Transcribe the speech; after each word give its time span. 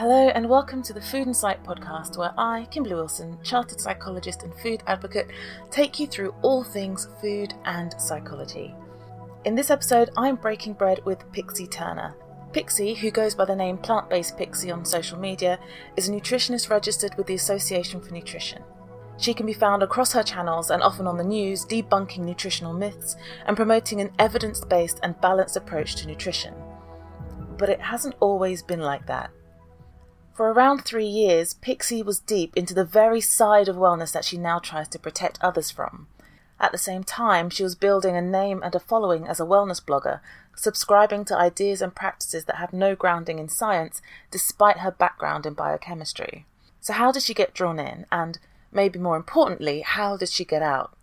Hello, 0.00 0.28
and 0.28 0.48
welcome 0.48 0.82
to 0.84 0.94
the 0.94 1.00
Food 1.02 1.26
and 1.26 1.36
Psych 1.36 1.62
podcast, 1.62 2.16
where 2.16 2.32
I, 2.38 2.66
Kimberly 2.70 2.94
Wilson, 2.94 3.36
chartered 3.42 3.82
psychologist 3.82 4.44
and 4.44 4.54
food 4.60 4.82
advocate, 4.86 5.28
take 5.70 6.00
you 6.00 6.06
through 6.06 6.34
all 6.40 6.64
things 6.64 7.08
food 7.20 7.52
and 7.66 7.92
psychology. 8.00 8.74
In 9.44 9.54
this 9.54 9.68
episode, 9.68 10.08
I'm 10.16 10.36
breaking 10.36 10.72
bread 10.72 11.04
with 11.04 11.30
Pixie 11.32 11.66
Turner. 11.66 12.14
Pixie, 12.54 12.94
who 12.94 13.10
goes 13.10 13.34
by 13.34 13.44
the 13.44 13.54
name 13.54 13.76
Plant 13.76 14.08
Based 14.08 14.38
Pixie 14.38 14.70
on 14.70 14.86
social 14.86 15.18
media, 15.18 15.58
is 15.98 16.08
a 16.08 16.12
nutritionist 16.12 16.70
registered 16.70 17.14
with 17.18 17.26
the 17.26 17.34
Association 17.34 18.00
for 18.00 18.14
Nutrition. 18.14 18.62
She 19.18 19.34
can 19.34 19.44
be 19.44 19.52
found 19.52 19.82
across 19.82 20.14
her 20.14 20.22
channels 20.22 20.70
and 20.70 20.82
often 20.82 21.06
on 21.06 21.18
the 21.18 21.24
news 21.24 21.66
debunking 21.66 22.20
nutritional 22.20 22.72
myths 22.72 23.16
and 23.44 23.54
promoting 23.54 24.00
an 24.00 24.12
evidence 24.18 24.64
based 24.64 24.98
and 25.02 25.20
balanced 25.20 25.58
approach 25.58 25.96
to 25.96 26.06
nutrition. 26.06 26.54
But 27.58 27.68
it 27.68 27.82
hasn't 27.82 28.14
always 28.20 28.62
been 28.62 28.80
like 28.80 29.06
that. 29.06 29.30
For 30.40 30.50
around 30.50 30.86
three 30.86 31.04
years, 31.04 31.52
Pixie 31.52 32.02
was 32.02 32.18
deep 32.18 32.56
into 32.56 32.72
the 32.72 32.82
very 32.82 33.20
side 33.20 33.68
of 33.68 33.76
wellness 33.76 34.10
that 34.12 34.24
she 34.24 34.38
now 34.38 34.58
tries 34.58 34.88
to 34.88 34.98
protect 34.98 35.38
others 35.42 35.70
from. 35.70 36.06
At 36.58 36.72
the 36.72 36.78
same 36.78 37.04
time, 37.04 37.50
she 37.50 37.62
was 37.62 37.74
building 37.74 38.16
a 38.16 38.22
name 38.22 38.62
and 38.62 38.74
a 38.74 38.80
following 38.80 39.28
as 39.28 39.38
a 39.38 39.44
wellness 39.44 39.84
blogger, 39.84 40.20
subscribing 40.56 41.26
to 41.26 41.36
ideas 41.36 41.82
and 41.82 41.94
practices 41.94 42.46
that 42.46 42.56
have 42.56 42.72
no 42.72 42.94
grounding 42.96 43.38
in 43.38 43.50
science, 43.50 44.00
despite 44.30 44.78
her 44.78 44.90
background 44.90 45.44
in 45.44 45.52
biochemistry. 45.52 46.46
So, 46.80 46.94
how 46.94 47.12
did 47.12 47.22
she 47.22 47.34
get 47.34 47.52
drawn 47.52 47.78
in? 47.78 48.06
And, 48.10 48.38
maybe 48.72 48.98
more 48.98 49.16
importantly, 49.16 49.82
how 49.82 50.16
did 50.16 50.30
she 50.30 50.46
get 50.46 50.62
out? 50.62 50.96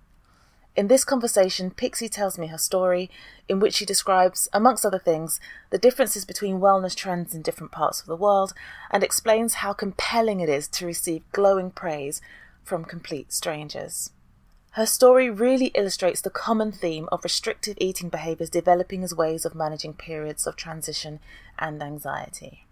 In 0.78 0.90
this 0.90 1.04
conversation, 1.04 1.72
Pixie 1.72 2.08
tells 2.08 2.38
me 2.38 2.48
her 2.48 2.58
story, 2.60 3.10
in 3.50 3.60
which 3.60 3.74
she 3.74 3.86
describes, 3.86 4.48
amongst 4.54 4.86
other 4.86 5.00
things, 5.00 5.40
the 5.72 5.80
differences 5.80 6.24
between 6.24 6.60
wellness 6.60 6.94
trends 6.96 7.34
in 7.34 7.42
different 7.42 7.72
parts 7.72 8.00
of 8.00 8.06
the 8.06 8.16
world 8.16 8.54
and 8.92 9.04
explains 9.04 9.56
how 9.56 9.74
compelling 9.74 10.40
it 10.40 10.50
is 10.50 10.68
to 10.68 10.86
receive 10.86 11.24
glowing 11.32 11.72
praise 11.72 12.22
from 12.64 12.86
complete 12.86 13.34
strangers. 13.34 14.12
Her 14.74 14.86
story 14.86 15.32
really 15.32 15.72
illustrates 15.74 16.22
the 16.22 16.30
common 16.30 16.72
theme 16.72 17.10
of 17.12 17.24
restrictive 17.24 17.80
eating 17.82 18.10
behaviours 18.10 18.52
developing 18.52 19.04
as 19.04 19.16
ways 19.16 19.46
of 19.46 19.56
managing 19.56 19.96
periods 19.96 20.46
of 20.46 20.56
transition 20.56 21.20
and 21.58 21.82
anxiety. 21.82 22.67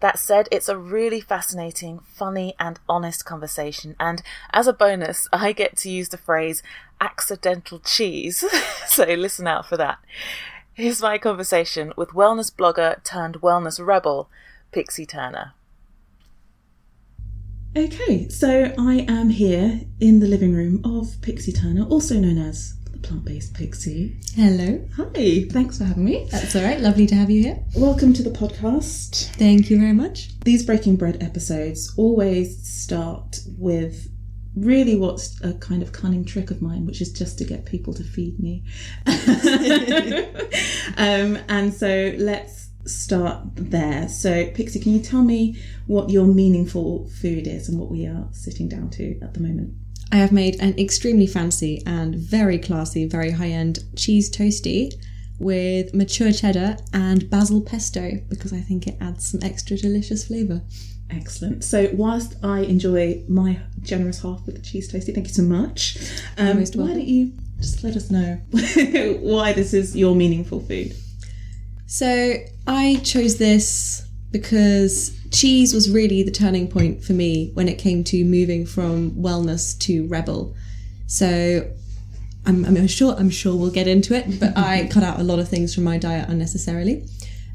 That 0.00 0.18
said, 0.18 0.48
it's 0.52 0.68
a 0.68 0.76
really 0.76 1.20
fascinating, 1.20 2.00
funny, 2.00 2.54
and 2.58 2.78
honest 2.88 3.24
conversation. 3.24 3.96
And 3.98 4.22
as 4.52 4.66
a 4.66 4.72
bonus, 4.72 5.26
I 5.32 5.52
get 5.52 5.76
to 5.78 5.90
use 5.90 6.10
the 6.10 6.18
phrase 6.18 6.62
accidental 7.00 7.80
cheese. 7.80 8.44
so 8.86 9.04
listen 9.04 9.46
out 9.46 9.66
for 9.66 9.76
that. 9.78 9.98
Here's 10.74 11.00
my 11.00 11.16
conversation 11.16 11.94
with 11.96 12.10
wellness 12.10 12.54
blogger 12.54 13.02
turned 13.02 13.40
wellness 13.40 13.84
rebel, 13.84 14.28
Pixie 14.72 15.06
Turner. 15.06 15.54
Okay, 17.74 18.28
so 18.28 18.72
I 18.78 19.06
am 19.08 19.30
here 19.30 19.80
in 20.00 20.20
the 20.20 20.26
living 20.26 20.54
room 20.54 20.82
of 20.84 21.20
Pixie 21.22 21.52
Turner, 21.52 21.84
also 21.84 22.14
known 22.14 22.38
as 22.38 22.74
plant 23.02 23.24
based 23.24 23.54
Pixie. 23.54 24.16
Hello. 24.34 24.86
Hi, 24.96 25.44
thanks 25.50 25.78
for 25.78 25.84
having 25.84 26.04
me. 26.04 26.28
That's 26.30 26.56
all 26.56 26.62
right. 26.62 26.80
Lovely 26.80 27.06
to 27.06 27.14
have 27.14 27.30
you 27.30 27.42
here. 27.42 27.58
Welcome 27.74 28.12
to 28.14 28.22
the 28.22 28.30
podcast. 28.30 29.30
Thank 29.36 29.70
you 29.70 29.78
very 29.78 29.92
much. 29.92 30.38
These 30.40 30.64
Breaking 30.64 30.96
Bread 30.96 31.22
episodes 31.22 31.92
always 31.96 32.66
start 32.66 33.40
with 33.58 34.08
really 34.54 34.96
what's 34.96 35.40
a 35.42 35.54
kind 35.54 35.82
of 35.82 35.92
cunning 35.92 36.24
trick 36.24 36.50
of 36.50 36.62
mine, 36.62 36.86
which 36.86 37.00
is 37.00 37.12
just 37.12 37.38
to 37.38 37.44
get 37.44 37.66
people 37.66 37.92
to 37.94 38.02
feed 38.02 38.38
me. 38.40 38.64
um, 40.96 41.38
and 41.48 41.72
so 41.72 42.14
let's 42.16 42.70
start 42.86 43.42
there. 43.56 44.08
So, 44.08 44.46
Pixie, 44.50 44.80
can 44.80 44.92
you 44.92 45.00
tell 45.00 45.22
me 45.22 45.60
what 45.86 46.10
your 46.10 46.26
meaningful 46.26 47.08
food 47.08 47.46
is 47.46 47.68
and 47.68 47.78
what 47.78 47.90
we 47.90 48.06
are 48.06 48.28
sitting 48.32 48.68
down 48.68 48.90
to 48.90 49.18
at 49.20 49.34
the 49.34 49.40
moment? 49.40 49.74
I 50.12 50.16
have 50.16 50.32
made 50.32 50.60
an 50.60 50.78
extremely 50.78 51.26
fancy 51.26 51.82
and 51.86 52.14
very 52.14 52.58
classy, 52.58 53.06
very 53.06 53.32
high 53.32 53.50
end 53.50 53.80
cheese 53.96 54.30
toasty 54.30 54.92
with 55.38 55.94
mature 55.94 56.32
cheddar 56.32 56.76
and 56.92 57.28
basil 57.28 57.60
pesto 57.60 58.12
because 58.28 58.52
I 58.52 58.60
think 58.60 58.86
it 58.86 58.96
adds 59.00 59.30
some 59.30 59.40
extra 59.42 59.76
delicious 59.76 60.26
flavour. 60.26 60.62
Excellent. 61.10 61.62
So, 61.62 61.90
whilst 61.92 62.34
I 62.42 62.60
enjoy 62.60 63.22
my 63.28 63.60
generous 63.82 64.22
half 64.22 64.44
with 64.46 64.56
the 64.56 64.62
cheese 64.62 64.90
toasty, 64.92 65.14
thank 65.14 65.28
you 65.28 65.34
so 65.34 65.42
much. 65.42 65.98
Um, 66.38 66.58
why 66.58 66.88
don't 66.88 67.06
you 67.06 67.32
just 67.60 67.84
let 67.84 67.96
us 67.96 68.10
know 68.10 68.34
why 69.20 69.52
this 69.52 69.72
is 69.72 69.96
your 69.96 70.14
meaningful 70.14 70.60
food? 70.60 70.94
So 71.86 72.34
I 72.66 73.00
chose 73.04 73.38
this 73.38 74.06
because 74.32 75.15
cheese 75.30 75.74
was 75.74 75.90
really 75.90 76.22
the 76.22 76.30
turning 76.30 76.68
point 76.68 77.02
for 77.04 77.12
me 77.12 77.50
when 77.54 77.68
it 77.68 77.78
came 77.78 78.04
to 78.04 78.24
moving 78.24 78.66
from 78.66 79.12
wellness 79.12 79.78
to 79.80 80.06
rebel. 80.08 80.54
So 81.06 81.70
I'm, 82.46 82.64
I'm 82.64 82.86
sure 82.86 83.14
I'm 83.18 83.30
sure 83.30 83.56
we'll 83.56 83.70
get 83.70 83.88
into 83.88 84.14
it, 84.14 84.40
but 84.40 84.56
I 84.56 84.88
cut 84.92 85.02
out 85.02 85.20
a 85.20 85.24
lot 85.24 85.38
of 85.38 85.48
things 85.48 85.74
from 85.74 85.84
my 85.84 85.98
diet 85.98 86.28
unnecessarily, 86.28 87.06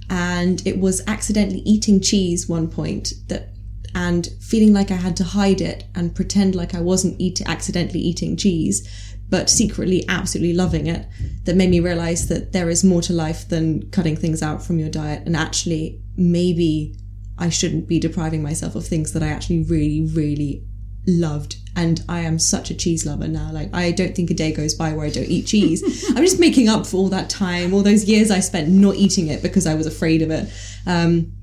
and 0.09 0.65
it 0.65 0.79
was 0.79 1.01
accidentally 1.07 1.61
eating 1.61 2.01
cheese 2.01 2.47
one 2.47 2.69
point 2.69 3.13
that 3.27 3.49
and 3.93 4.29
feeling 4.39 4.73
like 4.73 4.91
I 4.91 4.95
had 4.95 5.17
to 5.17 5.23
hide 5.23 5.61
it 5.61 5.83
and 5.95 6.15
pretend 6.15 6.55
like 6.55 6.73
I 6.73 6.81
wasn't 6.81 7.19
eat, 7.19 7.41
accidentally 7.45 7.99
eating 7.99 8.37
cheese, 8.37 8.87
but 9.29 9.49
secretly 9.49 10.05
absolutely 10.07 10.53
loving 10.53 10.87
it, 10.87 11.07
that 11.43 11.55
made 11.55 11.69
me 11.69 11.79
realize 11.79 12.27
that 12.27 12.53
there 12.53 12.69
is 12.69 12.83
more 12.83 13.01
to 13.01 13.13
life 13.13 13.47
than 13.49 13.89
cutting 13.91 14.15
things 14.15 14.41
out 14.41 14.63
from 14.63 14.79
your 14.79 14.89
diet. 14.89 15.23
And 15.25 15.35
actually, 15.35 16.01
maybe 16.15 16.95
I 17.41 17.49
shouldn't 17.49 17.87
be 17.87 17.99
depriving 17.99 18.43
myself 18.43 18.75
of 18.75 18.85
things 18.85 19.13
that 19.13 19.23
I 19.23 19.27
actually 19.27 19.63
really, 19.63 20.07
really 20.13 20.63
loved. 21.07 21.55
And 21.75 22.03
I 22.07 22.19
am 22.19 22.37
such 22.37 22.69
a 22.69 22.75
cheese 22.75 23.05
lover 23.05 23.27
now. 23.27 23.51
Like, 23.51 23.73
I 23.73 23.91
don't 23.91 24.15
think 24.15 24.29
a 24.29 24.35
day 24.35 24.53
goes 24.53 24.75
by 24.75 24.93
where 24.93 25.07
I 25.07 25.09
don't 25.09 25.27
eat 25.27 25.47
cheese. 25.47 26.05
I'm 26.09 26.23
just 26.23 26.39
making 26.39 26.69
up 26.69 26.85
for 26.85 26.97
all 26.97 27.09
that 27.09 27.29
time, 27.29 27.73
all 27.73 27.81
those 27.81 28.05
years 28.05 28.29
I 28.29 28.39
spent 28.39 28.69
not 28.69 28.95
eating 28.95 29.27
it 29.27 29.41
because 29.41 29.65
I 29.65 29.73
was 29.73 29.87
afraid 29.87 30.21
of 30.21 30.29
it. 30.29 30.53
Um, 30.85 31.33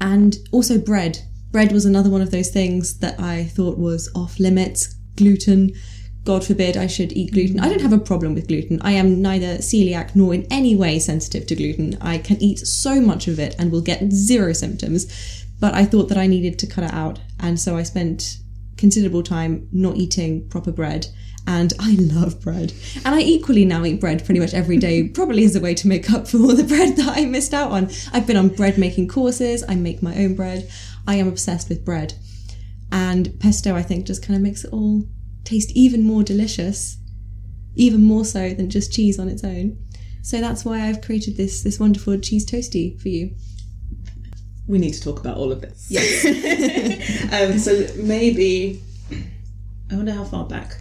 and 0.00 0.36
also 0.52 0.78
bread. 0.78 1.18
Bread 1.50 1.72
was 1.72 1.86
another 1.86 2.10
one 2.10 2.20
of 2.20 2.30
those 2.30 2.50
things 2.50 2.98
that 2.98 3.18
I 3.18 3.44
thought 3.44 3.78
was 3.78 4.10
off 4.14 4.38
limits. 4.38 4.94
Gluten, 5.16 5.72
God 6.24 6.44
forbid 6.44 6.76
I 6.76 6.86
should 6.86 7.12
eat 7.12 7.32
gluten. 7.32 7.60
I 7.60 7.68
don't 7.68 7.80
have 7.80 7.92
a 7.92 7.98
problem 7.98 8.34
with 8.34 8.48
gluten. 8.48 8.80
I 8.82 8.92
am 8.92 9.22
neither 9.22 9.56
celiac 9.58 10.14
nor 10.14 10.34
in 10.34 10.46
any 10.50 10.76
way 10.76 10.98
sensitive 10.98 11.46
to 11.46 11.56
gluten. 11.56 11.96
I 12.00 12.18
can 12.18 12.40
eat 12.42 12.58
so 12.58 13.00
much 13.00 13.26
of 13.26 13.38
it 13.38 13.56
and 13.58 13.72
will 13.72 13.80
get 13.80 14.12
zero 14.12 14.52
symptoms. 14.52 15.06
But 15.60 15.74
I 15.74 15.84
thought 15.84 16.08
that 16.08 16.18
I 16.18 16.26
needed 16.26 16.58
to 16.58 16.66
cut 16.66 16.84
it 16.84 16.92
out. 16.92 17.20
And 17.38 17.58
so 17.58 17.76
I 17.76 17.84
spent 17.84 18.38
considerable 18.76 19.22
time 19.22 19.68
not 19.72 19.96
eating 19.96 20.48
proper 20.48 20.72
bread 20.72 21.06
And 21.46 21.72
I 21.80 21.96
love 21.98 22.40
bread. 22.40 22.72
And 23.04 23.14
I 23.14 23.20
equally 23.20 23.64
now 23.64 23.84
eat 23.84 24.00
bread 24.00 24.24
pretty 24.24 24.40
much 24.40 24.54
every 24.54 24.76
day, 24.76 25.08
probably 25.14 25.44
as 25.44 25.56
a 25.56 25.60
way 25.60 25.74
to 25.74 25.88
make 25.88 26.10
up 26.10 26.28
for 26.28 26.36
all 26.38 26.54
the 26.54 26.64
bread 26.64 26.96
that 26.96 27.16
I 27.16 27.24
missed 27.24 27.54
out 27.54 27.70
on. 27.70 27.90
I've 28.12 28.26
been 28.26 28.36
on 28.36 28.48
bread 28.48 28.78
making 28.78 29.08
courses, 29.08 29.64
I 29.68 29.74
make 29.74 30.02
my 30.02 30.16
own 30.16 30.34
bread. 30.34 30.70
I 31.06 31.16
am 31.16 31.28
obsessed 31.28 31.68
with 31.68 31.84
bread. 31.84 32.14
And 32.92 33.38
pesto, 33.40 33.74
I 33.74 33.82
think, 33.82 34.06
just 34.06 34.24
kind 34.24 34.36
of 34.36 34.42
makes 34.42 34.64
it 34.64 34.72
all 34.72 35.04
taste 35.44 35.70
even 35.74 36.04
more 36.04 36.22
delicious, 36.22 36.98
even 37.74 38.02
more 38.02 38.24
so 38.24 38.50
than 38.54 38.70
just 38.70 38.92
cheese 38.92 39.18
on 39.18 39.28
its 39.28 39.44
own. 39.44 39.78
So 40.22 40.40
that's 40.40 40.64
why 40.64 40.80
I've 40.86 41.00
created 41.00 41.36
this 41.36 41.62
this 41.62 41.78
wonderful 41.80 42.18
cheese 42.18 42.44
toasty 42.48 43.00
for 43.00 43.08
you. 43.08 43.34
We 44.66 44.78
need 44.78 44.92
to 44.92 45.02
talk 45.02 45.18
about 45.18 45.36
all 45.36 45.50
of 45.50 45.60
this. 45.60 45.86
Yes. 45.88 47.32
um, 47.32 47.58
so 47.58 47.86
maybe 48.02 48.80
I 49.90 49.96
wonder 49.96 50.12
how 50.12 50.24
far 50.24 50.44
back 50.46 50.76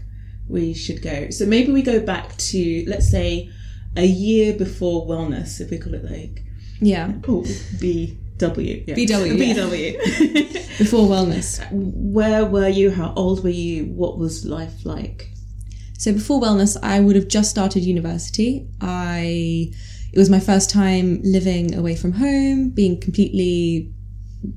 we 0.47 0.73
should 0.73 1.01
go. 1.01 1.29
So 1.29 1.45
maybe 1.45 1.71
we 1.71 1.81
go 1.81 2.00
back 2.00 2.35
to 2.38 2.83
let's 2.88 3.09
say 3.09 3.50
a 3.95 4.05
year 4.05 4.53
before 4.53 5.07
wellness, 5.07 5.59
if 5.59 5.71
we 5.71 5.77
call 5.79 5.94
it 5.95 6.03
like 6.03 6.44
Yeah. 6.81 7.13
oh 7.27 7.45
BW 8.39 8.88
yeah. 8.88 8.95
BW, 8.95 9.38
yeah. 9.38 9.53
BW. 9.56 10.77
Before 10.77 11.07
wellness. 11.07 11.65
Where 11.71 12.45
were 12.45 12.69
you? 12.69 12.91
How 12.91 13.13
old 13.15 13.44
were 13.44 13.50
you? 13.50 13.86
What 13.86 14.18
was 14.18 14.45
life 14.45 14.86
like? 14.86 15.30
So 15.97 16.13
before 16.13 16.41
wellness, 16.41 16.77
I 16.81 17.01
would 17.01 17.18
have 17.18 17.27
just 17.27 17.50
started 17.50 17.83
university. 17.83 18.68
I 18.80 19.74
it 20.12 20.18
was 20.18 20.30
my 20.30 20.39
first 20.39 20.69
time 20.69 21.21
living 21.24 21.75
away 21.75 21.95
from 21.95 22.13
home, 22.13 22.69
being 22.69 23.00
completely 23.00 23.94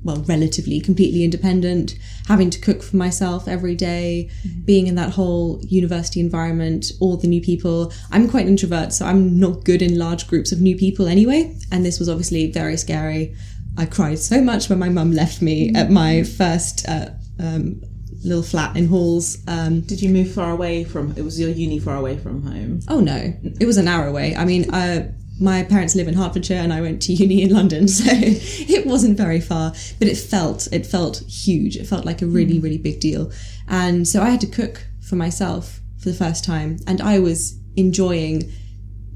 well, 0.03 0.23
relatively 0.27 0.79
completely 0.79 1.23
independent, 1.23 1.97
having 2.27 2.49
to 2.49 2.59
cook 2.59 2.81
for 2.81 2.95
myself 2.95 3.47
every 3.47 3.75
day, 3.75 4.29
mm-hmm. 4.47 4.61
being 4.61 4.87
in 4.87 4.95
that 4.95 5.09
whole 5.09 5.59
university 5.63 6.19
environment, 6.19 6.91
all 7.01 7.17
the 7.17 7.27
new 7.27 7.41
people. 7.41 7.91
I'm 8.11 8.29
quite 8.29 8.43
an 8.43 8.51
introvert, 8.51 8.93
so 8.93 9.05
I'm 9.05 9.37
not 9.39 9.65
good 9.65 9.81
in 9.81 9.97
large 9.97 10.27
groups 10.27 10.51
of 10.51 10.61
new 10.61 10.77
people 10.77 11.07
anyway, 11.07 11.57
and 11.71 11.85
this 11.85 11.99
was 11.99 12.07
obviously 12.07 12.51
very 12.51 12.77
scary. 12.77 13.35
I 13.77 13.85
cried 13.85 14.19
so 14.19 14.41
much 14.41 14.69
when 14.69 14.79
my 14.79 14.89
mum 14.89 15.11
left 15.11 15.41
me 15.41 15.73
at 15.73 15.89
my 15.89 16.23
first 16.23 16.87
uh, 16.87 17.09
um, 17.39 17.81
little 18.23 18.43
flat 18.43 18.75
in 18.77 18.87
Halls. 18.87 19.43
Um, 19.47 19.81
Did 19.81 20.01
you 20.01 20.09
move 20.09 20.31
far 20.31 20.51
away 20.51 20.83
from? 20.83 21.13
It 21.17 21.23
was 21.23 21.39
your 21.39 21.49
uni 21.49 21.79
far 21.79 21.97
away 21.97 22.17
from 22.17 22.43
home. 22.43 22.81
Oh 22.87 22.99
no, 22.99 23.33
it 23.59 23.65
was 23.65 23.77
an 23.77 23.87
hour 23.87 24.07
away. 24.07 24.35
I 24.35 24.45
mean, 24.45 24.73
uh, 24.73 25.11
my 25.39 25.63
parents 25.63 25.95
live 25.95 26.07
in 26.07 26.13
Hertfordshire, 26.13 26.61
and 26.61 26.71
I 26.71 26.81
went 26.81 27.01
to 27.03 27.13
uni 27.23 27.41
in 27.41 27.49
London, 27.49 27.87
so 27.87 28.05
it 28.09 28.85
wasn't 28.85 29.17
very 29.17 29.41
far. 29.41 29.73
But 29.99 30.07
it 30.07 30.17
felt 30.17 30.67
it 30.71 30.85
felt 30.85 31.23
huge. 31.27 31.75
It 31.75 31.87
felt 31.87 32.05
like 32.05 32.21
a 32.21 32.27
really 32.27 32.59
really 32.59 32.77
big 32.77 32.99
deal, 32.99 33.31
and 33.67 34.07
so 34.07 34.21
I 34.21 34.29
had 34.29 34.41
to 34.41 34.47
cook 34.47 34.85
for 35.01 35.15
myself 35.15 35.81
for 35.97 36.09
the 36.09 36.15
first 36.15 36.43
time, 36.43 36.77
and 36.87 37.01
I 37.01 37.19
was 37.19 37.57
enjoying 37.75 38.51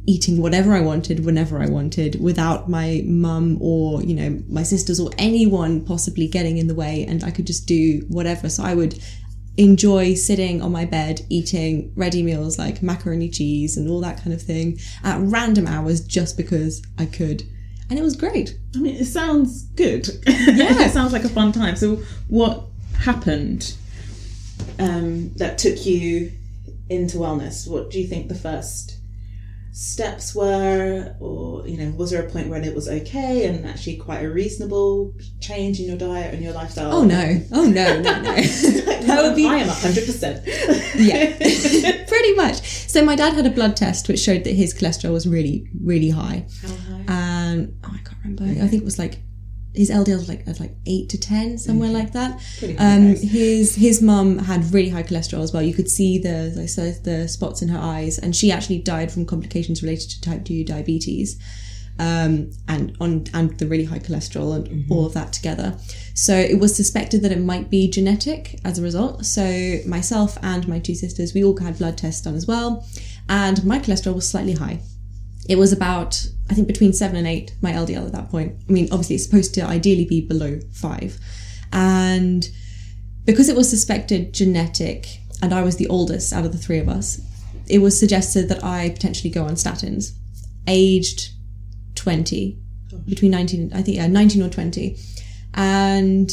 eating 0.08 0.42
whatever 0.42 0.74
I 0.74 0.82
wanted 0.82 1.26
whenever 1.26 1.62
I 1.62 1.68
wanted 1.68 2.22
without 2.22 2.70
my 2.70 3.04
mum 3.06 3.58
or 3.62 4.02
you 4.02 4.16
know 4.16 4.42
my 4.50 4.64
sisters 4.64 5.00
or 5.00 5.12
anyone 5.18 5.86
possibly 5.86 6.28
getting 6.28 6.58
in 6.58 6.68
the 6.68 6.76
way 6.76 7.06
and 7.08 7.24
I 7.24 7.32
could 7.32 7.46
just 7.46 7.68
do 7.68 8.06
whatever 8.08 8.50
so 8.50 8.64
I 8.64 8.74
would 8.74 9.00
enjoy 9.58 10.14
sitting 10.14 10.62
on 10.62 10.72
my 10.72 10.86
bed 10.86 11.22
eating 11.30 11.92
ready 11.96 12.24
meals 12.24 12.58
like 12.58 12.82
macaroni 12.84 13.30
cheese 13.30 13.76
and 13.76 13.90
all 13.90 14.02
that 14.02 14.22
kind 14.24 14.34
of 14.34 14.42
thing 14.42 14.80
at 15.04 15.20
random 15.20 15.68
hours 15.68 16.00
just 16.00 16.38
because 16.38 16.82
I 16.98 17.06
could 17.06 17.44
and 17.90 17.98
it 17.98 18.04
was 18.04 18.16
great 18.16 18.58
I 18.78 18.80
mean, 18.80 18.96
it 18.96 19.06
sounds 19.06 19.64
good. 19.76 20.08
Yeah, 20.28 20.86
it 20.86 20.92
sounds 20.92 21.14
like 21.14 21.24
a 21.24 21.30
fun 21.30 21.52
time. 21.52 21.76
So, 21.76 21.98
what 22.28 22.64
happened 23.00 23.76
um, 24.80 25.34
that 25.36 25.58
took 25.58 25.86
you 25.86 26.32
into 26.90 27.18
wellness? 27.18 27.68
What 27.68 27.90
do 27.90 28.00
you 28.00 28.08
think 28.08 28.28
the 28.28 28.36
first 28.36 28.97
steps 29.78 30.34
were, 30.34 31.16
or 31.20 31.68
you 31.68 31.78
know, 31.78 31.96
was 31.96 32.10
there 32.10 32.26
a 32.26 32.30
point 32.30 32.50
when 32.50 32.64
it 32.64 32.74
was 32.74 32.90
okay 32.90 33.46
and 33.46 33.64
actually 33.68 33.96
quite 33.96 34.24
a 34.24 34.30
reasonable 34.30 35.14
change 35.40 35.80
in 35.80 35.86
your 35.86 35.98
diet 35.98 36.34
and 36.34 36.44
your 36.44 36.52
lifestyle? 36.52 36.92
oh 36.92 37.04
no 37.04 37.40
oh 37.52 37.66
no 37.66 38.02
no 38.02 38.22
no 38.22 38.22
that 38.42 39.20
would 39.22 39.36
be 39.36 39.46
I 39.46 39.58
am 39.58 39.68
hundred 39.68 40.08
percent. 40.08 40.44
yeah, 40.96 41.36
pretty 42.08 42.34
much. 42.34 42.62
So 42.90 43.06
my 43.06 43.16
dad 43.16 43.34
had 43.34 43.46
a 43.46 43.52
blood 43.52 43.78
test 43.78 44.08
which 44.08 44.20
showed 44.20 44.46
that 44.46 44.54
his 44.54 44.74
cholesterol 44.74 45.14
was 45.14 45.28
really, 45.28 45.68
really 45.80 46.10
high. 46.10 46.48
How 46.64 46.70
high? 46.70 47.04
And 47.08 47.78
oh, 47.84 47.92
I 47.94 47.98
can't 47.98 48.18
remember. 48.24 48.64
I 48.64 48.68
think 48.68 48.82
it 48.82 48.86
was 48.86 48.98
like 48.98 49.20
his 49.78 49.90
LDL 49.90 50.18
was 50.18 50.28
like 50.28 50.46
like 50.60 50.76
eight 50.86 51.10
to 51.10 51.20
ten, 51.20 51.58
somewhere 51.58 51.90
like 51.90 52.12
that. 52.14 52.42
Um, 52.80 53.16
his 53.16 53.76
his 53.76 54.02
mum 54.02 54.40
had 54.40 54.74
really 54.74 54.90
high 54.90 55.04
cholesterol 55.04 55.44
as 55.44 55.54
well. 55.54 55.62
You 55.62 55.74
could 55.74 55.90
see 55.90 56.18
the 56.18 56.54
like, 56.56 56.70
so 56.70 56.92
the 56.92 57.28
spots 57.28 57.62
in 57.62 57.70
her 57.70 57.80
eyes, 57.80 58.18
and 58.18 58.36
she 58.36 58.52
actually 58.52 58.80
died 58.80 59.12
from 59.12 59.26
complications 59.26 59.84
related 59.84 60.10
to 60.10 60.22
type 60.22 60.46
two 60.46 60.64
diabetes. 60.64 61.40
Um, 62.00 62.52
and 62.68 62.96
on 63.00 63.26
and 63.34 63.58
the 63.58 63.66
really 63.66 63.86
high 63.86 63.98
cholesterol 63.98 64.56
and 64.56 64.86
all 64.92 65.08
of 65.08 65.16
that 65.16 65.34
together. 65.34 65.80
So 66.14 66.36
it 66.36 66.60
was 66.60 66.76
suspected 66.76 67.24
that 67.24 67.32
it 67.32 67.40
might 67.40 67.72
be 67.72 67.90
genetic 67.90 68.60
as 68.64 68.78
a 68.78 68.84
result. 68.84 69.26
So 69.26 69.80
myself 69.88 70.38
and 70.44 70.68
my 70.68 70.78
two 70.78 70.94
sisters, 70.94 71.34
we 71.34 71.44
all 71.44 71.58
had 71.58 71.80
blood 71.80 71.98
tests 71.98 72.22
done 72.22 72.36
as 72.36 72.46
well, 72.46 72.86
and 73.30 73.64
my 73.66 73.80
cholesterol 73.80 74.14
was 74.14 74.30
slightly 74.30 74.54
high. 74.54 74.80
It 75.50 75.58
was 75.58 75.72
about, 75.72 76.24
I 76.50 76.54
think, 76.54 76.68
between 76.68 76.94
seven 76.94 77.18
and 77.18 77.28
eight, 77.28 77.54
my 77.62 77.72
LDL 77.72 78.06
at 78.06 78.12
that 78.14 78.30
point. 78.30 78.56
I 78.68 78.72
mean, 78.72 78.88
obviously, 78.92 79.16
it's 79.16 79.26
supposed 79.26 79.54
to 79.56 79.62
ideally 79.62 80.06
be 80.06 80.22
below 80.22 80.60
five. 80.72 81.18
And 81.74 82.48
because 83.26 83.50
it 83.50 83.56
was 83.56 83.70
suspected 83.70 84.34
genetic, 84.34 85.20
and 85.42 85.54
I 85.54 85.62
was 85.62 85.76
the 85.76 85.88
oldest 85.88 86.32
out 86.34 86.46
of 86.46 86.52
the 86.52 86.58
three 86.58 86.80
of 86.80 86.88
us, 86.88 87.20
it 87.68 87.80
was 87.80 88.00
suggested 88.00 88.48
that 88.50 88.64
I 88.64 88.90
potentially 88.90 89.30
go 89.30 89.44
on 89.44 89.56
statins, 89.56 90.14
aged 90.68 91.32
20, 91.96 92.58
between 93.08 93.32
19, 93.32 93.72
I 93.74 93.82
think, 93.82 93.98
yeah, 93.98 94.08
19 94.08 94.42
or 94.44 94.50
20. 94.50 94.98
And, 95.54 96.32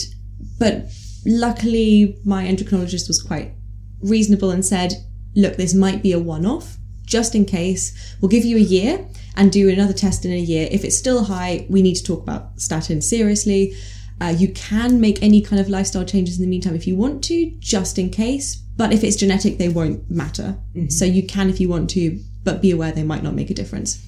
but 0.58 0.86
luckily, 1.26 2.18
my 2.24 2.44
endocrinologist 2.44 3.08
was 3.08 3.20
quite 3.20 3.52
reasonable 4.00 4.50
and 4.50 4.64
said, 4.64 4.92
look, 5.34 5.56
this 5.56 5.74
might 5.74 6.02
be 6.02 6.12
a 6.12 6.18
one 6.18 6.46
off, 6.46 6.76
just 7.14 7.36
in 7.36 7.44
case. 7.44 8.16
We'll 8.20 8.28
give 8.28 8.44
you 8.44 8.56
a 8.56 8.68
year 8.76 9.06
and 9.36 9.52
do 9.52 9.70
another 9.70 9.92
test 9.92 10.24
in 10.24 10.32
a 10.32 10.46
year. 10.52 10.66
If 10.68 10.84
it's 10.84 10.96
still 10.96 11.22
high, 11.22 11.64
we 11.70 11.80
need 11.80 11.94
to 11.94 12.02
talk 12.02 12.20
about 12.24 12.60
statin 12.60 13.00
seriously. 13.00 13.76
Uh, 14.20 14.34
you 14.36 14.48
can 14.48 15.00
make 15.00 15.22
any 15.22 15.40
kind 15.40 15.60
of 15.60 15.68
lifestyle 15.68 16.04
changes 16.04 16.38
in 16.38 16.42
the 16.42 16.50
meantime 16.50 16.74
if 16.74 16.88
you 16.88 16.96
want 16.96 17.22
to, 17.24 17.52
just 17.60 18.00
in 18.00 18.10
case. 18.10 18.56
But 18.76 18.92
if 18.92 19.04
it's 19.04 19.14
genetic, 19.14 19.58
they 19.58 19.68
won't 19.68 20.10
matter. 20.10 20.56
So 20.90 21.04
you 21.04 21.24
can 21.24 21.48
if 21.48 21.60
you 21.60 21.68
want 21.68 21.88
to, 21.90 22.20
but 22.42 22.60
be 22.60 22.72
aware 22.72 22.90
they 22.90 23.04
might 23.04 23.22
not 23.22 23.34
make 23.34 23.50
a 23.50 23.54
difference. 23.54 24.04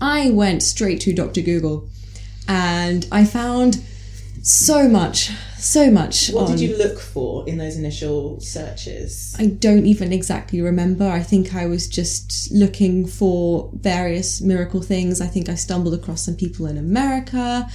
I 0.00 0.30
went 0.30 0.62
straight 0.62 1.02
to 1.02 1.12
Dr. 1.12 1.42
Google 1.42 1.90
and 2.48 3.06
I 3.12 3.26
found 3.26 3.84
so 4.42 4.88
much, 4.88 5.30
so 5.58 5.90
much. 5.90 6.30
What 6.30 6.46
on- 6.46 6.50
did 6.52 6.60
you 6.60 6.76
look 6.76 6.98
for 6.98 7.48
in 7.48 7.58
those 7.58 7.76
initial 7.76 8.40
searches? 8.40 9.34
I 9.38 9.46
don't 9.46 9.86
even 9.86 10.12
exactly 10.12 10.60
remember. 10.60 11.08
I 11.08 11.22
think 11.22 11.54
I 11.54 11.66
was 11.66 11.88
just 11.88 12.50
looking 12.52 13.06
for 13.06 13.70
various 13.74 14.40
miracle 14.40 14.82
things. 14.82 15.20
I 15.20 15.26
think 15.26 15.48
I 15.48 15.54
stumbled 15.54 15.94
across 15.94 16.24
some 16.24 16.36
people 16.36 16.66
in 16.66 16.78
America. 16.78 17.68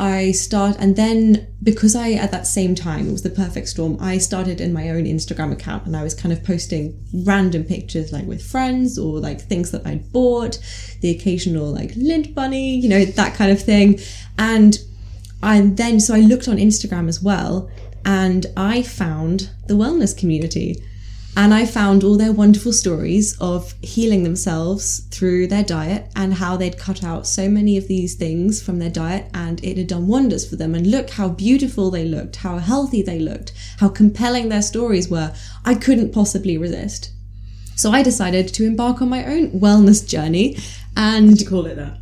I 0.00 0.30
start 0.30 0.76
and 0.78 0.94
then 0.94 1.48
because 1.60 1.96
I 1.96 2.12
at 2.12 2.30
that 2.30 2.46
same 2.46 2.76
time 2.76 3.08
it 3.08 3.12
was 3.12 3.22
the 3.22 3.30
perfect 3.30 3.68
storm. 3.68 3.96
I 4.00 4.18
started 4.18 4.60
in 4.60 4.72
my 4.72 4.90
own 4.90 5.04
Instagram 5.04 5.52
account 5.52 5.86
and 5.86 5.96
I 5.96 6.04
was 6.04 6.14
kind 6.14 6.32
of 6.32 6.44
posting 6.44 7.04
random 7.24 7.64
pictures 7.64 8.12
like 8.12 8.24
with 8.24 8.44
friends 8.44 8.96
or 8.96 9.18
like 9.18 9.40
things 9.40 9.72
that 9.72 9.84
I'd 9.84 10.12
bought, 10.12 10.60
the 11.00 11.10
occasional 11.10 11.72
like 11.72 11.92
lint 11.96 12.32
bunny, 12.32 12.76
you 12.76 12.88
know 12.88 13.04
that 13.04 13.34
kind 13.34 13.50
of 13.50 13.60
thing. 13.60 13.98
And 14.38 14.78
and 15.42 15.76
then 15.76 16.00
so 16.00 16.14
I 16.14 16.20
looked 16.20 16.48
on 16.48 16.56
Instagram 16.56 17.08
as 17.08 17.22
well 17.22 17.70
and 18.04 18.46
I 18.56 18.82
found 18.82 19.50
the 19.66 19.74
wellness 19.74 20.16
community. 20.16 20.82
And 21.36 21.54
I 21.54 21.66
found 21.66 22.02
all 22.02 22.16
their 22.16 22.32
wonderful 22.32 22.72
stories 22.72 23.38
of 23.40 23.74
healing 23.80 24.24
themselves 24.24 25.00
through 25.10 25.46
their 25.46 25.62
diet 25.62 26.10
and 26.16 26.34
how 26.34 26.56
they'd 26.56 26.78
cut 26.78 27.04
out 27.04 27.28
so 27.28 27.48
many 27.48 27.76
of 27.76 27.86
these 27.86 28.16
things 28.16 28.60
from 28.60 28.80
their 28.80 28.90
diet 28.90 29.26
and 29.34 29.62
it 29.62 29.76
had 29.76 29.86
done 29.86 30.08
wonders 30.08 30.48
for 30.48 30.56
them. 30.56 30.74
And 30.74 30.90
look 30.90 31.10
how 31.10 31.28
beautiful 31.28 31.92
they 31.92 32.04
looked, 32.04 32.36
how 32.36 32.58
healthy 32.58 33.02
they 33.02 33.20
looked, 33.20 33.52
how 33.78 33.88
compelling 33.88 34.48
their 34.48 34.62
stories 34.62 35.08
were. 35.08 35.32
I 35.64 35.74
couldn't 35.74 36.12
possibly 36.12 36.58
resist. 36.58 37.12
So 37.76 37.92
I 37.92 38.02
decided 38.02 38.48
to 38.48 38.64
embark 38.64 39.00
on 39.00 39.08
my 39.08 39.24
own 39.24 39.60
wellness 39.60 40.08
journey 40.08 40.56
and 40.96 41.46
call 41.46 41.66
it 41.66 41.76
that? 41.76 41.98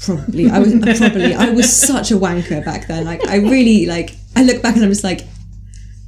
Probably 0.00 0.50
I 0.50 0.58
was 0.58 0.74
probably 0.98 1.34
I 1.34 1.50
was 1.50 1.74
such 1.74 2.10
a 2.10 2.14
wanker 2.14 2.64
back 2.64 2.86
then. 2.86 3.04
Like 3.04 3.26
I 3.26 3.36
really 3.36 3.86
like 3.86 4.14
I 4.36 4.44
look 4.44 4.62
back 4.62 4.74
and 4.74 4.84
I'm 4.84 4.90
just 4.90 5.04
like 5.04 5.22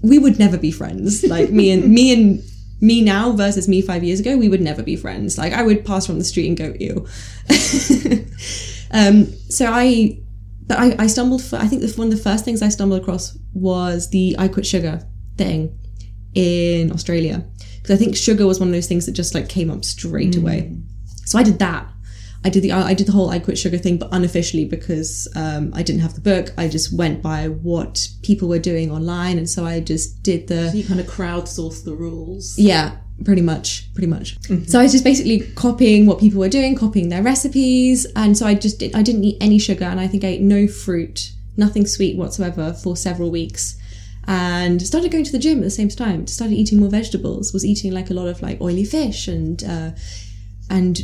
we 0.02 0.18
would 0.18 0.38
never 0.38 0.56
be 0.58 0.70
friends. 0.70 1.24
Like 1.24 1.50
me 1.50 1.70
and 1.70 1.92
me 1.92 2.12
and 2.12 2.42
me 2.80 3.02
now 3.02 3.32
versus 3.32 3.68
me 3.68 3.82
five 3.82 4.02
years 4.02 4.20
ago, 4.20 4.36
we 4.36 4.48
would 4.48 4.60
never 4.60 4.82
be 4.82 4.96
friends. 4.96 5.36
Like 5.36 5.52
I 5.52 5.62
would 5.62 5.84
pass 5.84 6.06
from 6.06 6.18
the 6.18 6.24
street 6.24 6.48
and 6.48 6.56
go 6.56 6.74
ew. 6.78 7.06
um, 8.90 9.26
so 9.48 9.66
I, 9.66 10.18
but 10.66 10.78
I, 10.78 10.96
I 10.98 11.06
stumbled 11.06 11.42
for. 11.42 11.56
I 11.56 11.66
think 11.66 11.82
the, 11.82 11.92
one 11.96 12.08
of 12.08 12.16
the 12.16 12.22
first 12.22 12.44
things 12.44 12.62
I 12.62 12.68
stumbled 12.68 13.00
across 13.00 13.36
was 13.52 14.08
the 14.10 14.36
I 14.38 14.48
quit 14.48 14.64
sugar 14.64 15.06
thing, 15.36 15.78
in 16.34 16.92
Australia 16.92 17.44
because 17.76 17.94
I 17.94 17.96
think 17.96 18.16
sugar 18.16 18.46
was 18.46 18.60
one 18.60 18.68
of 18.68 18.74
those 18.74 18.86
things 18.86 19.06
that 19.06 19.12
just 19.12 19.34
like 19.34 19.48
came 19.48 19.70
up 19.70 19.84
straight 19.84 20.36
away. 20.36 20.76
So 21.24 21.38
I 21.38 21.42
did 21.42 21.58
that. 21.60 21.89
I 22.42 22.48
did 22.48 22.62
the 22.62 22.72
I 22.72 22.94
did 22.94 23.06
the 23.06 23.12
whole 23.12 23.28
I 23.28 23.38
quit 23.38 23.58
sugar 23.58 23.76
thing, 23.76 23.98
but 23.98 24.08
unofficially 24.12 24.64
because 24.64 25.28
um, 25.36 25.72
I 25.74 25.82
didn't 25.82 26.00
have 26.00 26.14
the 26.14 26.22
book. 26.22 26.54
I 26.56 26.68
just 26.68 26.90
went 26.92 27.20
by 27.22 27.48
what 27.48 28.08
people 28.22 28.48
were 28.48 28.58
doing 28.58 28.90
online, 28.90 29.36
and 29.36 29.48
so 29.48 29.66
I 29.66 29.80
just 29.80 30.22
did 30.22 30.46
the 30.48 30.70
You 30.74 30.84
kind 30.84 31.00
of 31.00 31.06
crowdsource 31.06 31.84
the 31.84 31.94
rules. 31.94 32.58
yeah, 32.58 32.96
pretty 33.24 33.42
much, 33.42 33.92
pretty 33.92 34.06
much. 34.06 34.38
So 34.68 34.80
I 34.80 34.84
was 34.84 34.92
just 34.92 35.04
basically 35.04 35.40
copying 35.54 36.06
what 36.06 36.18
people 36.18 36.40
were 36.40 36.48
doing, 36.48 36.76
copying 36.76 37.10
their 37.10 37.22
recipes, 37.22 38.06
and 38.16 38.36
so 38.38 38.46
I 38.46 38.54
just 38.54 38.78
did. 38.78 38.94
I 38.94 39.02
didn't 39.02 39.24
eat 39.24 39.36
any 39.40 39.58
sugar, 39.58 39.84
and 39.84 40.00
I 40.00 40.06
think 40.08 40.24
I 40.24 40.28
ate 40.28 40.40
no 40.40 40.66
fruit, 40.66 41.32
nothing 41.58 41.86
sweet 41.86 42.16
whatsoever 42.16 42.72
for 42.72 42.96
several 42.96 43.30
weeks, 43.30 43.76
and 44.26 44.80
started 44.80 45.10
going 45.12 45.24
to 45.24 45.32
the 45.32 45.38
gym 45.38 45.58
at 45.58 45.64
the 45.64 45.70
same 45.70 45.90
time. 45.90 46.26
Started 46.26 46.54
eating 46.54 46.80
more 46.80 46.88
vegetables. 46.88 47.52
Was 47.52 47.66
eating 47.66 47.92
like 47.92 48.08
a 48.08 48.14
lot 48.14 48.28
of 48.28 48.40
like 48.40 48.58
oily 48.62 48.84
fish 48.84 49.28
and 49.28 49.62
uh, 49.62 49.90
and 50.70 51.00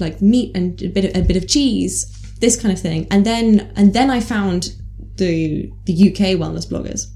like 0.00 0.20
meat 0.20 0.56
and 0.56 0.82
a 0.82 0.88
bit 0.88 1.04
of, 1.04 1.22
a 1.22 1.24
bit 1.24 1.36
of 1.36 1.46
cheese, 1.46 2.06
this 2.40 2.60
kind 2.60 2.72
of 2.72 2.80
thing. 2.80 3.06
And 3.10 3.24
then 3.24 3.72
and 3.76 3.92
then 3.92 4.10
I 4.10 4.20
found 4.20 4.72
the 5.16 5.70
the 5.84 6.10
UK 6.10 6.38
wellness 6.38 6.66
bloggers 6.66 7.06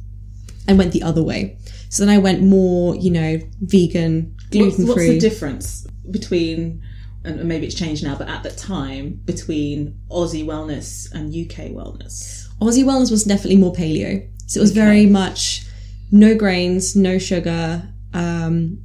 and 0.69 0.79
went 0.79 0.93
the 0.93 1.03
other 1.03 1.23
way. 1.23 1.59
So 1.89 2.05
then 2.05 2.15
I 2.15 2.19
went 2.19 2.43
more, 2.43 2.97
you 2.97 3.11
know, 3.11 3.39
vegan, 3.61 4.37
gluten 4.51 4.87
what's 4.87 5.01
the 5.01 5.19
difference 5.19 5.87
between, 6.11 6.83
and 7.25 7.45
maybe 7.45 7.67
it's 7.67 7.75
changed 7.75 8.03
now, 8.03 8.17
but 8.17 8.29
at 8.29 8.43
the 8.43 8.51
time, 8.51 9.21
between 9.25 9.99
Aussie 10.11 10.45
wellness 10.45 11.13
and 11.13 11.29
UK 11.29 11.71
wellness? 11.71 12.49
Aussie 12.61 12.85
wellness 12.85 13.11
was 13.11 13.25
definitely 13.25 13.57
more 13.57 13.73
paleo. 13.73 14.29
So 14.47 14.59
it 14.59 14.63
was 14.63 14.73
very 14.73 15.07
much 15.07 15.67
no 16.11 16.35
grains, 16.35 16.97
no 16.97 17.19
sugar, 17.19 17.89
um, 18.13 18.83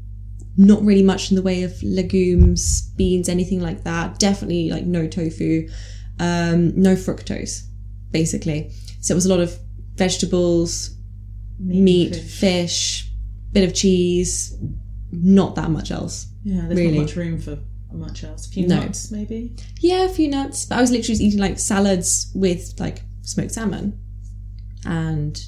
not 0.62 0.84
really 0.84 1.02
much 1.04 1.32
in 1.32 1.36
the 1.38 1.42
way 1.42 1.64
of 1.64 1.82
legumes, 1.82 2.82
beans, 2.98 3.30
anything 3.30 3.62
like 3.62 3.86
that. 3.86 4.20
Definitely 4.20 4.70
like 4.70 4.86
no 4.86 5.08
tofu, 5.08 5.70
um, 6.20 6.74
no 6.80 6.96
fructose, 6.96 7.64
basically. 8.12 8.70
So 9.00 9.14
it 9.14 9.16
was 9.16 9.26
a 9.26 9.30
lot 9.30 9.40
of 9.40 9.58
vegetables, 9.96 10.96
meat, 11.60 12.14
fish. 12.16 13.06
bit 13.54 13.64
of 13.68 13.74
cheese, 13.74 14.54
not 15.12 15.56
that 15.56 15.72
much 15.72 15.92
else. 15.92 16.28
Yeah, 16.44 16.66
there's 16.68 16.78
Really? 16.78 16.98
not 16.98 17.02
much 17.04 17.16
room 17.16 17.40
for 17.40 17.58
much 17.94 18.24
else. 18.26 18.46
A 18.46 18.50
few 18.50 18.68
No. 18.68 18.82
nuts, 18.82 19.10
maybe. 19.12 19.56
Yeah, 19.80 20.04
a 20.06 20.10
few 20.10 20.28
nuts. 20.28 20.66
But 20.66 20.78
I 20.78 20.82
was 20.82 20.92
literally 20.92 21.08
just 21.08 21.22
eating 21.22 21.40
like 21.40 21.58
salads 21.58 22.30
with 22.36 22.76
like 22.80 23.02
smoked 23.22 23.52
salmon, 23.54 23.98
and 24.86 25.42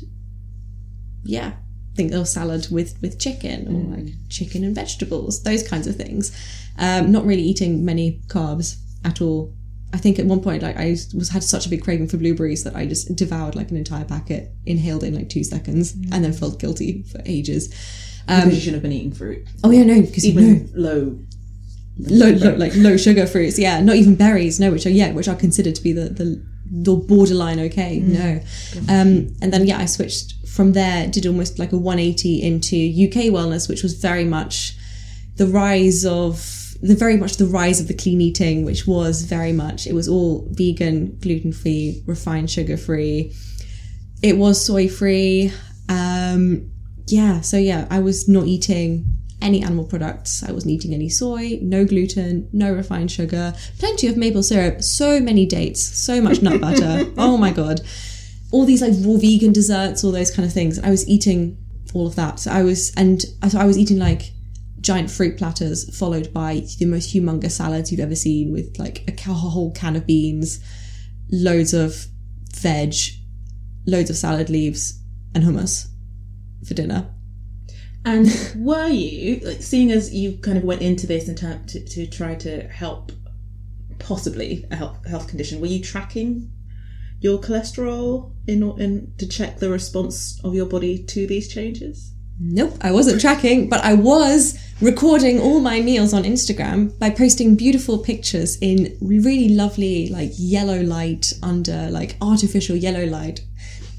yeah, 1.24 1.54
think 1.96 2.14
or 2.14 2.26
salad 2.26 2.68
with 2.72 2.98
with 3.02 3.20
chicken 3.20 3.68
or 3.68 3.96
like 3.98 4.14
chicken 4.30 4.64
and 4.64 4.74
vegetables, 4.76 5.44
those 5.44 5.68
kinds 5.68 5.88
of 5.88 5.96
things. 5.96 6.32
Um, 6.78 7.12
not 7.12 7.26
really 7.26 7.44
eating 7.44 7.84
many 7.86 8.22
carbs 8.28 8.78
at 9.04 9.22
all. 9.22 9.54
I 9.94 9.98
think 9.98 10.20
at 10.20 10.26
one 10.26 10.42
point, 10.42 10.64
like 10.64 10.78
I 10.78 10.92
was 11.14 11.30
had 11.30 11.44
such 11.44 11.66
a 11.66 11.70
big 11.70 11.84
craving 11.84 12.08
for 12.08 12.18
blueberries 12.18 12.64
that 12.64 12.76
I 12.76 12.86
just 12.86 13.14
devoured 13.16 13.56
like 13.56 13.72
an 13.72 13.78
entire 13.78 14.06
packet, 14.06 14.52
inhaled 14.66 15.04
in 15.04 15.14
like 15.16 15.30
two 15.30 15.44
seconds, 15.44 15.94
and 16.12 16.24
then 16.24 16.32
felt 16.34 16.60
guilty 16.60 17.04
for 17.04 17.22
ages. 17.26 17.68
because 18.26 18.54
you 18.54 18.60
shouldn't 18.60 18.76
have 18.76 18.84
been 18.84 18.94
eating 18.94 19.12
fruit. 19.12 19.46
Oh 19.64 19.72
yeah, 19.72 19.84
no, 19.84 20.02
because 20.02 20.26
Even 20.26 20.72
low. 20.74 21.20
low, 22.00 22.30
low 22.32 22.56
like 22.56 22.74
low 22.76 22.96
sugar 22.96 23.28
fruits. 23.28 23.60
Yeah, 23.60 23.82
not 23.82 23.98
even 23.98 24.16
berries. 24.16 24.60
No, 24.62 24.72
which 24.72 24.86
are 24.86 24.90
yeah, 24.92 25.12
which 25.12 25.28
are 25.28 25.36
considered 25.36 25.76
to 25.76 25.84
be 25.84 25.92
the 25.92 26.06
the, 26.10 26.42
the 26.72 26.96
borderline 26.96 27.60
okay. 27.60 28.00
No, 28.00 28.40
um, 28.88 29.36
and 29.42 29.52
then 29.52 29.68
yeah, 29.68 29.78
I 29.78 29.86
switched 29.88 30.36
from 30.52 30.74
there. 30.74 31.08
Did 31.08 31.26
almost 31.26 31.60
like 31.60 31.72
a 31.72 31.78
180 31.78 32.42
into 32.42 32.76
UK 32.76 33.32
wellness, 33.32 33.70
which 33.70 33.84
was 33.84 33.94
very 33.94 34.26
much 34.26 34.76
the 35.38 35.48
rise 35.48 36.06
of 36.06 36.78
the 36.82 36.96
very 36.96 37.16
much 37.16 37.38
the 37.38 37.46
rise 37.46 37.80
of 37.80 37.88
the 37.88 37.94
clean 37.94 38.22
eating, 38.22 38.66
which 38.66 38.88
was 38.88 39.24
very 39.24 39.54
much 39.54 39.88
it 39.88 39.94
was 39.94 40.08
all 40.08 40.48
vegan, 40.52 41.18
gluten 41.20 41.54
free, 41.54 42.04
refined 42.06 42.50
sugar 42.50 42.78
free. 42.78 43.34
It 44.22 44.38
was 44.38 44.64
soy 44.64 44.88
free. 44.88 45.52
Um, 45.90 46.72
yeah, 47.08 47.42
so 47.42 47.58
yeah, 47.58 47.88
I 47.90 48.00
was 48.00 48.28
not 48.28 48.46
eating 48.46 49.06
any 49.42 49.64
animal 49.64 49.86
products. 49.86 50.44
I 50.44 50.52
wasn't 50.52 50.72
eating 50.72 50.94
any 50.94 51.10
soy, 51.10 51.60
no 51.62 51.86
gluten, 51.86 52.48
no 52.54 52.72
refined 52.72 53.12
sugar, 53.12 53.54
plenty 53.80 54.08
of 54.08 54.18
maple 54.18 54.44
syrup, 54.44 54.84
so 54.84 55.20
many 55.20 55.46
dates, 55.46 55.82
so 55.82 56.22
much 56.22 56.42
nut 56.42 56.62
butter. 56.62 57.12
oh 57.18 57.38
my 57.38 57.52
god. 57.52 57.82
All 58.52 58.66
these 58.66 58.82
like 58.82 58.94
raw 59.06 59.18
vegan 59.18 59.54
desserts, 59.54 60.04
all 60.04 60.12
those 60.12 60.32
kind 60.32 60.46
of 60.46 60.54
things. 60.54 60.80
I 60.80 60.90
was 60.90 61.08
eating 61.08 61.58
all 61.94 62.08
of 62.08 62.16
that. 62.16 62.40
So 62.40 62.52
I 62.52 62.64
was 62.64 62.94
and 62.96 63.22
so 63.50 63.60
I 63.60 63.66
was 63.66 63.78
eating 63.78 64.00
like 64.00 64.32
giant 64.82 65.12
fruit 65.12 65.38
platters 65.38 65.96
followed 65.98 66.34
by 66.34 66.64
the 66.80 66.86
most 66.86 67.14
humongous 67.14 67.52
salads 67.52 67.92
you've 67.92 68.02
ever 68.02 68.16
seen 68.16 68.52
with 68.52 68.78
like 68.80 69.04
a 69.08 69.34
whole 69.34 69.72
can 69.72 69.96
of 69.96 70.08
beans, 70.08 70.60
loads 71.32 71.74
of 71.74 72.08
veg, 72.56 72.96
loads 73.86 74.10
of 74.10 74.16
salad 74.16 74.50
leaves 74.50 75.00
and 75.34 75.44
hummus 75.44 75.88
for 76.68 76.74
dinner. 76.74 77.08
And 78.04 78.28
were 78.56 78.88
you, 78.88 79.40
like, 79.46 79.62
seeing 79.62 79.92
as 79.92 80.14
you 80.14 80.38
kind 80.38 80.58
of 80.58 80.64
went 80.64 80.82
into 80.82 81.06
this 81.06 81.32
term 81.40 81.66
to, 81.68 81.84
to 81.86 82.08
try 82.08 82.36
to 82.36 82.68
help 82.68 83.12
possibly 84.00 84.66
a 84.72 84.76
health, 84.76 85.06
health 85.08 85.28
condition, 85.28 85.62
were 85.62 85.68
you 85.68 85.84
tracking 85.84 86.52
your 87.22 87.40
cholesterol 87.40 88.34
in, 88.48 88.64
in 88.80 89.14
to 89.18 89.28
check 89.28 89.60
the 89.60 89.70
response 89.70 90.40
of 90.44 90.54
your 90.54 90.66
body 90.66 91.04
to 91.04 91.26
these 91.26 91.48
changes? 91.48 92.14
Nope, 92.44 92.74
I 92.82 92.92
wasn't 92.92 93.22
tracking, 93.22 93.70
but 93.70 93.82
I 93.82 93.94
was 93.94 94.58
recording 94.82 95.40
all 95.40 95.60
my 95.60 95.80
meals 95.80 96.12
on 96.12 96.24
Instagram 96.24 96.98
by 96.98 97.12
posting 97.12 97.56
beautiful 97.56 98.00
pictures 98.00 98.58
in 98.62 98.98
really 99.00 99.50
lovely, 99.50 100.10
like 100.10 100.32
yellow 100.38 100.82
light 100.82 101.34
under 101.44 101.90
like 101.92 102.18
artificial 102.20 102.76
yellow 102.76 103.06
light 103.06 103.42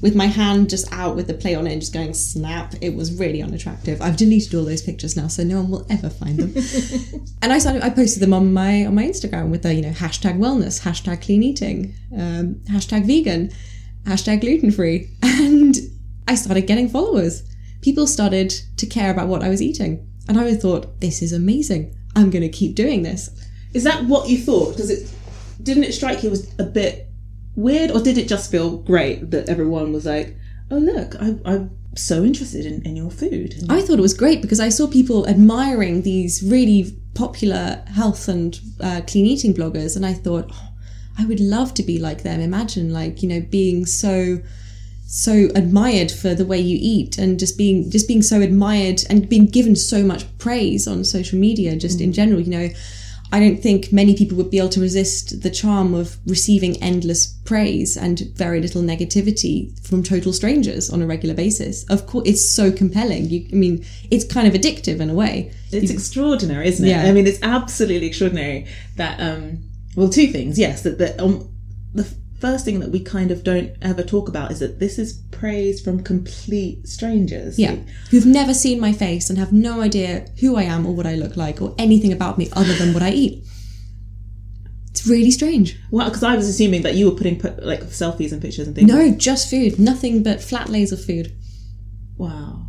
with 0.03 0.15
my 0.15 0.25
hand 0.25 0.69
just 0.69 0.91
out 0.91 1.15
with 1.15 1.27
the 1.27 1.33
plate 1.33 1.55
on 1.55 1.65
it 1.65 1.71
and 1.71 1.79
just 1.79 1.93
going 1.93 2.13
snap. 2.13 2.75
It 2.81 2.93
was 2.93 3.17
really 3.17 3.41
unattractive. 3.41 4.01
I've 4.01 4.17
deleted 4.17 4.53
all 4.53 4.65
those 4.65 4.81
pictures 4.81 5.15
now, 5.15 5.27
so 5.27 5.45
no 5.45 5.61
one 5.61 5.71
will 5.71 5.87
ever 5.89 6.09
find 6.09 6.37
them. 6.37 6.53
and 7.41 7.53
I 7.53 7.57
started, 7.57 7.83
I 7.83 7.89
posted 7.89 8.21
them 8.21 8.33
on 8.33 8.51
my 8.51 8.85
on 8.85 8.95
my 8.95 9.05
Instagram 9.05 9.49
with 9.49 9.63
the 9.63 9.73
you 9.73 9.81
know 9.81 9.91
hashtag 9.91 10.37
wellness, 10.37 10.81
hashtag 10.81 11.23
clean 11.23 11.41
eating, 11.41 11.95
um, 12.11 12.55
hashtag 12.69 13.05
vegan, 13.05 13.49
hashtag 14.03 14.41
gluten 14.41 14.71
free, 14.71 15.09
and 15.23 15.77
I 16.27 16.35
started 16.35 16.67
getting 16.67 16.89
followers. 16.89 17.43
People 17.81 18.05
started 18.05 18.53
to 18.77 18.85
care 18.85 19.09
about 19.09 19.29
what 19.29 19.41
I 19.41 19.47
was 19.47 19.61
eating, 19.61 20.05
and 20.27 20.37
I 20.37 20.53
thought 20.55 20.99
this 20.99 21.21
is 21.21 21.31
amazing. 21.31 21.95
I'm 22.13 22.29
going 22.29 22.43
to 22.43 22.49
keep 22.49 22.75
doing 22.75 23.03
this. 23.03 23.29
Is 23.73 23.85
that 23.85 24.03
what 24.03 24.27
you 24.27 24.37
thought? 24.37 24.75
Does 24.75 24.89
it 24.89 25.09
didn't 25.63 25.85
it 25.85 25.93
strike 25.93 26.23
you 26.23 26.31
as 26.31 26.53
a 26.59 26.65
bit 26.65 27.07
weird, 27.55 27.91
or 27.91 27.99
did 27.99 28.17
it 28.17 28.27
just 28.27 28.51
feel 28.51 28.77
great 28.77 29.31
that 29.31 29.49
everyone 29.49 29.93
was 29.93 30.05
like, 30.05 30.35
"Oh 30.71 30.77
look, 30.77 31.15
I, 31.21 31.35
I'm 31.45 31.71
so 31.95 32.23
interested 32.23 32.65
in, 32.65 32.81
in 32.83 32.95
your 32.95 33.11
food"? 33.11 33.55
I 33.69 33.81
thought 33.81 33.99
it 33.99 34.01
was 34.01 34.13
great 34.13 34.41
because 34.41 34.59
I 34.59 34.69
saw 34.69 34.87
people 34.87 35.27
admiring 35.27 36.01
these 36.01 36.43
really 36.43 36.97
popular 37.13 37.83
health 37.87 38.27
and 38.27 38.59
uh, 38.79 39.01
clean 39.07 39.25
eating 39.25 39.53
bloggers, 39.53 39.95
and 39.95 40.05
I 40.05 40.13
thought, 40.13 40.49
oh, 40.51 40.69
I 41.17 41.25
would 41.25 41.39
love 41.39 41.73
to 41.75 41.83
be 41.83 41.99
like 41.99 42.23
them. 42.23 42.39
Imagine, 42.39 42.91
like 42.91 43.21
you 43.21 43.29
know, 43.29 43.41
being 43.41 43.85
so 43.85 44.39
so 45.05 45.47
admired 45.53 46.11
for 46.11 46.33
the 46.33 46.45
way 46.45 46.59
you 46.59 46.75
eat 46.81 47.19
and 47.19 47.37
just 47.37 47.55
being 47.55 47.87
just 47.91 48.07
being 48.07 48.23
so 48.23 48.41
admired 48.41 49.03
and 49.11 49.29
being 49.29 49.45
given 49.45 49.75
so 49.75 50.01
much 50.03 50.25
praise 50.39 50.87
on 50.87 51.03
social 51.03 51.37
media 51.37 51.75
just 51.75 52.01
in 52.01 52.11
general 52.11 52.39
you 52.39 52.49
know 52.49 52.67
i 53.33 53.39
don't 53.39 53.61
think 53.61 53.91
many 53.91 54.13
people 54.15 54.37
would 54.37 54.51
be 54.51 54.57
able 54.57 54.69
to 54.69 54.79
resist 54.89 55.41
the 55.41 55.49
charm 55.49 55.93
of 55.93 56.17
receiving 56.25 56.81
endless 56.81 57.21
praise 57.51 57.97
and 57.97 58.15
very 58.35 58.59
little 58.61 58.81
negativity 58.81 59.55
from 59.87 60.01
total 60.03 60.31
strangers 60.31 60.89
on 60.89 61.01
a 61.01 61.05
regular 61.13 61.35
basis 61.35 61.83
of 61.89 62.07
course 62.07 62.27
it's 62.27 62.45
so 62.59 62.71
compelling 62.71 63.29
you 63.29 63.39
i 63.51 63.55
mean 63.55 63.83
it's 64.11 64.25
kind 64.35 64.47
of 64.47 64.53
addictive 64.53 64.99
in 64.99 65.09
a 65.09 65.13
way 65.23 65.51
It's 65.73 65.91
extraordinary, 65.91 66.67
isn't 66.67 66.85
it? 66.85 66.89
Yeah. 66.89 67.09
I 67.09 67.11
mean, 67.11 67.25
it's 67.25 67.41
absolutely 67.41 68.07
extraordinary 68.07 68.67
that, 68.97 69.19
um, 69.19 69.63
well, 69.95 70.07
two 70.07 70.27
things. 70.27 70.59
Yes, 70.59 70.83
that, 70.83 70.99
that 70.99 71.19
um, 71.19 71.49
the 71.93 72.05
first 72.45 72.65
thing 72.65 72.79
that 72.81 72.91
we 72.91 72.99
kind 72.99 73.31
of 73.31 73.43
don't 73.43 73.71
ever 73.81 74.03
talk 74.03 74.27
about 74.27 74.51
is 74.51 74.59
that 74.59 74.79
this 74.79 74.99
is 74.99 75.13
praise 75.31 75.79
from 75.81 76.03
complete 76.03 76.87
strangers. 76.87 77.57
Yeah, 77.57 77.75
who've 78.11 78.25
never 78.25 78.53
seen 78.53 78.79
my 78.81 78.91
face 78.91 79.29
and 79.29 79.39
have 79.39 79.53
no 79.53 79.81
idea 79.81 80.25
who 80.41 80.57
I 80.57 80.63
am 80.63 80.85
or 80.85 80.93
what 80.93 81.07
I 81.07 81.15
look 81.15 81.37
like 81.37 81.61
or 81.61 81.73
anything 81.77 82.11
about 82.11 82.37
me 82.37 82.49
other 82.53 82.73
than 82.73 82.93
what 82.93 83.01
I 83.03 83.11
eat. 83.11 83.35
It's 84.91 85.07
really 85.07 85.31
strange. 85.31 85.75
Well, 85.89 86.07
because 86.09 86.23
I 86.23 86.35
was 86.35 86.47
assuming 86.47 86.81
that 86.83 86.95
you 86.95 87.09
were 87.09 87.15
putting 87.15 87.39
put, 87.39 87.65
like 87.65 87.81
selfies 88.01 88.31
and 88.33 88.41
pictures 88.41 88.67
and 88.67 88.75
things. 88.75 88.87
No, 88.91 89.09
just 89.15 89.49
food. 89.49 89.79
Nothing 89.79 90.21
but 90.21 90.41
flat 90.41 90.67
lays 90.69 90.91
of 90.91 91.03
food. 91.03 91.33
Wow. 92.17 92.67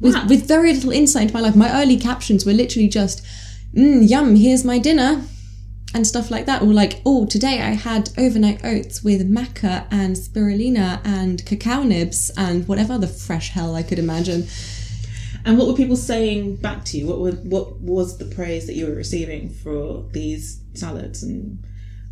With, 0.00 0.14
Wow. 0.14 0.26
with 0.28 0.48
very 0.48 0.72
little 0.72 0.90
insight 0.92 1.22
into 1.24 1.34
my 1.34 1.40
life. 1.40 1.54
My 1.56 1.70
early 1.82 1.96
captions 1.98 2.46
were 2.46 2.54
literally 2.54 2.88
just, 2.88 3.22
mm, 3.74 4.08
yum, 4.08 4.36
here's 4.36 4.64
my 4.64 4.78
dinner. 4.78 5.22
And 5.94 6.06
stuff 6.06 6.30
like 6.30 6.46
that. 6.46 6.62
Or 6.62 6.66
like, 6.66 7.02
oh, 7.04 7.26
today 7.26 7.60
I 7.60 7.72
had 7.72 8.10
overnight 8.16 8.64
oats 8.64 9.04
with 9.04 9.30
maca 9.30 9.86
and 9.90 10.16
spirulina 10.16 11.00
and 11.04 11.44
cacao 11.44 11.82
nibs 11.82 12.30
and 12.36 12.66
whatever 12.66 12.94
other 12.94 13.06
fresh 13.06 13.50
hell 13.50 13.74
I 13.74 13.82
could 13.82 13.98
imagine. 13.98 14.46
And 15.44 15.58
what 15.58 15.66
were 15.66 15.74
people 15.74 15.96
saying 15.96 16.56
back 16.56 16.84
to 16.86 16.98
you? 16.98 17.06
What 17.06 17.18
were, 17.18 17.32
what 17.32 17.80
was 17.80 18.18
the 18.18 18.24
praise 18.24 18.66
that 18.66 18.74
you 18.74 18.86
were 18.86 18.94
receiving 18.94 19.50
for 19.50 20.04
these 20.12 20.62
salads 20.74 21.22
and 21.22 21.58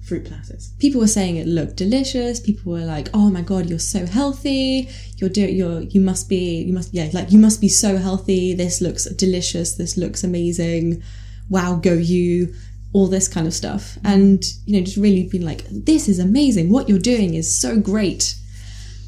fruit 0.04 0.24
platters? 0.26 0.72
People 0.78 1.00
were 1.00 1.06
saying 1.06 1.36
it 1.36 1.46
looked 1.46 1.76
delicious. 1.76 2.40
People 2.40 2.72
were 2.72 2.84
like, 2.84 3.08
"Oh 3.14 3.30
my 3.30 3.42
god, 3.42 3.70
you're 3.70 3.78
so 3.78 4.04
healthy. 4.06 4.88
You're 5.16 5.30
do 5.30 5.42
you're 5.42 5.82
you 5.82 6.00
must 6.00 6.28
be 6.28 6.62
you 6.62 6.72
must 6.72 6.92
yeah 6.92 7.08
like 7.12 7.30
you 7.30 7.38
must 7.38 7.60
be 7.60 7.68
so 7.68 7.96
healthy. 7.98 8.54
This 8.54 8.80
looks 8.80 9.04
delicious. 9.04 9.74
This 9.74 9.96
looks 9.96 10.24
amazing. 10.24 11.02
Wow, 11.48 11.76
go 11.76 11.92
you." 11.92 12.54
All 12.92 13.06
this 13.06 13.28
kind 13.28 13.46
of 13.46 13.54
stuff, 13.54 13.98
and 14.04 14.42
you 14.66 14.78
know, 14.78 14.84
just 14.84 14.96
really 14.96 15.28
being 15.28 15.44
like, 15.44 15.64
"This 15.70 16.08
is 16.08 16.18
amazing. 16.18 16.70
What 16.70 16.88
you're 16.88 16.98
doing 16.98 17.34
is 17.34 17.56
so 17.56 17.78
great," 17.78 18.34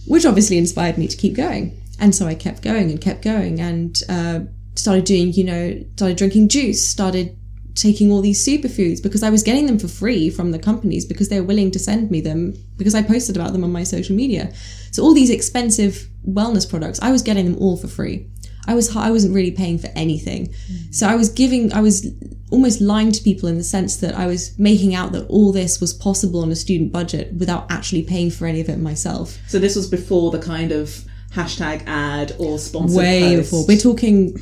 which 0.07 0.25
obviously 0.25 0.59
inspired 0.59 0.99
me 0.99 1.09
to 1.09 1.17
keep 1.17 1.35
going. 1.35 1.77
And 1.99 2.15
so 2.15 2.27
I 2.27 2.35
kept 2.35 2.63
going 2.63 2.91
and 2.91 3.01
kept 3.01 3.23
going 3.23 3.61
and 3.61 4.01
uh, 4.09 4.41
started 4.75 5.05
doing, 5.05 5.33
you 5.33 5.45
know, 5.45 5.85
started 5.97 6.17
drinking 6.17 6.49
juice, 6.49 6.87
started 6.87 7.37
taking 7.75 8.11
all 8.11 8.21
these 8.21 8.47
superfoods 8.47 9.03
because 9.03 9.23
I 9.23 9.31
was 9.31 9.43
getting 9.43 9.67
them 9.67 9.79
for 9.79 9.89
free 9.89 10.29
from 10.31 10.51
the 10.51 10.59
companies 10.59 11.07
because 11.07 11.29
they 11.29 11.41
were 11.41 11.47
willing 11.47 11.71
to 11.71 11.79
send 11.79 12.11
me 12.11 12.21
them 12.21 12.55
because 12.77 12.95
I 12.95 13.03
posted 13.03 13.37
about 13.37 13.53
them 13.53 13.65
on 13.65 13.73
my 13.73 13.85
social 13.85 14.15
media. 14.15 14.53
So 14.91 15.03
all 15.03 15.15
these 15.15 15.31
expensive 15.31 16.09
wellness 16.29 16.69
products, 16.69 17.01
I 17.01 17.13
was 17.13 17.23
getting 17.23 17.47
them 17.47 17.61
all 17.63 17.77
for 17.77 17.89
free. 17.89 18.27
I 18.67 18.75
was 18.75 18.95
I 18.97 19.11
wasn't 19.11 19.35
really 19.35 19.51
paying 19.51 19.79
for 19.79 19.89
anything. 19.97 20.49
Mm. 20.49 20.95
So 20.95 21.09
I 21.09 21.15
was 21.15 21.29
giving 21.29 21.73
I 21.73 21.81
was 21.81 22.07
almost 22.51 22.81
lying 22.81 23.11
to 23.13 23.23
people 23.23 23.49
in 23.49 23.57
the 23.57 23.65
sense 23.65 23.97
that 23.97 24.15
I 24.15 24.27
was 24.27 24.57
making 24.59 24.95
out 24.95 25.13
that 25.13 25.27
all 25.29 25.53
this 25.53 25.81
was 25.81 25.93
possible 25.93 26.43
on 26.43 26.53
a 26.53 26.57
student 26.57 26.93
budget 26.93 27.33
without 27.35 27.71
actually 27.71 28.03
paying 28.03 28.31
for 28.31 28.47
any 28.47 28.61
of 28.61 28.69
it 28.69 28.79
myself. 28.79 29.39
So 29.49 29.59
this 29.59 29.75
was 29.75 29.89
before 29.89 30.31
the 30.31 30.39
kind 30.39 30.71
of 30.71 31.05
hashtag 31.33 31.83
ad 31.87 32.37
or 32.39 32.59
sponsored 32.59 32.99
way 32.99 33.37
post. 33.37 33.51
before. 33.51 33.67
We're 33.67 33.79
talking 33.79 34.39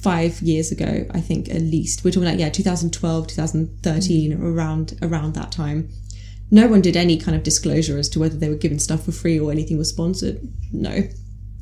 five 0.00 0.40
years 0.40 0.72
ago, 0.72 1.06
I 1.10 1.20
think 1.20 1.48
at 1.50 1.60
least. 1.60 2.04
We're 2.04 2.12
talking 2.12 2.28
like 2.28 2.38
yeah, 2.38 2.48
2012, 2.48 3.26
2013, 3.26 4.32
mm. 4.32 4.42
around 4.42 4.98
around 5.02 5.34
that 5.34 5.52
time. 5.52 5.90
No 6.50 6.66
one 6.68 6.82
did 6.82 6.96
any 6.96 7.16
kind 7.16 7.34
of 7.36 7.42
disclosure 7.42 7.98
as 7.98 8.08
to 8.10 8.20
whether 8.20 8.36
they 8.36 8.48
were 8.48 8.56
given 8.56 8.78
stuff 8.78 9.04
for 9.04 9.12
free 9.12 9.40
or 9.40 9.50
anything 9.50 9.78
was 9.78 9.88
sponsored. 9.88 10.40
No, 10.70 11.08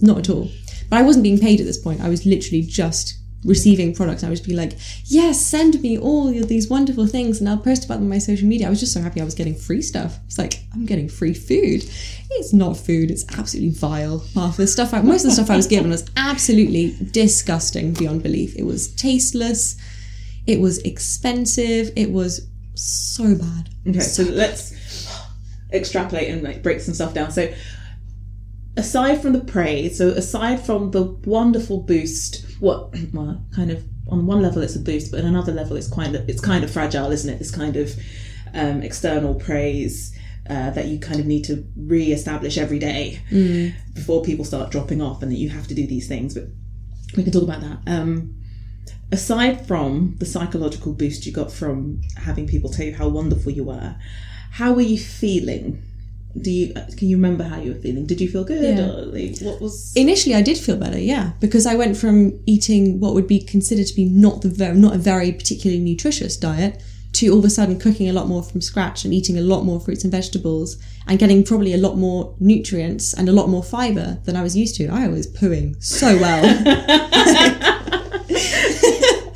not 0.00 0.18
at 0.18 0.30
all. 0.30 0.50
But 0.90 0.98
I 0.98 1.02
wasn't 1.02 1.22
being 1.22 1.38
paid 1.38 1.60
at 1.60 1.66
this 1.66 1.78
point. 1.78 2.00
I 2.00 2.08
was 2.08 2.26
literally 2.26 2.62
just 2.62 3.16
receiving 3.44 3.94
products. 3.94 4.22
I 4.22 4.28
would 4.28 4.42
be 4.42 4.54
like, 4.54 4.72
yes, 5.04 5.44
send 5.44 5.80
me 5.80 5.98
all 5.98 6.30
these 6.30 6.68
wonderful 6.68 7.06
things 7.06 7.40
and 7.40 7.48
I'll 7.48 7.58
post 7.58 7.84
about 7.84 7.94
them 7.94 8.04
on 8.04 8.10
my 8.10 8.18
social 8.18 8.46
media. 8.46 8.66
I 8.66 8.70
was 8.70 8.80
just 8.80 8.92
so 8.92 9.00
happy 9.00 9.20
I 9.20 9.24
was 9.24 9.34
getting 9.34 9.54
free 9.54 9.82
stuff. 9.82 10.18
It's 10.26 10.38
like, 10.38 10.60
I'm 10.74 10.84
getting 10.84 11.08
free 11.08 11.32
food. 11.32 11.84
It's 12.32 12.52
not 12.52 12.76
food, 12.76 13.10
it's 13.10 13.24
absolutely 13.38 13.72
vile. 13.72 14.24
Half 14.34 14.58
the 14.58 14.66
stuff, 14.66 14.92
I, 14.92 15.00
most 15.00 15.24
of 15.24 15.30
the 15.30 15.34
stuff 15.34 15.50
I 15.50 15.56
was 15.56 15.66
given 15.66 15.90
was 15.90 16.08
absolutely 16.16 16.96
disgusting 17.12 17.92
beyond 17.92 18.22
belief. 18.22 18.54
It 18.56 18.64
was 18.64 18.94
tasteless, 18.94 19.76
it 20.46 20.60
was 20.60 20.78
expensive, 20.78 21.92
it 21.96 22.10
was 22.10 22.46
so 22.74 23.34
bad. 23.34 23.70
Okay, 23.86 24.00
so, 24.00 24.24
so 24.24 24.30
let's 24.30 24.74
extrapolate 25.72 26.28
and 26.28 26.42
like 26.42 26.62
break 26.62 26.80
some 26.80 26.94
stuff 26.94 27.14
down. 27.14 27.30
So 27.30 27.52
aside 28.76 29.20
from 29.20 29.32
the 29.32 29.40
praise, 29.40 29.98
so 29.98 30.08
aside 30.08 30.64
from 30.64 30.90
the 30.90 31.02
wonderful 31.02 31.82
boost, 31.82 32.44
what 32.60 32.94
well, 33.12 33.44
kind 33.54 33.70
of 33.70 33.84
on 34.08 34.26
one 34.26 34.42
level 34.42 34.62
it's 34.62 34.76
a 34.76 34.80
boost, 34.80 35.10
but 35.10 35.20
on 35.20 35.26
another 35.26 35.52
level 35.52 35.76
it's 35.76 35.88
kind 35.88 36.14
of 36.14 36.28
it's 36.28 36.40
kind 36.40 36.64
of 36.64 36.70
fragile, 36.70 37.10
isn't 37.10 37.32
it? 37.32 37.38
This 37.38 37.50
kind 37.50 37.76
of 37.76 37.94
um, 38.54 38.82
external 38.82 39.34
praise. 39.34 40.16
Uh, 40.48 40.70
that 40.70 40.86
you 40.86 40.98
kind 40.98 41.20
of 41.20 41.26
need 41.26 41.44
to 41.44 41.64
re-establish 41.76 42.58
every 42.58 42.80
day 42.80 43.20
mm. 43.30 43.72
before 43.94 44.20
people 44.24 44.44
start 44.44 44.68
dropping 44.68 45.00
off, 45.00 45.22
and 45.22 45.30
that 45.30 45.36
you 45.36 45.48
have 45.48 45.68
to 45.68 45.74
do 45.74 45.86
these 45.86 46.08
things. 46.08 46.34
But 46.34 46.44
we 47.16 47.22
can 47.22 47.32
talk 47.32 47.44
about 47.44 47.60
that. 47.60 47.78
Um, 47.86 48.34
aside 49.12 49.64
from 49.64 50.16
the 50.18 50.26
psychological 50.26 50.92
boost 50.92 51.24
you 51.24 51.32
got 51.32 51.52
from 51.52 52.00
having 52.16 52.48
people 52.48 52.68
tell 52.68 52.86
you 52.86 52.94
how 52.94 53.06
wonderful 53.06 53.52
you 53.52 53.62
were, 53.62 53.94
how 54.52 54.72
were 54.72 54.80
you 54.80 54.98
feeling 54.98 55.82
do 56.38 56.50
you 56.50 56.72
uh, 56.76 56.86
can 56.96 57.08
you 57.08 57.16
remember 57.16 57.44
how 57.44 57.60
you 57.60 57.72
were 57.72 57.80
feeling? 57.80 58.06
Did 58.06 58.20
you 58.20 58.28
feel 58.28 58.44
good 58.44 58.78
yeah. 58.78 58.84
or 58.84 59.06
like, 59.06 59.38
what 59.40 59.60
was 59.60 59.92
initially 59.96 60.34
i 60.34 60.42
did 60.42 60.58
feel 60.58 60.76
better 60.76 60.98
yeah 60.98 61.32
because 61.40 61.66
i 61.66 61.74
went 61.74 61.96
from 61.96 62.38
eating 62.46 63.00
what 63.00 63.14
would 63.14 63.26
be 63.26 63.40
considered 63.40 63.86
to 63.86 63.94
be 63.94 64.04
not 64.04 64.42
the 64.42 64.48
very 64.48 64.76
not 64.76 64.94
a 64.94 64.98
very 64.98 65.32
particularly 65.32 65.82
nutritious 65.82 66.36
diet 66.36 66.82
to 67.12 67.28
all 67.28 67.40
of 67.40 67.44
a 67.44 67.50
sudden 67.50 67.78
cooking 67.78 68.08
a 68.08 68.12
lot 68.12 68.28
more 68.28 68.42
from 68.42 68.60
scratch 68.60 69.04
and 69.04 69.12
eating 69.12 69.36
a 69.36 69.40
lot 69.40 69.64
more 69.64 69.80
fruits 69.80 70.04
and 70.04 70.12
vegetables 70.12 70.76
and 71.08 71.18
getting 71.18 71.42
probably 71.44 71.74
a 71.74 71.78
lot 71.78 71.96
more 71.96 72.36
nutrients 72.38 73.12
and 73.12 73.28
a 73.28 73.32
lot 73.32 73.48
more 73.48 73.64
fiber 73.64 74.18
than 74.24 74.36
i 74.36 74.42
was 74.42 74.56
used 74.56 74.76
to. 74.76 74.86
I 74.88 75.08
was 75.08 75.26
pooing 75.26 75.82
so 75.82 76.16
well 76.18 76.44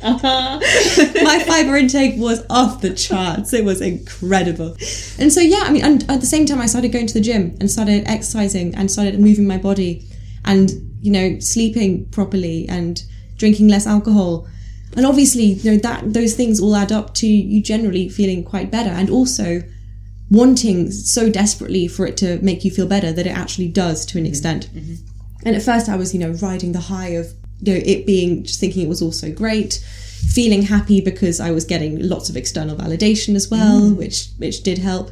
uh-huh. 0.01 0.59
My 1.23 1.39
fiber 1.39 1.75
intake 1.75 2.19
was 2.19 2.45
off 2.49 2.81
the 2.81 2.93
charts. 2.93 3.53
It 3.53 3.63
was 3.63 3.81
incredible. 3.81 4.75
And 5.19 5.31
so, 5.31 5.41
yeah, 5.41 5.63
I 5.63 5.71
mean, 5.71 5.83
and 5.83 6.09
at 6.09 6.21
the 6.21 6.25
same 6.25 6.45
time, 6.45 6.59
I 6.59 6.65
started 6.65 6.91
going 6.91 7.07
to 7.07 7.13
the 7.13 7.21
gym 7.21 7.55
and 7.59 7.69
started 7.69 8.03
exercising 8.07 8.75
and 8.75 8.91
started 8.91 9.19
moving 9.19 9.47
my 9.47 9.57
body 9.57 10.05
and, 10.43 10.71
you 11.01 11.11
know, 11.11 11.39
sleeping 11.39 12.05
properly 12.09 12.67
and 12.69 13.03
drinking 13.37 13.67
less 13.67 13.87
alcohol. 13.87 14.47
And 14.95 15.05
obviously, 15.05 15.43
you 15.43 15.71
know, 15.71 15.77
that 15.77 16.13
those 16.13 16.35
things 16.35 16.59
all 16.59 16.75
add 16.75 16.91
up 16.91 17.13
to 17.15 17.27
you 17.27 17.61
generally 17.61 18.09
feeling 18.09 18.43
quite 18.43 18.71
better 18.71 18.89
and 18.89 19.09
also 19.09 19.61
wanting 20.31 20.91
so 20.91 21.29
desperately 21.29 21.87
for 21.87 22.07
it 22.07 22.17
to 22.17 22.39
make 22.41 22.65
you 22.65 22.71
feel 22.71 22.87
better 22.87 23.11
that 23.11 23.27
it 23.27 23.35
actually 23.35 23.67
does 23.67 24.05
to 24.07 24.17
an 24.17 24.23
mm-hmm. 24.23 24.29
extent. 24.29 24.69
Mm-hmm. 24.73 24.95
And 25.45 25.55
at 25.55 25.61
first 25.61 25.89
I 25.89 25.95
was, 25.95 26.13
you 26.13 26.19
know, 26.19 26.31
riding 26.41 26.71
the 26.71 26.79
high 26.79 27.09
of 27.09 27.27
you 27.61 27.73
know, 27.73 27.81
it 27.85 28.05
being 28.05 28.43
just 28.43 28.59
thinking 28.59 28.85
it 28.85 28.89
was 28.89 29.01
all 29.01 29.11
so 29.11 29.31
great, 29.31 29.85
feeling 30.33 30.63
happy 30.63 31.01
because 31.01 31.39
I 31.39 31.51
was 31.51 31.65
getting 31.65 32.07
lots 32.07 32.29
of 32.29 32.37
external 32.37 32.75
validation 32.75 33.35
as 33.35 33.49
well, 33.49 33.81
mm. 33.81 33.97
which 33.97 34.29
which 34.37 34.63
did 34.63 34.77
help. 34.77 35.11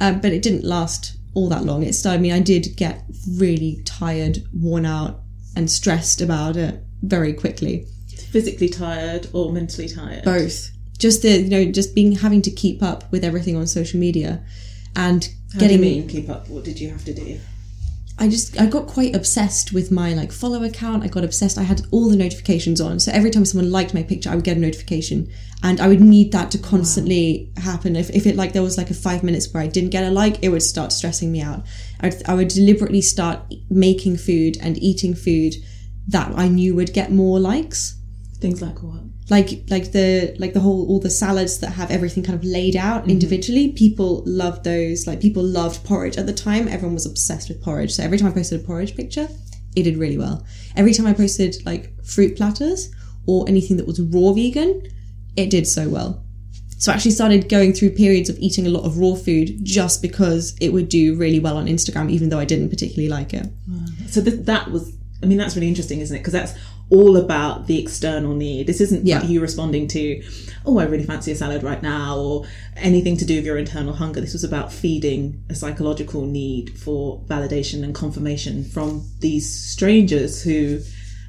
Um, 0.00 0.20
but 0.20 0.32
it 0.32 0.42
didn't 0.42 0.64
last 0.64 1.16
all 1.34 1.48
that 1.48 1.64
long. 1.64 1.82
It 1.82 1.94
started. 1.94 2.18
I 2.18 2.22
mean, 2.22 2.32
I 2.32 2.40
did 2.40 2.76
get 2.76 3.04
really 3.28 3.82
tired, 3.84 4.38
worn 4.52 4.86
out, 4.86 5.20
and 5.54 5.70
stressed 5.70 6.20
about 6.20 6.56
it 6.56 6.82
very 7.02 7.32
quickly. 7.32 7.86
Physically 8.30 8.68
tired 8.68 9.28
or 9.32 9.52
mentally 9.52 9.88
tired? 9.88 10.24
Both. 10.24 10.70
Just 10.98 11.22
the 11.22 11.38
you 11.38 11.50
know, 11.50 11.64
just 11.70 11.94
being 11.94 12.12
having 12.12 12.42
to 12.42 12.50
keep 12.50 12.82
up 12.82 13.10
with 13.12 13.24
everything 13.24 13.56
on 13.56 13.66
social 13.66 14.00
media, 14.00 14.44
and 14.94 15.28
How 15.52 15.60
getting. 15.60 15.80
Do 15.80 15.86
you 15.86 16.00
mean 16.00 16.08
keep 16.08 16.28
up? 16.28 16.48
What 16.48 16.64
did 16.64 16.80
you 16.80 16.90
have 16.90 17.04
to 17.04 17.14
do? 17.14 17.38
I 18.18 18.28
just 18.28 18.58
I 18.58 18.64
got 18.66 18.86
quite 18.86 19.14
obsessed 19.14 19.74
with 19.74 19.90
my 19.90 20.14
like 20.14 20.32
follow 20.32 20.62
account. 20.62 21.04
I 21.04 21.08
got 21.08 21.24
obsessed. 21.24 21.58
I 21.58 21.64
had 21.64 21.82
all 21.90 22.08
the 22.08 22.16
notifications 22.16 22.80
on. 22.80 22.98
So 22.98 23.12
every 23.12 23.30
time 23.30 23.44
someone 23.44 23.70
liked 23.70 23.92
my 23.92 24.02
picture, 24.02 24.30
I 24.30 24.34
would 24.34 24.44
get 24.44 24.56
a 24.56 24.60
notification. 24.60 25.30
And 25.62 25.80
I 25.80 25.88
would 25.88 26.00
need 26.00 26.32
that 26.32 26.50
to 26.52 26.58
constantly 26.58 27.50
wow. 27.56 27.62
happen. 27.62 27.94
If, 27.94 28.10
if 28.10 28.26
it 28.26 28.36
like 28.36 28.52
there 28.52 28.62
was 28.62 28.78
like 28.78 28.90
a 28.90 28.94
five 28.94 29.22
minutes 29.22 29.52
where 29.52 29.62
I 29.62 29.66
didn't 29.66 29.90
get 29.90 30.04
a 30.04 30.10
like, 30.10 30.42
it 30.42 30.48
would 30.48 30.62
start 30.62 30.92
stressing 30.92 31.30
me 31.30 31.42
out. 31.42 31.64
I'd, 32.00 32.26
I 32.26 32.34
would 32.34 32.48
deliberately 32.48 33.02
start 33.02 33.40
making 33.68 34.16
food 34.16 34.56
and 34.62 34.78
eating 34.82 35.14
food 35.14 35.54
that 36.08 36.32
I 36.36 36.48
knew 36.48 36.74
would 36.74 36.94
get 36.94 37.12
more 37.12 37.38
likes. 37.38 37.96
Things 38.38 38.62
like 38.62 38.82
what? 38.82 39.02
Like 39.28 39.64
like 39.68 39.92
the 39.92 40.36
like 40.38 40.52
the 40.52 40.60
whole 40.60 40.86
all 40.88 41.00
the 41.00 41.10
salads 41.10 41.58
that 41.58 41.70
have 41.70 41.90
everything 41.90 42.22
kind 42.22 42.38
of 42.38 42.44
laid 42.44 42.76
out 42.76 43.02
mm-hmm. 43.02 43.10
individually 43.10 43.72
people 43.72 44.22
loved 44.24 44.62
those 44.64 45.06
like 45.06 45.20
people 45.20 45.42
loved 45.42 45.84
porridge 45.84 46.16
at 46.16 46.26
the 46.26 46.32
time 46.32 46.68
everyone 46.68 46.94
was 46.94 47.06
obsessed 47.06 47.48
with 47.48 47.62
porridge 47.62 47.92
so 47.92 48.02
every 48.02 48.18
time 48.18 48.28
i 48.28 48.32
posted 48.32 48.60
a 48.60 48.64
porridge 48.64 48.94
picture 48.94 49.28
it 49.74 49.82
did 49.82 49.96
really 49.96 50.18
well 50.18 50.44
every 50.76 50.92
time 50.92 51.06
i 51.06 51.12
posted 51.12 51.56
like 51.66 51.92
fruit 52.04 52.36
platters 52.36 52.90
or 53.26 53.44
anything 53.48 53.76
that 53.76 53.86
was 53.86 54.00
raw 54.00 54.32
vegan 54.32 54.82
it 55.36 55.50
did 55.50 55.66
so 55.66 55.88
well 55.88 56.22
so 56.78 56.92
I 56.92 56.94
actually 56.94 57.12
started 57.12 57.48
going 57.48 57.72
through 57.72 57.90
periods 57.90 58.28
of 58.28 58.38
eating 58.38 58.66
a 58.66 58.70
lot 58.70 58.84
of 58.84 58.98
raw 58.98 59.14
food 59.14 59.64
just 59.64 60.02
because 60.02 60.54
it 60.60 60.74
would 60.74 60.88
do 60.90 61.16
really 61.16 61.40
well 61.40 61.56
on 61.56 61.66
Instagram, 61.66 62.10
even 62.10 62.28
though 62.28 62.38
I 62.38 62.44
didn't 62.44 62.68
particularly 62.68 63.08
like 63.08 63.32
it. 63.32 63.46
So 64.10 64.22
th- 64.22 64.44
that 64.44 64.70
was, 64.70 64.94
I 65.22 65.26
mean, 65.26 65.38
that's 65.38 65.56
really 65.56 65.68
interesting, 65.68 66.00
isn't 66.00 66.14
it? 66.14 66.20
Because 66.20 66.34
that's 66.34 66.52
all 66.88 67.16
about 67.16 67.66
the 67.66 67.80
external 67.80 68.34
need. 68.34 68.66
This 68.66 68.80
isn't 68.80 69.06
yeah. 69.06 69.22
you 69.24 69.40
responding 69.40 69.88
to, 69.88 70.22
oh, 70.64 70.78
I 70.78 70.84
really 70.84 71.04
fancy 71.04 71.32
a 71.32 71.36
salad 71.36 71.62
right 71.62 71.82
now, 71.82 72.16
or 72.16 72.46
anything 72.76 73.16
to 73.16 73.24
do 73.24 73.36
with 73.36 73.44
your 73.44 73.58
internal 73.58 73.92
hunger. 73.92 74.20
This 74.20 74.34
was 74.34 74.44
about 74.44 74.72
feeding 74.72 75.42
a 75.50 75.54
psychological 75.54 76.26
need 76.26 76.78
for 76.78 77.20
validation 77.26 77.82
and 77.82 77.94
confirmation 77.94 78.64
from 78.64 79.04
these 79.18 79.52
strangers 79.52 80.42
who 80.42 80.80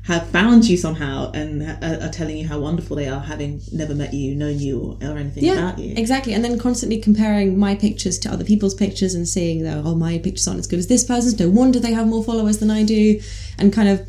have 0.03 0.25
found 0.29 0.63
you 0.63 0.77
somehow 0.77 1.29
and 1.33 1.63
are, 1.83 2.09
telling 2.09 2.37
you 2.37 2.47
how 2.47 2.59
wonderful 2.59 2.95
they 2.95 3.09
are, 3.09 3.19
having 3.19 3.59
never 3.73 3.93
met 3.93 4.13
you, 4.13 4.35
known 4.35 4.57
you, 4.57 4.79
or, 4.79 5.09
or 5.09 5.17
anything 5.17 5.43
yeah, 5.43 5.53
about 5.53 5.77
you. 5.77 5.93
Exactly. 5.97 6.33
And 6.33 6.45
then 6.45 6.57
constantly 6.57 6.97
comparing 6.97 7.59
my 7.59 7.75
pictures 7.75 8.17
to 8.19 8.31
other 8.31 8.45
people's 8.45 8.73
pictures 8.73 9.15
and 9.15 9.27
seeing 9.27 9.63
that, 9.63 9.85
oh, 9.85 9.95
my 9.95 10.17
pictures 10.19 10.47
aren't 10.47 10.59
as 10.59 10.67
good 10.67 10.79
as 10.79 10.87
this 10.87 11.03
person's. 11.03 11.37
No 11.37 11.49
wonder 11.49 11.79
they 11.79 11.91
have 11.91 12.07
more 12.07 12.23
followers 12.23 12.59
than 12.59 12.71
I 12.71 12.83
do. 12.83 13.19
And 13.57 13.73
kind 13.73 13.89
of 13.89 14.07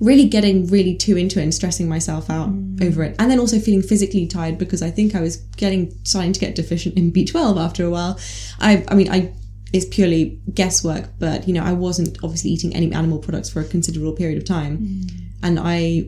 really 0.00 0.26
getting 0.26 0.66
really 0.66 0.94
too 0.94 1.16
into 1.16 1.40
it 1.40 1.42
and 1.42 1.54
stressing 1.54 1.88
myself 1.88 2.28
out 2.28 2.50
mm. 2.50 2.84
over 2.84 3.02
it 3.02 3.16
and 3.18 3.30
then 3.30 3.38
also 3.38 3.58
feeling 3.58 3.82
physically 3.82 4.26
tired 4.26 4.58
because 4.58 4.82
i 4.82 4.90
think 4.90 5.14
i 5.14 5.20
was 5.20 5.36
getting 5.56 5.90
starting 6.04 6.32
to 6.32 6.40
get 6.40 6.54
deficient 6.54 6.96
in 6.96 7.10
b12 7.10 7.58
after 7.58 7.84
a 7.84 7.90
while 7.90 8.18
i 8.60 8.84
i 8.88 8.94
mean 8.94 9.10
i 9.10 9.32
it's 9.72 9.86
purely 9.86 10.40
guesswork 10.52 11.08
but 11.18 11.48
you 11.48 11.54
know 11.54 11.62
i 11.62 11.72
wasn't 11.72 12.16
obviously 12.22 12.50
eating 12.50 12.74
any 12.74 12.92
animal 12.92 13.18
products 13.18 13.48
for 13.48 13.60
a 13.60 13.64
considerable 13.64 14.12
period 14.12 14.36
of 14.36 14.44
time 14.44 14.78
mm. 14.78 15.10
and 15.42 15.58
i 15.58 16.06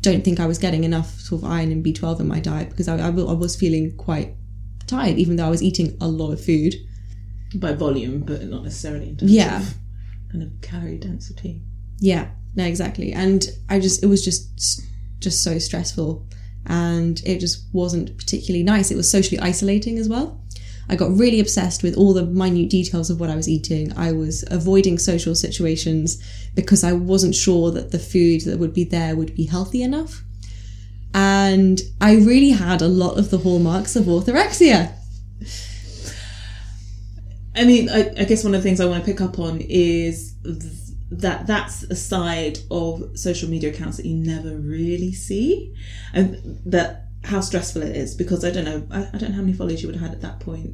don't 0.00 0.24
think 0.24 0.40
I 0.40 0.46
was 0.46 0.58
getting 0.58 0.84
enough 0.84 1.18
sort 1.20 1.42
of 1.42 1.48
iron 1.48 1.70
and 1.70 1.84
B12 1.84 2.20
in 2.20 2.28
my 2.28 2.40
diet 2.40 2.70
because 2.70 2.88
I, 2.88 2.96
I, 2.96 3.06
I 3.06 3.10
was 3.10 3.56
feeling 3.56 3.96
quite 3.96 4.34
tired, 4.86 5.16
even 5.16 5.36
though 5.36 5.46
I 5.46 5.50
was 5.50 5.62
eating 5.62 5.96
a 6.00 6.08
lot 6.08 6.32
of 6.32 6.44
food. 6.44 6.74
By 7.54 7.72
volume, 7.72 8.20
but 8.20 8.42
not 8.44 8.64
necessarily 8.64 9.10
in 9.10 9.16
terms 9.16 9.30
Yeah. 9.32 9.60
of 9.60 9.74
kind 10.30 10.42
of 10.42 10.60
calorie 10.60 10.98
density. 10.98 11.62
Yeah, 11.98 12.30
no, 12.56 12.64
exactly. 12.64 13.12
And 13.12 13.46
I 13.68 13.78
just, 13.78 14.02
it 14.02 14.06
was 14.06 14.24
just, 14.24 14.82
just 15.20 15.44
so 15.44 15.58
stressful. 15.58 16.26
And 16.66 17.20
it 17.24 17.38
just 17.38 17.66
wasn't 17.72 18.16
particularly 18.16 18.64
nice. 18.64 18.90
It 18.90 18.96
was 18.96 19.08
socially 19.10 19.38
isolating 19.38 19.98
as 19.98 20.08
well. 20.08 20.40
I 20.88 20.96
got 20.96 21.16
really 21.16 21.40
obsessed 21.40 21.82
with 21.82 21.96
all 21.96 22.14
the 22.14 22.24
minute 22.24 22.70
details 22.70 23.10
of 23.10 23.20
what 23.20 23.30
I 23.30 23.36
was 23.36 23.48
eating. 23.48 23.92
I 23.96 24.12
was 24.12 24.44
avoiding 24.50 24.98
social 24.98 25.34
situations 25.34 26.22
because 26.54 26.82
I 26.84 26.92
wasn't 26.92 27.34
sure 27.34 27.70
that 27.72 27.90
the 27.90 27.98
food 27.98 28.42
that 28.42 28.58
would 28.58 28.72
be 28.72 28.84
there 28.84 29.16
would 29.16 29.34
be 29.34 29.44
healthy 29.44 29.82
enough. 29.82 30.22
And 31.12 31.80
I 32.00 32.14
really 32.16 32.50
had 32.50 32.82
a 32.82 32.88
lot 32.88 33.18
of 33.18 33.30
the 33.30 33.38
hallmarks 33.38 33.96
of 33.96 34.04
orthorexia. 34.04 34.92
I 37.54 37.64
mean, 37.64 37.88
I, 37.88 38.12
I 38.18 38.24
guess 38.24 38.44
one 38.44 38.54
of 38.54 38.62
the 38.62 38.68
things 38.68 38.80
I 38.80 38.86
want 38.86 39.04
to 39.04 39.10
pick 39.10 39.20
up 39.20 39.38
on 39.38 39.60
is 39.60 40.34
that 41.10 41.46
that's 41.46 41.84
a 41.84 41.96
side 41.96 42.58
of 42.70 43.16
social 43.18 43.48
media 43.48 43.70
accounts 43.70 43.96
that 43.98 44.06
you 44.06 44.16
never 44.16 44.56
really 44.56 45.12
see, 45.12 45.74
and 46.12 46.60
that 46.66 47.04
how 47.24 47.40
stressful 47.40 47.82
it 47.82 47.96
is. 47.96 48.14
Because 48.14 48.44
I 48.44 48.50
don't 48.50 48.64
know, 48.64 48.86
I, 48.90 49.08
I 49.12 49.18
don't 49.18 49.30
know 49.30 49.36
how 49.36 49.42
many 49.42 49.52
followers 49.52 49.82
you 49.82 49.88
would 49.88 49.96
have 49.96 50.08
had 50.10 50.14
at 50.16 50.22
that 50.22 50.40
point. 50.40 50.70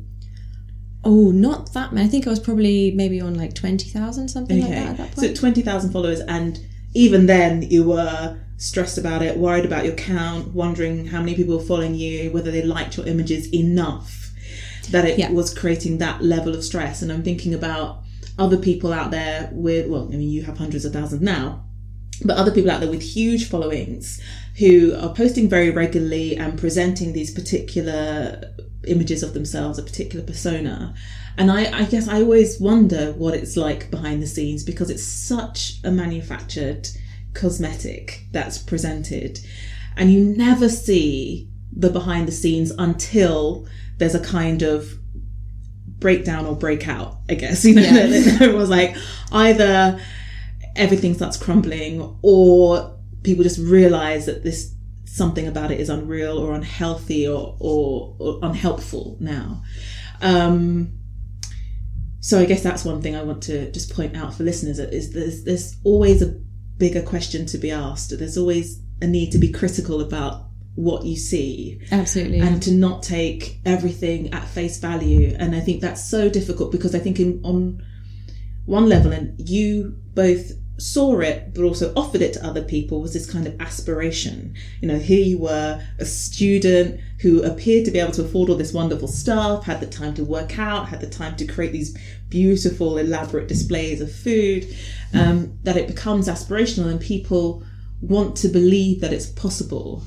Oh, 1.05 1.31
not 1.33 1.73
that 1.75 1.93
many. 1.93 2.07
I 2.07 2.11
think 2.11 2.27
I 2.27 2.31
was 2.31 2.39
probably 2.41 2.93
maybe 2.93 3.21
on 3.21 3.35
like 3.35 3.55
20,000, 3.55 4.29
something 4.29 4.61
like 4.61 4.71
that 4.71 4.87
at 4.91 4.97
that 4.99 5.15
point. 5.17 5.19
so 5.21 5.35
twenty 5.35 5.63
thousand 5.63 5.91
followers, 5.93 6.21
and 6.21 6.61
even 6.95 7.27
then 7.27 7.63
you 7.63 7.83
were 7.85 8.39
stressed 8.59 8.97
about 8.99 9.23
it, 9.23 9.37
worried 9.37 9.65
about 9.65 9.85
your 9.85 9.95
count, 9.95 10.55
wondering 10.55 11.07
how 11.07 11.19
many 11.19 11.35
people 11.35 11.57
were 11.59 11.65
following 11.65 11.95
you, 11.97 12.31
whether 12.31 12.51
they 12.53 12.63
liked 12.63 12.97
your 12.97 13.07
images 13.07 13.53
enough 13.53 14.31
that 14.91 15.05
it 15.05 15.19
Yeah. 15.19 15.31
was 15.33 15.53
creating 15.53 15.99
that 15.99 16.23
level 16.23 16.55
of 16.55 16.63
stress. 16.65 17.03
And 17.03 17.11
I'm 17.11 17.23
thinking 17.25 17.55
about 17.55 18.02
other 18.39 18.57
people 18.57 18.93
out 18.93 19.11
there 19.11 19.51
with, 19.53 19.89
well, 19.89 20.09
I 20.13 20.17
mean, 20.17 20.31
you 20.31 20.43
have 20.43 20.59
hundreds 20.59 20.85
of 20.85 20.93
thousands 20.93 21.23
now, 21.23 21.65
but 22.25 22.37
other 22.37 22.51
people 22.51 22.71
out 22.71 22.81
there 22.81 22.91
with 22.91 23.03
huge 23.03 23.49
followings 23.49 24.21
who 24.59 24.95
are 24.97 25.15
posting 25.15 25.49
very 25.49 25.71
regularly 25.71 26.37
and 26.37 26.59
presenting 26.59 27.13
these 27.13 27.33
particular 27.33 28.55
images 28.87 29.23
of 29.23 29.35
themselves, 29.35 29.79
a 29.79 29.83
particular 29.83 30.25
persona. 30.25 30.95
And 31.37 31.51
I, 31.51 31.81
I 31.81 31.85
guess 31.85 32.09
I 32.09 32.21
always 32.23 32.61
wonder 32.61 33.13
what 33.13 33.35
it's 33.35 33.57
like 33.57 33.91
behind 33.91 34.23
the 34.23 34.27
scenes 34.27 34.63
because 34.63 34.91
it's 34.91 35.05
such 35.05 35.79
a 35.85 35.91
manufactured 35.91 36.89
cosmetic 37.35 38.27
that's 38.33 38.59
presented. 38.59 39.41
And 39.97 40.13
you 40.13 40.21
never 40.21 40.69
see 40.69 41.49
the 41.75 41.91
behind 41.91 42.29
the 42.29 42.33
scenes 42.33 42.71
until 42.73 43.67
there's 43.99 44.15
a 44.15 44.21
kind 44.21 44.63
of 44.63 44.99
breakdown 46.03 46.45
or 46.45 46.55
breakout, 46.55 47.17
I 47.31 47.35
guess. 47.35 47.65
You 47.73 47.77
know, 47.77 47.83
it 47.83 48.55
was 48.55 48.69
like 48.69 48.97
either 49.33 49.99
everything 50.77 51.15
starts 51.15 51.37
crumbling 51.37 52.19
or 52.23 52.99
people 53.23 53.45
just 53.45 53.59
realize 53.59 54.27
that 54.27 54.43
this 54.43 54.75
something 55.07 55.47
about 55.47 55.71
it 55.71 55.81
is 55.81 55.89
unreal 55.89 56.39
or 56.39 56.55
unhealthy 56.55 57.29
or, 57.29 57.57
or, 57.61 58.17
or 58.19 58.39
unhelpful 58.43 59.17
now. 59.21 59.63
Um, 60.21 60.99
so 62.21 62.39
I 62.39 62.47
guess 62.47 62.63
that's 62.63 62.85
one 62.85 63.03
thing 63.03 63.17
I 63.17 63.23
want 63.23 63.43
to 63.45 63.71
just 63.73 63.95
point 63.95 64.17
out 64.17 64.35
for 64.35 64.45
listeners 64.45 64.79
is 64.79 65.13
there's 65.13 65.45
there's 65.45 65.77
always 65.85 66.23
a 66.23 66.35
bigger 66.79 67.03
question 67.03 67.47
to 67.47 67.59
be 67.59 67.71
asked. 67.71 68.17
There's 68.17 68.39
always 68.39 68.81
a 69.01 69.07
need 69.07 69.33
to 69.33 69.39
be 69.39 69.51
critical 69.51 70.01
about 70.01 70.47
what 70.75 71.05
you 71.05 71.17
see 71.17 71.81
Absolutely. 71.91 72.41
and 72.41 72.63
to 72.63 72.73
not 72.73 73.03
take 73.03 73.59
everything 73.65 74.33
at 74.33 74.45
face 74.49 74.79
value. 74.79 75.37
And 75.39 75.55
I 75.55 75.61
think 75.61 75.81
that's 75.81 76.09
so 76.09 76.29
difficult 76.29 76.73
because 76.73 76.95
I 76.95 76.99
think 76.99 77.21
in, 77.21 77.41
on 77.45 77.83
one 78.65 78.89
level, 78.89 79.13
and 79.13 79.35
you 79.39 79.97
both 80.15 80.53
saw 80.79 81.21
it, 81.21 81.55
but 81.55 81.63
also 81.63 81.93
offered 81.95 82.23
it 82.23 82.33
to 82.35 82.47
other 82.47 82.63
people, 82.63 83.03
was 83.03 83.13
this 83.13 83.31
kind 83.31 83.47
of 83.47 83.61
aspiration. 83.61 84.55
You 84.81 84.89
know, 84.89 84.99
here 84.99 85.23
you 85.23 85.39
were, 85.39 85.83
a 85.99 86.05
student 86.05 87.01
who 87.21 87.43
appeared 87.43 87.85
to 87.85 87.91
be 87.91 87.99
able 87.99 88.13
to 88.13 88.25
afford 88.25 88.49
all 88.49 88.57
this 88.57 88.73
wonderful 88.73 89.09
stuff, 89.09 89.65
had 89.65 89.81
the 89.81 89.87
time 89.87 90.15
to 90.15 90.25
work 90.25 90.59
out, 90.59 90.89
had 90.89 91.01
the 91.01 91.11
time 91.11 91.37
to 91.37 91.47
create 91.47 91.73
these 91.73 91.97
beautiful, 92.31 92.97
elaborate 92.97 93.47
displays 93.47 94.01
of 94.01 94.13
food, 94.13 94.75
um, 95.13 95.59
that 95.65 95.77
it 95.77 95.87
becomes 95.87 96.29
aspirational 96.29 96.91
and 96.91 97.01
people 97.01 97.63
want 98.01 98.37
to 98.37 98.49
believe 98.49 99.01
that 99.01 99.13
it's 99.13 99.27
possible 99.27 100.03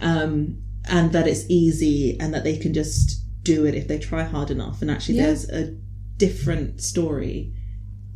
um, 0.00 0.62
and 0.88 1.12
that 1.12 1.26
it's 1.26 1.44
easy 1.48 2.16
and 2.20 2.32
that 2.34 2.44
they 2.44 2.56
can 2.56 2.72
just 2.74 3.22
do 3.42 3.64
it 3.64 3.74
if 3.74 3.88
they 3.88 3.98
try 3.98 4.22
hard 4.22 4.50
enough. 4.50 4.82
And 4.82 4.90
actually, 4.90 5.16
Yeah. 5.16 5.26
there's 5.26 5.48
a 5.48 5.74
different 6.18 6.80
story 6.82 7.52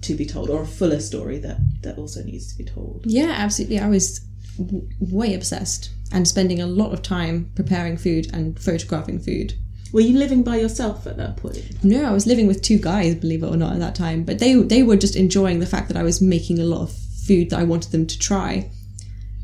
to 0.03 0.14
be 0.14 0.25
told, 0.25 0.49
or 0.51 0.62
a 0.62 0.66
fuller 0.66 1.01
story 1.01 1.38
that 1.38 1.59
that 1.83 1.99
also 1.99 2.23
needs 2.23 2.47
to 2.53 2.57
be 2.59 2.64
told. 2.64 3.05
Yeah, 3.07 3.35
absolutely. 3.37 3.79
I 3.79 3.88
was 3.88 4.21
w- 4.59 4.88
way 4.99 5.35
obsessed 5.35 5.90
and 6.12 6.27
spending 6.27 6.61
a 6.61 6.66
lot 6.66 6.93
of 6.93 7.03
time 7.03 7.51
preparing 7.55 7.97
food 7.97 8.29
and 8.33 8.59
photographing 8.59 9.19
food. 9.21 9.55
Were 9.93 10.01
you 10.01 10.19
living 10.19 10.43
by 10.43 10.57
yourself 10.57 11.07
at 11.07 11.16
that 11.19 11.37
point? 11.37 11.85
No, 11.85 12.05
I 12.05 12.12
was 12.12 12.27
living 12.27 12.47
with 12.47 12.62
two 12.62 12.79
guys, 12.79 13.14
believe 13.16 13.43
it 13.43 13.47
or 13.49 13.57
not, 13.57 13.73
at 13.75 13.81
that 13.81 13.95
time. 13.95 14.25
But 14.25 14.38
they 14.38 14.55
they 14.55 14.83
were 14.83 14.97
just 14.97 15.16
enjoying 15.16 15.59
the 15.61 15.66
fact 15.66 15.88
that 15.88 15.97
I 15.97 16.03
was 16.05 16.21
making 16.21 16.59
a 16.61 16.64
lot 16.64 16.83
of 16.83 16.93
food 17.27 17.51
that 17.51 17.59
I 17.59 17.64
wanted 17.64 17.93
them 17.93 18.07
to 18.07 18.19
try, 18.19 18.71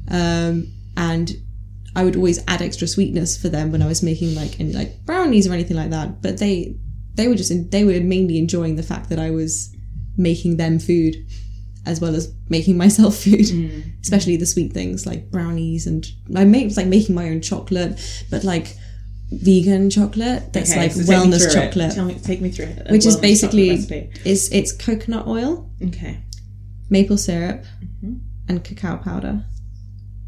um, 0.08 0.68
and 0.96 1.36
I 1.96 2.04
would 2.04 2.14
always 2.16 2.38
add 2.46 2.62
extra 2.62 2.86
sweetness 2.86 3.36
for 3.40 3.48
them 3.48 3.72
when 3.72 3.82
I 3.82 3.86
was 3.88 4.02
making 4.02 4.34
like 4.34 4.60
any 4.60 4.72
like 4.72 5.04
brownies 5.04 5.46
or 5.48 5.52
anything 5.54 5.76
like 5.76 5.90
that. 5.90 6.22
But 6.22 6.38
they 6.38 6.76
they 7.14 7.26
were 7.28 7.34
just 7.34 7.52
they 7.70 7.84
were 7.84 7.98
mainly 8.00 8.38
enjoying 8.38 8.76
the 8.76 8.82
fact 8.82 9.08
that 9.10 9.18
I 9.18 9.30
was 9.30 9.74
making 10.16 10.56
them 10.58 10.78
food 10.78 11.16
as 11.86 12.00
well 12.00 12.14
as 12.14 12.32
making 12.48 12.76
myself 12.84 13.16
food, 13.16 13.46
especially 14.02 14.36
the 14.36 14.46
sweet 14.46 14.72
things 14.72 15.06
like 15.06 15.30
brownies 15.30 15.86
and 15.86 16.06
I 16.34 16.44
made 16.44 16.64
was 16.64 16.76
like 16.76 16.86
making 16.86 17.14
my 17.14 17.28
own 17.30 17.40
chocolate, 17.40 17.98
but 18.30 18.44
like 18.44 18.76
vegan 19.32 19.90
chocolate 19.90 20.52
that's 20.52 20.70
Okay, 20.70 20.80
like 20.82 20.92
so 20.92 21.00
wellness 21.12 21.52
chocolate 21.52 21.92
Tell 21.94 22.04
me, 22.04 22.14
take 22.14 22.40
me 22.40 22.50
through 22.50 22.66
it. 22.66 22.90
Which 22.90 23.06
is 23.06 23.16
basically 23.16 23.70
is 24.24 24.50
it's 24.52 24.72
coconut 24.72 25.26
oil, 25.26 25.70
okay. 25.88 26.22
maple 26.90 27.16
syrup, 27.18 27.64
Mm-hmm. 28.04 28.16
and 28.48 28.62
cacao 28.62 28.98
powder, 28.98 29.44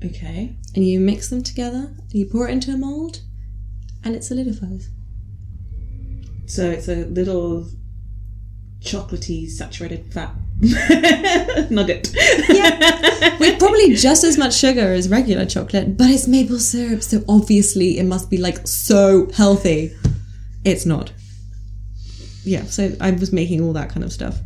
Okay. 0.05 0.57
and 0.75 0.87
you 0.87 1.01
mix 1.01 1.29
them 1.29 1.43
together. 1.43 1.93
And 1.97 2.13
you 2.15 2.27
pour 2.27 2.49
it 2.49 2.53
into 2.53 2.71
a 2.73 2.77
mold, 2.77 3.21
and 4.05 4.15
it 4.15 4.23
solidifies. 4.25 4.89
So 6.47 6.71
it's 6.71 6.89
a 6.89 7.05
little 7.07 7.69
chocolatey 8.81 9.49
saturated 9.51 10.13
fat 10.13 10.33
nugget. 11.71 12.15
yeah, 12.49 13.37
With 13.41 13.59
probably 13.59 13.95
just 13.95 14.25
as 14.25 14.39
much 14.39 14.55
sugar 14.57 14.93
as 14.93 15.09
regular 15.09 15.45
chocolate, 15.47 15.97
but 15.97 16.09
it's 16.11 16.27
maple 16.29 16.59
syrup, 16.59 17.03
so 17.03 17.23
obviously 17.29 17.99
it 17.99 18.05
must 18.05 18.31
be 18.31 18.39
like 18.39 18.67
so 18.67 19.29
healthy. 19.35 19.93
It's 20.65 20.87
not. 20.87 21.13
Yeah, 22.45 22.65
so 22.65 22.93
I 23.01 23.11
was 23.11 23.33
making 23.33 23.61
all 23.63 23.73
that 23.75 23.91
kind 23.91 24.05
of 24.05 24.13
stuff, 24.13 24.39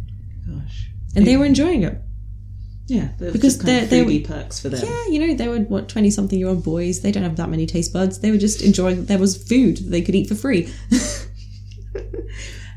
Gosh. 0.48 0.88
and 1.14 1.26
they 1.26 1.36
were 1.36 1.44
enjoying 1.44 1.82
it. 1.82 1.98
Yeah, 2.92 3.08
because 3.18 3.32
Because 3.32 3.54
just 3.54 3.66
kind 3.66 3.82
of 3.84 3.90
they're- 3.90 4.20
perks 4.22 4.60
for 4.60 4.68
them. 4.68 4.84
Yeah, 4.84 5.06
you 5.12 5.18
know, 5.26 5.34
they 5.34 5.48
were 5.48 5.60
what 5.60 5.88
twenty 5.88 6.10
something 6.10 6.38
year 6.38 6.48
old 6.48 6.62
boys. 6.62 7.00
They 7.00 7.10
don't 7.10 7.22
have 7.22 7.36
that 7.36 7.48
many 7.48 7.64
taste 7.64 7.92
buds. 7.92 8.18
They 8.18 8.30
were 8.30 8.36
just 8.36 8.60
enjoying. 8.60 8.96
that 8.96 9.06
There 9.08 9.18
was 9.18 9.36
food 9.36 9.78
that 9.78 9.90
they 9.90 10.02
could 10.02 10.14
eat 10.14 10.28
for 10.28 10.34
free. 10.34 10.68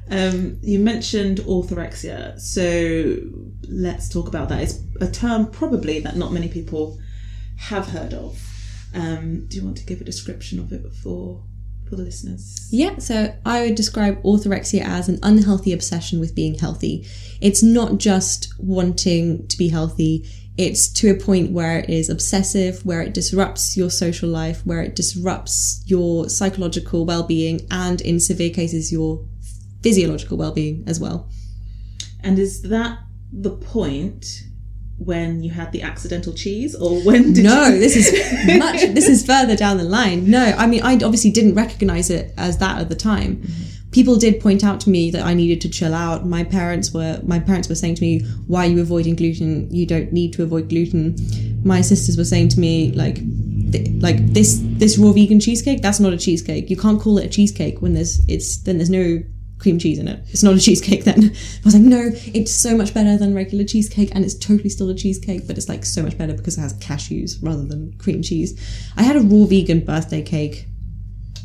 Um, 0.08 0.60
you 0.62 0.78
mentioned 0.78 1.40
orthorexia, 1.40 2.40
so 2.40 3.18
let's 3.68 4.08
talk 4.08 4.28
about 4.28 4.50
that. 4.50 4.62
It's 4.62 4.80
a 5.02 5.10
term 5.10 5.48
probably 5.50 6.00
that 6.02 6.16
not 6.16 6.32
many 6.32 6.48
people 6.48 7.00
have 7.58 7.88
heard 7.88 8.14
of. 8.14 8.40
Um, 8.94 9.48
do 9.48 9.58
you 9.58 9.64
want 9.66 9.78
to 9.78 9.84
give 9.86 10.02
a 10.02 10.04
description 10.04 10.60
of 10.60 10.72
it 10.72 10.84
for 11.02 11.44
for 11.88 11.96
the 11.96 12.04
listeners? 12.04 12.68
Yeah, 12.72 12.98
so 12.98 13.36
I 13.46 13.62
would 13.62 13.76
describe 13.76 14.22
orthorexia 14.24 14.82
as 14.82 15.10
an 15.10 15.20
unhealthy 15.24 15.74
obsession 15.74 16.20
with 16.20 16.36
being 16.36 16.56
healthy. 16.56 17.08
It's 17.42 17.64
not 17.64 17.98
just 17.98 18.54
wanting 18.60 19.48
to 19.48 19.58
be 19.58 19.70
healthy, 19.70 20.26
it's 20.58 20.88
to 20.94 21.12
a 21.12 21.16
point 21.16 21.52
where 21.52 21.80
it 21.80 21.90
is 21.90 22.10
obsessive, 22.10 22.86
where 22.86 23.02
it 23.02 23.14
disrupts 23.14 23.76
your 23.76 23.90
social 23.90 24.30
life, 24.30 24.66
where 24.66 24.82
it 24.82 24.96
disrupts 24.96 25.84
your 25.86 26.30
psychological 26.30 27.06
well 27.06 27.24
being, 27.24 27.68
and 27.70 28.00
in 28.02 28.20
severe 28.20 28.52
cases, 28.52 28.92
your 28.92 29.26
physiological 29.84 30.38
well 30.38 30.54
being 30.54 30.84
as 30.88 31.00
well. 31.00 31.30
And 32.22 32.40
is 32.40 32.62
that 32.64 33.00
the 33.32 33.52
point 33.52 34.44
when 34.98 35.44
you 35.44 35.52
had 35.52 35.72
the 35.72 35.82
accidental 35.82 36.34
cheese, 36.34 36.74
or 36.76 37.02
when 37.02 37.34
did 37.34 37.44
No, 37.44 37.68
you... 37.68 37.80
this 37.80 37.96
is 37.96 38.58
much. 38.60 38.82
This 38.94 39.08
is 39.08 39.26
further 39.26 39.56
down 39.56 39.78
the 39.78 39.84
line. 39.84 40.30
No, 40.30 40.44
I 40.58 40.68
mean, 40.68 40.82
I 40.84 40.94
obviously 40.96 41.32
didn't 41.32 41.56
recognize 41.56 42.10
it 42.10 42.34
as 42.38 42.58
that 42.60 42.80
at 42.80 42.90
the 42.90 42.96
time. 42.96 43.38
Mm-hmm. 43.38 43.92
people 43.92 44.16
did 44.18 44.40
point 44.42 44.64
out 44.64 44.80
to 44.82 44.90
me 44.90 45.12
that 45.12 45.24
I 45.26 45.34
needed 45.34 45.60
to 45.62 45.70
chill 45.70 45.94
out. 45.94 46.26
My 46.26 46.44
parents 46.44 46.94
were 46.94 47.20
my 47.24 47.40
parents 47.40 47.68
were 47.70 47.76
saying 47.76 47.96
to 47.96 48.02
me, 48.02 48.22
"Why 48.48 48.66
are 48.66 48.70
you 48.70 48.82
avoiding 48.82 49.16
gluten? 49.16 49.68
You 49.74 49.86
don't 49.86 50.12
need 50.14 50.34
to 50.34 50.44
avoid 50.44 50.70
gluten." 50.70 51.16
My 51.64 51.82
sisters 51.82 52.16
were 52.18 52.26
saying 52.26 52.50
to 52.50 52.60
me 52.60 52.92
like 52.94 53.16
th- 53.72 53.90
like 54.02 54.18
this 54.34 54.60
this 54.82 54.98
raw 54.98 55.12
vegan 55.12 55.40
cheesecake, 55.40 55.82
that's 55.82 56.00
not 56.00 56.14
a 56.14 56.18
cheesecake. 56.18 56.70
You 56.70 56.78
can't 56.78 57.02
call 57.02 57.18
it 57.18 57.26
a 57.26 57.30
cheesecake 57.30 57.82
when 57.82 57.94
there's 57.96 58.22
it's 58.28 58.58
then 58.64 58.78
there's 58.78 58.90
no 58.90 59.20
cream 59.66 59.80
cheese 59.80 59.98
in 59.98 60.08
it. 60.08 60.20
It's 60.30 60.44
not 60.44 60.54
a 60.54 60.60
cheesecake 60.60 61.06
then. 61.06 61.24
I 61.34 61.62
was 61.64 61.74
like, 61.74 61.82
"No, 61.82 62.12
it's 62.36 62.52
so 62.52 62.78
much 62.78 62.94
better 62.94 63.18
than 63.18 63.34
regular 63.34 63.64
cheesecake 63.64 64.12
and 64.14 64.24
it's 64.24 64.36
totally 64.36 64.70
still 64.70 64.92
a 64.92 64.94
cheesecake, 64.94 65.48
but 65.48 65.58
it's 65.58 65.68
like 65.68 65.84
so 65.84 66.04
much 66.04 66.16
better 66.20 66.34
because 66.34 66.60
it 66.60 66.62
has 66.62 66.76
cashews 66.76 67.38
rather 67.42 67.66
than 67.66 67.98
cream 67.98 68.22
cheese." 68.22 68.54
I 68.96 69.02
had 69.02 69.16
a 69.16 69.22
raw 69.22 69.46
vegan 69.46 69.80
birthday 69.80 70.22
cake. 70.22 70.68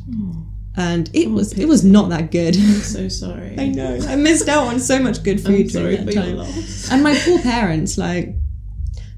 Hmm. 0.05 0.33
And 0.77 1.09
it 1.15 1.31
was 1.31 1.59
it 1.59 1.65
was 1.65 1.83
not 1.83 2.11
that 2.11 2.31
good. 2.31 2.57
I'm 2.57 2.75
so 2.99 3.09
sorry. 3.09 3.57
I 3.59 3.69
know. 3.69 3.99
I 4.09 4.17
missed 4.17 4.51
out 4.51 4.67
on 4.67 4.81
so 4.81 4.99
much 4.99 5.23
good 5.23 5.41
food 5.41 5.61
I'm 5.61 5.71
sorry 5.71 5.97
during 5.97 6.37
that 6.37 6.45
time. 6.45 6.93
And 6.93 7.03
my 7.03 7.19
poor 7.25 7.39
parents, 7.41 7.97
like, 7.97 8.35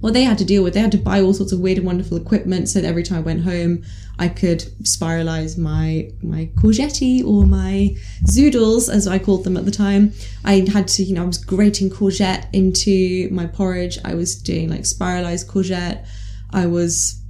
what 0.01 0.15
they 0.15 0.23
had 0.23 0.39
to 0.39 0.45
deal 0.45 0.63
with, 0.63 0.75
they 0.75 0.81
had 0.81 0.93
to 0.93 0.99
buy 0.99 1.21
all 1.21 1.35
sorts 1.35 1.51
of 1.51 1.59
weird 1.59 1.79
and 1.79 1.87
wonderful 1.89 2.17
equipment 2.17 2.69
so 2.69 2.81
that 2.81 2.87
every 2.87 3.03
time 3.03 3.19
I 3.19 3.23
went 3.23 3.43
home, 3.43 3.83
I 4.19 4.29
could 4.29 4.61
spiralize 4.83 5.59
my 5.59 6.11
my 6.23 6.51
courgette 6.57 7.25
or 7.25 7.47
my 7.47 7.97
zoodles, 8.25 8.89
as 8.93 9.07
I 9.07 9.19
called 9.19 9.45
them 9.45 9.57
at 9.57 9.65
the 9.65 9.71
time. 9.71 10.13
I 10.45 10.67
had 10.73 10.87
to, 10.89 11.03
you 11.03 11.15
know, 11.15 11.23
I 11.23 11.27
was 11.27 11.39
grating 11.39 11.91
courgette 11.91 12.47
into 12.53 13.29
my 13.33 13.47
porridge. 13.47 13.99
I 14.05 14.15
was 14.15 14.35
doing 14.41 14.69
like 14.69 14.85
spiralized 14.87 15.49
courgette. 15.49 16.07
I 16.51 16.67
was, 16.67 17.21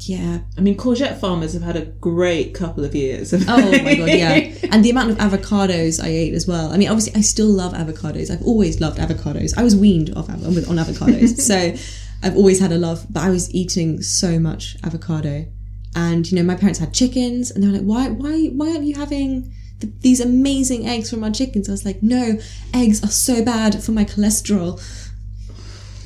yeah, 0.00 0.40
I 0.58 0.60
mean, 0.60 0.76
courgette 0.76 1.20
farmers 1.20 1.52
have 1.52 1.62
had 1.62 1.76
a 1.76 1.84
great 1.84 2.54
couple 2.54 2.84
of 2.84 2.94
years. 2.94 3.32
Oh 3.32 3.70
my 3.70 3.94
god, 3.94 4.08
yeah. 4.08 4.52
And 4.72 4.84
the 4.84 4.90
amount 4.90 5.10
of 5.12 5.18
avocados 5.18 6.02
I 6.02 6.08
ate 6.08 6.34
as 6.34 6.46
well. 6.46 6.72
I 6.72 6.76
mean, 6.78 6.88
obviously, 6.88 7.14
I 7.14 7.20
still 7.20 7.48
love 7.48 7.72
avocados. 7.74 8.30
I've 8.30 8.42
always 8.42 8.80
loved 8.80 8.98
avocados. 8.98 9.56
I 9.56 9.62
was 9.62 9.76
weaned 9.76 10.12
off 10.16 10.28
av- 10.28 10.44
on 10.44 10.76
avocados, 10.76 11.38
so 11.50 11.74
I've 12.22 12.36
always 12.36 12.58
had 12.58 12.72
a 12.72 12.78
love. 12.78 13.06
But 13.10 13.22
I 13.22 13.30
was 13.30 13.52
eating 13.54 14.02
so 14.02 14.38
much 14.40 14.76
avocado, 14.82 15.46
and 15.94 16.30
you 16.30 16.36
know, 16.36 16.44
my 16.44 16.54
parents 16.54 16.78
had 16.78 16.94
chickens, 16.94 17.50
and 17.50 17.62
they 17.62 17.68
were 17.68 17.74
like, 17.74 17.82
"Why, 17.82 18.08
why, 18.08 18.46
why 18.48 18.70
aren't 18.72 18.84
you 18.84 18.94
having?" 18.96 19.52
th- 19.80 19.92
These 20.00 20.20
amazing 20.20 20.86
eggs 20.86 21.10
from 21.10 21.22
our 21.24 21.30
chickens. 21.30 21.68
I 21.68 21.72
was 21.72 21.84
like, 21.84 22.02
no, 22.02 22.38
eggs 22.72 23.04
are 23.04 23.08
so 23.08 23.44
bad 23.44 23.82
for 23.82 23.92
my 23.92 24.04
cholesterol. 24.04 24.80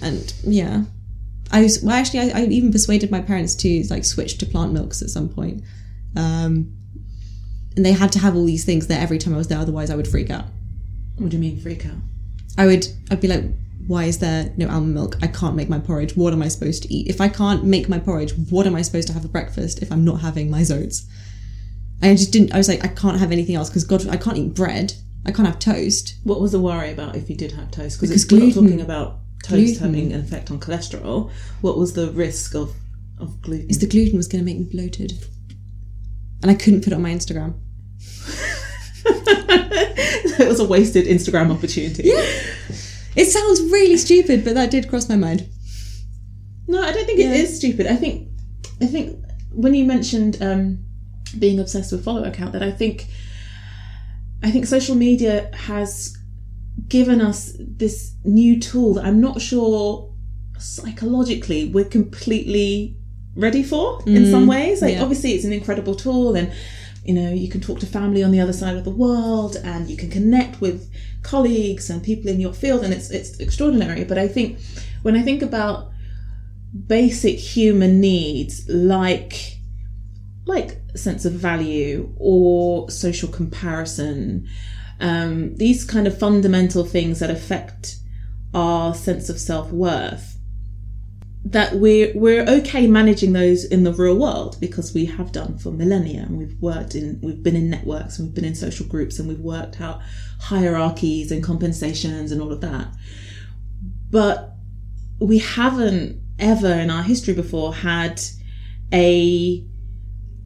And 0.03 0.33
yeah, 0.43 0.85
I 1.53 1.63
was 1.63 1.83
well. 1.83 1.95
Actually, 1.95 2.33
I, 2.33 2.41
I 2.41 2.45
even 2.47 2.73
persuaded 2.73 3.11
my 3.11 3.21
parents 3.21 3.55
to 3.57 3.85
like 3.89 4.05
switch 4.05 4.39
to 4.39 4.47
plant 4.47 4.73
milks 4.73 5.03
at 5.03 5.11
some 5.11 5.29
point. 5.29 5.63
Um, 6.17 6.73
and 7.77 7.85
they 7.85 7.93
had 7.93 8.11
to 8.13 8.19
have 8.19 8.35
all 8.35 8.45
these 8.47 8.65
things 8.65 8.87
there 8.87 9.01
every 9.01 9.19
time 9.19 9.35
I 9.35 9.37
was 9.37 9.49
there, 9.49 9.59
otherwise 9.59 9.91
I 9.91 9.97
would 9.97 10.09
freak 10.09 10.31
out. 10.31 10.47
what 11.19 11.31
do 11.31 11.37
you 11.37 11.41
mean 11.41 11.61
freak 11.61 11.85
out? 11.87 12.01
I 12.59 12.67
would 12.67 12.87
I'd 13.11 13.21
be 13.21 13.29
like, 13.29 13.45
why 13.87 14.05
is 14.05 14.19
there 14.19 14.53
no 14.57 14.69
almond 14.69 14.95
milk? 14.95 15.17
I 15.23 15.29
can't 15.29 15.55
make 15.55 15.69
my 15.69 15.79
porridge. 15.79 16.17
What 16.17 16.33
am 16.33 16.43
I 16.43 16.49
supposed 16.49 16.83
to 16.83 16.93
eat? 16.93 17.09
If 17.09 17.21
I 17.21 17.29
can't 17.29 17.65
make 17.65 17.89
my 17.89 17.99
porridge, 17.99 18.33
what 18.51 18.67
am 18.67 18.75
I 18.75 18.83
supposed 18.83 19.07
to 19.09 19.15
have 19.15 19.23
for 19.23 19.29
breakfast 19.29 19.81
if 19.81 19.93
I'm 19.93 20.05
not 20.05 20.21
having 20.21 20.51
my 20.51 20.63
zoats? 20.63 21.07
I 22.03 22.15
just 22.15 22.33
didn't. 22.33 22.53
I 22.53 22.59
was 22.59 22.69
like, 22.69 22.85
I 22.85 22.89
can't 22.89 23.19
have 23.19 23.33
anything 23.33 23.55
else 23.55 23.71
because 23.71 23.85
God, 23.85 24.07
I 24.09 24.17
can't 24.17 24.37
eat 24.37 24.55
bread. 24.55 24.95
I 25.25 25.33
can't 25.33 25.49
have 25.49 25.59
toast. 25.59 26.17
What 26.25 26.41
was 26.41 26.53
the 26.53 26.61
worry 26.61 26.93
about 26.93 27.17
if 27.17 27.31
you 27.31 27.37
did 27.37 27.53
have 27.53 27.71
toast? 27.71 28.01
Because 28.01 28.11
not 28.25 28.29
gluten- 28.29 28.65
talking 28.65 28.81
about 28.81 29.19
toast 29.43 29.79
gluten- 29.79 29.95
having 29.95 30.13
an 30.13 30.21
effect 30.21 30.51
on 30.51 30.59
cholesterol. 30.59 31.31
What 31.61 31.79
was 31.79 31.95
the 31.95 32.11
risk 32.11 32.55
of 32.55 32.75
of 33.19 33.41
gluten? 33.41 33.71
Is 33.71 33.79
the 33.79 33.87
gluten 33.87 34.17
was 34.17 34.29
going 34.29 34.45
to 34.45 34.51
make 34.53 34.59
me 34.59 34.65
bloated, 34.65 35.13
and 36.43 36.51
I 36.51 36.55
couldn't 36.55 36.83
put 36.83 36.93
it 36.93 36.97
on 36.97 37.03
my 37.03 37.11
Instagram. 37.11 37.55
it 40.39 40.49
was 40.49 40.61
a 40.61 40.65
wasted 40.65 41.07
Instagram 41.07 41.51
opportunity. 41.51 42.11
It 43.17 43.27
sounds 43.27 43.63
really 43.63 43.97
stupid, 43.97 44.45
but 44.45 44.55
that 44.55 44.71
did 44.71 44.89
cross 44.89 45.09
my 45.09 45.17
mind. 45.17 45.49
No, 46.69 46.83
I 46.83 46.93
don't 46.93 47.07
think 47.07 47.19
it 47.19 47.33
is 47.33 47.57
stupid. 47.57 47.87
I 47.87 47.97
think, 47.97 48.29
I 48.81 48.87
think 48.87 49.19
when 49.51 49.75
you 49.75 49.85
mentioned 49.85 50.43
um, 50.43 50.85
being 51.39 51.59
obsessed 51.59 51.93
with 51.93 52.05
follower 52.05 52.31
count, 52.31 52.53
that 52.53 52.63
I 52.63 52.71
think, 52.71 53.07
I 54.43 54.51
think 54.51 54.67
social 54.67 54.95
media 54.95 55.51
has 55.55 56.17
given 56.89 57.21
us 57.21 57.57
this 57.59 58.15
new 58.25 58.61
tool 58.61 58.95
that 58.95 59.05
I'm 59.05 59.21
not 59.21 59.41
sure 59.41 60.13
psychologically 60.59 61.69
we're 61.69 61.85
completely 61.85 62.97
ready 63.35 63.63
for 63.63 64.03
in 64.07 64.31
some 64.31 64.47
ways. 64.47 64.83
Like 64.83 64.95
yeah. 64.95 65.03
obviously 65.03 65.33
it's 65.33 65.45
an 65.45 65.53
incredible 65.53 65.95
tool 65.95 66.35
and 66.35 66.53
you 67.07 67.15
know 67.15 67.33
you 67.33 67.49
can 67.49 67.61
talk 67.61 67.79
to 67.81 67.87
family 67.87 68.23
on 68.23 68.31
the 68.31 68.41
other 68.41 68.53
side 68.53 68.77
of 68.77 68.85
the 68.85 68.91
world 68.91 69.57
and 69.65 69.89
you 69.89 69.97
can 69.97 70.11
connect 70.11 70.61
with 70.61 70.91
colleagues 71.23 71.91
and 71.91 72.03
people 72.03 72.31
in 72.31 72.41
your 72.41 72.53
field 72.53 72.83
and 72.85 72.93
it's 72.93 73.11
it's 73.11 73.39
extraordinary. 73.39 74.05
But 74.05 74.19
I 74.19 74.29
think 74.29 74.59
when 75.03 75.17
I 75.17 75.23
think 75.23 75.43
about 75.43 75.93
basic 76.87 77.39
human 77.39 78.01
needs 78.01 78.69
like 78.69 79.59
like 80.47 80.81
sense 80.95 81.25
of 81.25 81.33
value 81.33 82.13
or 82.19 82.91
social 82.91 83.29
comparison 83.29 84.47
um, 85.01 85.55
these 85.57 85.85
kind 85.85 86.07
of 86.07 86.19
fundamental 86.19 86.85
things 86.85 87.19
that 87.21 87.31
affect 87.31 87.97
our 88.55 88.95
sense 88.95 89.29
of 89.29 89.39
self-worth 89.39 90.36
that 91.51 91.77
we're 91.77 92.13
we're 92.15 92.43
okay 92.43 92.89
managing 92.89 93.33
those 93.33 93.65
in 93.65 93.85
the 93.85 93.93
real 93.93 94.17
world 94.17 94.57
because 94.61 94.93
we 94.93 95.05
have 95.05 95.31
done 95.31 95.57
for 95.57 95.71
millennia 95.71 96.23
and 96.23 96.37
we've 96.37 96.61
worked 96.61 96.97
in 96.97 97.21
we've 97.23 97.43
been 97.43 97.55
in 97.55 97.71
networks 97.71 98.19
and 98.19 98.27
we've 98.27 98.35
been 98.35 98.45
in 98.45 98.55
social 98.55 98.85
groups 98.87 99.19
and 99.19 99.29
we've 99.29 99.41
worked 99.41 99.81
out 99.81 100.01
hierarchies 100.41 101.31
and 101.31 101.45
compensations 101.45 102.33
and 102.33 102.43
all 102.43 102.53
of 102.53 102.61
that 102.61 102.89
but 104.11 104.55
we 105.21 105.39
haven't 105.39 106.21
ever 106.41 106.73
in 106.73 106.91
our 106.91 107.05
history 107.05 107.33
before 107.33 107.73
had 107.73 108.21
a 108.93 109.65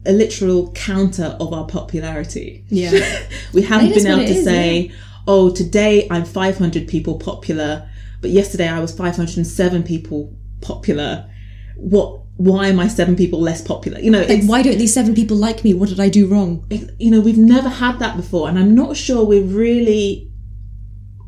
a 0.05 0.11
literal 0.11 0.71
counter 0.71 1.37
of 1.39 1.53
our 1.53 1.67
popularity. 1.67 2.65
Yeah. 2.69 3.27
We 3.53 3.61
haven't 3.61 3.93
been 3.93 4.07
able 4.07 4.25
to 4.25 4.31
is, 4.31 4.43
say, 4.43 4.91
oh, 5.27 5.53
today 5.53 6.07
I'm 6.09 6.25
500 6.25 6.87
people 6.87 7.19
popular, 7.19 7.87
but 8.19 8.31
yesterday 8.31 8.67
I 8.67 8.79
was 8.79 8.95
507 8.95 9.83
people 9.83 10.33
popular. 10.61 11.29
What? 11.75 12.19
Why 12.37 12.67
am 12.67 12.79
I 12.79 12.87
seven 12.87 13.15
people 13.15 13.39
less 13.39 13.61
popular? 13.61 13.99
You 13.99 14.09
know, 14.09 14.23
Like, 14.23 14.43
why 14.45 14.63
don't 14.63 14.77
these 14.79 14.93
seven 14.93 15.13
people 15.13 15.37
like 15.37 15.63
me? 15.63 15.73
What 15.75 15.89
did 15.89 15.99
I 15.99 16.09
do 16.09 16.25
wrong? 16.27 16.65
you 16.97 17.11
know, 17.11 17.19
we've 17.21 17.37
never 17.37 17.69
had 17.69 17.99
that 17.99 18.17
before, 18.17 18.49
and 18.49 18.57
I'm 18.57 18.73
not 18.73 18.97
sure 18.97 19.23
we 19.23 19.39
really 19.41 20.31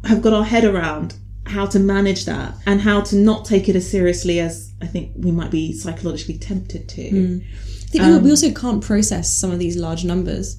have 0.06 0.22
got 0.22 0.34
our 0.34 0.44
head 0.44 0.64
around 0.66 1.16
how 1.46 1.66
to 1.68 1.80
manage 1.80 2.26
that 2.26 2.56
and 2.66 2.82
how 2.82 3.02
to 3.02 3.16
not 3.16 3.46
take 3.46 3.70
it 3.70 3.76
as 3.76 3.90
seriously 3.90 4.40
as 4.40 4.72
I 4.82 4.88
think 4.88 5.12
we 5.16 5.32
might 5.32 5.52
be 5.52 5.74
psychologically 5.74 6.38
tempted 6.38 6.88
to. 6.90 7.10
Hmm. 7.10 7.38
I 7.42 7.86
think 7.90 8.04
we- 8.06 8.18
we 8.20 8.30
also 8.32 8.52
can't 8.52 8.82
process 8.82 9.38
some 9.38 9.52
of 9.52 9.60
these 9.60 9.76
large 9.78 10.04
numbers. 10.04 10.58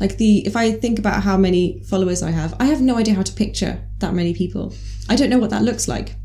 Like 0.00 0.16
the, 0.16 0.38
if 0.46 0.56
I 0.56 0.72
think 0.72 0.98
about 0.98 1.22
how 1.22 1.36
many 1.36 1.82
followers 1.86 2.22
I 2.22 2.30
have, 2.30 2.54
I 2.58 2.64
have 2.66 2.80
no 2.80 2.96
idea 2.96 3.14
how 3.14 3.22
to 3.22 3.32
picture 3.34 3.78
that 3.98 4.14
many 4.14 4.32
people. 4.34 4.74
I 5.08 5.14
don't 5.16 5.30
know 5.30 5.38
what 5.38 5.50
that 5.50 5.62
looks 5.62 5.86
like. 5.86 6.16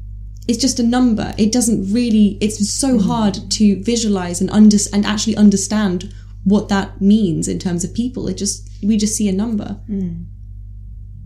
It's 0.47 0.59
just 0.59 0.79
a 0.79 0.83
number. 0.83 1.33
It 1.37 1.51
doesn't 1.51 1.91
really. 1.91 2.37
It's 2.41 2.69
so 2.69 2.97
hmm. 2.97 3.07
hard 3.07 3.51
to 3.51 3.83
visualize 3.83 4.41
and 4.41 4.49
under 4.51 4.77
and 4.93 5.05
actually 5.05 5.35
understand 5.35 6.13
what 6.43 6.69
that 6.69 7.01
means 7.01 7.47
in 7.47 7.59
terms 7.59 7.83
of 7.83 7.93
people. 7.93 8.27
It 8.27 8.35
just 8.35 8.69
we 8.83 8.97
just 8.97 9.15
see 9.15 9.27
a 9.27 9.33
number. 9.33 9.79
Hmm. 9.87 10.23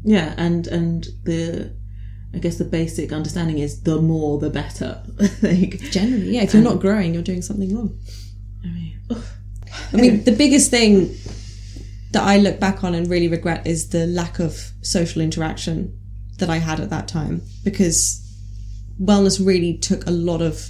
Yeah, 0.04 0.34
and 0.38 0.68
and 0.68 1.08
the 1.24 1.76
I 2.34 2.38
guess 2.38 2.58
the 2.58 2.66
basic 2.66 3.12
understanding 3.12 3.60
is 3.60 3.82
the 3.82 4.02
more 4.02 4.38
the 4.38 4.50
better. 4.50 5.04
like, 5.42 5.80
Generally, 5.92 6.32
yeah. 6.32 6.44
If 6.44 6.54
you're 6.54 6.64
not 6.64 6.80
growing, 6.80 7.14
you're 7.14 7.24
doing 7.24 7.42
something 7.42 7.76
wrong. 7.76 8.00
I 8.64 8.68
mean, 8.68 9.00
I 9.94 9.98
mean, 9.98 10.24
the 10.24 10.32
biggest 10.32 10.70
thing 10.70 11.16
that 12.12 12.24
I 12.24 12.38
look 12.38 12.60
back 12.60 12.84
on 12.84 12.96
and 12.96 13.10
really 13.10 13.28
regret 13.28 13.68
is 13.68 13.90
the 13.90 14.06
lack 14.08 14.40
of 14.40 14.72
social 14.82 15.22
interaction 15.22 15.98
that 16.38 16.50
I 16.50 16.58
had 16.58 16.80
at 16.80 16.90
that 16.90 17.08
time 17.08 17.42
because 17.64 18.26
wellness 19.02 19.46
really 19.46 19.78
took 19.78 20.06
a 20.08 20.12
lot 20.12 20.42
of 20.42 20.70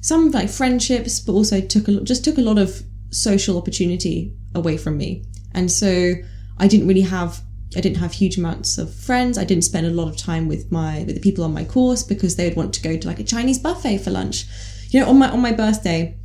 some 0.00 0.30
like 0.30 0.48
friendships, 0.48 1.20
but 1.20 1.32
also 1.32 1.60
took 1.60 1.88
a 1.88 1.90
lot, 1.90 2.04
just 2.04 2.24
took 2.24 2.38
a 2.38 2.42
lot 2.42 2.58
of 2.58 2.82
social 3.10 3.58
opportunity 3.58 4.34
away 4.54 4.76
from 4.76 4.96
me. 4.96 5.24
And 5.52 5.70
so 5.70 6.14
I 6.58 6.68
didn't 6.68 6.88
really 6.88 7.02
have 7.02 7.40
I 7.76 7.80
didn't 7.80 7.98
have 7.98 8.12
huge 8.12 8.38
amounts 8.38 8.78
of 8.78 8.94
friends. 8.94 9.36
I 9.36 9.44
didn't 9.44 9.64
spend 9.64 9.86
a 9.86 9.90
lot 9.90 10.08
of 10.08 10.16
time 10.16 10.48
with 10.48 10.72
my 10.72 11.04
with 11.04 11.14
the 11.14 11.20
people 11.20 11.44
on 11.44 11.52
my 11.52 11.64
course 11.64 12.02
because 12.02 12.36
they 12.36 12.48
would 12.48 12.56
want 12.56 12.74
to 12.74 12.82
go 12.82 12.96
to 12.96 13.06
like 13.06 13.20
a 13.20 13.24
Chinese 13.24 13.58
buffet 13.58 13.98
for 13.98 14.10
lunch. 14.10 14.46
You 14.90 15.00
know, 15.00 15.10
on 15.10 15.18
my 15.18 15.30
on 15.30 15.40
my 15.40 15.52
birthday, 15.52 16.17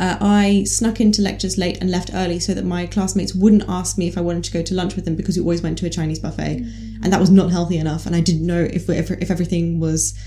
uh, 0.00 0.16
I 0.20 0.64
snuck 0.64 1.00
into 1.00 1.20
lectures 1.20 1.58
late 1.58 1.78
and 1.80 1.90
left 1.90 2.10
early 2.14 2.40
so 2.40 2.54
that 2.54 2.64
my 2.64 2.86
classmates 2.86 3.34
wouldn't 3.34 3.64
ask 3.68 3.98
me 3.98 4.08
if 4.08 4.16
I 4.16 4.22
wanted 4.22 4.44
to 4.44 4.52
go 4.52 4.62
to 4.62 4.74
lunch 4.74 4.96
with 4.96 5.04
them 5.04 5.14
because 5.14 5.36
we 5.36 5.42
always 5.42 5.60
went 5.60 5.76
to 5.78 5.86
a 5.86 5.90
Chinese 5.90 6.18
buffet, 6.18 6.56
and 7.02 7.12
that 7.12 7.20
was 7.20 7.30
not 7.30 7.50
healthy 7.50 7.76
enough. 7.76 8.06
And 8.06 8.16
I 8.16 8.20
didn't 8.20 8.46
know 8.46 8.62
if 8.62 8.88
if, 8.88 9.10
if 9.10 9.30
everything 9.30 9.78
was 9.78 10.18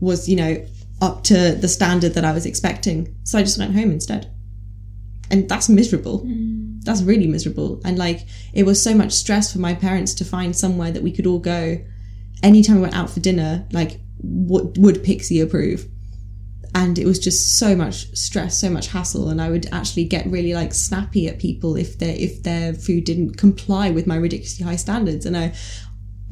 was 0.00 0.28
you 0.28 0.36
know 0.36 0.64
up 1.00 1.24
to 1.24 1.52
the 1.54 1.68
standard 1.68 2.12
that 2.14 2.24
I 2.26 2.32
was 2.32 2.44
expecting. 2.44 3.16
So 3.24 3.38
I 3.38 3.42
just 3.42 3.58
went 3.58 3.74
home 3.74 3.90
instead, 3.90 4.30
and 5.30 5.48
that's 5.48 5.68
miserable. 5.68 6.24
that's 6.84 7.02
really 7.02 7.26
miserable. 7.26 7.80
And 7.84 7.96
like, 7.96 8.26
it 8.52 8.64
was 8.64 8.82
so 8.82 8.94
much 8.94 9.12
stress 9.12 9.52
for 9.52 9.60
my 9.60 9.74
parents 9.74 10.14
to 10.14 10.24
find 10.24 10.54
somewhere 10.54 10.90
that 10.90 11.02
we 11.02 11.12
could 11.12 11.26
all 11.26 11.38
go. 11.38 11.78
Anytime 12.42 12.76
we 12.76 12.82
went 12.82 12.96
out 12.96 13.08
for 13.08 13.20
dinner, 13.20 13.66
like, 13.72 14.00
what 14.18 14.76
would 14.78 15.02
Pixie 15.04 15.40
approve? 15.40 15.88
And 16.74 16.98
it 16.98 17.04
was 17.04 17.18
just 17.18 17.58
so 17.58 17.76
much 17.76 18.14
stress, 18.16 18.58
so 18.58 18.70
much 18.70 18.88
hassle, 18.88 19.28
and 19.28 19.42
I 19.42 19.50
would 19.50 19.66
actually 19.72 20.04
get 20.04 20.26
really 20.26 20.54
like 20.54 20.72
snappy 20.72 21.28
at 21.28 21.38
people 21.38 21.76
if 21.76 21.98
their 21.98 22.14
if 22.16 22.42
their 22.42 22.72
food 22.72 23.04
didn't 23.04 23.36
comply 23.36 23.90
with 23.90 24.06
my 24.06 24.16
ridiculously 24.16 24.64
high 24.64 24.76
standards. 24.76 25.26
And 25.26 25.36
I, 25.36 25.52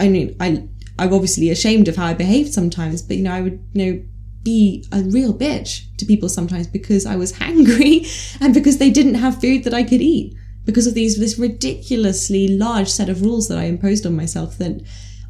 I 0.00 0.08
mean, 0.08 0.34
I 0.40 0.66
I'm 0.98 1.12
obviously 1.12 1.50
ashamed 1.50 1.88
of 1.88 1.96
how 1.96 2.06
I 2.06 2.14
behaved 2.14 2.52
sometimes, 2.52 3.02
but 3.02 3.16
you 3.16 3.22
know, 3.22 3.32
I 3.32 3.42
would 3.42 3.62
you 3.74 3.92
know 3.92 4.02
be 4.42 4.86
a 4.92 5.02
real 5.02 5.34
bitch 5.34 5.84
to 5.98 6.06
people 6.06 6.28
sometimes 6.28 6.66
because 6.66 7.04
I 7.04 7.16
was 7.16 7.32
hangry 7.44 8.06
and 8.40 8.54
because 8.54 8.78
they 8.78 8.90
didn't 8.90 9.16
have 9.16 9.40
food 9.40 9.64
that 9.64 9.74
I 9.74 9.82
could 9.82 10.00
eat 10.00 10.34
because 10.64 10.86
of 10.86 10.94
these 10.94 11.18
this 11.18 11.38
ridiculously 11.38 12.48
large 12.48 12.88
set 12.88 13.08
of 13.08 13.22
rules 13.22 13.48
that 13.48 13.58
I 13.58 13.64
imposed 13.64 14.06
on 14.06 14.16
myself 14.16 14.56
that 14.58 14.82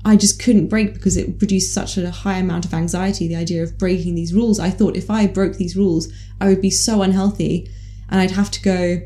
I 0.05 0.17
just 0.17 0.43
couldn't 0.43 0.69
break 0.69 0.95
because 0.95 1.17
it 1.17 1.39
produced 1.39 1.75
such 1.75 1.99
a 1.99 2.11
high 2.11 2.39
amount 2.39 2.65
of 2.65 2.73
anxiety 2.73 3.29
the 3.29 3.37
idea 3.37 3.63
of 3.63 3.79
breaking 3.79 4.15
these 4.15 4.33
rules. 4.33 4.59
I 4.59 4.71
thought 4.71 4.97
if 4.97 5.11
I 5.11 5.27
broke 5.27 5.57
these 5.57 5.77
rules 5.77 6.13
I 6.41 6.49
would 6.49 6.63
be 6.63 6.71
so 6.71 7.03
unhealthy 7.03 7.71
and 8.09 8.21
I'd 8.21 8.31
have 8.31 8.51
to 8.53 8.63
go 8.63 9.03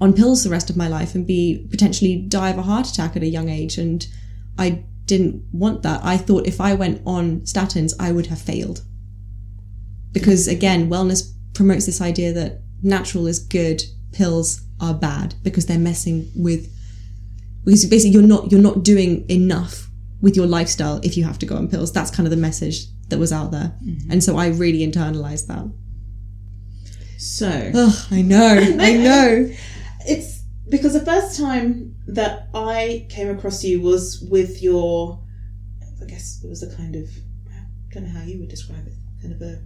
on 0.00 0.12
pills 0.12 0.44
the 0.44 0.50
rest 0.50 0.68
of 0.68 0.76
my 0.76 0.88
life 0.88 1.14
and 1.14 1.26
be 1.26 1.66
potentially 1.70 2.16
die 2.16 2.50
of 2.50 2.58
a 2.58 2.62
heart 2.62 2.88
attack 2.88 3.16
at 3.16 3.22
a 3.22 3.28
young 3.28 3.48
age. 3.48 3.78
And 3.78 4.06
I 4.58 4.84
didn't 5.06 5.44
want 5.52 5.82
that. 5.82 6.04
I 6.04 6.16
thought 6.16 6.46
if 6.46 6.60
I 6.60 6.74
went 6.74 7.02
on 7.06 7.40
statins 7.42 7.94
I 7.98 8.12
would 8.12 8.26
have 8.26 8.40
failed. 8.40 8.82
Because 10.12 10.48
again 10.48 10.90
wellness 10.90 11.32
promotes 11.54 11.86
this 11.86 12.00
idea 12.00 12.32
that 12.32 12.62
natural 12.82 13.26
is 13.26 13.38
good 13.38 13.82
pills 14.12 14.62
are 14.80 14.94
bad 14.94 15.34
because 15.42 15.66
they're 15.66 15.78
messing 15.78 16.30
with 16.34 16.72
because 17.64 17.86
basically 17.86 18.10
you're 18.10 18.22
not 18.22 18.50
you're 18.50 18.60
not 18.60 18.82
doing 18.82 19.28
enough 19.30 19.88
with 20.20 20.36
your 20.36 20.46
lifestyle 20.46 21.00
if 21.02 21.16
you 21.16 21.24
have 21.24 21.38
to 21.38 21.46
go 21.46 21.56
on 21.56 21.68
pills. 21.68 21.92
That's 21.92 22.10
kind 22.10 22.26
of 22.26 22.30
the 22.30 22.36
message 22.36 22.86
that 23.08 23.18
was 23.18 23.32
out 23.32 23.50
there. 23.50 23.74
Mm-hmm. 23.84 24.10
And 24.10 24.24
so 24.24 24.36
i 24.36 24.48
really 24.48 24.80
internalized 24.80 25.46
that. 25.48 25.70
So 27.18 27.70
oh 27.74 28.06
i 28.10 28.22
know 28.22 28.76
i 28.80 28.92
know. 28.96 29.50
It's 30.08 30.42
because 30.68 30.92
the 30.92 31.04
first 31.04 31.38
time 31.38 31.96
that 32.06 32.48
I 32.54 33.06
came 33.08 33.28
across 33.28 33.64
you 33.64 33.80
was 33.80 34.24
with 34.30 34.62
your, 34.62 35.20
I 36.00 36.04
guess 36.06 36.40
it 36.42 36.48
was 36.48 36.62
a 36.62 36.74
kind 36.76 36.96
of, 36.96 37.08
I 37.52 37.94
don't 37.94 38.04
know 38.04 38.18
how 38.18 38.24
you 38.24 38.38
would 38.38 38.48
describe 38.48 38.86
it, 38.86 38.92
kind 39.20 39.34
of 39.34 39.42
a 39.42 39.60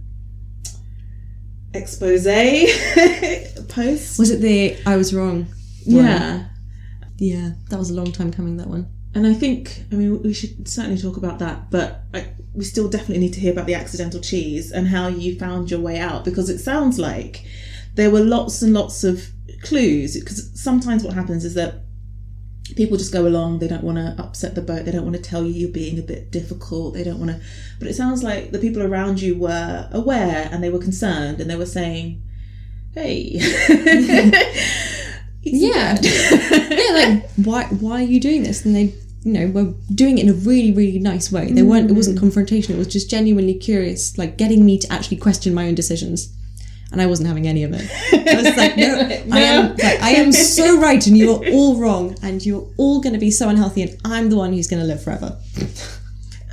expose 1.73 2.25
post. 3.69 4.19
was 4.19 4.29
it 4.29 4.41
the 4.41 4.75
i 4.85 4.97
was 4.97 5.13
wrong 5.13 5.47
yeah. 5.85 6.47
yeah 7.17 7.51
that 7.69 7.79
was 7.79 7.89
a 7.89 7.93
long 7.93 8.11
time 8.11 8.29
coming 8.29 8.57
that 8.57 8.67
one 8.67 8.85
And 9.13 9.27
I 9.27 9.33
think, 9.33 9.83
I 9.91 9.95
mean, 9.95 10.21
we 10.23 10.33
should 10.33 10.67
certainly 10.67 11.01
talk 11.01 11.17
about 11.17 11.39
that, 11.39 11.69
but 11.69 12.03
I, 12.13 12.27
we 12.53 12.63
still 12.63 12.87
definitely 12.87 13.19
need 13.19 13.33
to 13.33 13.39
hear 13.39 13.51
about 13.51 13.65
the 13.65 13.75
accidental 13.75 14.21
cheese 14.21 14.71
and 14.71 14.87
how 14.87 15.07
you 15.07 15.37
found 15.37 15.69
your 15.69 15.81
way 15.81 15.99
out 15.99 16.23
because 16.23 16.49
it 16.49 16.59
sounds 16.59 16.97
like 16.97 17.45
there 17.95 18.09
were 18.09 18.21
lots 18.21 18.61
and 18.61 18.73
lots 18.73 19.03
of 19.03 19.27
clues. 19.63 20.17
Because 20.17 20.49
sometimes 20.59 21.03
what 21.03 21.13
happens 21.13 21.43
is 21.43 21.55
that 21.55 21.83
people 22.75 22.97
just 22.97 23.11
go 23.11 23.27
along, 23.27 23.59
they 23.59 23.67
don't 23.67 23.83
want 23.83 23.97
to 23.97 24.15
upset 24.23 24.55
the 24.55 24.61
boat, 24.61 24.85
they 24.85 24.91
don't 24.91 25.03
want 25.03 25.15
to 25.15 25.21
tell 25.21 25.43
you 25.43 25.51
you're 25.51 25.69
being 25.69 25.99
a 25.99 26.03
bit 26.03 26.31
difficult, 26.31 26.93
they 26.93 27.03
don't 27.03 27.19
want 27.19 27.31
to. 27.31 27.41
But 27.79 27.89
it 27.89 27.95
sounds 27.95 28.23
like 28.23 28.51
the 28.51 28.59
people 28.59 28.81
around 28.81 29.21
you 29.21 29.37
were 29.37 29.89
aware 29.91 30.47
and 30.51 30.63
they 30.63 30.69
were 30.69 30.79
concerned 30.79 31.41
and 31.41 31.49
they 31.49 31.57
were 31.57 31.65
saying, 31.65 32.23
hey. 32.93 33.39
Yeah. 35.43 35.97
yeah, 36.03 36.91
like 36.93 37.29
why 37.31 37.65
why 37.65 38.01
are 38.01 38.05
you 38.05 38.19
doing 38.19 38.43
this? 38.43 38.65
And 38.65 38.75
they 38.75 38.93
you 39.23 39.33
know 39.33 39.47
were 39.47 39.73
doing 39.93 40.17
it 40.17 40.23
in 40.25 40.29
a 40.29 40.33
really 40.33 40.71
really 40.71 40.99
nice 40.99 41.31
way. 41.31 41.51
They 41.51 41.63
weren't. 41.63 41.89
It 41.89 41.93
wasn't 41.93 42.19
mm. 42.19 42.23
confrontational. 42.23 42.71
It 42.71 42.77
was 42.77 42.87
just 42.87 43.09
genuinely 43.09 43.55
curious, 43.55 44.17
like 44.17 44.37
getting 44.37 44.65
me 44.65 44.77
to 44.79 44.91
actually 44.91 45.17
question 45.17 45.53
my 45.53 45.67
own 45.67 45.75
decisions. 45.75 46.33
And 46.91 47.01
I 47.01 47.05
wasn't 47.05 47.29
having 47.29 47.47
any 47.47 47.63
of 47.63 47.71
it. 47.73 47.89
I 48.11 48.35
was 48.35 48.57
like, 48.57 48.75
no, 48.75 48.95
I 49.31 49.39
am. 49.39 49.71
Like, 49.77 50.01
I 50.01 50.09
am 50.09 50.33
so 50.33 50.77
right, 50.77 51.05
and 51.07 51.17
you're 51.17 51.41
all 51.49 51.77
wrong, 51.77 52.17
and 52.21 52.45
you're 52.45 52.67
all 52.75 52.99
going 52.99 53.13
to 53.13 53.19
be 53.19 53.31
so 53.31 53.47
unhealthy, 53.47 53.83
and 53.83 53.97
I'm 54.03 54.29
the 54.29 54.35
one 54.35 54.51
who's 54.51 54.67
going 54.67 54.81
to 54.81 54.85
live 54.85 55.01
forever. 55.01 55.39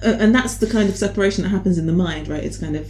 And 0.01 0.33
that's 0.33 0.59
the 0.59 0.69
kind 0.69 0.89
of 0.89 0.97
separation 0.97 1.43
that 1.43 1.49
happens 1.49 1.77
in 1.77 1.87
the 1.87 1.93
mind, 1.93 2.29
right? 2.29 2.45
It's 2.45 2.57
kind 2.57 2.77
of, 2.77 2.89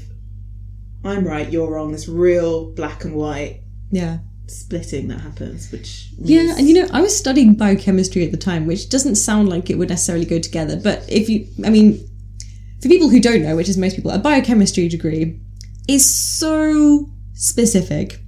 I'm 1.04 1.26
right, 1.26 1.48
you're 1.48 1.70
wrong. 1.70 1.90
This 1.90 2.06
real 2.06 2.70
black 2.72 3.04
and 3.04 3.14
white 3.14 3.62
Yeah. 3.90 4.18
Splitting 4.50 5.08
that 5.08 5.20
happens, 5.20 5.70
which 5.70 6.08
Yeah, 6.18 6.56
and 6.56 6.68
you 6.68 6.74
know, 6.74 6.88
I 6.92 7.00
was 7.00 7.16
studying 7.16 7.54
biochemistry 7.54 8.24
at 8.24 8.30
the 8.30 8.36
time, 8.36 8.66
which 8.66 8.88
doesn't 8.88 9.16
sound 9.16 9.48
like 9.48 9.70
it 9.70 9.76
would 9.76 9.88
necessarily 9.88 10.24
go 10.24 10.38
together. 10.38 10.76
But 10.76 11.04
if 11.08 11.28
you, 11.28 11.46
I 11.64 11.70
mean, 11.70 11.98
for 12.80 12.88
people 12.88 13.08
who 13.08 13.20
don't 13.20 13.42
know, 13.42 13.56
which 13.56 13.68
is 13.68 13.76
most 13.76 13.96
people, 13.96 14.10
a 14.10 14.18
biochemistry 14.18 14.88
degree 14.88 15.40
is 15.88 16.04
so 16.04 17.10
specific 17.34 18.20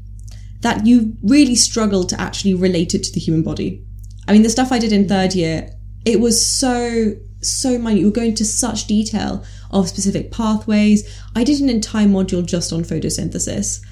that 0.61 0.87
you 0.87 1.17
really 1.23 1.55
struggle 1.55 2.05
to 2.05 2.21
actually 2.21 2.55
relate 2.55 2.95
it 2.95 3.03
to 3.05 3.13
the 3.13 3.21
human 3.21 3.43
body. 3.43 3.85
I 4.29 4.33
mean, 4.33 4.43
the 4.43 4.51
stuff 4.51 4.73
I 4.73 4.79
did 4.79 4.93
in 4.93 5.09
third 5.09 5.35
year, 5.35 5.71
it 6.05 6.21
was 6.21 6.45
so, 6.45 7.15
so 7.41 7.79
minute. 7.79 8.01
You 8.01 8.07
were 8.07 8.13
going 8.13 8.35
to 8.37 8.45
such 8.45 8.87
detail 8.87 9.45
of 9.71 9.89
specific 9.89 10.31
pathways. 10.31 11.09
I 11.35 11.45
did 11.45 11.61
an 11.61 11.71
entire 11.71 12.07
module 12.07 12.45
just 12.45 12.73
on 12.73 12.83
photosynthesis. 12.83 13.85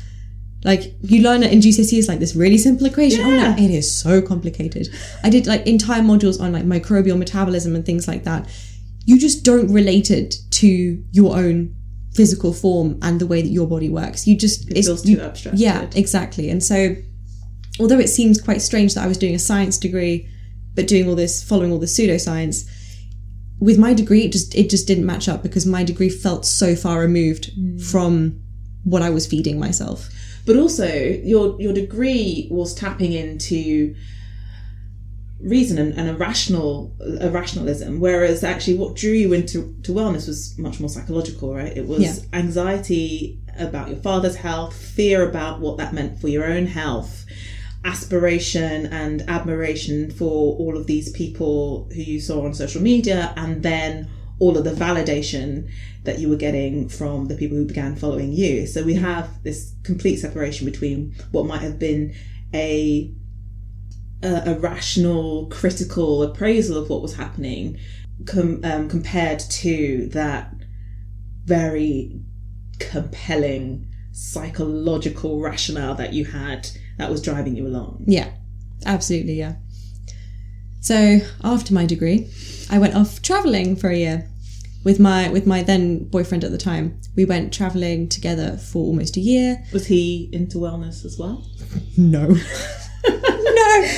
Like 0.65 0.95
you 1.03 1.23
learn 1.23 1.43
it 1.45 1.53
in 1.53 1.61
GCSE 1.61 1.99
is 1.99 2.09
like 2.09 2.19
this 2.19 2.35
really 2.35 2.59
simple 2.59 2.87
equation. 2.87 3.25
Oh 3.25 3.31
no, 3.31 3.53
it 3.53 3.71
is 3.71 3.95
so 3.95 4.21
complicated. 4.21 4.89
I 5.23 5.31
did 5.31 5.47
like 5.47 5.67
entire 5.67 6.03
modules 6.03 6.41
on 6.41 6.53
like 6.53 6.65
microbial 6.65 7.17
metabolism 7.17 7.77
and 7.77 7.87
things 7.87 8.09
like 8.09 8.25
that. 8.25 8.49
You 9.05 9.19
just 9.19 9.45
don't 9.45 9.73
relate 9.73 10.11
it 10.11 10.37
to 10.51 11.03
your 11.13 11.37
own 11.37 11.75
physical 12.15 12.53
form 12.53 12.99
and 13.03 13.21
the 13.21 13.27
way 13.27 13.41
that 13.41 13.49
your 13.49 13.69
body 13.69 13.89
works. 13.89 14.27
You 14.27 14.37
just 14.37 14.69
it 14.71 14.85
feels 14.85 15.03
too 15.03 15.21
abstract. 15.21 15.59
Yeah, 15.59 15.89
exactly. 15.95 16.51
And 16.51 16.63
so, 16.63 16.97
although 17.79 18.01
it 18.01 18.09
seems 18.09 18.41
quite 18.41 18.61
strange 18.61 18.95
that 18.95 19.05
I 19.05 19.07
was 19.07 19.17
doing 19.17 19.37
a 19.37 19.39
science 19.39 19.79
degree, 19.79 20.29
but 20.75 20.89
doing 20.89 21.09
all 21.09 21.15
this, 21.15 21.43
following 21.43 21.71
all 21.71 21.79
the 21.79 21.87
pseudoscience, 21.87 22.69
with 23.61 23.79
my 23.79 23.95
degree, 23.95 24.25
it 24.25 24.33
just 24.33 24.55
it 24.57 24.71
just 24.71 24.89
didn't 24.89 25.07
match 25.07 25.29
up 25.29 25.45
because 25.45 25.67
my 25.67 25.85
degree 25.85 26.11
felt 26.11 26.45
so 26.45 26.75
far 26.75 26.99
removed 26.99 27.57
mm. 27.57 27.81
from 27.81 28.41
what 28.83 29.03
I 29.03 29.11
was 29.11 29.27
feeding 29.27 29.61
myself. 29.61 30.09
But 30.49 30.57
also, 30.57 30.89
your 31.33 31.61
your 31.61 31.75
degree 31.75 32.49
was 32.51 32.75
tapping 32.75 33.13
into 33.13 33.95
reason 35.41 35.77
and, 35.79 35.93
and 35.99 36.09
a 36.09 36.15
rational 36.15 36.97
a 37.21 37.29
rationalism, 37.29 38.01
whereas 38.01 38.43
actually 38.43 38.79
what 38.79 38.97
drew 38.97 39.13
you 39.13 39.35
into 39.35 39.77
to 39.83 39.93
wellness 39.93 40.27
was 40.27 40.57
much 40.59 40.81
more 40.81 40.89
psychological, 40.89 41.55
right? 41.55 41.77
It 41.77 41.87
was 41.87 42.01
Yeah. 42.01 42.15
anxiety 42.33 43.39
about 43.59 43.89
your 43.91 43.99
father's 43.99 44.37
health, 44.37 44.75
fear 44.75 45.29
about 45.29 45.61
what 45.61 45.77
that 45.77 45.93
meant 45.93 46.19
for 46.19 46.29
your 46.29 46.47
own 46.47 46.65
health, 46.67 47.27
aspiration 47.85 48.87
and 48.87 49.23
admiration 49.29 50.11
for 50.11 50.57
all 50.57 50.79
of 50.79 50.87
these 50.87 51.11
people 51.13 51.89
who 51.95 52.01
you 52.01 52.21
saw 52.21 52.41
on 52.47 52.55
social 52.55 52.81
media, 52.81 53.35
and 53.37 53.63
then 53.63 54.09
all 54.39 54.57
of 54.57 54.65
the 54.65 54.71
validation 54.71 55.71
that 56.05 56.19
you 56.19 56.29
were 56.29 56.37
getting 56.37 56.89
from 56.89 57.27
the 57.27 57.35
people 57.35 57.57
who 57.57 57.65
began 57.65 57.97
following 57.97 58.33
you. 58.33 58.67
So 58.67 58.85
we 58.85 58.95
have 58.95 59.43
this 59.43 59.75
complete 59.83 60.17
separation 60.17 60.65
between 60.65 61.15
what 61.33 61.47
might 61.47 61.63
have 61.63 61.79
been 61.79 62.15
a 62.55 63.13
a, 64.23 64.43
a 64.47 64.59
rational, 64.59 65.47
critical 65.47 66.23
appraisal 66.23 66.77
of 66.77 66.89
what 66.89 67.03
was 67.03 67.15
happening, 67.15 67.79
com, 68.27 68.61
um, 68.65 68.89
compared 68.89 69.39
to 69.39 70.09
that 70.09 70.53
very 71.45 72.21
compelling 72.81 73.87
psychological 74.13 75.41
rationale 75.41 75.95
that 75.95 76.13
you 76.13 76.25
had 76.25 76.69
that 76.97 77.11
was 77.11 77.23
driving 77.23 77.55
you 77.55 77.67
along. 77.67 78.05
Yeah, 78.07 78.31
absolutely, 78.87 79.35
yeah. 79.35 79.55
So 80.89 81.21
after 81.45 81.75
my 81.75 81.85
degree, 81.85 82.31
I 82.71 82.79
went 82.79 82.95
off 82.95 83.21
traveling 83.21 83.77
for 83.77 83.91
a 83.91 83.97
year 83.99 84.27
with 84.85 84.99
my 84.99 85.29
with 85.29 85.47
my 85.47 85.63
then 85.63 86.05
boyfriend 86.05 86.45
at 86.45 86.51
the 86.51 86.57
time. 86.57 86.99
We 87.15 87.27
went 87.27 87.53
traveling 87.53 88.09
together 88.09 88.57
for 88.57 88.79
almost 88.79 89.19
a 89.19 89.21
year. 89.21 89.63
Was 89.75 89.87
he 89.87 90.31
into 90.33 90.57
wellness 90.57 91.05
as 91.05 91.19
well? 91.19 91.45
No. 91.99 92.29
no, 93.07 93.91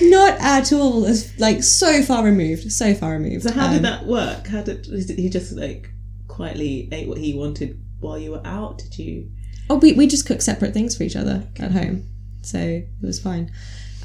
not 0.00 0.40
at 0.40 0.72
all. 0.72 1.04
It's 1.04 1.38
like 1.38 1.62
so 1.62 2.02
far 2.02 2.24
removed, 2.24 2.72
so 2.72 2.92
far 2.92 3.12
removed. 3.12 3.44
So 3.44 3.52
how 3.52 3.68
did 3.68 3.76
Um, 3.76 3.82
that 3.84 4.06
work? 4.06 4.48
How 4.48 4.62
did, 4.62 4.82
did 4.82 5.20
he 5.20 5.28
just 5.30 5.52
like 5.52 5.90
quietly 6.26 6.88
ate 6.90 7.06
what 7.06 7.18
he 7.18 7.34
wanted 7.34 7.80
while 8.00 8.18
you 8.18 8.32
were 8.32 8.44
out? 8.44 8.78
Did 8.78 8.98
you? 8.98 9.30
Oh, 9.70 9.76
we, 9.76 9.92
we 9.92 10.08
just 10.08 10.26
cooked 10.26 10.42
separate 10.42 10.74
things 10.74 10.96
for 10.96 11.04
each 11.04 11.14
other 11.14 11.46
at 11.60 11.70
home. 11.70 12.04
So 12.42 12.58
it 12.58 12.88
was 13.00 13.20
fine. 13.20 13.52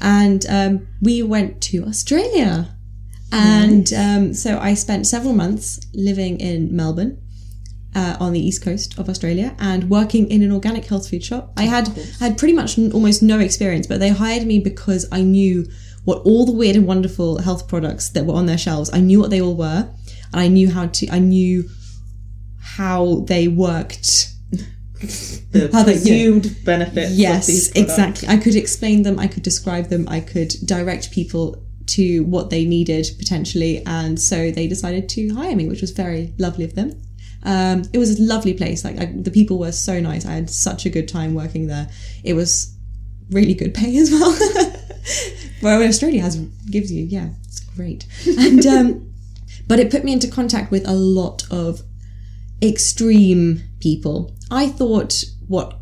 And 0.00 0.46
um, 0.48 0.88
we 1.00 1.22
went 1.22 1.60
to 1.62 1.84
Australia. 1.84 2.74
And 3.30 3.92
um, 3.92 4.34
so 4.34 4.58
I 4.58 4.74
spent 4.74 5.06
several 5.06 5.34
months 5.34 5.80
living 5.92 6.40
in 6.40 6.74
Melbourne. 6.74 7.18
uh, 7.94 8.16
on 8.20 8.32
the 8.32 8.40
east 8.40 8.62
coast 8.62 8.98
of 8.98 9.08
Australia 9.08 9.54
and 9.58 9.90
working 9.90 10.30
in 10.30 10.42
an 10.42 10.52
organic 10.52 10.84
health 10.84 11.08
food 11.08 11.24
shop. 11.24 11.52
I 11.56 11.62
had 11.62 11.88
had 12.20 12.38
pretty 12.38 12.54
much 12.54 12.78
n- 12.78 12.92
almost 12.92 13.22
no 13.22 13.38
experience, 13.40 13.86
but 13.86 13.98
they 14.00 14.10
hired 14.10 14.46
me 14.46 14.58
because 14.60 15.06
I 15.10 15.22
knew 15.22 15.66
what 16.04 16.22
all 16.24 16.46
the 16.46 16.52
weird 16.52 16.76
and 16.76 16.86
wonderful 16.86 17.38
health 17.38 17.66
products 17.66 18.10
that 18.10 18.24
were 18.26 18.34
on 18.34 18.46
their 18.46 18.58
shelves. 18.58 18.90
I 18.92 19.00
knew 19.00 19.18
what 19.20 19.30
they 19.30 19.40
all 19.40 19.56
were, 19.56 19.88
and 20.32 20.40
I 20.40 20.48
knew 20.48 20.70
how 20.70 20.86
to. 20.86 21.08
I 21.10 21.18
knew 21.18 21.68
how 22.60 23.24
they 23.26 23.48
worked. 23.48 24.30
The 25.00 25.70
How 25.72 25.82
they- 25.82 25.94
you 25.94 26.40
presumed 26.40 26.64
benefits. 26.64 27.12
of 27.12 27.18
Yes, 27.18 27.70
exactly. 27.74 28.28
I 28.28 28.36
could 28.36 28.56
explain 28.56 29.02
them. 29.02 29.18
I 29.18 29.26
could 29.28 29.42
describe 29.42 29.88
them. 29.88 30.06
I 30.08 30.20
could 30.20 30.54
direct 30.64 31.10
people 31.10 31.62
to 31.86 32.24
what 32.24 32.50
they 32.50 32.64
needed 32.64 33.10
potentially, 33.18 33.82
and 33.86 34.20
so 34.20 34.50
they 34.50 34.66
decided 34.66 35.08
to 35.10 35.34
hire 35.34 35.56
me, 35.56 35.68
which 35.68 35.80
was 35.80 35.90
very 35.92 36.34
lovely 36.38 36.64
of 36.64 36.74
them. 36.74 37.00
Um, 37.44 37.84
it 37.92 37.98
was 37.98 38.18
a 38.18 38.22
lovely 38.22 38.52
place. 38.52 38.84
Like 38.84 38.98
I, 39.00 39.06
the 39.06 39.30
people 39.30 39.58
were 39.58 39.72
so 39.72 40.00
nice. 40.00 40.26
I 40.26 40.32
had 40.32 40.50
such 40.50 40.84
a 40.84 40.90
good 40.90 41.08
time 41.08 41.34
working 41.34 41.66
there. 41.68 41.88
It 42.24 42.34
was 42.34 42.74
really 43.30 43.54
good 43.54 43.74
pay 43.74 43.96
as 43.98 44.10
well. 44.10 44.36
well, 45.62 45.82
Australia 45.82 46.22
has 46.22 46.36
gives 46.70 46.92
you 46.92 47.04
yeah, 47.04 47.30
it's 47.44 47.60
great. 47.60 48.06
And 48.38 48.66
um, 48.66 49.12
but 49.66 49.78
it 49.78 49.90
put 49.90 50.04
me 50.04 50.12
into 50.12 50.28
contact 50.28 50.70
with 50.70 50.86
a 50.86 50.94
lot 50.94 51.44
of 51.50 51.82
extreme 52.62 53.62
people. 53.80 54.34
I 54.50 54.68
thought 54.68 55.24
what 55.46 55.80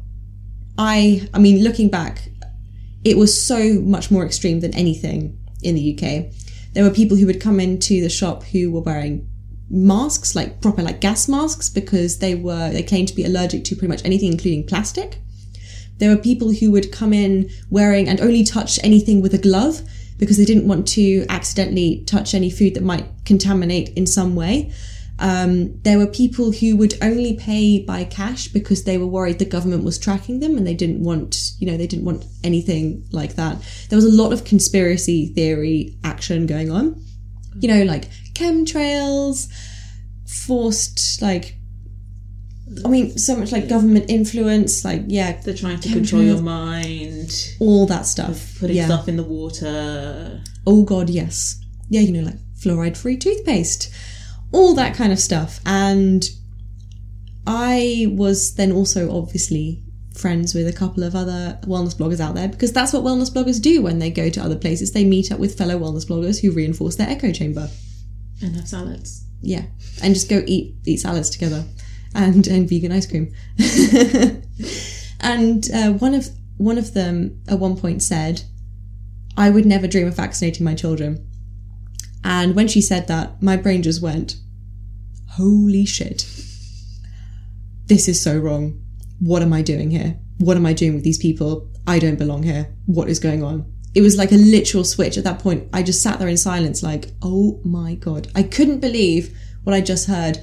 I 0.79 1.29
I 1.33 1.39
mean, 1.39 1.63
looking 1.63 1.89
back, 1.89 2.29
it 3.05 3.17
was 3.17 3.47
so 3.47 3.81
much 3.81 4.11
more 4.11 4.25
extreme 4.25 4.61
than 4.61 4.75
anything 4.75 5.39
in 5.63 5.75
the 5.75 5.95
UK. 5.95 6.33
There 6.73 6.85
were 6.85 6.91
people 6.91 7.17
who 7.17 7.27
would 7.27 7.41
come 7.41 7.61
into 7.61 8.03
the 8.03 8.11
shop 8.11 8.45
who 8.45 8.71
were 8.71 8.81
wearing 8.81 9.29
masks, 9.71 10.37
like 10.37 10.61
proper 10.61 10.83
like 10.83 11.01
gas 11.01 11.29
masks, 11.29 11.69
because 11.69 12.19
they 12.19 12.35
were 12.35 12.71
they 12.71 12.83
claimed 12.83 13.09
to 13.09 13.15
be 13.15 13.25
allergic 13.25 13.65
to 13.65 13.77
pretty 13.77 13.89
much 13.89 14.05
anything, 14.05 14.33
including 14.33 14.67
plastic. 14.67 15.19
There 15.99 16.15
were 16.15 16.21
people 16.21 16.53
who 16.53 16.71
would 16.73 16.93
come 16.93 17.13
in 17.13 17.49
wearing 17.71 18.09
and 18.09 18.21
only 18.21 18.45
touch 18.45 18.79
anything 18.83 19.23
with 19.23 19.33
a 19.33 19.39
glove 19.39 19.81
because 20.19 20.37
they 20.37 20.45
didn't 20.45 20.69
want 20.69 20.87
to 20.89 21.25
accidentally 21.29 22.03
touch 22.07 22.35
any 22.35 22.51
food 22.51 22.75
that 22.75 22.83
might 22.83 23.07
contaminate 23.25 23.91
in 23.91 24.07
some 24.07 24.35
way. 24.35 24.73
Um, 25.19 25.81
there 25.83 25.99
were 25.99 26.07
people 26.07 26.53
who 26.53 26.77
would 26.77 26.95
only 27.03 27.35
pay 27.35 27.83
by 27.83 28.05
cash 28.05 28.49
because 28.49 28.85
they 28.85 28.99
were 28.99 29.07
worried 29.07 29.39
the 29.39 29.47
government 29.47 29.83
was 29.85 29.99
tracking 29.99 30.41
them 30.41 30.59
and 30.59 30.67
they 30.67 30.75
didn't 30.75 31.03
want, 31.03 31.53
you 31.59 31.67
know, 31.67 31.77
they 31.77 31.87
didn't 31.87 32.05
want 32.05 32.25
anything 32.45 33.07
like 33.13 33.37
that. 33.37 33.63
There 33.89 33.97
was 33.97 34.05
a 34.05 34.11
lot 34.11 34.33
of 34.33 34.45
conspiracy 34.45 35.29
theory 35.29 35.97
action 36.05 36.47
going 36.47 36.71
on. 36.71 37.03
You 37.59 37.69
know, 37.69 37.85
like 37.85 38.11
chemtrails, 38.35 39.49
forced, 40.27 41.23
like, 41.23 41.57
I 42.85 42.89
mean, 42.89 43.17
so 43.17 43.37
much 43.37 43.53
like 43.53 43.69
government 43.69 44.11
influence, 44.11 44.85
like, 44.85 45.05
yeah, 45.07 45.41
They're 45.41 45.55
trying 45.55 45.81
to 45.81 45.89
control 45.89 46.23
your 46.23 46.43
mind, 46.43 47.33
all 47.61 47.87
that 47.87 48.05
stuff. 48.05 48.59
putting 48.59 48.77
yeah. 48.77 48.87
stuff 48.87 49.09
in 49.09 49.17
the 49.17 49.23
water. 49.23 50.43
Oh 50.67 50.83
god, 50.83 51.09
yes. 51.09 51.59
Yeah, 51.89 52.01
you 52.01 52.13
know, 52.13 52.27
like 52.27 52.39
fluoride 52.61 52.97
free 52.97 53.17
toothpaste. 53.17 53.91
All 54.53 54.75
that 54.75 54.95
kind 54.95 55.13
of 55.13 55.19
stuff. 55.19 55.61
And 55.67 56.25
I 57.47 58.07
was 58.11 58.55
then 58.55 58.73
also 58.73 59.17
obviously 59.17 59.83
friends 60.17 60.55
with 60.55 60.67
a 60.67 60.73
couple 60.73 61.03
of 61.03 61.15
other 61.15 61.59
wellness 61.63 61.95
bloggers 61.95 62.21
out 62.21 62.35
there 62.35 62.49
because 62.49 62.73
that's 62.73 62.93
what 62.93 63.05
wellness 63.05 63.31
bloggers 63.31 63.61
do 63.61 63.83
when 63.83 63.99
they 63.99 64.11
go 64.11 64.31
to 64.31 64.41
other 64.41 64.57
places. 64.57 64.93
They 64.93 65.05
meet 65.05 65.31
up 65.31 65.39
with 65.39 65.57
fellow 65.57 65.79
wellness 65.79 66.07
bloggers 66.07 66.41
who 66.41 66.51
reinforce 66.53 66.97
their 66.97 67.09
echo 67.09 67.33
chamber. 67.33 67.69
And 68.43 68.57
have 68.57 68.69
salads. 68.69 69.25
Yeah. 69.43 69.65
And 70.03 70.15
just 70.15 70.29
go 70.29 70.43
eat 70.47 70.75
eat 70.87 70.99
salads 70.99 71.31
together. 71.31 71.65
And 72.15 72.47
and 72.47 72.69
vegan 72.69 72.93
ice 72.93 73.07
cream. 73.07 73.33
and 75.21 75.71
uh, 75.73 75.93
one 75.93 76.15
of 76.15 76.29
one 76.57 76.79
of 76.79 76.95
them 76.95 77.43
at 77.49 77.59
one 77.59 77.77
point 77.77 78.03
said, 78.03 78.43
I 79.37 79.51
would 79.51 79.67
never 79.67 79.87
dream 79.87 80.07
of 80.07 80.17
vaccinating 80.17 80.65
my 80.65 80.75
children. 80.75 81.27
And 82.27 82.57
when 82.57 82.67
she 82.67 82.81
said 82.81 83.07
that, 83.07 83.41
my 83.41 83.57
brain 83.57 83.85
just 83.85 84.03
went, 84.03 84.35
Holy 85.31 85.87
shit. 85.87 86.27
This 87.87 88.09
is 88.09 88.21
so 88.21 88.37
wrong. 88.37 88.83
What 89.21 89.43
am 89.43 89.53
I 89.53 89.63
doing 89.63 89.93
here? 89.93 90.19
What 90.39 90.57
am 90.57 90.67
I 90.67 90.73
doing 90.73 90.95
with 90.95 91.05
these 91.05 91.19
people? 91.19 91.71
I 91.87 92.01
don't 92.01 92.19
belong 92.19 92.43
here. 92.43 92.75
What 92.87 93.09
is 93.09 93.21
going 93.21 93.45
on? 93.45 93.73
It 93.95 94.01
was 94.01 94.17
like 94.17 94.33
a 94.33 94.37
literal 94.37 94.83
switch 94.83 95.17
at 95.17 95.23
that 95.23 95.39
point. 95.39 95.69
I 95.73 95.85
just 95.85 96.03
sat 96.03 96.19
there 96.19 96.27
in 96.27 96.37
silence, 96.37 96.83
like, 96.83 97.13
oh 97.23 97.61
my 97.65 97.95
God. 97.95 98.27
I 98.35 98.43
couldn't 98.43 98.81
believe 98.81 99.33
what 99.63 99.75
I 99.75 99.81
just 99.81 100.09
heard. 100.09 100.41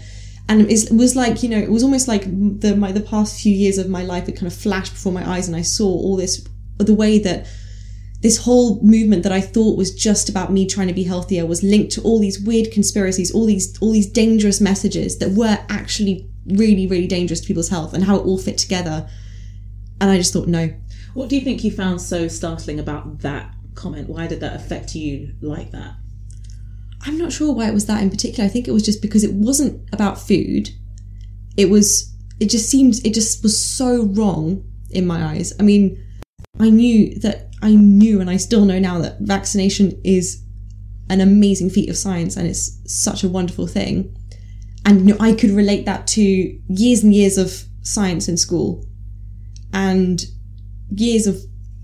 And 0.48 0.62
it 0.72 0.90
was 0.90 1.18
like, 1.18 1.44
you 1.44 1.50
know, 1.50 1.60
it 1.60 1.70
was 1.70 1.84
almost 1.84 2.08
like 2.08 2.24
the, 2.62 2.78
my, 2.78 2.94
the 2.94 3.02
past 3.02 3.42
few 3.42 3.54
years 3.54 3.78
of 3.78 3.90
my 3.90 4.04
life, 4.04 4.30
it 4.30 4.38
kind 4.38 4.48
of 4.48 4.54
flashed 4.54 4.94
before 4.94 5.12
my 5.12 5.30
eyes 5.30 5.50
and 5.50 5.56
I 5.56 5.64
saw 5.64 5.88
all 5.88 6.16
this, 6.16 6.48
the 6.78 6.96
way 6.96 7.20
that 7.20 7.46
this 8.24 8.38
whole 8.38 8.82
movement 8.82 9.22
that 9.24 9.34
I 9.34 9.42
thought 9.42 9.78
was 9.78 9.94
just 9.94 10.30
about 10.30 10.52
me 10.52 10.66
trying 10.66 10.88
to 10.88 10.94
be 10.94 11.04
healthier 11.04 11.46
was 11.46 11.62
linked 11.62 11.92
to 11.92 12.02
all 12.04 12.20
these 12.20 12.40
weird 12.40 12.72
conspiracies, 12.72 13.34
all 13.34 13.46
these 13.46 13.78
all 13.82 13.92
these 13.92 14.10
dangerous 14.10 14.62
messages 14.62 15.20
that 15.20 15.32
were 15.32 15.60
actually 15.70 16.30
really 16.48 16.88
really 16.88 17.08
dangerous 17.08 17.42
to 17.42 17.48
people's 17.48 17.70
health 17.70 17.94
and 17.94 18.06
how 18.06 18.16
it 18.16 18.24
all 18.24 18.38
fit 18.38 18.58
together. 18.58 19.08
And 20.00 20.10
I 20.10 20.18
just 20.18 20.32
thought 20.32 20.48
no. 20.48 20.74
What 21.14 21.28
do 21.28 21.36
you 21.36 21.42
think 21.42 21.66
you 21.66 21.72
found 21.72 22.02
so 22.02 22.30
startling 22.30 22.80
about 22.80 23.20
that 23.20 23.54
comment? 23.76 24.08
Why 24.08 24.26
did 24.26 24.40
that 24.40 24.56
affect 24.56 24.96
you 24.96 25.36
like 25.42 25.72
that? 25.72 25.96
I'm 27.02 27.18
not 27.18 27.34
sure 27.34 27.54
why 27.54 27.68
it 27.68 27.74
was 27.74 27.88
that 27.88 28.02
in 28.02 28.10
particular. 28.10 28.46
I 28.46 28.50
think 28.50 28.70
it 28.70 28.72
was 28.72 28.84
just 28.84 29.02
because 29.02 29.26
it 29.26 29.34
wasn't 29.34 29.88
about 29.92 30.18
food. 30.18 30.70
It 31.58 31.70
was 31.70 32.10
it 32.40 32.50
just 32.50 32.70
seemed 32.70 33.06
it 33.06 33.14
just 33.14 33.44
was 33.44 33.60
so 33.60 34.06
wrong 34.06 34.64
in 34.92 35.06
my 35.06 35.26
eyes. 35.26 35.52
I 35.60 35.64
mean, 35.64 36.02
I 36.60 36.70
knew 36.70 37.20
that 37.20 37.53
I 37.64 37.76
knew 37.76 38.20
and 38.20 38.30
I 38.30 38.38
still 38.38 38.66
know 38.66 38.78
now 38.78 39.00
that 39.00 39.22
vaccination 39.22 40.00
is 40.04 40.44
an 41.10 41.22
amazing 41.22 41.70
feat 41.70 41.90
of 41.90 41.98
science 41.98 42.36
and 42.36 42.48
it's 42.48 42.78
such 42.86 43.24
a 43.24 43.30
wonderful 43.30 43.68
thing. 43.68 44.16
And 44.86 45.08
you 45.08 45.14
know, 45.14 45.20
I 45.20 45.34
could 45.34 45.52
relate 45.52 45.86
that 45.86 46.06
to 46.08 46.22
years 46.22 47.04
and 47.04 47.14
years 47.14 47.38
of 47.38 47.64
science 47.82 48.28
in 48.28 48.38
school 48.38 48.86
and 49.72 50.26
years 50.96 51.26
of 51.26 51.38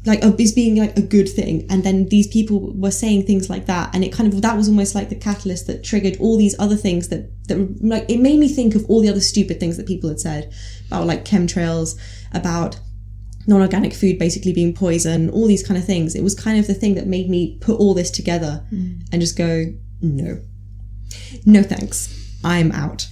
like 0.05 0.23
of 0.23 0.37
this 0.37 0.51
being 0.51 0.77
like 0.77 0.97
a 0.97 1.01
good 1.01 1.27
thing 1.27 1.65
and 1.69 1.83
then 1.83 2.07
these 2.07 2.27
people 2.27 2.73
were 2.77 2.91
saying 2.91 3.25
things 3.25 3.49
like 3.49 3.65
that 3.65 3.93
and 3.93 4.03
it 4.03 4.13
kind 4.13 4.31
of 4.31 4.41
that 4.41 4.55
was 4.55 4.69
almost 4.69 4.95
like 4.95 5.09
the 5.09 5.15
catalyst 5.15 5.67
that 5.67 5.83
triggered 5.83 6.15
all 6.21 6.37
these 6.37 6.57
other 6.57 6.77
things 6.77 7.09
that 7.09 7.29
that 7.47 7.57
like 7.83 8.09
it 8.09 8.17
made 8.17 8.39
me 8.39 8.47
think 8.47 8.75
of 8.75 8.85
all 8.85 9.01
the 9.01 9.09
other 9.09 9.19
stupid 9.19 9.59
things 9.59 9.75
that 9.75 9.85
people 9.85 10.07
had 10.07 10.19
said 10.19 10.53
about 10.87 11.05
like 11.05 11.25
chemtrails 11.25 11.99
about 12.33 12.79
non-organic 13.47 13.93
food 13.93 14.17
basically 14.19 14.53
being 14.53 14.73
poison 14.73 15.29
all 15.29 15.47
these 15.47 15.65
kind 15.65 15.77
of 15.77 15.85
things 15.85 16.15
it 16.15 16.21
was 16.23 16.35
kind 16.35 16.59
of 16.59 16.67
the 16.67 16.73
thing 16.73 16.95
that 16.95 17.07
made 17.07 17.29
me 17.29 17.57
put 17.61 17.79
all 17.79 17.93
this 17.93 18.11
together 18.11 18.63
and 18.71 19.19
just 19.21 19.37
go 19.37 19.65
no 20.01 20.39
no 21.45 21.63
thanks 21.63 22.13
i'm 22.43 22.71
out 22.71 23.07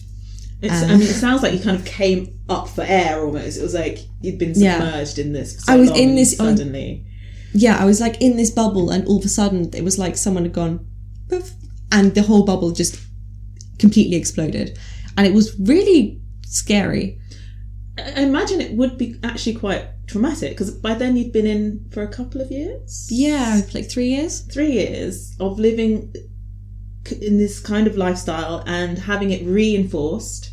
It's, 0.61 0.73
Um, 0.83 0.89
I 0.89 0.93
mean, 0.93 1.01
it 1.07 1.13
sounds 1.13 1.43
like 1.43 1.53
you 1.53 1.59
kind 1.59 1.77
of 1.77 1.85
came 1.85 2.33
up 2.49 2.67
for 2.67 2.81
air 2.83 3.23
almost. 3.23 3.59
It 3.59 3.61
was 3.61 3.75
like 3.75 3.99
you'd 4.21 4.39
been 4.39 4.53
Yeah. 4.55 4.79
submerged 4.79 5.19
in 5.19 5.31
this. 5.31 5.49
So 5.63 5.71
I 5.71 5.75
was 5.77 5.91
in 5.91 6.15
this- 6.15 6.39
on- 6.39 6.57
suddenly. 6.57 7.05
yeah, 7.53 7.77
I 7.77 7.85
was 7.85 7.99
like 8.01 8.19
in 8.19 8.37
this 8.37 8.49
bubble, 8.49 8.89
and 8.89 9.05
all 9.05 9.19
of 9.19 9.25
a 9.25 9.29
sudden 9.29 9.69
it 9.79 9.83
was 9.83 9.99
like 9.99 10.17
someone 10.17 10.45
had 10.45 10.53
gone 10.53 10.79
poof, 11.29 11.53
and 11.91 12.15
the 12.15 12.23
whole 12.23 12.43
bubble 12.43 12.71
just 12.71 12.95
completely 13.77 14.15
exploded, 14.17 14.67
and 15.15 15.27
it 15.27 15.33
was 15.39 15.47
really 15.59 16.19
scary. 16.47 17.19
I 18.17 18.21
imagine 18.23 18.59
it 18.59 18.73
would 18.73 18.97
be 18.97 19.15
actually 19.23 19.53
quite 19.65 19.83
traumatic 20.07 20.51
because 20.51 20.71
by 20.71 20.93
then 20.93 21.15
you'd 21.15 21.33
been 21.33 21.45
in 21.45 21.85
for 21.91 22.01
a 22.01 22.07
couple 22.07 22.41
of 22.41 22.49
years. 22.49 23.07
Yeah, 23.11 23.61
like 23.73 23.89
three 23.89 24.09
years. 24.09 24.41
three 24.41 24.71
years 24.71 25.35
of 25.39 25.59
living 25.59 26.13
in 27.21 27.37
this 27.37 27.59
kind 27.59 27.87
of 27.87 27.95
lifestyle 27.95 28.63
and 28.65 28.97
having 28.97 29.31
it 29.31 29.45
reinforced, 29.45 30.51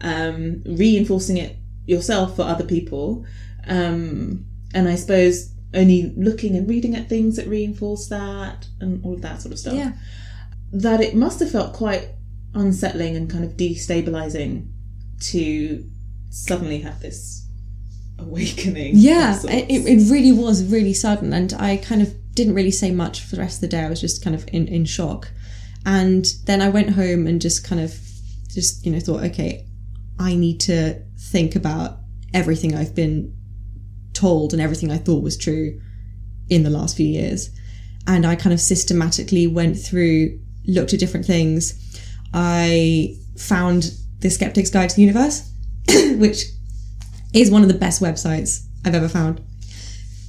um, 0.00 0.62
reinforcing 0.64 1.36
it 1.36 1.56
yourself 1.86 2.36
for 2.36 2.42
other 2.42 2.64
people, 2.64 3.24
um, 3.66 4.44
and 4.74 4.88
I 4.88 4.96
suppose 4.96 5.52
only 5.74 6.14
looking 6.16 6.56
and 6.56 6.68
reading 6.68 6.94
at 6.94 7.08
things 7.08 7.36
that 7.36 7.46
reinforce 7.46 8.08
that 8.08 8.68
and 8.80 9.04
all 9.04 9.14
of 9.14 9.22
that 9.22 9.42
sort 9.42 9.52
of 9.52 9.58
stuff. 9.58 9.74
Yeah. 9.74 9.92
That 10.72 11.00
it 11.00 11.14
must 11.14 11.40
have 11.40 11.50
felt 11.50 11.72
quite 11.72 12.08
unsettling 12.54 13.16
and 13.16 13.30
kind 13.30 13.44
of 13.44 13.56
destabilizing 13.56 14.68
to 15.20 15.84
suddenly 16.30 16.80
have 16.80 17.00
this 17.00 17.43
awakening. 18.18 18.92
Yeah, 18.94 19.38
it, 19.44 19.70
it 19.70 20.10
really 20.10 20.32
was 20.32 20.64
really 20.64 20.94
sudden, 20.94 21.32
and 21.32 21.52
I 21.54 21.76
kind 21.76 22.02
of 22.02 22.14
didn't 22.34 22.54
really 22.54 22.70
say 22.70 22.90
much 22.90 23.20
for 23.20 23.36
the 23.36 23.42
rest 23.42 23.56
of 23.56 23.60
the 23.62 23.68
day. 23.68 23.82
I 23.82 23.88
was 23.88 24.00
just 24.00 24.22
kind 24.22 24.34
of 24.34 24.46
in, 24.52 24.66
in 24.68 24.84
shock. 24.84 25.30
And 25.86 26.26
then 26.46 26.60
I 26.60 26.68
went 26.68 26.90
home 26.90 27.26
and 27.26 27.40
just 27.40 27.64
kind 27.64 27.80
of 27.80 27.96
just, 28.48 28.84
you 28.84 28.92
know, 28.92 29.00
thought, 29.00 29.22
okay, 29.24 29.66
I 30.18 30.34
need 30.34 30.60
to 30.60 31.00
think 31.18 31.54
about 31.54 31.98
everything 32.32 32.74
I've 32.74 32.94
been 32.94 33.34
told 34.12 34.52
and 34.52 34.62
everything 34.62 34.90
I 34.90 34.96
thought 34.96 35.22
was 35.22 35.36
true 35.36 35.80
in 36.48 36.62
the 36.62 36.70
last 36.70 36.96
few 36.96 37.06
years. 37.06 37.50
And 38.06 38.26
I 38.26 38.36
kind 38.36 38.52
of 38.52 38.60
systematically 38.60 39.46
went 39.46 39.78
through, 39.78 40.40
looked 40.66 40.92
at 40.92 41.00
different 41.00 41.26
things. 41.26 41.80
I 42.32 43.16
found 43.36 43.92
the 44.20 44.30
Skeptic's 44.30 44.70
Guide 44.70 44.90
to 44.90 44.96
the 44.96 45.02
Universe 45.02 45.50
which 46.16 46.44
is 47.34 47.50
one 47.50 47.62
of 47.62 47.68
the 47.68 47.74
best 47.74 48.00
websites 48.00 48.64
I've 48.84 48.94
ever 48.94 49.08
found. 49.08 49.42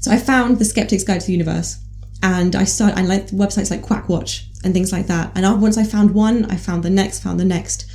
So 0.02 0.12
I 0.12 0.18
found 0.18 0.60
the 0.60 0.66
Skeptic's 0.66 1.04
Guide 1.04 1.22
to 1.22 1.28
the 1.28 1.34
Universe, 1.34 1.80
and 2.22 2.56
I 2.56 2.64
started. 2.64 2.98
I 2.98 3.04
like 3.04 3.28
websites 3.28 3.72
like 3.72 3.82
Quackwatch 3.82 4.46
and 4.64 4.74
things 4.74 4.92
like 4.92 5.08
that. 5.08 5.32
And 5.36 5.62
once 5.62 5.78
I 5.78 5.84
found 5.84 6.12
one, 6.12 6.46
I 6.46 6.58
found 6.58 6.84
the 6.84 6.90
next, 6.90 7.24
found 7.24 7.40
the 7.40 7.46
next, 7.46 7.86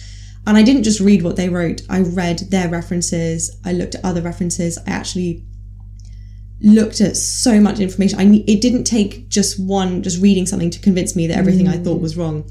and 0.47 0.57
I 0.57 0.63
didn't 0.63 0.85
just 0.85 1.01
read 1.01 1.23
what 1.23 1.37
they 1.37 1.49
wrote. 1.49 1.83
I 1.89 2.01
read 2.01 2.39
their 2.51 2.69
references. 2.69 3.57
I 3.65 3.73
looked 3.73 3.97
at 3.97 4.05
other 4.05 4.23
references. 4.23 4.79
I 4.87 4.91
actually 4.91 5.45
looked 6.63 7.01
at 7.01 7.17
so 7.17 7.61
much 7.61 7.81
information. 7.81 8.19
I 8.19 8.45
it 8.47 8.61
didn't 8.61 8.85
take 8.85 9.29
just 9.29 9.59
one, 9.59 10.03
just 10.03 10.23
reading 10.23 10.47
something 10.47 10.71
to 10.71 10.81
convince 10.81 11.17
me 11.17 11.27
that 11.27 11.39
everything 11.39 11.69
I 11.69 11.79
thought 11.79 12.01
was 12.01 12.17
wrong. 12.17 12.45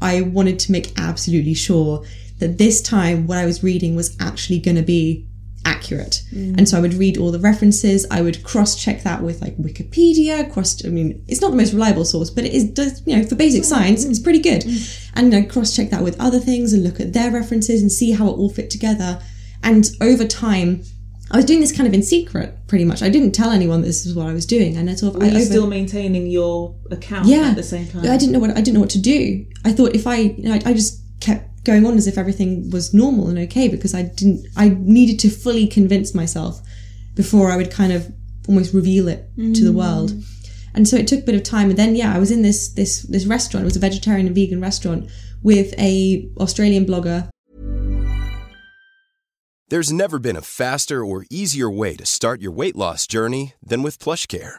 I 0.00 0.22
wanted 0.22 0.58
to 0.60 0.72
make 0.72 0.92
absolutely 0.98 1.54
sure 1.54 2.04
that 2.38 2.58
this 2.58 2.82
time 2.82 3.26
what 3.26 3.38
I 3.38 3.46
was 3.46 3.62
reading 3.62 3.96
was 3.96 4.16
actually 4.20 4.58
going 4.58 4.76
to 4.76 4.82
be 4.82 5.26
accurate. 5.66 6.22
Mm. 6.32 6.56
And 6.56 6.68
so 6.68 6.78
I 6.78 6.80
would 6.80 6.94
read 6.94 7.18
all 7.18 7.32
the 7.32 7.40
references. 7.40 8.06
I 8.10 8.22
would 8.22 8.42
cross 8.44 8.82
check 8.82 9.02
that 9.02 9.22
with 9.22 9.42
like 9.42 9.56
Wikipedia. 9.58 10.50
Cross, 10.50 10.86
I 10.86 10.88
mean, 10.88 11.22
it's 11.28 11.40
not 11.40 11.50
the 11.50 11.56
most 11.56 11.72
reliable 11.72 12.04
source, 12.04 12.30
but 12.30 12.44
it 12.44 12.54
is, 12.54 12.64
does, 12.70 13.02
you 13.06 13.16
know, 13.16 13.24
for 13.24 13.34
basic 13.34 13.62
mm, 13.62 13.66
science, 13.66 14.04
it's 14.04 14.20
mm, 14.20 14.24
pretty 14.24 14.38
good. 14.38 14.64
And 15.14 15.34
I 15.34 15.42
cross 15.42 15.74
check 15.74 15.90
that 15.90 16.02
with 16.02 16.18
other 16.20 16.38
things 16.38 16.72
and 16.72 16.84
look 16.84 17.00
at 17.00 17.12
their 17.12 17.30
references 17.30 17.82
and 17.82 17.90
see 17.90 18.12
how 18.12 18.28
it 18.28 18.32
all 18.32 18.48
fit 18.48 18.70
together. 18.70 19.20
And 19.62 19.90
over 20.00 20.24
time, 20.24 20.82
I 21.30 21.36
was 21.36 21.44
doing 21.44 21.60
this 21.60 21.76
kind 21.76 21.88
of 21.88 21.94
in 21.94 22.04
secret, 22.04 22.56
pretty 22.68 22.84
much. 22.84 23.02
I 23.02 23.08
didn't 23.08 23.32
tell 23.32 23.50
anyone 23.50 23.80
that 23.80 23.88
this 23.88 24.06
is 24.06 24.14
what 24.14 24.26
I 24.26 24.32
was 24.32 24.46
doing, 24.46 24.76
and 24.76 24.88
I 24.88 24.94
sort 24.94 25.16
of 25.16 25.20
Were 25.20 25.26
I 25.26 25.30
you 25.30 25.36
over- 25.38 25.44
still 25.44 25.66
maintaining 25.66 26.28
your 26.28 26.76
account 26.92 27.26
yeah 27.26 27.48
at 27.50 27.56
the 27.56 27.64
same 27.64 27.88
time? 27.88 28.02
I 28.06 28.16
didn't 28.16 28.32
know 28.32 28.38
what 28.38 28.50
I 28.50 28.60
didn't 28.60 28.74
know 28.74 28.80
what 28.80 28.90
to 28.90 29.00
do. 29.00 29.44
I 29.64 29.72
thought 29.72 29.96
if 29.96 30.06
I, 30.06 30.16
you 30.16 30.44
know, 30.44 30.54
I, 30.54 30.60
I 30.66 30.72
just 30.72 31.02
kept 31.20 31.50
going 31.66 31.84
on 31.84 31.96
as 31.98 32.06
if 32.06 32.16
everything 32.16 32.70
was 32.70 32.94
normal 32.94 33.28
and 33.28 33.38
okay 33.38 33.68
because 33.68 33.94
I 33.94 34.02
didn't. 34.02 34.46
I 34.56 34.70
needed 34.78 35.18
to 35.20 35.28
fully 35.28 35.66
convince 35.66 36.14
myself 36.14 36.60
before 37.14 37.50
I 37.50 37.56
would 37.56 37.70
kind 37.70 37.92
of 37.92 38.10
almost 38.48 38.72
reveal 38.72 39.08
it 39.08 39.28
to 39.36 39.64
the 39.64 39.72
mm. 39.72 39.74
world. 39.74 40.12
And 40.74 40.86
so 40.86 40.96
it 40.96 41.08
took 41.08 41.20
a 41.20 41.26
bit 41.26 41.34
of 41.34 41.42
time. 41.42 41.70
And 41.70 41.78
then 41.78 41.96
yeah, 41.96 42.14
I 42.14 42.18
was 42.18 42.30
in 42.30 42.42
this 42.42 42.72
this 42.72 43.02
this 43.02 43.26
restaurant. 43.26 43.64
It 43.64 43.66
was 43.66 43.76
a 43.76 43.80
vegetarian 43.80 44.26
and 44.26 44.34
vegan 44.34 44.60
restaurant 44.60 45.10
with 45.42 45.74
a 45.78 46.30
Australian 46.38 46.86
blogger 46.86 47.28
There's 49.68 49.92
never 49.92 50.20
been 50.20 50.36
a 50.36 50.42
faster 50.42 51.04
or 51.04 51.26
easier 51.28 51.68
way 51.68 51.96
to 51.96 52.06
start 52.06 52.40
your 52.40 52.52
weight 52.52 52.76
loss 52.76 53.04
journey 53.06 53.54
than 53.60 53.82
with 53.82 53.98
PlushCare. 53.98 54.58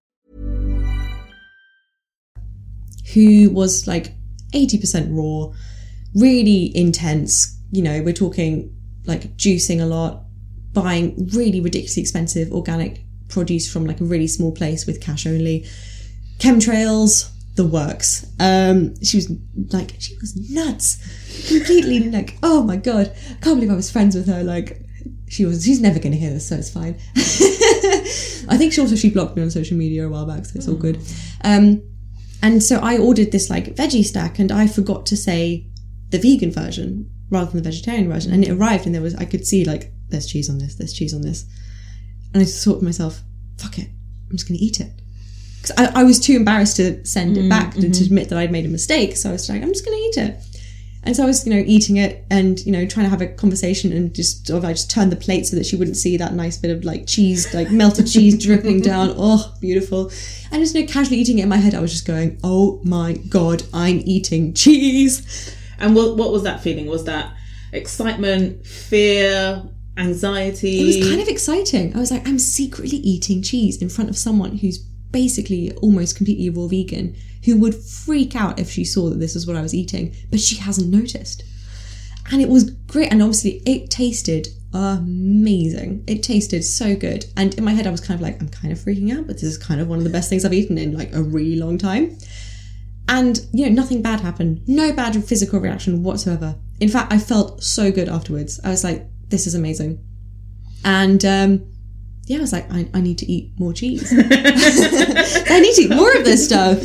Who 3.13 3.49
was 3.49 3.87
like 3.87 4.13
80% 4.53 5.09
raw, 5.11 5.53
really 6.15 6.75
intense. 6.75 7.57
You 7.71 7.83
know, 7.83 8.01
we're 8.03 8.13
talking 8.13 8.75
like 9.05 9.35
juicing 9.37 9.81
a 9.81 9.85
lot, 9.85 10.23
buying 10.73 11.29
really 11.33 11.61
ridiculously 11.61 12.01
expensive 12.01 12.51
organic 12.51 13.03
produce 13.27 13.71
from 13.71 13.85
like 13.85 14.01
a 14.01 14.03
really 14.03 14.27
small 14.27 14.51
place 14.51 14.85
with 14.85 15.01
cash 15.01 15.25
only, 15.25 15.65
chemtrails, 16.37 17.31
the 17.55 17.65
works. 17.65 18.25
Um, 18.39 19.01
she 19.03 19.17
was 19.17 19.31
like, 19.71 19.95
she 19.99 20.15
was 20.17 20.35
nuts, 20.49 20.97
completely 21.47 21.99
like, 22.11 22.37
oh 22.43 22.63
my 22.63 22.75
god, 22.75 23.13
I 23.29 23.33
can't 23.43 23.57
believe 23.57 23.71
I 23.71 23.75
was 23.75 23.91
friends 23.91 24.15
with 24.15 24.27
her. 24.27 24.43
Like, 24.43 24.81
she 25.27 25.45
was, 25.45 25.63
she's 25.63 25.81
never 25.81 25.99
going 25.99 26.11
to 26.11 26.17
hear 26.17 26.31
this, 26.31 26.49
so 26.49 26.55
it's 26.55 26.69
fine. 26.69 26.99
I 27.15 28.57
think 28.57 28.73
she 28.73 28.81
also 28.81 28.95
she 28.95 29.09
blocked 29.09 29.35
me 29.35 29.43
on 29.43 29.49
social 29.49 29.77
media 29.77 30.05
a 30.05 30.09
while 30.09 30.25
back, 30.25 30.45
so 30.45 30.57
it's 30.57 30.67
all 30.67 30.75
good. 30.75 30.99
Um, 31.43 31.81
and 32.41 32.63
so 32.63 32.79
I 32.79 32.97
ordered 32.97 33.31
this 33.31 33.49
like 33.49 33.75
veggie 33.75 34.03
stack 34.03 34.39
and 34.39 34.51
I 34.51 34.67
forgot 34.67 35.05
to 35.07 35.17
say 35.17 35.67
the 36.09 36.17
vegan 36.17 36.51
version 36.51 37.09
rather 37.29 37.51
than 37.51 37.63
the 37.63 37.69
vegetarian 37.69 38.09
version. 38.09 38.33
And 38.33 38.43
it 38.43 38.51
arrived 38.51 38.85
and 38.85 38.93
there 38.93 39.01
was, 39.01 39.15
I 39.15 39.25
could 39.25 39.47
see 39.47 39.65
like, 39.65 39.91
there's 40.09 40.27
cheese 40.27 40.49
on 40.49 40.59
this, 40.59 40.75
there's 40.75 40.93
cheese 40.93 41.13
on 41.13 41.21
this. 41.21 41.45
And 42.33 42.41
I 42.41 42.45
just 42.45 42.63
thought 42.63 42.79
to 42.79 42.85
myself, 42.85 43.21
fuck 43.57 43.79
it, 43.79 43.87
I'm 44.29 44.37
just 44.37 44.47
going 44.47 44.57
to 44.57 44.63
eat 44.63 44.79
it. 44.79 44.91
Because 45.61 45.77
I, 45.77 46.01
I 46.01 46.03
was 46.03 46.19
too 46.19 46.35
embarrassed 46.35 46.77
to 46.77 47.05
send 47.05 47.37
it 47.37 47.45
mm, 47.45 47.49
back 47.49 47.75
and 47.75 47.83
to 47.83 47.89
mm-hmm. 47.89 48.05
admit 48.05 48.29
that 48.29 48.37
I'd 48.37 48.51
made 48.51 48.65
a 48.65 48.69
mistake. 48.69 49.15
So 49.15 49.29
I 49.29 49.33
was 49.33 49.47
like, 49.47 49.61
I'm 49.61 49.69
just 49.69 49.85
going 49.85 49.97
to 49.97 50.03
eat 50.03 50.17
it. 50.17 50.35
And 51.03 51.15
so 51.15 51.23
I 51.23 51.25
was, 51.25 51.47
you 51.47 51.53
know, 51.53 51.63
eating 51.65 51.97
it 51.97 52.25
and, 52.29 52.59
you 52.63 52.71
know, 52.71 52.85
trying 52.85 53.05
to 53.05 53.09
have 53.09 53.21
a 53.21 53.27
conversation 53.27 53.91
and 53.91 54.13
just 54.13 54.45
sort 54.45 54.59
of, 54.59 54.65
I 54.65 54.73
just 54.73 54.91
turned 54.91 55.11
the 55.11 55.15
plate 55.15 55.47
so 55.47 55.55
that 55.55 55.65
she 55.65 55.75
wouldn't 55.75 55.97
see 55.97 56.15
that 56.17 56.33
nice 56.33 56.57
bit 56.57 56.69
of 56.69 56.83
like 56.83 57.07
cheese, 57.07 57.51
like 57.55 57.71
melted 57.71 58.05
cheese 58.07 58.37
dripping 58.43 58.81
down. 58.81 59.13
Oh, 59.17 59.51
beautiful. 59.59 60.11
And 60.51 60.61
just, 60.61 60.75
you 60.75 60.81
know, 60.81 60.87
casually 60.87 61.17
eating 61.17 61.39
it 61.39 61.43
in 61.43 61.49
my 61.49 61.57
head, 61.57 61.73
I 61.73 61.79
was 61.79 61.91
just 61.91 62.05
going, 62.05 62.39
oh 62.43 62.81
my 62.83 63.13
God, 63.13 63.63
I'm 63.73 64.01
eating 64.05 64.53
cheese. 64.53 65.55
And 65.79 65.95
what 65.95 66.15
what 66.17 66.31
was 66.31 66.43
that 66.43 66.61
feeling? 66.61 66.85
Was 66.85 67.05
that 67.05 67.33
excitement, 67.73 68.65
fear, 68.67 69.63
anxiety? 69.97 70.81
It 70.81 70.85
was 70.85 71.09
kind 71.09 71.21
of 71.21 71.27
exciting. 71.27 71.95
I 71.95 71.99
was 71.99 72.11
like, 72.11 72.27
I'm 72.27 72.37
secretly 72.37 72.97
eating 72.97 73.41
cheese 73.41 73.81
in 73.81 73.89
front 73.89 74.11
of 74.11 74.17
someone 74.17 74.57
who's 74.57 74.77
basically 75.11 75.71
almost 75.77 76.15
completely 76.15 76.49
raw 76.49 76.67
vegan, 76.67 77.15
who 77.45 77.57
would 77.57 77.75
freak 77.75 78.35
out 78.35 78.59
if 78.59 78.69
she 78.69 78.85
saw 78.85 79.09
that 79.09 79.19
this 79.19 79.35
is 79.35 79.47
what 79.47 79.55
I 79.55 79.61
was 79.61 79.73
eating, 79.73 80.13
but 80.29 80.39
she 80.39 80.57
hasn't 80.57 80.89
noticed. 80.89 81.43
And 82.31 82.41
it 82.41 82.49
was 82.49 82.69
great. 82.69 83.11
And 83.11 83.21
obviously, 83.21 83.61
it 83.65 83.89
tasted 83.89 84.47
amazing. 84.73 86.03
It 86.07 86.23
tasted 86.23 86.63
so 86.63 86.95
good. 86.95 87.25
And 87.35 87.53
in 87.55 87.63
my 87.63 87.71
head, 87.71 87.87
I 87.87 87.91
was 87.91 88.01
kind 88.01 88.17
of 88.17 88.21
like, 88.21 88.39
I'm 88.39 88.49
kind 88.49 88.71
of 88.71 88.79
freaking 88.79 89.15
out, 89.17 89.27
but 89.27 89.35
this 89.35 89.43
is 89.43 89.57
kind 89.57 89.81
of 89.81 89.87
one 89.87 89.97
of 89.97 90.03
the 90.03 90.09
best 90.09 90.29
things 90.29 90.45
I've 90.45 90.53
eaten 90.53 90.77
in 90.77 90.97
like 90.97 91.13
a 91.13 91.21
really 91.21 91.57
long 91.57 91.77
time. 91.77 92.17
And, 93.09 93.45
you 93.51 93.65
know, 93.65 93.71
nothing 93.73 94.01
bad 94.01 94.21
happened. 94.21 94.61
No 94.67 94.93
bad 94.93 95.21
physical 95.25 95.59
reaction 95.59 96.03
whatsoever. 96.03 96.55
In 96.79 96.87
fact, 96.87 97.11
I 97.11 97.17
felt 97.17 97.63
so 97.63 97.91
good 97.91 98.07
afterwards. 98.07 98.59
I 98.63 98.69
was 98.69 98.83
like, 98.83 99.05
this 99.27 99.47
is 99.47 99.55
amazing. 99.55 99.99
And, 100.85 101.25
um, 101.25 101.70
yeah, 102.31 102.37
I 102.37 102.41
was 102.41 102.53
like, 102.53 102.71
I, 102.71 102.87
I 102.93 103.01
need 103.01 103.17
to 103.17 103.29
eat 103.29 103.51
more 103.59 103.73
cheese. 103.73 104.09
I 104.15 105.59
need 105.59 105.75
to 105.75 105.81
eat 105.81 105.89
more 105.93 106.15
of 106.15 106.23
this 106.23 106.45
stuff. 106.45 106.79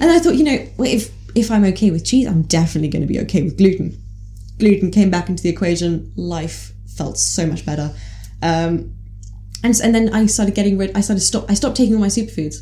And 0.00 0.04
I 0.04 0.20
thought, 0.20 0.36
you 0.36 0.44
know, 0.44 0.64
well, 0.76 0.88
if 0.88 1.10
if 1.34 1.50
I'm 1.50 1.64
okay 1.64 1.90
with 1.90 2.04
cheese, 2.04 2.28
I'm 2.28 2.42
definitely 2.42 2.88
going 2.88 3.02
to 3.02 3.08
be 3.08 3.18
okay 3.20 3.42
with 3.42 3.58
gluten. 3.58 4.00
Gluten 4.60 4.92
came 4.92 5.10
back 5.10 5.28
into 5.28 5.42
the 5.42 5.48
equation. 5.48 6.12
Life 6.14 6.72
felt 6.96 7.18
so 7.18 7.44
much 7.44 7.66
better. 7.66 7.92
Um, 8.40 8.94
and 9.64 9.74
and 9.82 9.92
then 9.92 10.14
I 10.14 10.26
started 10.26 10.54
getting 10.54 10.78
rid. 10.78 10.96
I 10.96 11.00
started 11.00 11.22
stop. 11.22 11.50
I 11.50 11.54
stopped 11.54 11.76
taking 11.76 11.94
all 11.96 12.00
my 12.00 12.06
superfoods. 12.06 12.58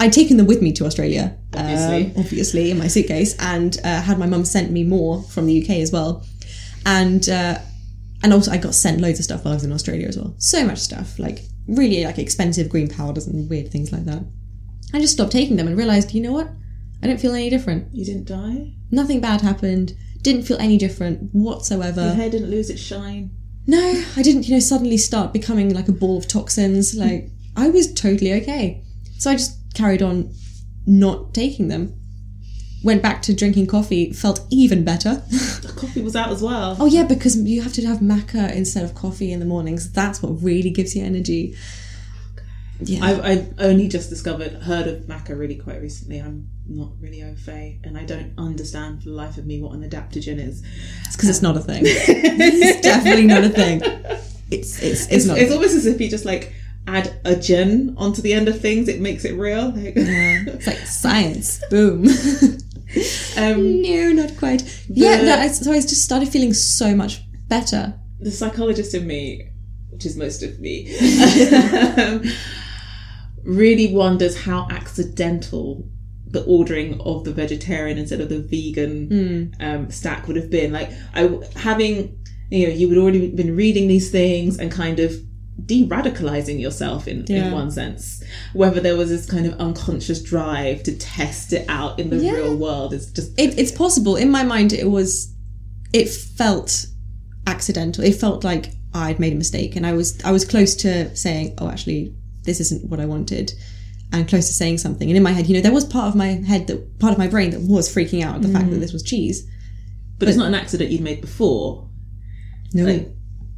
I'd 0.00 0.14
taken 0.14 0.38
them 0.38 0.46
with 0.46 0.62
me 0.62 0.72
to 0.72 0.86
Australia, 0.86 1.36
Obviously. 1.54 2.06
um, 2.06 2.12
obviously 2.16 2.70
in 2.70 2.78
my 2.78 2.86
suitcase, 2.86 3.36
and 3.40 3.78
uh, 3.84 4.00
had 4.00 4.18
my 4.18 4.26
mum 4.26 4.46
sent 4.46 4.70
me 4.70 4.84
more 4.84 5.22
from 5.22 5.44
the 5.44 5.62
UK 5.62 5.70
as 5.80 5.92
well. 5.92 6.24
And 6.86 7.28
uh, 7.28 7.58
and 8.22 8.32
also 8.32 8.50
I 8.50 8.56
got 8.56 8.74
sent 8.74 9.00
loads 9.00 9.18
of 9.18 9.24
stuff 9.24 9.44
while 9.44 9.52
I 9.52 9.56
was 9.56 9.64
in 9.64 9.72
Australia 9.72 10.06
as 10.06 10.16
well. 10.16 10.34
So 10.38 10.64
much 10.64 10.78
stuff, 10.78 11.18
like 11.18 11.40
really 11.68 12.04
like 12.04 12.18
expensive 12.18 12.68
green 12.68 12.88
powders 12.88 13.26
and 13.26 13.48
weird 13.48 13.70
things 13.70 13.92
like 13.92 14.04
that. 14.04 14.24
I 14.94 15.00
just 15.00 15.14
stopped 15.14 15.32
taking 15.32 15.56
them 15.56 15.66
and 15.66 15.76
realized, 15.76 16.14
you 16.14 16.22
know 16.22 16.32
what? 16.32 16.48
I 17.02 17.06
don't 17.06 17.20
feel 17.20 17.34
any 17.34 17.50
different. 17.50 17.94
You 17.94 18.04
didn't 18.04 18.26
die? 18.26 18.72
Nothing 18.90 19.20
bad 19.20 19.40
happened. 19.40 19.92
Didn't 20.22 20.44
feel 20.44 20.58
any 20.58 20.78
different 20.78 21.30
whatsoever. 21.32 22.02
Your 22.02 22.14
hair 22.14 22.30
didn't 22.30 22.50
lose 22.50 22.70
its 22.70 22.80
shine? 22.80 23.30
No, 23.66 24.04
I 24.16 24.22
didn't, 24.22 24.48
you 24.48 24.54
know, 24.54 24.60
suddenly 24.60 24.96
start 24.96 25.32
becoming 25.32 25.74
like 25.74 25.88
a 25.88 25.92
ball 25.92 26.16
of 26.16 26.28
toxins. 26.28 26.94
Like, 26.94 27.30
I 27.56 27.68
was 27.68 27.92
totally 27.94 28.32
okay. 28.34 28.82
So 29.18 29.30
I 29.30 29.34
just 29.34 29.74
carried 29.74 30.02
on 30.02 30.32
not 30.86 31.34
taking 31.34 31.68
them. 31.68 31.94
Went 32.82 33.02
back 33.02 33.22
to 33.22 33.34
drinking 33.34 33.66
coffee, 33.66 34.12
felt 34.12 34.46
even 34.50 34.84
better. 34.84 35.14
The 35.16 35.72
coffee 35.76 36.02
was 36.02 36.14
out 36.14 36.30
as 36.30 36.42
well. 36.42 36.76
oh, 36.78 36.86
yeah, 36.86 37.04
because 37.04 37.36
you 37.36 37.62
have 37.62 37.72
to 37.74 37.86
have 37.86 37.98
maca 37.98 38.54
instead 38.54 38.84
of 38.84 38.94
coffee 38.94 39.32
in 39.32 39.40
the 39.40 39.46
mornings. 39.46 39.90
That's 39.92 40.22
what 40.22 40.42
really 40.42 40.70
gives 40.70 40.94
you 40.94 41.04
energy. 41.04 41.56
Yeah. 42.80 43.04
I've, 43.04 43.24
I've 43.24 43.54
only 43.58 43.88
just 43.88 44.10
discovered, 44.10 44.52
heard 44.52 44.86
of 44.86 45.02
maca 45.04 45.36
really 45.36 45.56
quite 45.56 45.80
recently. 45.80 46.18
I'm 46.18 46.48
not 46.68 46.90
really 47.00 47.22
au 47.22 47.34
fait, 47.34 47.80
and 47.84 47.96
I 47.96 48.04
don't 48.04 48.32
understand 48.38 49.02
for 49.02 49.08
the 49.08 49.14
life 49.14 49.38
of 49.38 49.46
me 49.46 49.60
what 49.62 49.72
an 49.72 49.88
adaptogen 49.88 50.38
is. 50.38 50.62
it's 51.06 51.16
because 51.16 51.30
it's 51.30 51.42
not 51.42 51.56
a 51.56 51.60
thing. 51.60 51.82
it's 51.86 52.80
definitely 52.82 53.26
not 53.26 53.44
a 53.44 53.48
thing. 53.48 53.80
It's, 54.50 54.80
it's, 54.82 54.82
it's, 54.82 55.06
It's, 55.10 55.26
not. 55.26 55.38
it's 55.38 55.50
almost 55.52 55.74
as 55.74 55.86
if 55.86 56.00
you 56.00 56.08
just 56.08 56.24
like 56.26 56.52
add 56.86 57.18
a 57.24 57.34
gen 57.34 57.94
onto 57.98 58.22
the 58.22 58.32
end 58.32 58.46
of 58.48 58.60
things, 58.60 58.88
it 58.88 59.00
makes 59.00 59.24
it 59.24 59.32
real. 59.32 59.70
Like, 59.70 59.94
it's 59.96 60.66
like 60.66 60.78
science. 60.78 61.60
Boom. 61.70 62.06
um, 63.36 63.82
no, 63.82 64.12
not 64.12 64.36
quite. 64.36 64.62
yeah, 64.88 65.22
no, 65.22 65.34
I, 65.34 65.48
so 65.48 65.72
I 65.72 65.80
just 65.80 66.02
started 66.02 66.28
feeling 66.28 66.54
so 66.54 66.94
much 66.94 67.20
better. 67.48 67.98
the 68.20 68.30
psychologist 68.30 68.94
in 68.94 69.06
me, 69.06 69.50
which 69.90 70.06
is 70.06 70.16
most 70.16 70.42
of 70.42 70.58
me, 70.60 70.96
um, 71.98 72.22
really 73.44 73.92
wonders 73.94 74.42
how 74.44 74.66
accidental 74.70 75.88
the 76.28 76.44
ordering 76.44 77.00
of 77.00 77.24
the 77.24 77.32
vegetarian 77.32 77.98
instead 77.98 78.20
of 78.20 78.28
the 78.28 78.40
vegan 78.40 79.54
um, 79.60 79.90
stack 79.90 80.26
would 80.26 80.36
have 80.36 80.50
been. 80.50 80.72
Like 80.72 80.90
I 81.14 81.38
having, 81.54 82.18
you 82.50 82.66
know, 82.66 82.72
you 82.74 82.88
would 82.88 82.98
already 82.98 83.30
been 83.30 83.56
reading 83.56 83.88
these 83.88 84.10
things 84.10 84.58
and 84.58 84.70
kind 84.70 84.98
of 84.98 85.12
de-radicalizing 85.64 86.60
yourself 86.60 87.08
in, 87.08 87.24
in 87.24 87.50
one 87.50 87.70
sense 87.70 88.22
whether 88.52 88.78
there 88.78 88.96
was 88.96 89.08
this 89.08 89.24
kind 89.28 89.46
of 89.46 89.58
unconscious 89.58 90.22
drive 90.22 90.82
to 90.82 90.94
test 90.98 91.52
it 91.52 91.64
out 91.68 91.98
in 91.98 92.10
the 92.10 92.16
Yeah. 92.16 92.32
real 92.32 92.56
world 92.56 92.92
is 92.92 93.10
just 93.10 93.32
It, 93.40 93.58
it's 93.58 93.72
possible. 93.72 94.16
In 94.16 94.30
my 94.30 94.42
mind, 94.42 94.72
it 94.72 94.90
was, 94.90 95.32
it 95.92 96.08
felt 96.10 96.86
accidental. 97.46 98.04
It 98.04 98.16
felt 98.16 98.44
like 98.44 98.72
I'd 98.92 99.18
made 99.18 99.32
a 99.32 99.36
mistake, 99.36 99.76
and 99.76 99.86
I 99.86 99.92
was, 99.92 100.22
I 100.24 100.32
was 100.32 100.44
close 100.44 100.74
to 100.76 101.14
saying, 101.16 101.54
"Oh, 101.58 101.68
actually, 101.68 102.14
this 102.44 102.60
isn't 102.60 102.88
what 102.90 102.98
I 103.00 103.06
wanted," 103.06 103.52
and 104.12 104.26
close 104.28 104.46
to 104.48 104.54
saying 104.54 104.78
something. 104.78 105.08
And 105.08 105.16
in 105.16 105.22
my 105.22 105.32
head, 105.32 105.46
you 105.46 105.54
know, 105.54 105.60
there 105.60 105.72
was 105.72 105.84
part 105.84 106.08
of 106.08 106.14
my 106.14 106.28
head 106.46 106.66
that, 106.68 106.98
part 106.98 107.12
of 107.12 107.18
my 107.18 107.28
brain 107.28 107.50
that 107.50 107.60
was 107.60 107.92
freaking 107.94 108.22
out 108.22 108.36
at 108.36 108.42
the 108.42 108.48
fact 108.48 108.70
that 108.70 108.76
mm. 108.76 108.80
this 108.80 108.92
was 108.92 109.02
cheese. 109.02 109.46
but 110.18 110.28
it's 110.28 110.38
not 110.38 110.46
an 110.48 110.54
accident 110.54 110.90
you'd 110.90 111.02
made 111.02 111.20
before 111.20 111.88
No, 112.72 112.84
like 112.84 113.08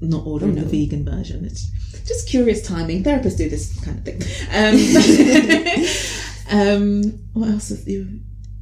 not 0.01 0.27
ordering 0.27 0.55
the 0.55 0.63
vegan 0.63 1.05
version. 1.05 1.45
It's 1.45 1.67
just 2.07 2.29
curious 2.29 2.67
timing. 2.67 3.03
Therapists 3.03 3.37
do 3.37 3.49
this 3.49 3.79
kind 3.85 3.99
of 3.99 4.05
thing. 4.05 4.23
Um, 4.53 4.77
um, 6.51 7.03
what 7.33 7.49
else 7.51 7.71
have 7.71 7.87
you 7.87 8.21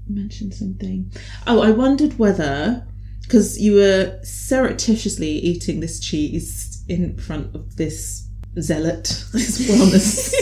mentioned? 0.08 0.54
Something. 0.54 1.12
Oh, 1.46 1.60
I 1.60 1.70
wondered 1.70 2.18
whether 2.18 2.86
because 3.22 3.60
you 3.60 3.74
were 3.74 4.20
surreptitiously 4.22 5.28
eating 5.28 5.80
this 5.80 5.98
cheese 5.98 6.84
in 6.88 7.16
front 7.18 7.54
of 7.54 7.76
this 7.76 8.28
zealot, 8.60 9.04
this 9.32 9.68
wellness 9.68 10.32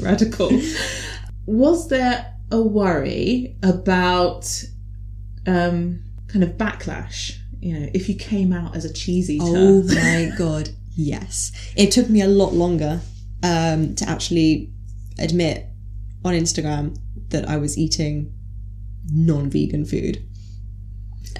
radical. 0.00 0.50
Was 1.46 1.88
there 1.88 2.34
a 2.50 2.60
worry 2.60 3.56
about 3.62 4.64
um, 5.46 6.02
kind 6.28 6.42
of 6.42 6.50
backlash? 6.52 7.38
You 7.64 7.80
know, 7.80 7.88
if 7.94 8.08
you 8.10 8.14
came 8.14 8.52
out 8.52 8.76
as 8.76 8.84
a 8.84 8.92
cheese 8.92 9.30
eater. 9.30 9.44
Oh 9.46 9.82
my 9.84 10.30
god, 10.38 10.68
yes. 10.94 11.50
It 11.76 11.90
took 11.90 12.10
me 12.10 12.20
a 12.20 12.28
lot 12.28 12.52
longer 12.52 13.00
um, 13.42 13.94
to 13.94 14.08
actually 14.08 14.70
admit 15.18 15.66
on 16.24 16.34
Instagram 16.34 16.98
that 17.30 17.48
I 17.48 17.56
was 17.56 17.78
eating 17.78 18.32
non-vegan 19.10 19.86
food. 19.86 20.22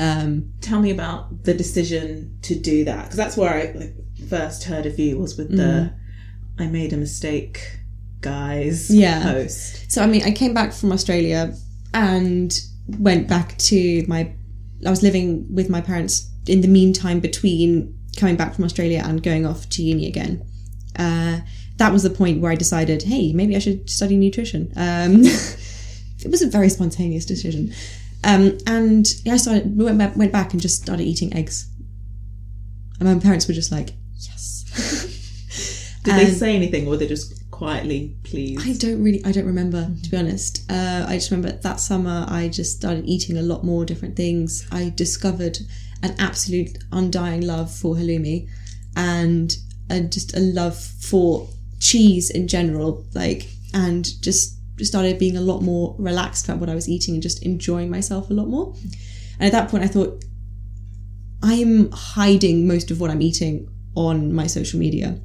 Um, 0.00 0.52
tell 0.60 0.80
me 0.80 0.90
about 0.90 1.44
the 1.44 1.52
decision 1.54 2.38
to 2.42 2.54
do 2.58 2.84
that 2.84 3.02
because 3.04 3.16
that's 3.16 3.36
where 3.36 3.52
I 3.54 3.72
like, 3.78 3.94
first 4.28 4.64
heard 4.64 4.86
of 4.86 4.98
you 4.98 5.18
was 5.18 5.36
with 5.36 5.54
the 5.54 5.92
I 6.58 6.66
made 6.66 6.92
a 6.92 6.96
mistake 6.96 7.80
guys 8.20 8.90
Yeah. 8.90 9.22
post. 9.22 9.92
so 9.92 10.02
I 10.02 10.06
mean, 10.06 10.22
I 10.24 10.30
came 10.32 10.54
back 10.54 10.72
from 10.72 10.90
Australia 10.90 11.54
and 11.92 12.58
went 12.98 13.28
back 13.28 13.58
to 13.58 14.04
my. 14.08 14.32
I 14.87 14.91
was 14.91 15.03
living 15.03 15.47
with 15.53 15.68
my 15.68 15.80
parents 15.80 16.30
in 16.47 16.61
the 16.61 16.68
meantime 16.68 17.20
between 17.20 17.99
coming 18.16 18.37
back 18.37 18.55
from 18.55 18.64
Australia 18.64 19.03
and 19.05 19.22
going 19.22 19.47
off 19.47 19.68
to 19.70 19.82
uni 19.82 20.07
again. 20.07 20.45
Uh, 20.97 21.41
that 21.76 21.93
was 21.93 22.03
the 22.03 22.11
point 22.11 22.41
where 22.41 22.53
I 22.53 22.55
decided, 22.55 23.03
hey, 23.03 23.32
maybe 23.32 23.57
I 23.57 23.59
should 23.59 23.91
study 23.91 24.16
nutrition. 24.16 24.72
Um, 24.76 25.22
it 25.24 26.30
was 26.30 26.43
a 26.43 26.49
very 26.49 26.68
spontaneous 26.68 27.24
decision. 27.24 27.72
Um, 28.22 28.59
and 28.66 29.07
yeah, 29.24 29.37
I 29.47 29.62
went 29.64 29.99
back, 29.99 30.16
went 30.16 30.32
back 30.32 30.53
and 30.53 30.62
just 30.62 30.82
started 30.82 31.05
eating 31.05 31.35
eggs. 31.35 31.68
And 33.01 33.09
my 33.09 33.18
parents 33.20 33.49
were 33.49 33.55
just 33.55 33.72
like, 33.72 33.91
yes. 34.14 34.64
Did 36.05 36.14
they 36.14 36.30
say 36.30 36.55
anything 36.55 36.87
or 36.87 36.91
were 36.91 36.97
they 36.97 37.09
just 37.09 37.43
quietly 37.55 38.16
please? 38.24 38.59
I 38.66 38.72
don't 38.72 39.02
really, 39.02 39.24
I 39.24 39.32
don't 39.32 39.46
remember 39.46 39.90
to 40.02 40.11
be 40.11 40.16
honest. 40.16 40.70
Uh, 40.70 41.05
I 41.09 41.14
just 41.14 41.30
remember 41.30 41.57
that 41.57 41.80
summer 41.80 42.26
I 42.28 42.48
just 42.48 42.76
started 42.76 43.07
eating 43.07 43.38
a 43.38 43.42
lot 43.42 43.64
more 43.64 43.84
different 43.84 44.16
things. 44.16 44.66
I 44.70 44.92
discovered 44.94 45.59
an 46.02 46.14
absolute 46.18 46.78
undying 46.92 47.46
love 47.46 47.70
for 47.70 47.94
halloumi 47.94 48.48
and 48.96 49.57
uh, 49.90 50.00
just 50.00 50.36
a 50.36 50.40
love 50.40 50.76
for 50.76 51.48
cheese 51.80 52.30
in 52.30 52.48
general, 52.48 53.05
like, 53.14 53.48
and 53.72 54.20
just 54.22 54.59
started 54.80 55.18
being 55.18 55.36
a 55.36 55.40
lot 55.40 55.61
more 55.61 55.94
relaxed 55.98 56.46
about 56.46 56.59
what 56.59 56.68
I 56.68 56.74
was 56.74 56.88
eating 56.88 57.14
and 57.14 57.22
just 57.22 57.42
enjoying 57.42 57.90
myself 57.90 58.30
a 58.30 58.34
lot 58.34 58.48
more. 58.48 58.74
And 59.38 59.46
at 59.46 59.52
that 59.52 59.70
point, 59.70 59.84
I 59.84 59.88
thought, 59.88 60.24
I'm 61.42 61.90
hiding 61.92 62.66
most 62.66 62.90
of 62.90 63.00
what 63.00 63.11
I'm 63.11 63.22
eating 63.22 63.68
on 63.94 64.32
my 64.32 64.46
social 64.46 64.80
media. 64.80 65.20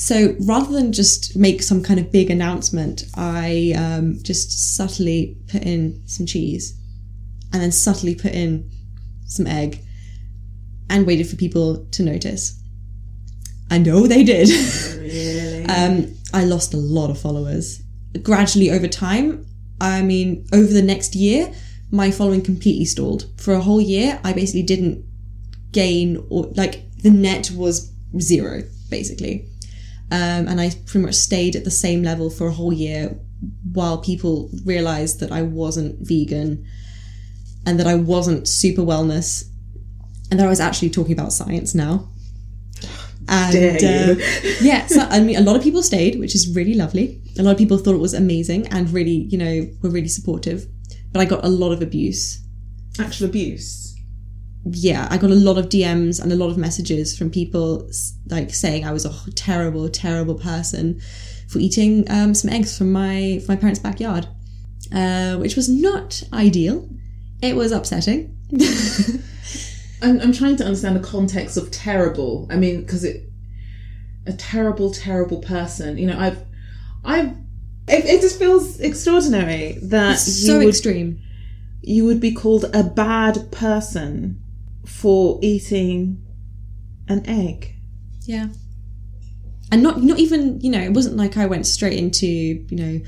So 0.00 0.34
rather 0.40 0.72
than 0.72 0.94
just 0.94 1.36
make 1.36 1.62
some 1.62 1.82
kind 1.82 2.00
of 2.00 2.10
big 2.10 2.30
announcement, 2.30 3.04
I 3.16 3.74
um, 3.76 4.18
just 4.22 4.74
subtly 4.74 5.36
put 5.46 5.62
in 5.62 6.02
some 6.06 6.24
cheese 6.24 6.74
and 7.52 7.60
then 7.60 7.70
subtly 7.70 8.14
put 8.14 8.32
in 8.32 8.70
some 9.26 9.46
egg 9.46 9.78
and 10.88 11.06
waited 11.06 11.28
for 11.28 11.36
people 11.36 11.84
to 11.84 12.02
notice. 12.02 12.58
I 13.70 13.76
know 13.76 14.06
they 14.06 14.24
did. 14.24 14.48
really? 14.98 15.66
um, 15.66 16.14
I 16.32 16.46
lost 16.46 16.72
a 16.72 16.78
lot 16.78 17.10
of 17.10 17.20
followers. 17.20 17.82
Gradually 18.22 18.70
over 18.70 18.88
time, 18.88 19.44
I 19.82 20.00
mean, 20.00 20.46
over 20.54 20.72
the 20.72 20.80
next 20.80 21.14
year, 21.14 21.52
my 21.90 22.10
following 22.10 22.40
completely 22.40 22.86
stalled. 22.86 23.26
For 23.36 23.52
a 23.52 23.60
whole 23.60 23.82
year, 23.82 24.18
I 24.24 24.32
basically 24.32 24.62
didn't 24.62 25.04
gain 25.72 26.26
or 26.30 26.44
like 26.56 26.90
the 27.02 27.10
net 27.10 27.50
was 27.50 27.92
zero, 28.18 28.62
basically. 28.88 29.49
Um, 30.12 30.48
and 30.48 30.60
I 30.60 30.70
pretty 30.86 31.06
much 31.06 31.14
stayed 31.14 31.54
at 31.54 31.64
the 31.64 31.70
same 31.70 32.02
level 32.02 32.30
for 32.30 32.48
a 32.48 32.52
whole 32.52 32.72
year 32.72 33.16
while 33.72 33.98
people 33.98 34.50
realized 34.64 35.20
that 35.20 35.32
I 35.32 35.42
wasn't 35.42 35.96
vegan 36.00 36.66
and 37.64 37.78
that 37.78 37.86
I 37.86 37.94
wasn't 37.94 38.48
super 38.48 38.82
wellness 38.82 39.44
and 40.30 40.38
that 40.38 40.46
I 40.46 40.50
was 40.50 40.60
actually 40.60 40.90
talking 40.90 41.12
about 41.12 41.32
science 41.32 41.74
now. 41.74 42.08
And 43.28 43.56
uh, 43.56 44.14
yeah, 44.60 44.86
so 44.86 45.00
I 45.02 45.20
mean, 45.20 45.36
a 45.36 45.40
lot 45.40 45.54
of 45.54 45.62
people 45.62 45.82
stayed, 45.82 46.18
which 46.18 46.34
is 46.34 46.54
really 46.54 46.74
lovely. 46.74 47.22
A 47.38 47.42
lot 47.42 47.52
of 47.52 47.58
people 47.58 47.78
thought 47.78 47.94
it 47.94 47.98
was 47.98 48.14
amazing 48.14 48.66
and 48.68 48.90
really, 48.90 49.28
you 49.30 49.38
know, 49.38 49.68
were 49.82 49.90
really 49.90 50.08
supportive. 50.08 50.66
But 51.12 51.20
I 51.20 51.24
got 51.24 51.44
a 51.44 51.48
lot 51.48 51.70
of 51.72 51.80
abuse. 51.80 52.40
Actual 52.98 53.26
abuse. 53.26 53.89
Yeah, 54.64 55.08
I 55.10 55.16
got 55.16 55.30
a 55.30 55.34
lot 55.34 55.56
of 55.56 55.68
DMs 55.68 56.22
and 56.22 56.30
a 56.32 56.36
lot 56.36 56.50
of 56.50 56.58
messages 56.58 57.16
from 57.16 57.30
people 57.30 57.90
like 58.26 58.52
saying 58.52 58.84
I 58.84 58.92
was 58.92 59.06
a 59.06 59.30
terrible, 59.32 59.88
terrible 59.88 60.34
person 60.34 61.00
for 61.48 61.58
eating 61.58 62.08
um, 62.10 62.34
some 62.34 62.50
eggs 62.50 62.76
from 62.76 62.92
my 62.92 63.40
from 63.44 63.54
my 63.54 63.60
parents' 63.60 63.80
backyard, 63.80 64.26
uh, 64.94 65.36
which 65.36 65.56
was 65.56 65.68
not 65.68 66.22
ideal. 66.32 66.88
It 67.42 67.56
was 67.56 67.72
upsetting. 67.72 68.36
I'm, 70.02 70.20
I'm 70.20 70.32
trying 70.32 70.56
to 70.56 70.64
understand 70.64 70.96
the 70.96 71.06
context 71.06 71.56
of 71.56 71.70
terrible. 71.70 72.46
I 72.50 72.56
mean, 72.56 72.82
because 72.82 73.04
it 73.04 73.30
a 74.26 74.32
terrible, 74.34 74.90
terrible 74.92 75.40
person. 75.40 75.98
You 75.98 76.06
know, 76.08 76.18
I've, 76.18 76.44
I've. 77.04 77.30
It, 77.88 78.04
it 78.04 78.20
just 78.20 78.38
feels 78.38 78.78
extraordinary 78.78 79.78
that 79.82 80.12
It's 80.12 80.42
you 80.42 80.46
so 80.46 80.58
would 80.58 80.68
extreme. 80.68 81.20
you 81.82 82.04
would 82.04 82.20
be 82.20 82.32
called 82.32 82.66
a 82.74 82.84
bad 82.84 83.50
person 83.50 84.40
for 84.84 85.38
eating 85.42 86.24
an 87.08 87.26
egg. 87.26 87.74
Yeah. 88.22 88.48
And 89.72 89.82
not 89.82 90.02
not 90.02 90.18
even, 90.18 90.60
you 90.60 90.70
know, 90.70 90.80
it 90.80 90.92
wasn't 90.92 91.16
like 91.16 91.36
I 91.36 91.46
went 91.46 91.66
straight 91.66 91.98
into, 91.98 92.26
you 92.26 92.76
know, 92.76 93.00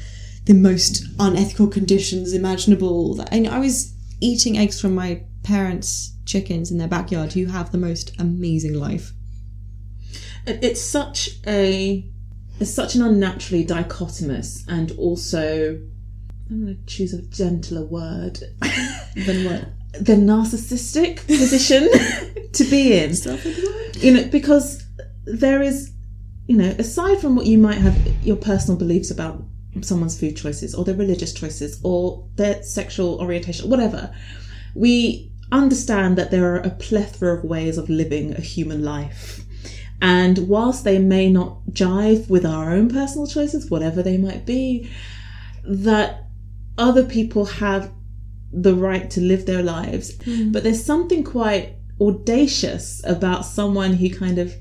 the 0.45 0.55
most 0.55 1.05
unethical 1.19 1.69
conditions 1.69 2.33
imaginable. 2.33 3.21
I, 3.31 3.45
I 3.51 3.59
was 3.59 3.95
eating 4.21 4.59
eggs 4.59 4.81
from 4.81 4.95
my 4.95 5.23
parents' 5.43 6.17
chickens 6.25 6.71
in 6.71 6.79
their 6.79 6.89
backyard 6.89 7.33
who 7.33 7.47
have 7.47 7.73
the 7.73 7.79
most 7.79 8.13
amazing 8.19 8.75
life. 8.75 9.13
It's 10.47 10.81
such 10.81 11.31
a 11.47 12.09
it's 12.61 12.73
such 12.73 12.95
an 12.95 13.03
unnaturally 13.03 13.65
dichotomous 13.65 14.65
and 14.69 14.93
also 14.93 15.81
I'm 16.51 16.65
going 16.65 16.77
to 16.77 16.87
choose 16.87 17.15
a 17.15 17.23
gentler 17.23 17.85
word 17.85 18.39
than 19.17 19.45
what? 19.45 19.69
The 19.93 20.15
narcissistic 20.15 21.17
position 21.27 21.89
to 22.53 22.65
be 22.65 22.99
in. 22.99 23.15
You 24.01 24.15
know, 24.15 24.29
because 24.29 24.85
there 25.25 25.63
is, 25.63 25.93
you 26.47 26.57
know, 26.57 26.75
aside 26.79 27.21
from 27.21 27.37
what 27.37 27.47
you 27.47 27.59
might 27.59 27.79
have 27.79 27.97
your 28.25 28.37
personal 28.37 28.79
beliefs 28.79 29.11
about 29.11 29.43
someone's 29.81 30.19
food 30.19 30.37
choices 30.37 30.75
or 30.75 30.85
their 30.85 30.95
religious 30.95 31.33
choices 31.33 31.81
or 31.83 32.29
their 32.37 32.63
sexual 32.63 33.21
orientation, 33.21 33.71
whatever, 33.71 34.15
we 34.75 35.31
understand 35.51 36.17
that 36.19 36.31
there 36.31 36.55
are 36.55 36.61
a 36.61 36.71
plethora 36.71 37.37
of 37.37 37.45
ways 37.45 37.79
of 37.79 37.89
living 37.89 38.33
a 38.35 38.41
human 38.41 38.83
life. 38.83 39.45
And 40.01 40.49
whilst 40.49 40.83
they 40.83 40.99
may 40.99 41.31
not 41.31 41.59
jive 41.71 42.29
with 42.29 42.45
our 42.45 42.73
own 42.73 42.89
personal 42.89 43.27
choices, 43.27 43.71
whatever 43.71 44.03
they 44.03 44.17
might 44.17 44.45
be, 44.45 44.91
that 45.65 46.25
other 46.77 47.05
people 47.05 47.45
have 47.45 47.93
the 48.53 48.75
right 48.75 49.11
to 49.11 49.21
live 49.21 49.47
their 49.47 49.63
lives. 49.63 50.21
Hmm. 50.25 50.53
But 50.53 50.63
there's 50.63 50.85
something 50.85 51.25
quite 51.25 51.77
audacious 52.01 53.01
about 53.05 53.45
someone 53.45 53.95
who 53.95 54.11
kind 54.11 54.39
of 54.39 54.55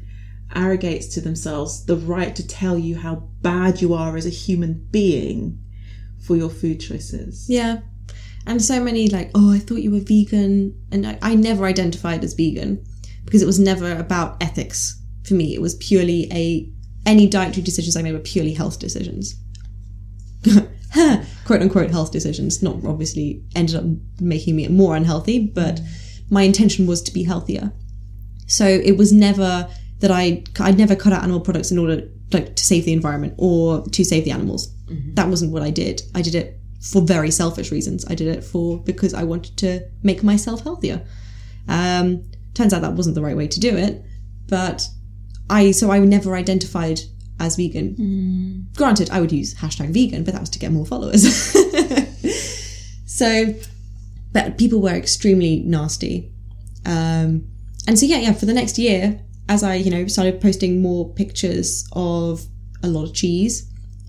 arrogates 0.53 1.07
to 1.07 1.21
themselves 1.21 1.85
the 1.85 1.95
right 1.95 2.35
to 2.35 2.47
tell 2.47 2.77
you 2.77 2.97
how 2.97 3.15
bad 3.41 3.81
you 3.81 3.93
are 3.93 4.17
as 4.17 4.25
a 4.25 4.29
human 4.29 4.85
being 4.91 5.57
for 6.19 6.35
your 6.35 6.49
food 6.49 6.79
choices. 6.79 7.45
Yeah. 7.49 7.81
And 8.45 8.61
so 8.61 8.83
many 8.83 9.07
like, 9.07 9.31
oh, 9.35 9.53
I 9.53 9.59
thought 9.59 9.77
you 9.81 9.91
were 9.91 9.99
vegan. 9.99 10.79
And 10.91 11.05
I, 11.05 11.17
I 11.21 11.35
never 11.35 11.65
identified 11.65 12.23
as 12.23 12.33
vegan 12.33 12.83
because 13.25 13.41
it 13.41 13.45
was 13.45 13.59
never 13.59 13.95
about 13.95 14.41
ethics 14.41 14.99
for 15.23 15.35
me. 15.35 15.53
It 15.53 15.61
was 15.61 15.75
purely 15.75 16.27
a, 16.31 16.69
any 17.05 17.27
dietary 17.27 17.63
decisions 17.63 17.95
I 17.95 18.01
made 18.01 18.13
were 18.13 18.19
purely 18.19 18.53
health 18.53 18.79
decisions. 18.79 19.35
Quote 21.45 21.61
unquote 21.61 21.91
health 21.91 22.11
decisions. 22.11 22.61
Not 22.61 22.83
obviously 22.85 23.43
ended 23.55 23.75
up 23.75 23.85
making 24.19 24.55
me 24.55 24.67
more 24.67 24.95
unhealthy, 24.95 25.39
but 25.39 25.79
my 26.29 26.43
intention 26.43 26.87
was 26.87 27.01
to 27.03 27.13
be 27.13 27.23
healthier. 27.23 27.71
So 28.47 28.65
it 28.65 28.97
was 28.97 29.11
never 29.13 29.69
that 29.99 30.11
I, 30.11 30.43
I'd 30.59 30.77
never 30.77 30.95
cut 30.95 31.13
out 31.13 31.23
animal 31.23 31.39
products 31.41 31.71
in 31.71 31.77
order 31.77 32.09
like 32.33 32.55
to 32.55 32.65
save 32.65 32.85
the 32.85 32.93
environment 32.93 33.35
or 33.37 33.83
to 33.89 34.03
save 34.03 34.25
the 34.25 34.31
animals. 34.31 34.73
That 35.15 35.27
wasn't 35.27 35.51
what 35.51 35.63
I 35.63 35.69
did. 35.69 36.01
I 36.15 36.21
did 36.21 36.35
it 36.35 36.59
for 36.81 37.01
very 37.01 37.31
selfish 37.31 37.71
reasons. 37.71 38.05
I 38.09 38.15
did 38.15 38.27
it 38.27 38.43
for 38.43 38.79
because 38.79 39.13
I 39.13 39.23
wanted 39.23 39.57
to 39.57 39.81
make 40.03 40.23
myself 40.23 40.63
healthier. 40.63 41.05
Um, 41.67 42.29
turns 42.53 42.73
out 42.73 42.81
that 42.81 42.93
wasn't 42.93 43.15
the 43.15 43.21
right 43.21 43.37
way 43.37 43.47
to 43.47 43.59
do 43.59 43.75
it, 43.77 44.03
but 44.47 44.87
I 45.49 45.71
so 45.71 45.91
I 45.91 45.99
never 45.99 46.35
identified 46.35 47.01
as 47.41 47.55
vegan. 47.55 48.67
Granted, 48.75 49.09
I 49.09 49.19
would 49.19 49.31
use 49.31 49.55
hashtag 49.55 49.89
vegan, 49.89 50.23
but 50.23 50.33
that 50.33 50.39
was 50.39 50.49
to 50.51 50.59
get 50.59 50.71
more 50.71 50.85
followers. 50.85 51.23
so, 53.05 53.53
but 54.31 54.57
people 54.57 54.81
were 54.81 54.91
extremely 54.93 55.59
nasty, 55.59 56.31
um, 56.85 57.47
and 57.87 57.99
so 57.99 58.05
yeah, 58.05 58.17
yeah. 58.17 58.33
For 58.33 58.45
the 58.45 58.53
next 58.53 58.77
year, 58.77 59.19
as 59.49 59.63
I 59.63 59.75
you 59.75 59.91
know 59.91 60.07
started 60.07 60.39
posting 60.39 60.81
more 60.81 61.11
pictures 61.13 61.87
of 61.93 62.45
a 62.83 62.87
lot 62.87 63.03
of 63.03 63.13
cheese 63.13 63.67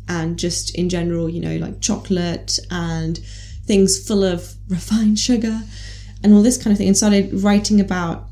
and 0.09 0.39
just 0.39 0.74
in 0.74 0.89
general, 0.89 1.28
you 1.28 1.41
know, 1.41 1.57
like 1.57 1.80
chocolate 1.80 2.59
and 2.70 3.18
things 3.64 4.07
full 4.07 4.24
of 4.24 4.55
refined 4.68 5.18
sugar 5.18 5.62
and 6.22 6.35
all 6.35 6.43
this 6.43 6.62
kind 6.62 6.72
of 6.72 6.78
thing, 6.78 6.89
and 6.89 6.97
started 6.97 7.33
writing 7.43 7.80
about 7.80 8.28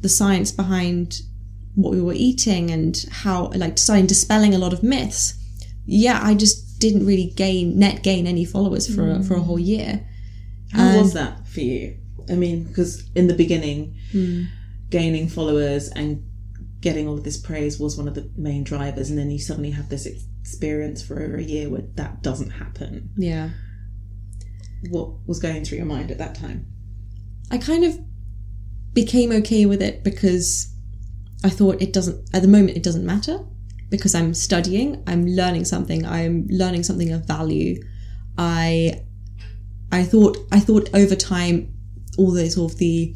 the 0.00 0.08
science 0.08 0.50
behind 0.50 1.20
what 1.74 1.92
we 1.92 2.02
were 2.02 2.12
eating 2.14 2.70
and 2.70 3.04
how, 3.10 3.46
like, 3.54 3.78
starting 3.78 4.06
dispelling 4.06 4.54
a 4.54 4.58
lot 4.58 4.72
of 4.72 4.82
myths. 4.82 5.34
Yeah, 5.86 6.20
I 6.22 6.34
just 6.34 6.78
didn't 6.78 7.06
really 7.06 7.32
gain 7.36 7.78
net 7.78 8.02
gain 8.02 8.26
any 8.26 8.44
followers 8.44 8.92
for 8.92 9.10
a, 9.10 9.22
for 9.22 9.34
a 9.34 9.40
whole 9.40 9.58
year. 9.58 10.06
How 10.72 10.98
was 11.00 11.12
that 11.14 11.46
for 11.48 11.60
you? 11.60 11.96
I 12.30 12.34
mean, 12.34 12.64
because 12.64 13.04
in 13.14 13.26
the 13.26 13.34
beginning, 13.34 13.94
Hmm. 14.12 14.42
gaining 14.90 15.28
followers 15.28 15.88
and 15.88 16.22
getting 16.80 17.08
all 17.08 17.16
of 17.16 17.24
this 17.24 17.38
praise 17.38 17.78
was 17.78 17.96
one 17.96 18.08
of 18.08 18.14
the 18.14 18.30
main 18.36 18.64
drivers, 18.64 19.08
and 19.10 19.18
then 19.18 19.30
you 19.30 19.38
suddenly 19.38 19.70
have 19.70 19.88
this 19.88 20.06
experience 20.06 21.00
for 21.02 21.22
over 21.22 21.36
a 21.36 21.42
year 21.42 21.68
where 21.70 21.82
that 21.94 22.22
doesn't 22.22 22.50
happen. 22.50 23.10
Yeah. 23.16 23.50
What 24.90 25.10
was 25.26 25.38
going 25.38 25.64
through 25.64 25.78
your 25.78 25.86
mind 25.86 26.10
at 26.10 26.18
that 26.18 26.34
time? 26.34 26.66
I 27.50 27.58
kind 27.58 27.84
of 27.84 27.98
became 28.92 29.30
okay 29.32 29.64
with 29.66 29.80
it 29.80 30.02
because 30.02 30.71
I 31.44 31.50
thought 31.50 31.80
it 31.82 31.92
doesn't, 31.92 32.28
at 32.34 32.42
the 32.42 32.48
moment, 32.48 32.76
it 32.76 32.82
doesn't 32.82 33.04
matter 33.04 33.44
because 33.90 34.14
I'm 34.14 34.34
studying, 34.34 35.02
I'm 35.06 35.26
learning 35.26 35.64
something, 35.64 36.06
I'm 36.06 36.46
learning 36.48 36.82
something 36.84 37.12
of 37.12 37.26
value. 37.26 37.82
I, 38.38 39.02
I 39.90 40.04
thought, 40.04 40.38
I 40.50 40.60
thought 40.60 40.88
over 40.94 41.14
time, 41.14 41.74
all 42.18 42.30
those 42.30 42.54
sort 42.54 42.72
of 42.72 42.78
the 42.78 43.14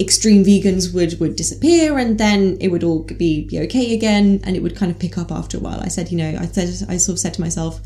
extreme 0.00 0.44
vegans 0.44 0.92
would, 0.94 1.20
would 1.20 1.36
disappear 1.36 1.98
and 1.98 2.18
then 2.18 2.56
it 2.60 2.68
would 2.68 2.82
all 2.82 3.04
be, 3.04 3.46
be 3.46 3.60
okay 3.60 3.94
again 3.94 4.40
and 4.44 4.56
it 4.56 4.62
would 4.62 4.76
kind 4.76 4.90
of 4.90 4.98
pick 4.98 5.16
up 5.16 5.30
after 5.30 5.56
a 5.56 5.60
while. 5.60 5.80
I 5.80 5.88
said, 5.88 6.10
you 6.10 6.18
know, 6.18 6.36
I 6.38 6.46
said, 6.46 6.88
I 6.88 6.96
sort 6.96 7.14
of 7.14 7.18
said 7.20 7.34
to 7.34 7.40
myself, 7.40 7.80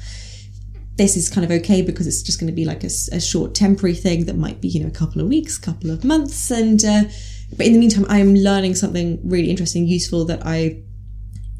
this 0.96 1.16
is 1.16 1.28
kind 1.28 1.44
of 1.44 1.50
okay 1.50 1.82
because 1.82 2.06
it's 2.06 2.22
just 2.22 2.40
going 2.40 2.48
to 2.48 2.54
be 2.54 2.64
like 2.64 2.82
a 2.82 3.20
short 3.20 3.54
temporary 3.54 3.94
thing 3.94 4.24
that 4.26 4.36
might 4.36 4.60
be 4.60 4.68
you 4.68 4.80
know 4.80 4.88
a 4.88 4.90
couple 4.90 5.20
of 5.20 5.28
weeks 5.28 5.58
couple 5.58 5.90
of 5.90 6.04
months 6.04 6.50
and 6.50 6.84
uh, 6.84 7.04
but 7.56 7.66
in 7.66 7.72
the 7.72 7.78
meantime 7.78 8.06
i'm 8.08 8.34
learning 8.34 8.74
something 8.74 9.20
really 9.22 9.50
interesting 9.50 9.86
useful 9.86 10.24
that 10.24 10.44
i 10.46 10.82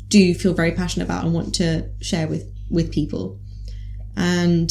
do 0.09 0.35
feel 0.35 0.55
very 0.55 0.73
passionate 0.73 1.05
about 1.05 1.25
and 1.25 1.35
want 1.35 1.55
to 1.55 1.89
share 2.01 2.29
with 2.29 2.51
with 2.71 2.93
people. 2.93 3.39
And 4.17 4.71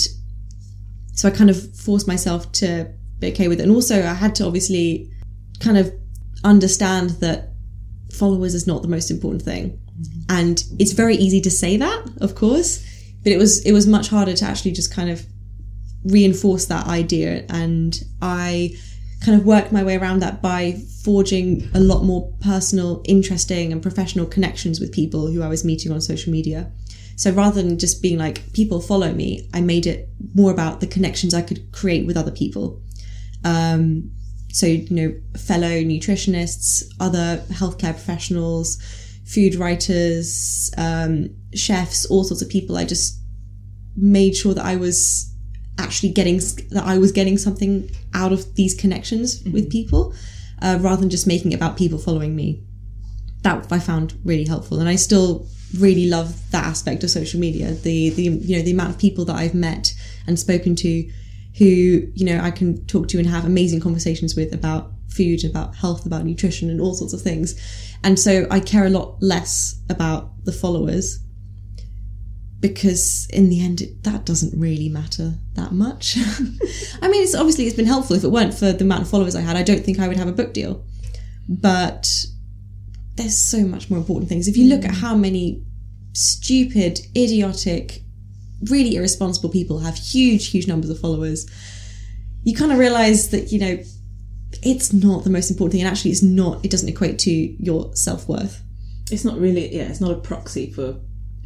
so 1.13 1.27
i 1.27 1.31
kind 1.31 1.49
of 1.49 1.75
forced 1.75 2.07
myself 2.07 2.51
to 2.53 2.91
be 3.19 3.27
okay 3.31 3.47
with 3.47 3.59
it. 3.59 3.63
And 3.63 3.71
also 3.71 3.99
i 3.99 4.13
had 4.13 4.35
to 4.35 4.45
obviously 4.45 5.09
kind 5.59 5.77
of 5.77 5.93
understand 6.43 7.11
that 7.21 7.51
followers 8.13 8.53
is 8.53 8.67
not 8.67 8.81
the 8.81 8.87
most 8.87 9.11
important 9.11 9.43
thing. 9.43 9.71
Mm-hmm. 9.71 10.21
And 10.29 10.63
it's 10.79 10.91
very 10.91 11.15
easy 11.15 11.41
to 11.41 11.51
say 11.51 11.77
that 11.77 12.09
of 12.21 12.35
course 12.35 12.83
but 13.23 13.31
it 13.31 13.37
was 13.37 13.65
it 13.65 13.71
was 13.71 13.87
much 13.87 14.09
harder 14.09 14.33
to 14.33 14.45
actually 14.45 14.71
just 14.71 14.93
kind 14.93 15.09
of 15.09 15.25
reinforce 16.05 16.65
that 16.65 16.87
idea. 16.87 17.45
And 17.49 17.99
i 18.21 18.75
kind 19.25 19.39
of 19.39 19.45
worked 19.45 19.71
my 19.71 19.83
way 19.83 19.97
around 19.97 20.21
that 20.21 20.41
by 20.41 20.73
forging 21.03 21.67
a 21.73 21.79
lot 21.79 22.03
more 22.03 22.31
personal 22.41 23.01
interesting 23.05 23.71
and 23.71 23.81
professional 23.81 24.25
connections 24.25 24.79
with 24.79 24.91
people 24.91 25.27
who 25.27 25.41
i 25.41 25.47
was 25.47 25.65
meeting 25.65 25.91
on 25.91 25.99
social 25.99 26.31
media. 26.31 26.71
So 27.17 27.31
rather 27.31 27.61
than 27.61 27.79
just 27.79 28.01
being 28.01 28.19
like 28.19 28.53
people 28.53 28.81
follow 28.81 29.11
me 29.13 29.49
i 29.53 29.61
made 29.61 29.87
it 29.87 30.09
more 30.35 30.51
about 30.51 30.79
the 30.79 30.87
connections 30.87 31.33
i 31.33 31.41
could 31.41 31.71
create 31.71 32.05
with 32.05 32.17
other 32.17 32.31
people. 32.31 32.81
Um, 33.43 34.11
so 34.51 34.67
you 34.67 34.87
know 34.89 35.19
fellow 35.37 35.81
nutritionists 35.91 36.83
other 36.99 37.43
healthcare 37.49 37.93
professionals 37.93 38.81
food 39.25 39.55
writers 39.55 40.71
um, 40.77 41.29
chefs 41.53 42.05
all 42.05 42.23
sorts 42.23 42.43
of 42.43 42.49
people. 42.49 42.77
I 42.77 42.85
just 42.85 43.19
made 43.97 44.35
sure 44.35 44.53
that 44.53 44.65
i 44.65 44.75
was 44.75 45.34
actually 45.77 46.09
getting 46.09 46.37
that 46.69 46.83
i 46.85 46.97
was 46.97 47.11
getting 47.11 47.37
something 47.37 47.89
out 48.13 48.31
of 48.31 48.55
these 48.55 48.73
connections 48.73 49.43
with 49.51 49.69
people 49.69 50.13
uh, 50.61 50.77
rather 50.81 51.01
than 51.01 51.09
just 51.09 51.27
making 51.27 51.51
it 51.51 51.55
about 51.55 51.77
people 51.77 51.97
following 51.97 52.35
me. 52.35 52.63
That 53.41 53.71
i 53.71 53.79
found 53.79 54.17
really 54.23 54.45
helpful 54.45 54.79
and 54.79 54.89
i 54.89 54.95
still 54.95 55.47
really 55.77 56.07
love 56.07 56.49
that 56.51 56.65
aspect 56.65 57.03
of 57.03 57.09
social 57.09 57.39
media. 57.39 57.71
The 57.71 58.09
the 58.11 58.23
you 58.23 58.57
know 58.57 58.63
the 58.63 58.71
amount 58.71 58.91
of 58.91 58.97
people 58.97 59.25
that 59.25 59.35
i've 59.35 59.53
met 59.53 59.93
and 60.25 60.39
spoken 60.39 60.75
to 60.77 61.11
who 61.57 61.65
you 62.13 62.25
know 62.25 62.39
I 62.39 62.51
can 62.51 62.85
talk 62.85 63.07
to 63.09 63.17
and 63.19 63.27
have 63.27 63.45
amazing 63.45 63.81
conversations 63.81 64.35
with 64.35 64.53
about 64.53 64.91
food, 65.09 65.45
about 65.45 65.75
health, 65.75 66.05
about 66.05 66.25
nutrition, 66.25 66.69
and 66.69 66.81
all 66.81 66.93
sorts 66.93 67.13
of 67.13 67.21
things. 67.21 67.55
And 68.03 68.19
so 68.19 68.45
I 68.51 68.59
care 68.59 68.85
a 68.85 68.89
lot 68.89 69.17
less 69.21 69.79
about 69.89 70.31
the 70.43 70.51
followers 70.51 71.19
because 72.67 73.27
in 73.31 73.49
the 73.49 73.63
end 73.63 73.81
it, 73.81 74.03
that 74.03 74.25
doesn't 74.25 74.59
really 74.59 74.89
matter 74.89 75.35
that 75.53 75.71
much. 75.71 76.17
I 77.01 77.07
mean, 77.07 77.21
it's 77.21 77.35
obviously 77.35 77.67
it's 77.67 77.75
been 77.75 77.85
helpful. 77.85 78.15
If 78.15 78.23
it 78.23 78.31
weren't 78.31 78.55
for 78.55 78.71
the 78.71 78.83
amount 78.83 79.03
of 79.03 79.09
followers 79.09 79.35
I 79.35 79.41
had, 79.41 79.55
I 79.55 79.61
don't 79.61 79.85
think 79.85 79.99
I 79.99 80.07
would 80.07 80.17
have 80.17 80.27
a 80.27 80.31
book 80.31 80.51
deal. 80.51 80.83
But 81.47 82.07
there's 83.17 83.37
so 83.37 83.59
much 83.65 83.91
more 83.91 83.99
important 83.99 84.29
things. 84.29 84.47
If 84.47 84.57
you 84.57 84.67
look 84.67 84.83
at 84.83 84.91
mm. 84.91 85.01
how 85.01 85.15
many 85.15 85.63
stupid, 86.13 87.01
idiotic, 87.15 88.01
really 88.71 88.95
irresponsible 88.95 89.49
people 89.49 89.79
have 89.79 89.95
huge, 89.95 90.49
huge 90.49 90.67
numbers 90.67 90.89
of 90.89 90.99
followers, 90.99 91.45
you 92.43 92.55
kind 92.55 92.71
of 92.71 92.79
realize 92.79 93.29
that, 93.29 93.51
you 93.51 93.59
know, 93.59 93.77
it's 94.63 94.91
not 94.91 95.23
the 95.23 95.29
most 95.29 95.51
important 95.51 95.73
thing. 95.73 95.81
And 95.81 95.91
actually, 95.91 96.11
it's 96.11 96.23
not, 96.23 96.65
it 96.65 96.71
doesn't 96.71 96.89
equate 96.89 97.19
to 97.19 97.31
your 97.31 97.95
self 97.95 98.27
worth. 98.27 98.63
It's 99.11 99.23
not 99.23 99.37
really, 99.37 99.71
yeah, 99.75 99.83
it's 99.83 100.01
not 100.01 100.09
a 100.09 100.19
proxy 100.19 100.71
for 100.71 100.95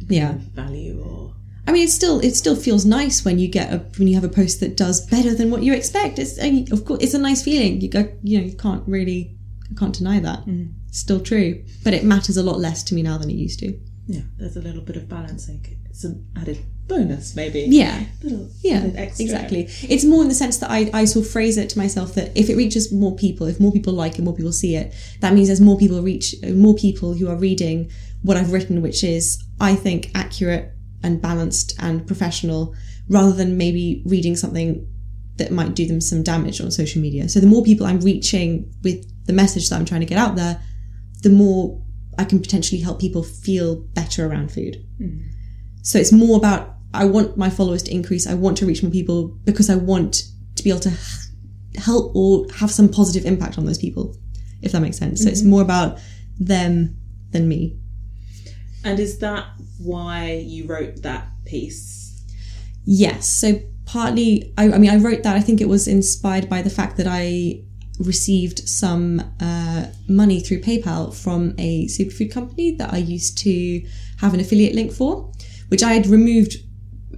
Yeah. 0.08 0.34
value 0.54 1.02
or. 1.04 1.34
I 1.66 1.72
mean, 1.72 1.84
it 1.84 1.90
still 1.90 2.20
it 2.20 2.34
still 2.34 2.56
feels 2.56 2.84
nice 2.84 3.24
when 3.24 3.38
you 3.38 3.46
get 3.46 3.72
a 3.72 3.78
when 3.98 4.08
you 4.08 4.14
have 4.14 4.24
a 4.24 4.28
post 4.28 4.60
that 4.60 4.76
does 4.76 5.06
better 5.06 5.34
than 5.34 5.50
what 5.50 5.62
you 5.62 5.72
expect. 5.72 6.18
It's 6.18 6.38
of 6.72 6.84
course 6.84 7.02
it's 7.02 7.14
a 7.14 7.18
nice 7.18 7.42
feeling. 7.42 7.80
You 7.80 7.88
go, 7.88 8.08
you 8.22 8.38
know, 8.38 8.44
you 8.44 8.56
can't 8.56 8.82
really 8.88 9.36
you 9.68 9.76
can't 9.76 9.94
deny 9.94 10.18
that. 10.20 10.46
Mm. 10.46 10.72
It's 10.88 10.98
still 10.98 11.20
true, 11.20 11.62
but 11.84 11.94
it 11.94 12.02
matters 12.02 12.36
a 12.36 12.42
lot 12.42 12.58
less 12.58 12.82
to 12.84 12.94
me 12.94 13.02
now 13.02 13.18
than 13.18 13.30
it 13.30 13.34
used 13.34 13.60
to. 13.60 13.78
Yeah, 14.08 14.22
there's 14.36 14.56
a 14.56 14.60
little 14.60 14.82
bit 14.82 14.96
of 14.96 15.08
balancing. 15.08 15.64
It's 15.88 16.02
an 16.02 16.26
added 16.36 16.58
bonus, 16.88 17.36
maybe. 17.36 17.60
Yeah, 17.68 18.04
Little 18.22 18.48
yeah, 18.62 18.84
exactly. 18.84 19.68
It's 19.82 20.04
more 20.04 20.22
in 20.22 20.28
the 20.28 20.34
sense 20.34 20.56
that 20.58 20.70
I 20.70 20.90
I 20.92 21.04
sort 21.04 21.26
of 21.26 21.30
phrase 21.30 21.56
it 21.56 21.70
to 21.70 21.78
myself 21.78 22.14
that 22.14 22.36
if 22.36 22.50
it 22.50 22.56
reaches 22.56 22.90
more 22.90 23.14
people, 23.14 23.46
if 23.46 23.60
more 23.60 23.70
people 23.70 23.92
like 23.92 24.18
it, 24.18 24.22
more 24.22 24.34
people 24.34 24.52
see 24.52 24.74
it, 24.74 24.92
that 25.20 25.34
means 25.34 25.46
there's 25.48 25.60
more 25.60 25.78
people 25.78 26.02
reach 26.02 26.34
more 26.52 26.74
people 26.74 27.14
who 27.14 27.28
are 27.28 27.36
reading 27.36 27.88
what 28.22 28.36
I've 28.36 28.52
written, 28.52 28.82
which 28.82 29.02
is 29.02 29.42
I 29.60 29.74
think 29.74 30.10
accurate 30.14 30.72
and 31.02 31.20
balanced 31.20 31.74
and 31.78 32.06
professional, 32.06 32.74
rather 33.08 33.32
than 33.32 33.56
maybe 33.56 34.02
reading 34.06 34.36
something 34.36 34.86
that 35.36 35.50
might 35.50 35.74
do 35.74 35.86
them 35.86 36.00
some 36.00 36.22
damage 36.22 36.60
on 36.60 36.70
social 36.70 37.00
media. 37.00 37.28
So 37.28 37.40
the 37.40 37.46
more 37.46 37.62
people 37.62 37.86
I'm 37.86 38.00
reaching 38.00 38.72
with 38.82 39.06
the 39.26 39.32
message 39.32 39.68
that 39.68 39.76
I'm 39.76 39.86
trying 39.86 40.00
to 40.00 40.06
get 40.06 40.18
out 40.18 40.36
there, 40.36 40.60
the 41.22 41.30
more 41.30 41.80
I 42.18 42.24
can 42.24 42.40
potentially 42.40 42.80
help 42.80 43.00
people 43.00 43.22
feel 43.22 43.76
better 43.76 44.26
around 44.26 44.52
food. 44.52 44.84
Mm-hmm. 45.00 45.26
So 45.82 45.98
it's 45.98 46.12
more 46.12 46.36
about 46.36 46.74
I 46.92 47.06
want 47.06 47.36
my 47.36 47.48
followers 47.48 47.82
to 47.84 47.92
increase. 47.92 48.26
I 48.26 48.34
want 48.34 48.58
to 48.58 48.66
reach 48.66 48.82
more 48.82 48.92
people 48.92 49.28
because 49.44 49.70
I 49.70 49.76
want 49.76 50.24
to 50.56 50.62
be 50.62 50.70
able 50.70 50.80
to 50.80 50.92
help 51.76 52.14
or 52.14 52.46
have 52.56 52.70
some 52.70 52.88
positive 52.88 53.24
impact 53.24 53.56
on 53.56 53.64
those 53.64 53.78
people, 53.78 54.16
if 54.60 54.72
that 54.72 54.80
makes 54.80 54.98
sense. 54.98 55.22
So 55.22 55.28
it's 55.28 55.40
mm-hmm. 55.40 55.50
more 55.50 55.62
about 55.62 55.98
them 56.38 56.96
than 57.30 57.48
me. 57.48 57.78
And 58.84 58.98
is 58.98 59.18
that 59.18 59.46
why 59.78 60.44
you 60.46 60.66
wrote 60.66 61.02
that 61.02 61.28
piece? 61.44 62.24
Yes. 62.84 63.28
So 63.28 63.60
partly, 63.84 64.52
I, 64.56 64.72
I 64.72 64.78
mean, 64.78 64.90
I 64.90 64.96
wrote 64.96 65.22
that. 65.22 65.36
I 65.36 65.40
think 65.40 65.60
it 65.60 65.68
was 65.68 65.86
inspired 65.86 66.48
by 66.48 66.62
the 66.62 66.70
fact 66.70 66.96
that 66.96 67.06
I 67.08 67.62
received 67.98 68.66
some 68.66 69.20
uh, 69.40 69.86
money 70.08 70.40
through 70.40 70.60
PayPal 70.60 71.14
from 71.14 71.54
a 71.58 71.86
superfood 71.86 72.32
company 72.32 72.74
that 72.76 72.92
I 72.92 72.96
used 72.96 73.36
to 73.38 73.86
have 74.18 74.32
an 74.32 74.40
affiliate 74.40 74.74
link 74.74 74.92
for, 74.92 75.30
which 75.68 75.82
I 75.82 75.92
had 75.92 76.06
removed 76.06 76.56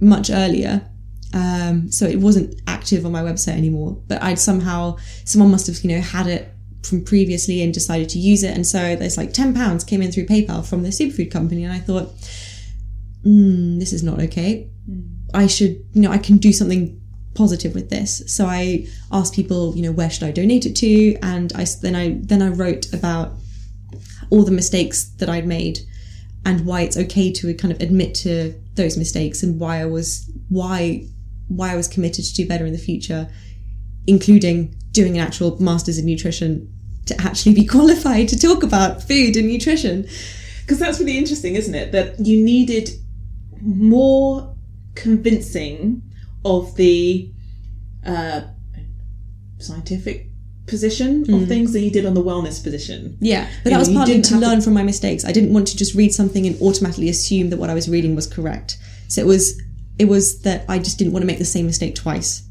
much 0.01 0.29
earlier. 0.29 0.89
Um, 1.33 1.89
so 1.91 2.05
it 2.05 2.19
wasn't 2.19 2.61
active 2.67 3.05
on 3.05 3.11
my 3.11 3.21
website 3.23 3.57
anymore. 3.57 4.01
But 4.07 4.21
I'd 4.21 4.39
somehow, 4.39 4.97
someone 5.25 5.51
must 5.51 5.67
have, 5.67 5.79
you 5.83 5.95
know, 5.95 6.01
had 6.01 6.27
it 6.27 6.52
from 6.83 7.03
previously 7.03 7.61
and 7.61 7.73
decided 7.73 8.09
to 8.09 8.19
use 8.19 8.43
it. 8.43 8.55
And 8.55 8.65
so 8.65 8.95
there's 8.95 9.17
like 9.17 9.33
£10 9.33 9.87
came 9.87 10.01
in 10.01 10.11
through 10.11 10.25
PayPal 10.25 10.65
from 10.65 10.83
the 10.83 10.89
superfood 10.89 11.31
company. 11.31 11.63
And 11.63 11.73
I 11.73 11.79
thought, 11.79 12.13
mm, 13.25 13.79
this 13.79 13.93
is 13.93 14.03
not 14.03 14.19
okay. 14.21 14.69
I 15.33 15.47
should, 15.47 15.83
you 15.93 16.01
know, 16.01 16.11
I 16.11 16.17
can 16.17 16.37
do 16.37 16.53
something 16.53 16.99
positive 17.33 17.73
with 17.73 17.89
this. 17.89 18.21
So 18.27 18.45
I 18.45 18.87
asked 19.11 19.33
people, 19.33 19.75
you 19.75 19.81
know, 19.81 19.91
where 19.91 20.09
should 20.09 20.23
I 20.23 20.31
donate 20.31 20.65
it 20.65 20.75
to? 20.77 21.15
And 21.21 21.51
I 21.53 21.65
then 21.81 21.95
I 21.95 22.19
then 22.21 22.41
I 22.41 22.49
wrote 22.49 22.93
about 22.93 23.31
all 24.29 24.43
the 24.43 24.51
mistakes 24.51 25.05
that 25.17 25.29
I'd 25.29 25.47
made 25.47 25.79
and 26.45 26.65
why 26.65 26.81
it's 26.81 26.97
okay 26.97 27.31
to 27.31 27.53
kind 27.55 27.73
of 27.73 27.81
admit 27.81 28.13
to 28.15 28.53
those 28.75 28.97
mistakes 28.97 29.43
and 29.43 29.59
why 29.59 29.81
I 29.81 29.85
was 29.85 30.29
why 30.49 31.07
why 31.47 31.71
I 31.71 31.75
was 31.75 31.87
committed 31.87 32.25
to 32.25 32.33
do 32.33 32.47
better 32.47 32.65
in 32.65 32.73
the 32.73 32.79
future, 32.79 33.29
including 34.07 34.75
doing 34.91 35.17
an 35.17 35.25
actual 35.25 35.61
masters 35.61 35.97
in 35.97 36.05
nutrition 36.05 36.71
to 37.05 37.19
actually 37.21 37.53
be 37.55 37.65
qualified 37.75 38.27
to 38.29 38.37
talk 38.39 38.63
about 38.63 39.03
food 39.03 39.35
and 39.35 39.47
nutrition. 39.47 40.07
Because 40.61 40.79
that's 40.79 40.99
really 40.99 41.17
interesting, 41.17 41.55
isn't 41.55 41.75
it? 41.75 41.91
That 41.91 42.19
you 42.19 42.43
needed 42.43 42.89
more 43.61 44.55
convincing 44.95 46.01
of 46.45 46.75
the 46.75 47.31
uh, 48.05 48.41
scientific 49.59 50.27
position 50.65 51.21
of 51.33 51.47
things 51.47 51.73
than 51.73 51.83
you 51.83 51.91
did 51.91 52.05
on 52.05 52.13
the 52.13 52.23
wellness 52.23 52.63
position. 52.63 53.17
Yeah, 53.19 53.49
but 53.63 53.71
You 53.71 53.75
that 53.77 53.79
was 53.79 53.89
partly 53.89 54.21
to 54.21 54.29
have 54.33 54.39
to- 54.41 54.47
learn 54.47 54.61
from 54.61 54.73
my 54.73 54.83
mistakes. 54.83 55.25
I 55.25 55.31
didn't 55.33 55.53
want 55.53 55.67
to 55.69 55.77
just 55.77 55.93
read 55.93 56.13
something 56.13 56.47
and 56.47 56.59
automatically 56.61 57.09
assume 57.09 57.49
that 57.49 57.57
what 57.57 57.69
I 57.69 57.73
was 57.73 57.89
reading 57.89 58.15
was 58.15 58.27
correct. 58.27 58.77
So 59.09 59.21
it 59.21 59.27
was 59.27 59.61
it 59.99 60.05
was 60.05 60.41
that 60.41 60.65
I 60.67 60.79
just 60.79 60.97
didn't 60.97 61.13
want 61.13 61.21
to 61.23 61.27
make 61.27 61.37
the 61.37 61.45
same 61.45 61.65
mistake 61.65 61.95
twice. 61.95 62.43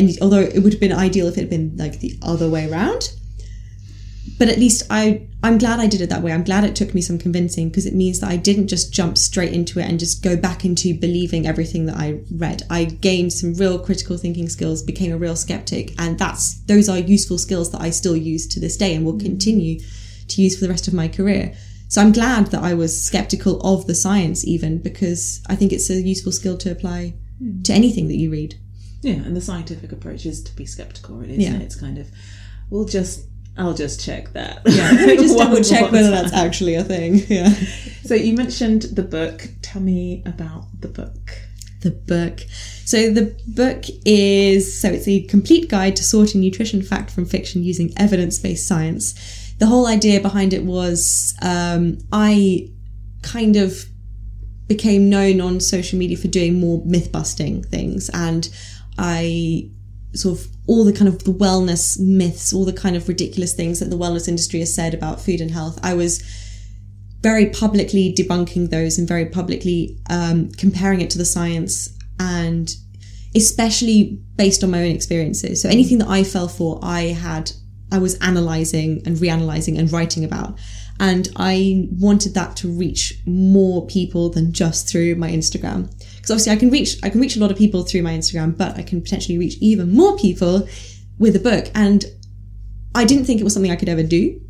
And 0.00 0.10
although 0.22 0.40
it 0.40 0.60
would 0.60 0.72
have 0.72 0.80
been 0.80 0.94
ideal 0.94 1.26
if 1.26 1.36
it 1.36 1.40
had 1.40 1.50
been 1.50 1.76
like 1.76 2.00
the 2.00 2.18
other 2.22 2.48
way 2.48 2.70
around, 2.70 3.12
but 4.38 4.48
at 4.48 4.58
least 4.58 4.84
I 4.88 5.28
I'm 5.42 5.58
glad 5.58 5.78
I 5.78 5.86
did 5.86 6.00
it 6.00 6.08
that 6.08 6.22
way. 6.22 6.32
I'm 6.32 6.42
glad 6.42 6.64
it 6.64 6.74
took 6.74 6.94
me 6.94 7.02
some 7.02 7.18
convincing 7.18 7.68
because 7.68 7.84
it 7.84 7.94
means 7.94 8.20
that 8.20 8.30
I 8.30 8.36
didn't 8.36 8.68
just 8.68 8.94
jump 8.94 9.18
straight 9.18 9.52
into 9.52 9.78
it 9.78 9.84
and 9.84 10.00
just 10.00 10.22
go 10.22 10.38
back 10.38 10.64
into 10.64 10.98
believing 10.98 11.46
everything 11.46 11.84
that 11.84 11.98
I 11.98 12.20
read. 12.34 12.62
I 12.70 12.84
gained 12.84 13.34
some 13.34 13.52
real 13.52 13.78
critical 13.78 14.16
thinking 14.16 14.48
skills, 14.48 14.82
became 14.82 15.12
a 15.12 15.18
real 15.18 15.36
skeptic, 15.36 15.92
and 15.98 16.18
that's 16.18 16.54
those 16.62 16.88
are 16.88 16.98
useful 16.98 17.36
skills 17.36 17.70
that 17.72 17.82
I 17.82 17.90
still 17.90 18.16
use 18.16 18.46
to 18.48 18.60
this 18.60 18.78
day 18.78 18.94
and 18.94 19.04
will 19.04 19.18
continue 19.18 19.80
to 20.28 20.42
use 20.42 20.58
for 20.58 20.64
the 20.64 20.70
rest 20.70 20.88
of 20.88 20.94
my 20.94 21.08
career. 21.08 21.54
So 21.88 22.00
I'm 22.00 22.12
glad 22.12 22.46
that 22.46 22.62
I 22.62 22.72
was 22.72 23.04
skeptical 23.04 23.60
of 23.60 23.86
the 23.86 23.94
science 23.94 24.46
even 24.46 24.78
because 24.78 25.42
I 25.46 25.56
think 25.56 25.72
it's 25.72 25.90
a 25.90 26.00
useful 26.00 26.32
skill 26.32 26.56
to 26.58 26.70
apply 26.70 27.12
hmm. 27.38 27.60
to 27.62 27.74
anything 27.74 28.08
that 28.08 28.16
you 28.16 28.30
read. 28.30 28.54
Yeah, 29.02 29.14
and 29.14 29.36
the 29.36 29.40
scientific 29.40 29.92
approach 29.92 30.26
is 30.26 30.42
to 30.44 30.54
be 30.56 30.66
skeptical, 30.66 31.16
really, 31.16 31.32
isn't 31.38 31.40
Yeah. 31.54 31.60
it? 31.60 31.62
It's 31.62 31.76
kind 31.76 31.98
of, 31.98 32.08
we'll 32.68 32.84
just, 32.84 33.26
I'll 33.56 33.74
just 33.74 34.04
check 34.04 34.32
that. 34.34 34.62
Yeah, 34.66 34.90
let 34.92 35.06
me 35.06 35.16
just 35.26 35.38
double 35.38 35.62
check 35.62 35.90
whether 35.90 36.10
that's 36.10 36.32
actually 36.32 36.74
a 36.74 36.84
thing. 36.84 37.22
Yeah. 37.28 37.52
So 38.04 38.14
you 38.14 38.34
mentioned 38.36 38.82
the 38.82 39.02
book. 39.02 39.48
Tell 39.62 39.80
me 39.82 40.22
about 40.26 40.64
the 40.80 40.88
book. 40.88 41.32
the 41.82 41.90
book. 41.92 42.40
So 42.84 43.10
the 43.12 43.34
book 43.46 43.84
is 44.04 44.80
so 44.80 44.88
it's 44.90 45.06
a 45.08 45.22
complete 45.22 45.68
guide 45.70 45.96
to 45.96 46.04
sorting 46.04 46.40
nutrition 46.40 46.82
fact 46.82 47.10
from 47.10 47.24
fiction 47.24 47.62
using 47.62 47.92
evidence-based 47.96 48.66
science. 48.66 49.14
The 49.58 49.66
whole 49.66 49.86
idea 49.86 50.20
behind 50.20 50.52
it 50.52 50.64
was 50.64 51.34
um, 51.42 51.98
I 52.12 52.70
kind 53.22 53.56
of 53.56 53.84
became 54.66 55.08
known 55.10 55.40
on 55.40 55.60
social 55.60 55.98
media 55.98 56.16
for 56.16 56.28
doing 56.28 56.58
more 56.60 56.82
myth 56.84 57.10
busting 57.12 57.62
things 57.64 58.08
and 58.10 58.48
I 59.00 59.70
sort 60.12 60.38
of 60.38 60.46
all 60.66 60.84
the 60.84 60.92
kind 60.92 61.08
of 61.08 61.24
the 61.24 61.32
wellness 61.32 61.98
myths, 61.98 62.52
all 62.52 62.66
the 62.66 62.72
kind 62.72 62.96
of 62.96 63.08
ridiculous 63.08 63.54
things 63.54 63.80
that 63.80 63.88
the 63.90 63.96
wellness 63.96 64.28
industry 64.28 64.60
has 64.60 64.74
said 64.74 64.92
about 64.92 65.20
food 65.20 65.40
and 65.40 65.50
health. 65.50 65.80
I 65.82 65.94
was 65.94 66.22
very 67.22 67.46
publicly 67.46 68.14
debunking 68.14 68.70
those 68.70 68.98
and 68.98 69.08
very 69.08 69.26
publicly 69.26 69.98
um, 70.10 70.50
comparing 70.52 71.00
it 71.00 71.10
to 71.10 71.18
the 71.18 71.24
science 71.24 71.96
and 72.18 72.74
especially 73.34 74.20
based 74.36 74.62
on 74.62 74.70
my 74.70 74.80
own 74.80 74.90
experiences. 74.90 75.62
So 75.62 75.68
anything 75.68 75.98
that 75.98 76.08
I 76.08 76.22
fell 76.22 76.48
for, 76.48 76.78
I 76.82 77.02
had, 77.02 77.52
I 77.92 77.98
was 77.98 78.16
analyzing 78.18 79.02
and 79.06 79.16
reanalyzing 79.16 79.78
and 79.78 79.90
writing 79.90 80.24
about. 80.24 80.58
And 80.98 81.28
I 81.36 81.88
wanted 81.92 82.34
that 82.34 82.56
to 82.56 82.68
reach 82.68 83.20
more 83.26 83.86
people 83.86 84.28
than 84.28 84.52
just 84.52 84.88
through 84.88 85.14
my 85.14 85.30
Instagram. 85.30 85.90
Because 86.30 86.46
obviously 86.46 86.52
I 86.52 86.60
can 86.60 86.70
reach, 86.70 86.96
I 87.02 87.10
can 87.10 87.20
reach 87.20 87.36
a 87.36 87.40
lot 87.40 87.50
of 87.50 87.58
people 87.58 87.82
through 87.82 88.02
my 88.02 88.12
Instagram, 88.12 88.56
but 88.56 88.76
I 88.76 88.82
can 88.82 89.02
potentially 89.02 89.36
reach 89.36 89.56
even 89.60 89.92
more 89.92 90.16
people 90.16 90.68
with 91.18 91.34
a 91.34 91.40
book. 91.40 91.66
And 91.74 92.04
I 92.94 93.04
didn't 93.04 93.24
think 93.24 93.40
it 93.40 93.44
was 93.44 93.52
something 93.52 93.72
I 93.72 93.76
could 93.76 93.88
ever 93.88 94.04
do 94.04 94.40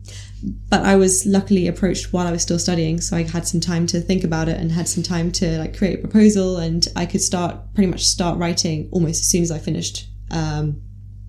but 0.42 0.84
I 0.84 0.96
was 0.96 1.26
luckily 1.26 1.66
approached 1.66 2.12
while 2.12 2.26
I 2.26 2.32
was 2.32 2.42
still 2.42 2.58
studying, 2.58 3.00
so 3.00 3.16
I 3.16 3.24
had 3.24 3.46
some 3.46 3.60
time 3.60 3.86
to 3.88 4.00
think 4.00 4.24
about 4.24 4.48
it 4.48 4.58
and 4.58 4.72
had 4.72 4.88
some 4.88 5.02
time 5.02 5.30
to 5.32 5.58
like 5.58 5.76
create 5.76 5.98
a 5.98 6.00
proposal, 6.00 6.56
and 6.56 6.86
I 6.96 7.06
could 7.06 7.20
start 7.20 7.56
pretty 7.74 7.90
much 7.90 8.04
start 8.04 8.38
writing 8.38 8.88
almost 8.90 9.20
as 9.20 9.28
soon 9.28 9.42
as 9.42 9.50
I 9.50 9.58
finished 9.58 10.08
um, 10.30 10.80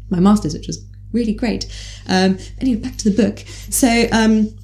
my 0.09 0.19
masters, 0.19 0.53
which 0.53 0.67
was 0.67 0.85
really 1.11 1.33
great. 1.33 1.65
Um, 2.07 2.37
anyway, 2.59 2.79
back 2.79 2.95
to 2.97 3.09
the 3.09 3.23
book. 3.23 3.39
So 3.69 4.07
um, 4.13 4.57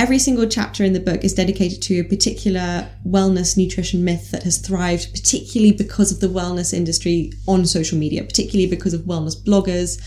every 0.00 0.18
single 0.18 0.46
chapter 0.46 0.82
in 0.82 0.94
the 0.94 0.98
book 0.98 1.22
is 1.24 1.34
dedicated 1.34 1.82
to 1.82 2.00
a 2.00 2.04
particular 2.04 2.88
wellness 3.06 3.58
nutrition 3.58 4.02
myth 4.02 4.30
that 4.30 4.44
has 4.44 4.56
thrived, 4.56 5.12
particularly 5.12 5.72
because 5.72 6.10
of 6.10 6.20
the 6.20 6.26
wellness 6.26 6.72
industry 6.72 7.30
on 7.46 7.66
social 7.66 7.98
media, 7.98 8.24
particularly 8.24 8.66
because 8.66 8.94
of 8.94 9.02
wellness 9.02 9.36
bloggers, 9.36 10.00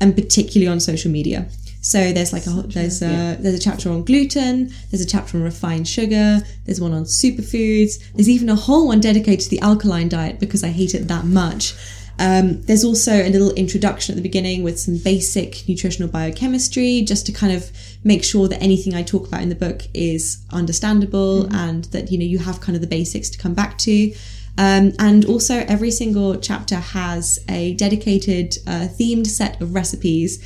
and 0.00 0.16
particularly 0.16 0.66
on 0.66 0.80
social 0.80 1.08
media. 1.08 1.48
So 1.82 2.12
there's 2.12 2.32
like 2.32 2.46
a 2.46 2.50
there's 2.66 3.00
a 3.00 3.36
there's 3.38 3.54
a 3.54 3.60
chapter 3.60 3.90
on 3.90 4.02
gluten, 4.02 4.72
there's 4.90 5.02
a 5.02 5.06
chapter 5.06 5.36
on 5.36 5.44
refined 5.44 5.86
sugar, 5.86 6.40
there's 6.64 6.80
one 6.80 6.92
on 6.92 7.04
superfoods, 7.04 8.12
there's 8.14 8.28
even 8.28 8.48
a 8.48 8.56
whole 8.56 8.88
one 8.88 8.98
dedicated 8.98 9.40
to 9.44 9.50
the 9.50 9.60
alkaline 9.60 10.08
diet 10.08 10.40
because 10.40 10.64
I 10.64 10.68
hate 10.68 10.94
it 10.94 11.06
that 11.06 11.26
much. 11.26 11.74
Um, 12.18 12.62
there's 12.62 12.84
also 12.84 13.12
a 13.12 13.30
little 13.30 13.52
introduction 13.54 14.12
at 14.12 14.16
the 14.16 14.22
beginning 14.22 14.62
with 14.62 14.78
some 14.78 14.98
basic 14.98 15.68
nutritional 15.68 16.08
biochemistry, 16.08 17.02
just 17.02 17.26
to 17.26 17.32
kind 17.32 17.52
of 17.52 17.70
make 18.04 18.24
sure 18.24 18.48
that 18.48 18.62
anything 18.62 18.94
I 18.94 19.02
talk 19.02 19.26
about 19.26 19.42
in 19.42 19.48
the 19.48 19.54
book 19.54 19.82
is 19.94 20.44
understandable 20.50 21.52
and 21.54 21.84
that 21.86 22.10
you 22.12 22.18
know 22.18 22.24
you 22.24 22.38
have 22.38 22.60
kind 22.60 22.76
of 22.76 22.82
the 22.82 22.88
basics 22.88 23.30
to 23.30 23.38
come 23.38 23.54
back 23.54 23.78
to. 23.78 24.12
Um, 24.58 24.92
and 24.98 25.24
also, 25.24 25.64
every 25.66 25.90
single 25.90 26.36
chapter 26.36 26.76
has 26.76 27.38
a 27.48 27.74
dedicated 27.74 28.58
uh, 28.66 28.88
themed 28.88 29.26
set 29.26 29.60
of 29.60 29.74
recipes 29.74 30.38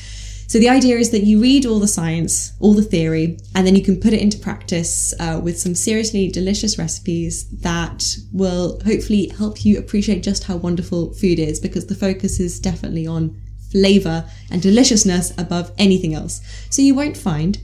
So 0.48 0.60
the 0.60 0.68
idea 0.68 0.96
is 0.96 1.10
that 1.10 1.24
you 1.24 1.40
read 1.40 1.66
all 1.66 1.80
the 1.80 1.88
science, 1.88 2.52
all 2.60 2.72
the 2.72 2.82
theory, 2.82 3.38
and 3.54 3.66
then 3.66 3.74
you 3.74 3.82
can 3.82 3.98
put 3.98 4.12
it 4.12 4.20
into 4.20 4.38
practice 4.38 5.12
uh, 5.18 5.40
with 5.42 5.58
some 5.58 5.74
seriously 5.74 6.28
delicious 6.30 6.78
recipes 6.78 7.48
that 7.60 8.04
will 8.32 8.80
hopefully 8.84 9.28
help 9.36 9.64
you 9.64 9.76
appreciate 9.78 10.22
just 10.22 10.44
how 10.44 10.56
wonderful 10.56 11.12
food 11.14 11.40
is 11.40 11.58
because 11.58 11.86
the 11.86 11.96
focus 11.96 12.38
is 12.38 12.60
definitely 12.60 13.06
on 13.06 13.36
flavor 13.72 14.24
and 14.50 14.62
deliciousness 14.62 15.32
above 15.36 15.72
anything 15.78 16.14
else. 16.14 16.40
So 16.70 16.80
you 16.80 16.94
won't 16.94 17.16
find 17.16 17.58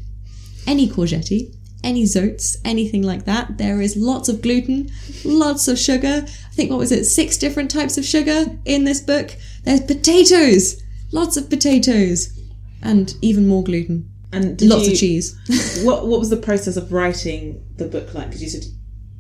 any 0.67 0.89
courgette, 0.89 1.55
any 1.85 2.05
zoats, 2.05 2.57
anything 2.65 3.03
like 3.03 3.25
that. 3.27 3.59
There 3.59 3.81
is 3.81 3.97
lots 3.97 4.29
of 4.29 4.43
gluten, 4.43 4.91
lots 5.25 5.69
of 5.69 5.79
sugar. 5.79 6.25
I 6.27 6.55
think, 6.55 6.71
what 6.71 6.81
was 6.81 6.93
it, 6.93 7.05
six 7.05 7.37
different 7.39 7.71
types 7.71 7.97
of 7.97 8.05
sugar 8.05 8.59
in 8.65 8.85
this 8.85 9.01
book? 9.01 9.37
There's 9.65 9.81
potatoes, 9.81 10.83
lots 11.13 11.37
of 11.37 11.49
potatoes, 11.49 12.39
and 12.83 13.15
even 13.23 13.47
more 13.49 13.63
gluten. 13.63 14.09
And 14.33 14.61
Lots 14.63 14.87
you- 14.87 14.93
of 14.93 14.99
cheese. 14.99 15.37
what 15.85 16.07
What 16.07 16.19
was 16.21 16.31
the 16.31 16.37
process 16.37 16.77
of 16.77 16.93
writing 16.93 17.65
the 17.77 17.87
book 17.87 18.15
like? 18.15 18.29
Because 18.29 18.43
you 18.43 18.49
said 18.49 18.65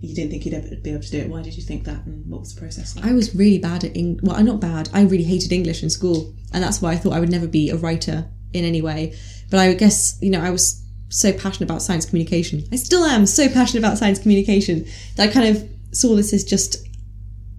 you 0.00 0.14
didn't 0.14 0.30
think 0.32 0.44
you'd 0.44 0.54
ever 0.54 0.74
be 0.76 0.90
able 0.90 1.02
to 1.02 1.10
do 1.10 1.18
it. 1.18 1.28
Why 1.28 1.42
did 1.42 1.54
you 1.54 1.62
think 1.62 1.84
that? 1.84 2.04
And 2.06 2.26
what 2.28 2.40
was 2.40 2.54
the 2.54 2.60
process 2.60 2.96
like? 2.96 3.04
I 3.04 3.12
was 3.12 3.34
really 3.34 3.58
bad 3.58 3.84
at 3.84 3.96
English. 3.96 4.22
Well, 4.24 4.36
I'm 4.36 4.46
not 4.46 4.58
bad. 4.60 4.88
I 4.92 5.02
really 5.02 5.24
hated 5.24 5.52
English 5.52 5.82
in 5.82 5.90
school, 5.90 6.34
and 6.52 6.62
that's 6.62 6.82
why 6.82 6.92
I 6.92 6.96
thought 6.96 7.12
I 7.12 7.20
would 7.20 7.30
never 7.30 7.46
be 7.46 7.70
a 7.70 7.76
writer 7.76 8.26
in 8.52 8.64
any 8.64 8.82
way. 8.82 9.14
But 9.50 9.60
I 9.60 9.74
guess 9.74 10.18
you 10.20 10.30
know 10.30 10.40
I 10.40 10.50
was 10.50 10.82
so 11.10 11.30
passionate 11.32 11.68
about 11.70 11.82
science 11.82 12.06
communication. 12.06 12.64
I 12.72 12.76
still 12.76 13.04
am 13.04 13.26
so 13.26 13.48
passionate 13.48 13.80
about 13.80 13.98
science 13.98 14.18
communication 14.18 14.86
that 15.16 15.28
I 15.28 15.32
kind 15.32 15.54
of 15.54 15.68
saw 15.92 16.16
this 16.16 16.32
as 16.32 16.42
just 16.42 16.78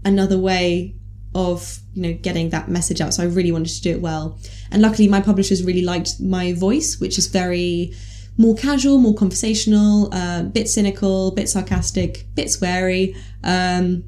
another 0.03 0.39
way 0.39 0.95
of 1.35 1.79
you 1.93 2.01
know 2.01 2.13
getting 2.13 2.49
that 2.49 2.69
message 2.69 3.01
out. 3.01 3.13
So 3.13 3.23
I 3.23 3.27
really 3.27 3.51
wanted 3.51 3.73
to 3.73 3.81
do 3.81 3.91
it 3.91 4.01
well, 4.01 4.37
and 4.71 4.81
luckily 4.81 5.07
my 5.07 5.21
publishers 5.21 5.63
really 5.63 5.81
liked 5.83 6.19
my 6.19 6.53
voice, 6.53 6.99
which 6.99 7.17
is 7.17 7.27
very 7.27 7.93
more 8.37 8.55
casual, 8.55 8.97
more 8.97 9.13
conversational, 9.13 10.09
uh, 10.13 10.43
bit 10.43 10.67
cynical, 10.67 11.31
bit 11.31 11.49
sarcastic, 11.49 12.25
bit 12.35 12.47
sweary. 12.47 13.15
Um, 13.43 14.03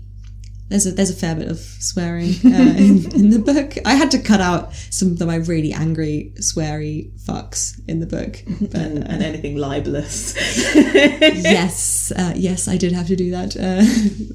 there's 0.67 0.87
a 0.87 0.91
there's 0.91 1.11
a 1.11 1.15
fair 1.15 1.35
bit 1.35 1.47
of 1.47 1.59
swearing 1.59 2.33
uh, 2.43 2.75
in, 2.77 3.11
in 3.15 3.29
the 3.29 3.39
book. 3.39 3.77
I 3.85 3.93
had 3.93 4.09
to 4.11 4.19
cut 4.19 4.41
out 4.41 4.73
some 4.89 5.11
of 5.11 5.19
my 5.19 5.35
really 5.35 5.71
angry, 5.73 6.33
sweary 6.37 7.11
fucks 7.19 7.79
in 7.87 7.99
the 7.99 8.07
book. 8.07 8.41
But 8.71 8.81
and, 8.81 9.07
and 9.07 9.23
anything 9.23 9.57
libelous. 9.57 10.35
yes, 10.75 12.11
uh, 12.17 12.33
yes, 12.35 12.67
I 12.67 12.77
did 12.77 12.93
have 12.93 13.07
to 13.07 13.15
do 13.15 13.31
that. 13.31 13.55
Uh, 13.55 13.83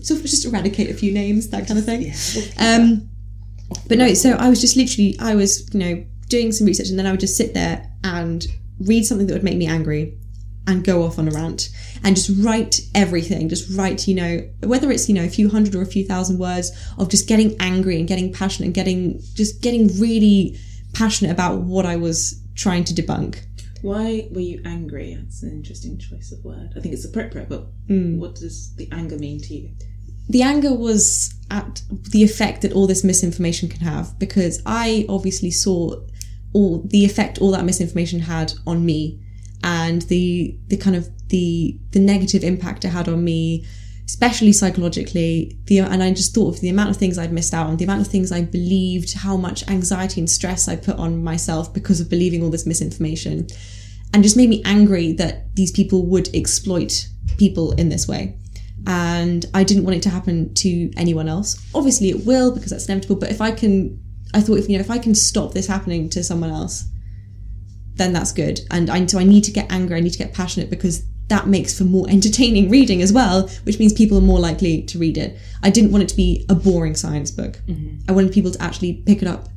so 0.03 0.21
just 0.21 0.47
eradicate 0.47 0.91
a 0.91 0.95
few 0.95 1.13
names, 1.13 1.49
that 1.49 1.67
kind 1.67 1.79
of 1.79 1.85
thing. 1.85 2.13
Um, 2.59 3.09
but 3.89 3.99
no, 3.99 4.15
so 4.15 4.33
I 4.33 4.49
was 4.49 4.61
just 4.61 4.77
literally, 4.77 5.17
I 5.21 5.35
was, 5.35 5.73
you 5.75 5.81
know, 5.81 6.05
doing 6.29 6.53
some 6.53 6.67
research 6.67 6.91
and 6.91 6.99
then 6.99 7.07
I 7.07 7.11
would 7.11 7.21
just 7.21 7.37
sit 7.37 7.55
there 7.55 7.91
and 8.05 8.47
read 8.81 9.05
something 9.05 9.27
that 9.27 9.33
would 9.33 9.45
make 9.45 9.57
me 9.57 9.67
angry 9.67 10.17
and 10.67 10.85
go 10.85 11.03
off 11.03 11.19
on 11.19 11.27
a 11.27 11.31
rant 11.31 11.69
and 12.05 12.15
just 12.17 12.31
write 12.45 12.81
everything. 12.95 13.49
Just 13.49 13.77
write, 13.77 14.07
you 14.07 14.15
know, 14.15 14.41
whether 14.63 14.91
it's, 14.91 15.09
you 15.09 15.15
know, 15.15 15.25
a 15.25 15.29
few 15.29 15.49
hundred 15.49 15.75
or 15.75 15.83
a 15.83 15.87
few 15.87 16.05
thousand 16.07 16.39
words 16.39 16.71
of 16.99 17.09
just 17.09 17.27
getting 17.29 17.57
angry 17.61 17.99
and 17.99 18.07
getting 18.07 18.33
passionate 18.33 18.67
and 18.67 18.75
getting, 18.75 19.21
just 19.35 19.63
getting 19.63 19.89
really 19.99 20.57
passionate 20.93 21.31
about 21.33 21.63
what 21.63 21.87
I 21.87 21.97
was 21.97 22.41
trying 22.55 22.85
to 22.85 22.95
debunk. 22.95 23.41
Why 23.83 24.29
were 24.31 24.41
you 24.41 24.61
angry? 24.65 25.15
That's 25.15 25.43
an 25.43 25.51
interesting 25.53 25.99
choice 25.99 26.31
of 26.33 26.45
word. 26.45 26.75
I 26.77 26.81
think 26.81 26.93
it's 26.95 27.05
appropriate, 27.07 27.49
but 27.49 27.67
Hmm. 27.89 28.19
what 28.19 28.35
does 28.35 28.75
the 28.77 28.89
anger 28.93 29.17
mean 29.19 29.41
to 29.41 29.55
you? 29.55 29.71
the 30.29 30.43
anger 30.43 30.73
was 30.73 31.35
at 31.51 31.83
the 32.13 32.23
effect 32.23 32.63
that 32.63 32.71
all 32.73 32.87
this 32.87 33.03
misinformation 33.03 33.69
can 33.69 33.81
have 33.81 34.17
because 34.21 34.63
I 34.65 35.05
obviously 35.09 35.51
saw 35.51 35.97
all 36.53 36.83
the 36.87 37.05
effect 37.05 37.39
all 37.41 37.51
that 37.51 37.65
misinformation 37.65 38.21
had 38.21 38.53
on 38.65 38.87
me 38.87 39.19
and 39.63 40.03
the 40.03 40.57
the 40.69 40.77
kind 40.77 40.97
of 40.97 41.09
the 41.29 41.79
the 41.93 42.01
negative 42.01 42.43
impact 42.45 42.85
it 42.85 42.89
had 42.89 43.09
on 43.09 43.23
me 43.23 43.65
especially 44.07 44.53
psychologically 44.53 45.57
the 45.67 45.79
and 45.79 46.03
I 46.03 46.13
just 46.13 46.35
thought 46.35 46.55
of 46.55 46.61
the 46.61 46.69
amount 46.69 46.91
of 46.91 46.97
things 46.97 47.19
I'd 47.19 47.33
missed 47.33 47.55
out 47.55 47.67
on 47.67 47.77
the 47.77 47.85
amount 47.85 48.01
of 48.01 48.09
things 48.09 48.33
I 48.33 48.43
believed 48.43 49.15
how 49.15 49.37
much 49.37 49.67
anxiety 49.69 50.21
and 50.21 50.29
stress 50.29 50.69
I 50.69 50.77
put 50.77 50.97
on 50.97 51.23
myself 51.23 51.73
because 51.73 52.01
of 52.01 52.11
believing 52.11 52.43
all 52.43 52.51
this 52.51 52.67
misinformation 52.67 53.47
and 54.13 54.23
just 54.25 54.37
made 54.37 54.49
me 54.49 54.63
angry 54.65 55.13
that 55.13 55.55
these 55.55 55.71
people 55.71 56.05
would 56.07 56.35
exploit 56.35 57.07
people 57.39 57.73
in 57.73 57.89
this 57.89 58.09
way 58.09 58.37
and 58.87 59.47
I 59.55 59.65
didn't 59.65 59.85
want 59.85 59.97
it 59.97 60.03
to 60.05 60.11
happen 60.11 60.55
to 60.55 60.91
anyone 60.97 61.29
else. 61.29 61.61
Obviously, 61.75 62.09
it 62.09 62.25
will 62.25 62.53
because 62.53 62.71
that's 62.71 62.87
inevitable. 62.87 63.17
But 63.17 63.31
if 63.31 63.41
I 63.41 63.51
can, 63.51 64.01
I 64.35 64.41
thought 64.41 64.59
if 64.59 64.69
you 64.69 64.77
know 64.77 64.81
if 64.81 64.91
I 64.91 64.99
can 64.99 65.15
stop 65.15 65.53
this 65.53 65.67
happening 65.67 66.09
to 66.11 66.23
someone 66.23 66.51
else, 66.51 66.85
then 68.01 68.13
that's 68.13 68.33
good. 68.33 68.61
And 68.71 68.89
I, 68.91 69.05
so 69.07 69.19
I 69.19 69.25
need 69.25 69.45
to 69.45 69.51
get 69.51 69.71
angry. 69.71 69.97
I 69.97 70.01
need 70.01 70.13
to 70.13 70.19
get 70.19 70.33
passionate 70.33 70.71
because 70.71 71.05
that 71.29 71.47
makes 71.47 71.77
for 71.77 71.85
more 71.85 72.07
entertaining 72.09 72.71
reading 72.71 73.03
as 73.03 73.13
well, 73.13 73.49
which 73.65 73.79
means 73.79 73.93
people 73.93 74.19
are 74.19 74.23
more 74.23 74.41
likely 74.41 74.83
to 74.83 74.99
read 74.99 75.17
it. 75.17 75.39
I 75.63 75.71
didn't 75.71 75.93
want 75.93 76.03
it 76.03 76.09
to 76.09 76.17
be 76.17 76.45
a 76.49 76.55
boring 76.55 76.97
science 76.97 77.31
book. 77.31 77.61
Mm-hmm. 77.67 78.11
I 78.11 78.13
wanted 78.13 78.33
people 78.33 78.51
to 78.51 78.61
actually 78.61 78.95
pick 79.07 79.23
it 79.23 79.29
up, 79.29 79.49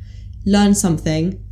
learn 0.45 0.75
something, 0.75 1.43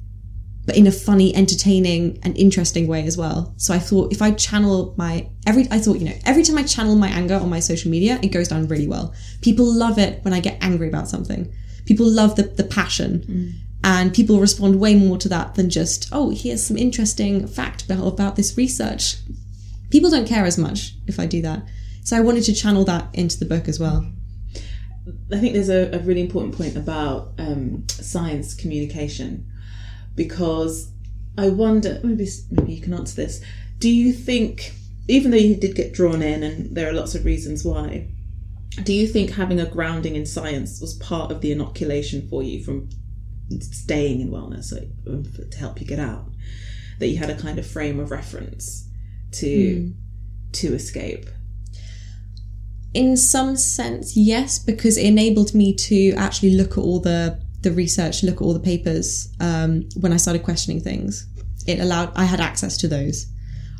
but 0.66 0.78
in 0.78 0.86
a 0.86 0.92
funny, 0.92 1.36
entertaining, 1.36 2.20
and 2.22 2.38
interesting 2.38 2.88
way 2.88 3.06
as 3.08 3.18
well. 3.18 3.54
So 3.58 3.74
I 3.74 3.80
thought 3.80 4.14
if 4.14 4.22
I 4.22 4.32
channel 4.32 4.94
my 4.96 5.28
every, 5.48 5.68
I 5.72 5.80
thought 5.80 5.98
you 5.98 6.06
know 6.06 6.18
every 6.26 6.44
time 6.44 6.58
I 6.58 6.64
channel 6.64 6.96
my 6.96 7.10
anger 7.10 7.36
on 7.36 7.50
my 7.50 7.60
social 7.60 7.90
media, 7.90 8.20
it 8.22 8.28
goes 8.28 8.48
down 8.48 8.68
really 8.68 8.88
well. 8.88 9.14
People 9.42 9.66
love 9.66 9.98
it 9.98 10.24
when 10.24 10.34
I 10.34 10.40
get 10.40 10.58
angry 10.62 10.88
about 10.88 11.08
something. 11.08 11.52
People 11.86 12.08
love 12.08 12.36
the 12.36 12.44
the 12.44 12.64
passion, 12.64 13.26
mm. 13.28 13.54
And 13.84 14.14
people 14.14 14.40
respond 14.40 14.80
way 14.80 14.96
more 14.96 15.18
to 15.18 15.30
that 15.30 15.56
than 15.56 15.70
just 15.70 16.08
oh 16.12 16.30
here's 16.30 16.66
some 16.66 16.78
interesting 16.78 17.48
fact 17.48 17.86
about, 17.86 18.36
this 18.36 18.58
research. 18.58 19.18
People 19.90 20.10
don't 20.10 20.28
care 20.28 20.46
as 20.46 20.58
much 20.58 20.94
if 21.08 21.20
I 21.20 21.26
do 21.26 21.42
that. 21.42 21.64
So 22.04 22.16
I 22.16 22.22
wanted 22.22 22.44
to 22.44 22.54
channel 22.54 22.86
that 22.86 23.14
into 23.14 23.38
the 23.38 23.46
book 23.46 23.68
as 23.68 23.80
well. 23.80 24.10
I 25.32 25.40
think 25.40 25.54
there's 25.54 25.70
a, 25.70 25.92
a 25.96 26.00
really 26.00 26.22
important 26.22 26.56
point 26.56 26.78
about 26.78 27.34
um, 27.38 27.86
science 27.90 28.54
communication 28.54 29.52
because 30.16 30.92
I 31.38 31.50
wonder 31.50 32.00
maybe 32.04 32.28
maybe 32.52 32.74
you 32.74 32.82
can 32.82 32.94
answer 32.94 33.16
this. 33.16 33.42
Do 33.80 33.90
you 33.90 34.14
think, 34.14 34.74
even 35.08 35.32
though 35.32 35.38
you 35.38 35.56
did 35.56 35.76
get 35.76 35.94
drawn 35.94 36.22
in, 36.22 36.44
and 36.44 36.76
there 36.76 36.90
are 36.90 36.94
lots 36.94 37.16
of 37.16 37.26
reasons 37.26 37.66
why, 37.66 38.08
do 38.84 38.94
you 38.94 39.08
think 39.08 39.32
having 39.32 39.60
a 39.60 39.66
grounding 39.66 40.16
in 40.16 40.26
science 40.26 40.80
was 40.80 40.94
part 40.96 41.32
of 41.32 41.42
the 41.42 41.52
inoculation 41.52 42.28
for 42.30 42.44
you 42.44 42.64
from 42.64 42.90
staying 43.60 44.22
in 44.22 44.30
wellness 44.30 44.72
like, 44.72 44.90
um, 45.08 45.26
to 45.50 45.58
help 45.58 45.82
you 45.82 45.88
get 45.88 46.00
out? 46.00 46.26
That 47.00 47.08
you 47.08 47.18
had 47.18 47.30
a 47.30 47.36
kind 47.36 47.58
of 47.60 47.66
frame 47.66 48.00
of 48.00 48.12
reference 48.12 48.88
to 49.34 49.92
to 50.54 50.74
escape. 50.74 51.26
in 52.94 53.16
some 53.16 53.56
sense, 53.56 54.18
yes, 54.18 54.60
because 54.60 54.98
it 54.98 55.06
enabled 55.06 55.54
me 55.54 55.74
to 55.74 56.12
actually 56.14 56.52
look 56.52 56.74
at 56.74 56.80
all 56.80 57.00
the 57.00 57.40
the 57.62 57.72
research, 57.72 58.24
look 58.24 58.38
at 58.38 58.42
all 58.42 58.54
the 58.54 58.60
papers 58.60 59.30
um, 59.40 59.88
when 60.00 60.12
I 60.12 60.18
started 60.18 60.44
questioning 60.44 60.82
things. 60.82 61.28
It 61.68 61.80
allowed 61.80 62.12
I 62.16 62.26
had 62.26 62.40
access 62.42 62.78
to 62.78 62.88
those. 62.88 63.28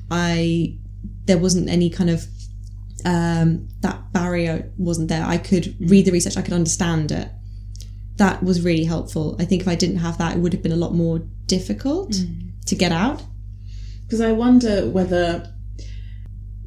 I 0.10 0.78
there 1.26 1.38
wasn't 1.38 1.70
any 1.70 1.90
kind 1.90 2.10
of 2.10 2.26
um, 3.04 3.68
that 3.82 4.14
barrier 4.14 4.72
wasn't 4.78 5.10
there. 5.10 5.26
I 5.26 5.38
could 5.38 5.76
read 5.80 6.06
the 6.06 6.12
research, 6.12 6.38
I 6.38 6.42
could 6.42 6.54
understand 6.54 7.12
it. 7.12 7.30
That 8.22 8.44
was 8.44 8.62
really 8.62 8.86
helpful. 8.86 9.36
I 9.40 9.46
think 9.46 9.62
if 9.64 9.68
I 9.68 9.76
didn't 9.76 9.98
have 10.08 10.18
that, 10.20 10.36
it 10.36 10.40
would 10.42 10.54
have 10.54 10.62
been 10.62 10.72
a 10.80 10.84
lot 10.86 10.94
more 10.94 11.18
difficult 11.48 12.12
to 12.68 12.76
get 12.76 12.92
out. 12.92 13.20
because 14.04 14.22
I 14.22 14.32
wonder 14.32 14.88
whether 14.88 15.28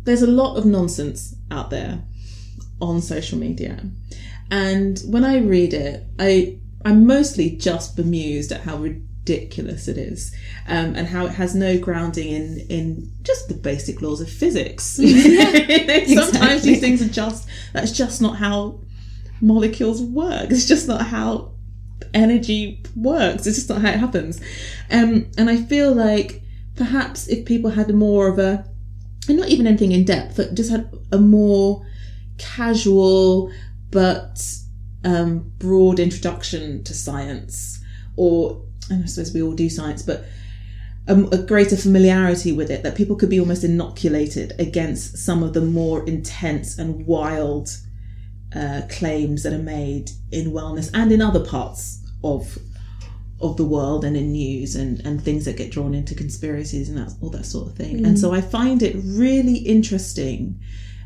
there's 0.05 0.23
a 0.23 0.27
lot 0.43 0.57
of 0.57 0.65
nonsense 0.67 1.35
out 1.51 1.71
there 1.71 2.03
on 2.81 3.01
social 3.01 3.39
media, 3.39 3.75
and 4.51 4.99
when 5.07 5.25
I 5.25 5.37
read 5.39 5.73
it, 5.75 5.97
I 6.19 6.59
I'm 6.85 7.07
mostly 7.07 7.51
just 7.51 7.97
bemused 7.97 8.51
at 8.53 8.63
how 8.63 8.77
ridiculous 8.79 9.87
it 9.89 9.97
is, 9.97 10.35
um, 10.67 10.95
and 10.97 11.07
how 11.07 11.27
it 11.27 11.33
has 11.33 11.55
no 11.55 11.79
grounding 11.79 12.29
in 12.39 12.67
in 12.69 13.11
just 13.23 13.49
the 13.49 13.55
basic 13.55 14.03
laws 14.03 14.21
of 14.21 14.29
physics. 14.29 14.85
Sometimes 14.97 16.63
these 16.63 16.81
things 16.81 17.01
are 17.01 17.09
just 17.23 17.47
that's 17.73 17.93
just 17.93 18.21
not 18.21 18.37
how 18.39 18.81
molecules 19.45 20.03
work. 20.03 20.51
It's 20.51 20.67
just 20.67 20.89
not 20.89 21.07
how 21.07 21.53
energy 22.13 22.83
works. 22.97 23.47
It's 23.47 23.57
just 23.57 23.69
not 23.69 23.83
how 23.83 23.91
it 23.91 23.99
happens. 23.99 24.41
Um, 24.91 25.27
and 25.37 25.51
I 25.51 25.57
feel 25.57 25.93
like 25.93 26.43
perhaps 26.77 27.29
if 27.29 27.45
people 27.45 27.71
had 27.71 27.95
more 27.95 28.29
of 28.29 28.39
a, 28.39 28.65
and 29.29 29.39
not 29.39 29.49
even 29.49 29.67
anything 29.67 29.93
in 29.93 30.05
depth, 30.05 30.37
but 30.37 30.55
just 30.55 30.71
had 30.71 30.91
a 31.13 31.19
more 31.19 31.87
casual 32.39 33.51
but 33.91 34.43
um, 35.05 35.53
broad 35.59 35.99
introduction 36.01 36.83
to 36.85 36.95
science, 36.95 37.81
or 38.17 38.63
I 38.91 39.05
suppose 39.07 39.33
we 39.33 39.43
all 39.43 39.55
do 39.55 39.71
science, 39.71 40.03
but 40.03 40.25
a, 41.07 41.15
a 41.27 41.39
greater 41.39 41.77
familiarity 41.77 42.53
with 42.53 42.71
it, 42.71 42.83
that 42.83 42.97
people 42.97 43.17
could 43.17 43.31
be 43.31 43.41
almost 43.41 43.65
inoculated 43.65 44.53
against 44.59 45.19
some 45.19 45.43
of 45.43 45.53
the 45.53 45.61
more 45.61 46.05
intense 46.07 46.79
and 46.79 47.07
wild 47.07 47.77
uh, 48.55 48.83
claims 48.89 49.43
that 49.43 49.53
are 49.53 49.59
made 49.59 50.11
in 50.31 50.53
wellness 50.53 50.91
and 50.95 51.13
in 51.13 51.21
other 51.21 51.45
parts 51.45 52.05
of 52.23 52.59
of 53.41 53.57
the 53.57 53.65
world 53.65 54.05
and 54.05 54.17
in 54.17 54.33
news 54.33 54.77
and, 54.77 55.01
and 55.01 55.23
things 55.23 55.45
that 55.45 55.57
get 55.57 55.71
drawn 55.71 55.93
into 55.93 56.15
conspiracies 56.15 56.89
and 56.89 56.97
that, 56.97 57.13
all 57.21 57.31
that 57.31 57.45
sort 57.45 57.67
of 57.67 57.77
thing. 57.77 58.05
And 58.07 58.19
so 58.19 58.33
I 58.33 58.41
find 58.41 58.83
it 58.83 58.97
really 58.97 59.57
interesting. 59.57 60.59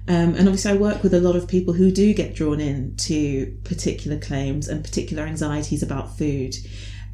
Um, 0.06 0.34
and 0.34 0.40
obviously, 0.40 0.72
I 0.72 0.74
work 0.74 1.02
with 1.02 1.14
a 1.14 1.20
lot 1.20 1.36
of 1.36 1.48
people 1.48 1.74
who 1.74 1.90
do 1.90 2.14
get 2.14 2.34
drawn 2.34 2.60
into 2.60 3.58
particular 3.64 4.18
claims 4.18 4.68
and 4.68 4.84
particular 4.84 5.24
anxieties 5.24 5.82
about 5.82 6.16
food. 6.16 6.54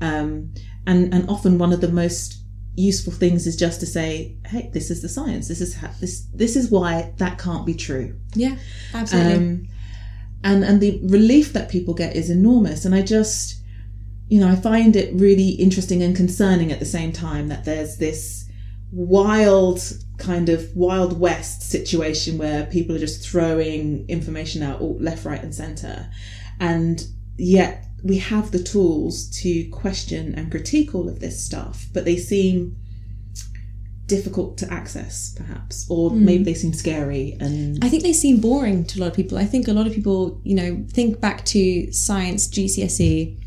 Um, 0.01 0.53
and, 0.87 1.15
and 1.15 1.29
often 1.31 1.59
one 1.59 1.73
of 1.73 1.81
the 1.81 1.89
most 1.89 2.39
useful 2.77 3.13
things 3.13 3.47
is 3.47 3.57
just 3.57 3.81
to 3.81 3.87
say, 3.87 4.37
"Hey, 4.47 4.71
this 4.73 4.91
is 4.91 5.01
the 5.01 5.09
science. 5.09 5.49
This 5.49 5.61
is 5.61 5.75
how, 5.75 5.91
this 6.01 6.27
this 6.35 6.57
is 6.57 6.71
why 6.71 7.13
that 7.19 7.39
can't 7.39 7.65
be 7.65 7.75
true." 7.75 8.17
Yeah, 8.35 8.57
absolutely. 8.93 9.35
Um, 9.35 9.69
and 10.45 10.63
and 10.63 10.81
the 10.81 11.01
relief 11.03 11.53
that 11.55 11.71
people 11.71 11.95
get 11.95 12.15
is 12.15 12.31
enormous. 12.31 12.85
And 12.85 12.95
I 12.95 13.03
just, 13.03 13.57
you 14.29 14.39
know, 14.39 14.49
I 14.49 14.55
find 14.55 14.95
it 14.95 15.13
really 15.15 15.49
interesting 15.51 16.03
and 16.03 16.15
concerning 16.15 16.71
at 16.71 16.79
the 16.79 16.85
same 16.85 17.11
time 17.11 17.49
that 17.49 17.65
there's 17.65 17.97
this 17.97 18.45
wild 18.93 19.81
kind 20.19 20.49
of 20.49 20.77
wild 20.77 21.19
west 21.19 21.63
situation 21.63 22.39
where 22.39 22.67
people 22.67 22.95
are 22.95 23.01
just 23.01 23.29
throwing 23.29 24.09
information 24.09 24.63
out 24.63 24.81
left, 25.01 25.25
right, 25.25 25.43
and 25.43 25.55
center, 25.55 26.09
and 26.61 27.09
yet 27.37 27.87
we 28.05 28.19
have 28.19 28.51
the 28.51 28.63
tools 28.63 29.31
to 29.31 29.69
question 29.71 30.35
and 30.35 30.51
critique 30.51 30.95
all 30.95 31.09
of 31.09 31.21
this 31.21 31.43
stuff, 31.43 31.87
but 31.95 32.05
they 32.05 32.19
seem 32.19 32.77
difficult 34.07 34.59
to 34.59 34.73
access, 34.73 35.35
perhaps, 35.35 35.87
or 35.89 36.11
hmm. 36.11 36.25
maybe 36.25 36.45
they 36.45 36.55
seem 36.55 36.73
scary 36.73 37.37
and 37.41 37.83
I 37.83 37.89
think 37.89 38.03
they 38.03 38.13
seem 38.13 38.41
boring 38.41 38.85
to 38.87 38.99
a 38.99 39.01
lot 39.01 39.09
of 39.09 39.15
people. 39.15 39.39
I 39.39 39.45
think 39.45 39.69
a 39.69 39.73
lot 39.73 39.87
of 39.87 39.95
people, 39.95 40.41
you 40.45 40.55
know, 40.55 40.85
think 40.91 41.21
back 41.21 41.45
to 41.47 41.93
science 41.93 42.49
GCSE 42.49 43.39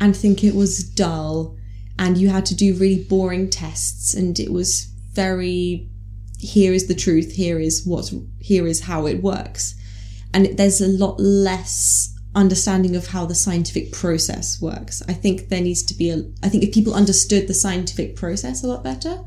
and 0.00 0.16
think 0.16 0.44
it 0.44 0.54
was 0.54 0.84
dull 0.84 1.56
and 1.98 2.16
you 2.18 2.28
had 2.28 2.46
to 2.46 2.54
do 2.54 2.74
really 2.74 3.02
boring 3.04 3.50
tests 3.50 4.14
and 4.14 4.38
it 4.38 4.52
was 4.52 4.84
very 5.12 5.88
here 6.38 6.72
is 6.72 6.86
the 6.86 6.94
truth, 6.94 7.32
here 7.32 7.58
is 7.58 7.84
what's 7.84 8.14
here 8.40 8.66
is 8.66 8.82
how 8.82 9.06
it 9.06 9.22
works. 9.22 9.74
And 10.32 10.56
there's 10.56 10.80
a 10.80 10.86
lot 10.86 11.18
less 11.18 12.14
understanding 12.34 12.94
of 12.94 13.08
how 13.08 13.26
the 13.26 13.34
scientific 13.34 13.92
process 13.92 14.60
works. 14.60 15.02
I 15.08 15.14
think 15.14 15.48
there 15.48 15.62
needs 15.62 15.82
to 15.84 15.94
be 15.94 16.10
a 16.10 16.22
I 16.42 16.48
think 16.48 16.62
if 16.62 16.72
people 16.72 16.94
understood 16.94 17.48
the 17.48 17.54
scientific 17.54 18.14
process 18.16 18.62
a 18.62 18.68
lot 18.68 18.84
better, 18.84 19.24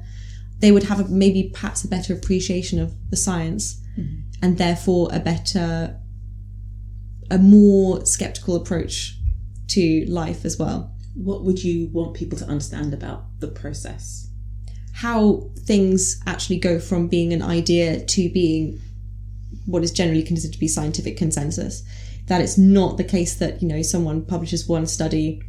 they 0.62 0.72
would 0.72 0.84
have 0.84 1.00
a, 1.00 1.08
maybe 1.10 1.52
perhaps 1.54 1.84
a 1.84 1.88
better 1.88 2.14
appreciation 2.14 2.80
of 2.80 2.94
the 3.10 3.18
science 3.18 3.82
mm-hmm. 3.98 4.22
and 4.42 4.58
therefore 4.58 5.10
a 5.12 5.20
better 5.20 5.98
a 7.30 7.38
more 7.38 8.06
skeptical 8.06 8.56
approach 8.56 9.18
to 9.68 10.06
life 10.06 10.44
as 10.44 10.58
well. 10.58 10.94
What 11.16 11.44
would 11.44 11.64
you 11.64 11.88
want 11.88 12.14
people 12.14 12.38
to 12.40 12.46
understand 12.46 12.94
about 12.94 13.24
the 13.40 13.48
process? 13.48 14.32
how 15.02 15.50
things 15.58 16.20
actually 16.28 16.60
go 16.60 16.80
from 16.80 17.08
being 17.08 17.34
an 17.34 17.42
idea 17.42 18.04
to 18.06 18.30
being 18.30 18.80
what 19.66 19.84
is 19.84 19.92
generally 19.92 20.22
considered 20.22 20.54
to 20.54 20.60
be 20.60 20.68
scientific 20.68 21.18
consensus. 21.18 21.84
That 22.28 22.42
it's 22.42 22.58
not 22.58 22.98
the 22.98 23.04
case 23.04 23.36
that 23.36 23.62
you 23.62 23.68
know 23.68 23.82
someone 23.82 24.24
publishes 24.24 24.68
one 24.68 24.86
study 24.86 25.42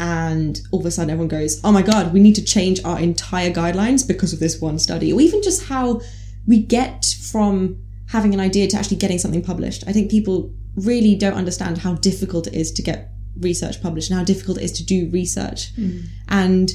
and 0.00 0.60
all 0.72 0.80
of 0.80 0.86
a 0.86 0.90
sudden 0.90 1.10
everyone 1.10 1.28
goes 1.28 1.60
oh 1.62 1.70
my 1.70 1.82
god 1.82 2.12
we 2.12 2.20
need 2.20 2.34
to 2.34 2.42
change 2.42 2.82
our 2.84 2.98
entire 2.98 3.50
guidelines 3.50 4.06
because 4.06 4.32
of 4.32 4.40
this 4.40 4.60
one 4.60 4.78
study. 4.78 5.12
Or 5.12 5.20
even 5.20 5.42
just 5.42 5.68
how 5.68 6.00
we 6.46 6.62
get 6.62 7.04
from 7.30 7.82
having 8.08 8.34
an 8.34 8.40
idea 8.40 8.66
to 8.68 8.76
actually 8.76 8.96
getting 8.96 9.18
something 9.18 9.42
published. 9.42 9.84
I 9.86 9.92
think 9.92 10.10
people 10.10 10.52
really 10.76 11.14
don't 11.14 11.34
understand 11.34 11.78
how 11.78 11.94
difficult 11.94 12.46
it 12.46 12.54
is 12.54 12.72
to 12.72 12.82
get 12.82 13.10
research 13.38 13.80
published 13.82 14.10
and 14.10 14.18
how 14.18 14.24
difficult 14.24 14.58
it 14.58 14.64
is 14.64 14.72
to 14.72 14.84
do 14.84 15.08
research. 15.10 15.74
Mm. 15.76 16.06
And 16.28 16.72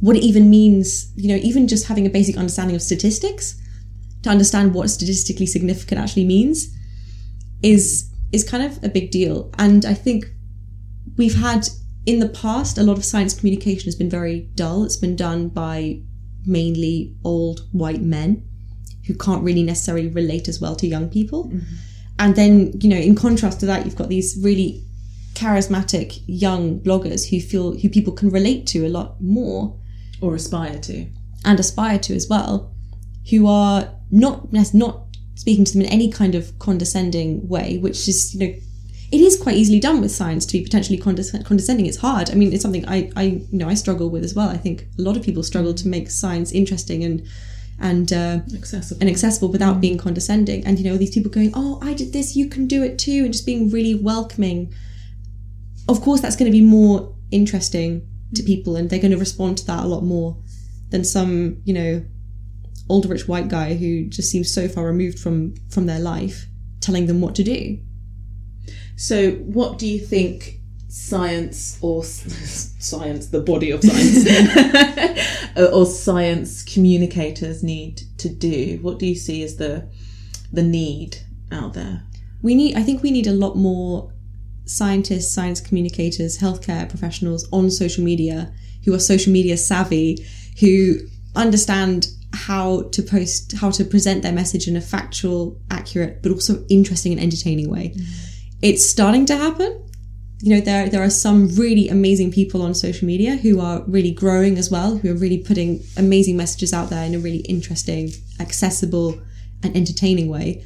what 0.00 0.16
it 0.16 0.24
even 0.24 0.50
means, 0.50 1.12
you 1.16 1.28
know, 1.28 1.40
even 1.42 1.68
just 1.68 1.86
having 1.86 2.06
a 2.06 2.10
basic 2.10 2.36
understanding 2.36 2.76
of 2.76 2.82
statistics 2.82 3.58
to 4.22 4.30
understand 4.30 4.74
what 4.74 4.90
statistically 4.90 5.46
significant 5.46 6.00
actually 6.00 6.24
means 6.24 6.76
is 7.62 8.08
is 8.32 8.48
kind 8.48 8.64
of 8.64 8.82
a 8.82 8.88
big 8.88 9.10
deal. 9.10 9.50
And 9.58 9.84
I 9.84 9.94
think 9.94 10.26
we've 11.16 11.38
had 11.38 11.68
in 12.06 12.18
the 12.18 12.28
past 12.28 12.78
a 12.78 12.82
lot 12.82 12.98
of 12.98 13.04
science 13.04 13.34
communication 13.34 13.84
has 13.86 13.94
been 13.94 14.10
very 14.10 14.48
dull. 14.54 14.84
It's 14.84 14.96
been 14.96 15.16
done 15.16 15.48
by 15.48 16.00
mainly 16.44 17.14
old 17.24 17.60
white 17.72 18.02
men 18.02 18.44
who 19.06 19.14
can't 19.14 19.42
really 19.42 19.62
necessarily 19.62 20.08
relate 20.08 20.48
as 20.48 20.60
well 20.60 20.76
to 20.76 20.86
young 20.86 21.08
people. 21.08 21.44
Mm-hmm. 21.44 21.74
And 22.18 22.36
then, 22.36 22.72
you 22.80 22.88
know, 22.88 22.96
in 22.96 23.14
contrast 23.14 23.60
to 23.60 23.66
that, 23.66 23.84
you've 23.84 23.96
got 23.96 24.08
these 24.08 24.38
really 24.40 24.84
charismatic 25.34 26.22
young 26.26 26.78
bloggers 26.80 27.30
who 27.30 27.40
feel 27.40 27.76
who 27.76 27.88
people 27.88 28.12
can 28.12 28.30
relate 28.30 28.66
to 28.68 28.86
a 28.86 28.88
lot 28.88 29.20
more 29.20 29.76
Or 30.20 30.34
aspire 30.34 30.78
to? 30.80 31.06
and 31.44 31.58
aspire 31.58 31.98
to 31.98 32.14
as 32.14 32.28
well, 32.28 32.72
who 33.30 33.46
are 33.46 33.88
not 34.10 34.52
not 34.52 35.06
speaking 35.34 35.64
to 35.64 35.72
them 35.72 35.82
in 35.82 35.88
any 35.88 36.10
kind 36.10 36.34
of 36.34 36.56
condescending 36.58 37.48
way, 37.48 37.78
which 37.78 38.08
is 38.08 38.34
you 38.34 38.46
know 38.46 38.54
it 39.12 39.20
is 39.20 39.36
quite 39.38 39.56
easily 39.56 39.78
done 39.78 40.00
with 40.00 40.10
science 40.10 40.46
to 40.46 40.54
be 40.58 40.64
potentially 40.64 40.96
condes- 40.98 41.36
condescending. 41.44 41.86
It's 41.86 41.98
hard. 41.98 42.30
I 42.30 42.34
mean, 42.34 42.52
it's 42.52 42.62
something 42.62 42.88
I 42.88 43.10
I 43.14 43.22
you 43.22 43.58
know 43.58 43.68
I 43.68 43.74
struggle 43.74 44.08
with 44.10 44.24
as 44.24 44.34
well. 44.34 44.48
I 44.48 44.56
think 44.56 44.86
a 44.98 45.02
lot 45.02 45.16
of 45.16 45.22
people 45.22 45.42
struggle 45.42 45.74
to 45.74 45.88
make 45.88 46.10
science 46.10 46.50
interesting 46.52 47.04
and 47.04 47.22
and 47.78 48.12
uh, 48.12 48.38
Accessible. 48.54 49.00
and 49.00 49.10
accessible 49.10 49.48
without 49.48 49.80
being 49.80 49.98
condescending. 49.98 50.64
And 50.64 50.78
you 50.78 50.84
know, 50.84 50.96
these 50.96 51.10
people 51.10 51.30
going, 51.30 51.52
"Oh, 51.54 51.78
I 51.82 51.92
did 51.94 52.12
this, 52.12 52.36
you 52.36 52.48
can 52.48 52.66
do 52.66 52.82
it 52.82 52.98
too," 52.98 53.24
and 53.24 53.32
just 53.32 53.44
being 53.44 53.70
really 53.70 53.94
welcoming. 53.94 54.72
Of 55.88 56.00
course, 56.00 56.20
that's 56.20 56.36
going 56.36 56.50
to 56.50 56.56
be 56.56 56.64
more 56.64 57.14
interesting 57.30 58.06
to 58.34 58.42
people, 58.42 58.76
and 58.76 58.88
they're 58.88 59.00
going 59.00 59.10
to 59.12 59.18
respond 59.18 59.58
to 59.58 59.66
that 59.66 59.84
a 59.84 59.86
lot 59.86 60.04
more 60.04 60.36
than 60.90 61.04
some, 61.04 61.60
you 61.64 61.74
know, 61.74 62.04
old 62.88 63.06
rich 63.06 63.26
white 63.26 63.48
guy 63.48 63.74
who 63.74 64.04
just 64.08 64.30
seems 64.30 64.50
so 64.50 64.68
far 64.68 64.86
removed 64.86 65.18
from 65.18 65.54
from 65.68 65.86
their 65.86 65.98
life, 66.00 66.46
telling 66.80 67.06
them 67.06 67.20
what 67.20 67.34
to 67.34 67.44
do. 67.44 67.78
So, 69.02 69.32
what 69.32 69.78
do 69.78 69.86
you 69.86 69.98
think 69.98 70.60
science 70.88 71.78
or 71.80 72.04
science, 72.04 73.26
the 73.28 73.40
body 73.40 73.70
of 73.70 73.82
science, 73.82 75.56
or 75.72 75.86
science 75.86 76.62
communicators 76.62 77.62
need 77.62 78.02
to 78.18 78.28
do? 78.28 78.78
What 78.82 78.98
do 78.98 79.06
you 79.06 79.16
see 79.16 79.42
as 79.42 79.56
the 79.56 79.88
the 80.52 80.62
need 80.62 81.16
out 81.50 81.72
there? 81.72 82.02
we 82.42 82.54
need 82.54 82.76
i 82.76 82.82
think 82.82 83.02
we 83.02 83.10
need 83.10 83.26
a 83.26 83.32
lot 83.32 83.56
more 83.56 84.12
scientists 84.64 85.32
science 85.32 85.60
communicators 85.60 86.38
healthcare 86.38 86.88
professionals 86.88 87.48
on 87.52 87.70
social 87.70 88.04
media 88.04 88.52
who 88.84 88.92
are 88.92 88.98
social 88.98 89.32
media 89.32 89.56
savvy 89.56 90.18
who 90.60 90.96
understand 91.34 92.08
how 92.34 92.82
to 92.90 93.02
post 93.02 93.52
how 93.56 93.70
to 93.70 93.84
present 93.84 94.22
their 94.22 94.32
message 94.32 94.66
in 94.68 94.76
a 94.76 94.80
factual 94.80 95.60
accurate 95.70 96.22
but 96.22 96.32
also 96.32 96.64
interesting 96.68 97.12
and 97.12 97.20
entertaining 97.20 97.70
way 97.70 97.94
mm. 97.96 98.31
It's 98.62 98.88
starting 98.88 99.26
to 99.26 99.36
happen. 99.36 99.78
You 100.40 100.56
know 100.56 100.60
there 100.60 100.88
there 100.88 101.02
are 101.02 101.10
some 101.10 101.48
really 101.54 101.88
amazing 101.88 102.32
people 102.32 102.62
on 102.62 102.74
social 102.74 103.06
media 103.06 103.36
who 103.36 103.60
are 103.60 103.82
really 103.86 104.10
growing 104.10 104.58
as 104.58 104.70
well 104.70 104.96
who 104.96 105.12
are 105.12 105.16
really 105.16 105.38
putting 105.38 105.84
amazing 105.96 106.36
messages 106.36 106.72
out 106.72 106.90
there 106.90 107.04
in 107.04 107.14
a 107.14 107.18
really 107.18 107.40
interesting 107.40 108.10
accessible 108.40 109.20
and 109.62 109.76
entertaining 109.76 110.28
way. 110.28 110.64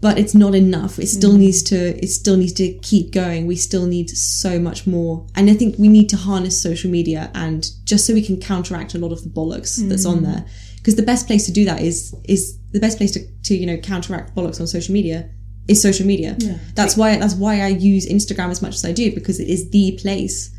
But 0.00 0.18
it's 0.18 0.34
not 0.34 0.54
enough. 0.54 0.98
It 0.98 1.08
still 1.08 1.32
mm-hmm. 1.32 1.40
needs 1.40 1.62
to 1.64 2.02
it 2.02 2.08
still 2.08 2.38
needs 2.38 2.54
to 2.54 2.72
keep 2.78 3.12
going. 3.12 3.46
We 3.46 3.56
still 3.56 3.86
need 3.86 4.08
so 4.08 4.58
much 4.58 4.86
more. 4.86 5.26
And 5.34 5.50
i 5.50 5.54
think 5.54 5.76
we 5.78 5.88
need 5.88 6.08
to 6.10 6.16
harness 6.16 6.60
social 6.60 6.90
media 6.90 7.30
and 7.34 7.68
just 7.84 8.06
so 8.06 8.14
we 8.14 8.22
can 8.22 8.40
counteract 8.40 8.94
a 8.94 8.98
lot 8.98 9.12
of 9.12 9.24
the 9.24 9.30
bollocks 9.30 9.76
that's 9.88 10.06
on 10.06 10.20
mm. 10.20 10.26
there. 10.26 10.46
Because 10.76 10.96
the 10.96 11.02
best 11.02 11.26
place 11.26 11.44
to 11.46 11.52
do 11.52 11.66
that 11.66 11.82
is 11.82 12.14
is 12.24 12.58
the 12.72 12.80
best 12.80 12.96
place 12.96 13.10
to, 13.12 13.20
to 13.42 13.54
you 13.54 13.66
know 13.66 13.76
counteract 13.76 14.34
bollocks 14.34 14.58
on 14.58 14.66
social 14.66 14.94
media 14.94 15.28
is 15.68 15.80
social 15.82 16.06
media 16.06 16.36
Yeah. 16.38 16.58
that's 16.74 16.96
why 16.96 17.16
that's 17.18 17.34
why 17.34 17.60
i 17.60 17.68
use 17.68 18.06
instagram 18.08 18.50
as 18.50 18.62
much 18.62 18.74
as 18.74 18.84
i 18.84 18.92
do 18.92 19.12
because 19.14 19.40
it 19.40 19.48
is 19.48 19.70
the 19.70 19.98
place 20.00 20.50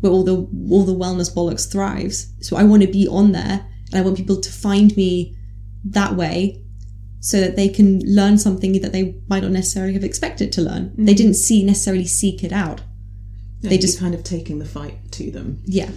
where 0.00 0.12
all 0.12 0.24
the 0.24 0.36
all 0.70 0.84
the 0.84 0.94
wellness 0.94 1.32
bollocks 1.34 1.70
thrives 1.70 2.32
so 2.40 2.56
i 2.56 2.62
want 2.62 2.82
to 2.82 2.88
be 2.88 3.06
on 3.08 3.32
there 3.32 3.66
and 3.90 3.94
i 3.94 4.00
want 4.00 4.16
people 4.16 4.40
to 4.40 4.52
find 4.52 4.96
me 4.96 5.36
that 5.84 6.14
way 6.16 6.58
so 7.20 7.40
that 7.40 7.54
they 7.56 7.68
can 7.68 8.00
learn 8.04 8.36
something 8.38 8.80
that 8.80 8.92
they 8.92 9.14
might 9.28 9.42
not 9.44 9.52
necessarily 9.52 9.92
have 9.94 10.02
expected 10.02 10.50
to 10.50 10.60
learn. 10.60 10.92
They 10.98 11.14
didn't 11.14 11.34
see 11.34 11.62
necessarily 11.62 12.04
seek 12.04 12.42
it 12.42 12.50
out. 12.50 12.80
They 13.60 13.76
just- 13.78 13.82
just 13.92 13.98
kind 14.00 14.12
of 14.12 14.24
taking 14.24 14.58
the 14.58 14.64
fight 14.64 14.96
to 15.12 15.30
them. 15.30 15.62
Yeah. 15.64 15.90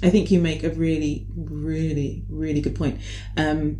I 0.00 0.10
think 0.10 0.30
you 0.30 0.38
make 0.40 0.62
a 0.62 0.70
really, 0.70 1.26
really, 1.36 2.22
really 2.28 2.60
good 2.60 2.76
point. 2.76 3.00
Um, 3.36 3.78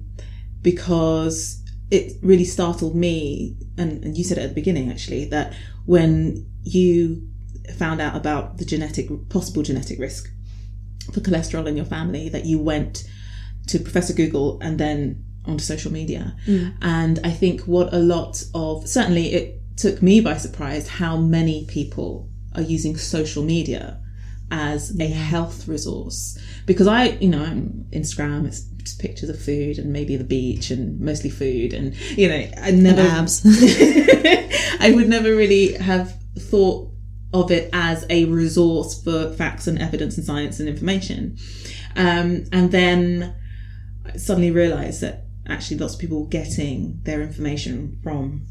because 0.63 1.63
it 1.91 2.13
really 2.23 2.45
startled 2.45 2.95
me, 2.95 3.57
and, 3.77 4.05
and 4.05 4.17
you 4.17 4.25
said 4.25 4.39
it 4.39 4.43
at 4.43 4.49
the 4.49 4.55
beginning 4.55 4.91
actually, 4.91 5.27
that 5.27 5.55
when 5.87 6.51
you 6.63 7.29
found 7.77 8.01
out 8.01 8.17
about 8.17 8.59
the 8.59 8.65
genetic, 8.65 9.09
possible 9.29 9.63
genetic 9.63 9.99
risk 9.99 10.31
for 11.13 11.21
cholesterol 11.21 11.67
in 11.67 11.77
your 11.77 11.85
family, 11.85 12.29
that 12.29 12.45
you 12.45 12.59
went 12.59 13.05
to 13.67 13.79
Professor 13.79 14.13
Google 14.13 14.59
and 14.61 14.79
then 14.79 15.25
onto 15.47 15.63
social 15.63 15.93
media. 15.93 16.37
Mm. 16.47 16.77
And 16.83 17.21
I 17.25 17.31
think 17.31 17.63
what 17.63 17.93
a 17.93 17.99
lot 17.99 18.43
of, 18.55 18.89
certainly 18.89 19.33
it 19.35 19.61
took 19.77 20.03
me 20.03 20.21
by 20.21 20.37
surprise 20.37 20.89
how 20.89 21.17
many 21.17 21.67
people 21.67 22.31
are 22.55 22.63
using 22.63 22.97
social 22.97 23.43
media 23.43 24.01
as 24.51 24.99
a 25.01 25.09
health 25.09 25.67
resource 25.67 26.39
because 26.67 26.87
I, 26.87 27.09
you 27.21 27.29
know, 27.29 27.43
I'm 27.43 27.87
Instagram, 27.93 28.47
it's 28.47 28.61
just 28.61 29.01
pictures 29.01 29.29
of 29.29 29.41
food 29.41 29.79
and 29.79 29.93
maybe 29.93 30.17
the 30.17 30.25
beach 30.25 30.71
and 30.71 31.01
mostly 31.01 31.31
food 31.31 31.73
and 31.73 31.95
you 32.17 32.29
know, 32.29 32.49
I 32.61 32.71
never 32.71 33.01
abs. 33.01 33.43
I 34.81 34.93
would 34.95 35.09
never 35.09 35.35
really 35.35 35.73
have 35.75 36.17
thought 36.39 36.91
of 37.33 37.51
it 37.51 37.69
as 37.73 38.07
a 38.11 38.27
resource 38.27 39.03
for 39.03 39.33
facts 39.33 39.67
and 39.67 39.79
evidence 39.81 40.17
and 40.17 40.25
science 40.25 40.61
and 40.61 40.69
information. 40.69 41.37
Um, 41.97 42.45
and 42.53 42.71
then 42.71 43.35
I 44.07 44.17
suddenly 44.17 44.51
realized 44.51 45.01
that 45.01 45.25
actually 45.47 45.79
lots 45.79 45.95
of 45.95 46.01
people 46.01 46.23
were 46.23 46.29
getting 46.29 47.01
their 47.03 47.23
information 47.23 47.99
from 48.03 48.47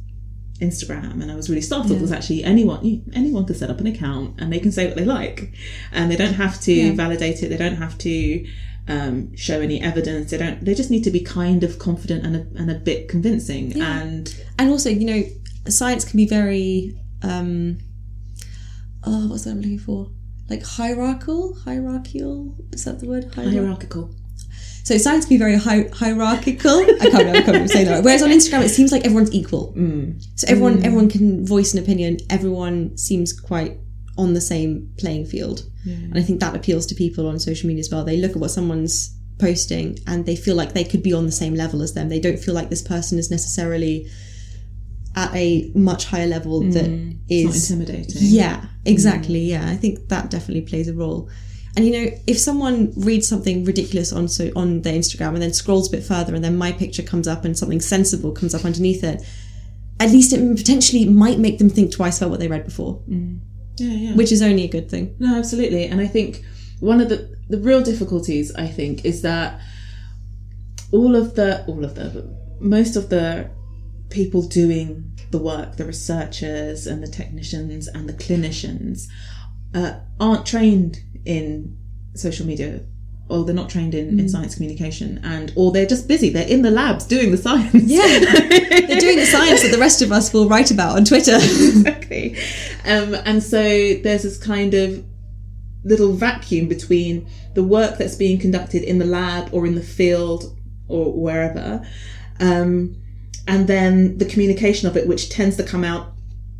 Instagram, 0.59 1.21
and 1.21 1.31
I 1.31 1.35
was 1.35 1.49
really 1.49 1.61
startled 1.61 1.89
because 1.95 2.11
actually 2.11 2.43
anyone 2.43 3.03
anyone 3.13 3.45
can 3.45 3.55
set 3.55 3.69
up 3.69 3.79
an 3.79 3.87
account 3.87 4.39
and 4.39 4.51
they 4.53 4.59
can 4.59 4.71
say 4.71 4.87
what 4.87 4.95
they 4.95 5.05
like, 5.05 5.51
and 5.91 6.09
they 6.11 6.15
don't 6.15 6.33
have 6.35 6.59
to 6.61 6.73
validate 6.95 7.43
it. 7.43 7.49
They 7.49 7.57
don't 7.57 7.75
have 7.75 7.97
to 7.99 8.45
um, 8.87 9.35
show 9.35 9.59
any 9.61 9.81
evidence. 9.81 10.31
They 10.31 10.37
don't. 10.37 10.63
They 10.63 10.75
just 10.75 10.91
need 10.91 11.03
to 11.05 11.11
be 11.11 11.19
kind 11.21 11.63
of 11.63 11.79
confident 11.79 12.25
and 12.25 12.35
a, 12.35 12.61
and 12.61 12.69
a 12.71 12.75
bit 12.75 13.07
convincing. 13.09 13.81
And 13.81 14.35
and 14.59 14.69
also, 14.69 14.89
you 14.89 15.05
know, 15.05 15.23
science 15.69 16.05
can 16.05 16.17
be 16.17 16.27
very 16.27 16.97
um 17.23 17.77
oh 19.05 19.27
what's 19.29 19.43
that 19.45 19.51
I'm 19.51 19.61
looking 19.61 19.79
for? 19.79 20.09
Like 20.49 20.63
hierarchical? 20.63 21.55
Hierarchical? 21.65 22.55
Is 22.73 22.83
that 22.85 22.99
the 22.99 23.07
word? 23.07 23.31
Hierar- 23.31 23.51
hierarchical. 23.51 24.13
So 24.83 24.93
it 24.93 24.99
sounds 24.99 25.25
can 25.25 25.35
be 25.35 25.39
very 25.39 25.55
hi- 25.55 25.89
hierarchical. 25.93 26.79
I 26.81 27.09
can't 27.09 27.13
remember, 27.13 27.37
I 27.37 27.41
can't 27.41 27.47
remember 27.47 27.67
saying 27.69 27.85
that. 27.87 28.03
Whereas 28.03 28.21
on 28.21 28.29
Instagram, 28.29 28.63
it 28.63 28.69
seems 28.69 28.91
like 28.91 29.05
everyone's 29.05 29.33
equal. 29.33 29.73
Mm. 29.73 30.21
So 30.35 30.47
everyone 30.49 30.77
mm. 30.77 30.85
everyone 30.85 31.09
can 31.09 31.45
voice 31.45 31.73
an 31.73 31.79
opinion. 31.79 32.17
Everyone 32.29 32.97
seems 32.97 33.31
quite 33.31 33.77
on 34.17 34.33
the 34.33 34.41
same 34.41 34.93
playing 34.97 35.25
field, 35.25 35.63
and 35.85 36.17
I 36.17 36.21
think 36.21 36.39
that 36.39 36.55
appeals 36.55 36.85
to 36.87 36.95
people 36.95 37.27
on 37.27 37.39
social 37.39 37.67
media 37.67 37.81
as 37.81 37.89
well. 37.91 38.03
They 38.03 38.17
look 38.17 38.31
at 38.31 38.37
what 38.37 38.51
someone's 38.51 39.17
posting 39.39 39.97
and 40.07 40.25
they 40.25 40.35
feel 40.35 40.55
like 40.55 40.73
they 40.73 40.83
could 40.83 41.03
be 41.03 41.13
on 41.13 41.25
the 41.25 41.31
same 41.31 41.55
level 41.55 41.81
as 41.81 41.93
them. 41.93 42.09
They 42.09 42.19
don't 42.19 42.39
feel 42.39 42.53
like 42.53 42.69
this 42.69 42.81
person 42.81 43.17
is 43.17 43.31
necessarily 43.31 44.07
at 45.15 45.33
a 45.35 45.71
much 45.75 46.05
higher 46.05 46.27
level 46.27 46.61
that 46.61 46.85
mm. 46.85 47.17
It's 47.29 47.69
not 47.69 47.79
intimidating. 47.79 48.21
yeah, 48.21 48.65
exactly. 48.85 49.39
Yeah, 49.39 49.67
I 49.67 49.75
think 49.75 50.09
that 50.09 50.29
definitely 50.29 50.61
plays 50.61 50.87
a 50.87 50.93
role. 50.93 51.29
And 51.75 51.85
you 51.85 51.91
know, 51.91 52.11
if 52.27 52.37
someone 52.37 52.93
reads 52.95 53.27
something 53.27 53.65
ridiculous 53.65 54.13
on 54.13 54.27
so 54.27 54.51
on 54.55 54.81
their 54.81 54.93
Instagram 54.93 55.29
and 55.29 55.41
then 55.41 55.53
scrolls 55.53 55.87
a 55.87 55.97
bit 55.97 56.03
further, 56.03 56.35
and 56.35 56.43
then 56.43 56.55
my 56.57 56.71
picture 56.71 57.01
comes 57.03 57.27
up 57.27 57.45
and 57.45 57.57
something 57.57 57.81
sensible 57.81 58.31
comes 58.31 58.53
up 58.53 58.63
underneath 58.63 59.03
it, 59.03 59.23
at 59.99 60.11
least 60.11 60.33
it 60.33 60.55
potentially 60.55 61.05
might 61.05 61.39
make 61.39 61.57
them 61.57 61.69
think 61.69 61.91
twice 61.91 62.19
about 62.19 62.29
what 62.29 62.39
they 62.39 62.47
read 62.47 62.65
before, 62.65 63.01
Yeah, 63.07 63.87
yeah. 63.87 64.15
which 64.15 64.31
is 64.31 64.41
only 64.41 64.63
a 64.63 64.67
good 64.67 64.89
thing. 64.89 65.15
No, 65.17 65.35
absolutely. 65.35 65.85
And 65.85 65.99
I 65.99 66.07
think 66.07 66.43
one 66.79 67.01
of 67.01 67.09
the 67.09 67.35
the 67.49 67.57
real 67.59 67.81
difficulties 67.81 68.53
I 68.55 68.67
think 68.67 69.03
is 69.05 69.21
that 69.23 69.59
all 70.91 71.15
of 71.15 71.35
the 71.35 71.65
all 71.65 71.83
of 71.83 71.95
the 71.95 72.35
most 72.59 72.95
of 72.95 73.09
the 73.09 73.49
people 74.09 74.43
doing 74.47 75.11
the 75.31 75.39
work, 75.39 75.77
the 75.77 75.85
researchers 75.85 76.85
and 76.85 77.01
the 77.01 77.07
technicians 77.07 77.87
and 77.87 78.07
the 78.07 78.13
clinicians, 78.13 79.07
uh, 79.73 79.93
aren't 80.19 80.45
trained 80.45 80.99
in 81.25 81.77
social 82.15 82.45
media. 82.45 82.81
Or 83.29 83.45
they're 83.45 83.55
not 83.55 83.69
trained 83.69 83.95
in, 83.95 84.19
in 84.19 84.27
science 84.27 84.53
communication, 84.53 85.21
and 85.23 85.53
or 85.55 85.71
they're 85.71 85.85
just 85.85 86.09
busy. 86.09 86.29
They're 86.29 86.47
in 86.47 86.61
the 86.61 86.69
labs 86.69 87.05
doing 87.05 87.31
the 87.31 87.37
science. 87.37 87.73
Yeah, 87.73 88.05
they're 88.19 88.99
doing 88.99 89.15
the 89.15 89.25
science 89.25 89.61
that 89.61 89.71
the 89.71 89.77
rest 89.79 90.01
of 90.01 90.11
us 90.11 90.33
will 90.33 90.49
write 90.49 90.71
about 90.71 90.97
on 90.97 91.05
Twitter. 91.05 91.35
exactly. 91.37 92.35
Um, 92.85 93.15
and 93.25 93.41
so 93.41 93.59
there's 93.59 94.23
this 94.23 94.37
kind 94.37 94.73
of 94.73 95.05
little 95.85 96.11
vacuum 96.11 96.67
between 96.67 97.25
the 97.55 97.63
work 97.63 97.97
that's 97.97 98.15
being 98.15 98.39
conducted 98.39 98.83
in 98.83 98.99
the 98.99 99.05
lab 99.05 99.53
or 99.53 99.65
in 99.65 99.75
the 99.75 99.81
field 99.81 100.57
or 100.89 101.13
wherever, 101.13 101.81
um, 102.41 102.93
and 103.47 103.67
then 103.67 104.17
the 104.17 104.25
communication 104.25 104.89
of 104.89 104.97
it, 104.97 105.07
which 105.07 105.29
tends 105.29 105.55
to 105.55 105.63
come 105.63 105.85
out 105.85 106.13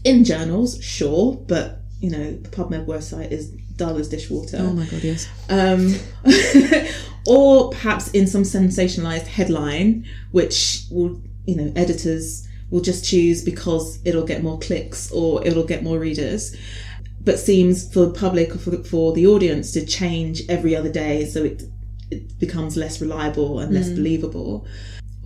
in 0.06 0.24
journals, 0.24 0.82
sure, 0.82 1.36
but 1.36 1.82
you 2.00 2.10
know 2.10 2.32
the 2.38 2.50
PubMed 2.50 2.86
website 2.86 3.32
is 3.32 3.54
dull 3.76 3.98
as 3.98 4.08
dishwater 4.10 4.58
oh 4.60 4.74
my 4.74 4.86
god, 4.86 5.04
yes. 5.04 5.28
um, 5.50 5.96
or 7.28 7.70
perhaps 7.72 8.10
in 8.12 8.28
some 8.28 8.44
sensationalized 8.44 9.28
headline, 9.28 10.06
which 10.32 10.84
will, 10.92 11.22
you 11.46 11.56
know, 11.56 11.72
editors 11.76 12.48
will 12.70 12.82
just 12.82 13.06
choose 13.06 13.44
because 13.44 14.00
it'll 14.04 14.26
get 14.26 14.44
more 14.44 14.60
clicks 14.60 15.12
or 15.12 15.46
it'll 15.46 15.66
get 15.66 15.84
more 15.84 16.00
readers, 16.00 16.56
but 17.22 17.40
seems 17.40 17.92
for 17.94 18.08
the 18.08 18.14
public 18.14 18.54
or 18.56 18.58
for 18.58 18.72
the, 18.72 18.84
for 18.84 19.14
the 19.14 19.26
audience 19.26 19.72
to 19.72 19.86
change 19.86 20.42
every 20.50 20.76
other 20.76 20.92
day, 20.92 21.26
so 21.26 21.44
it 21.44 21.64
it 22.12 22.38
becomes 22.38 22.78
less 22.78 23.02
reliable 23.02 23.60
and 23.60 23.74
less 23.74 23.90
believable. 23.90 24.68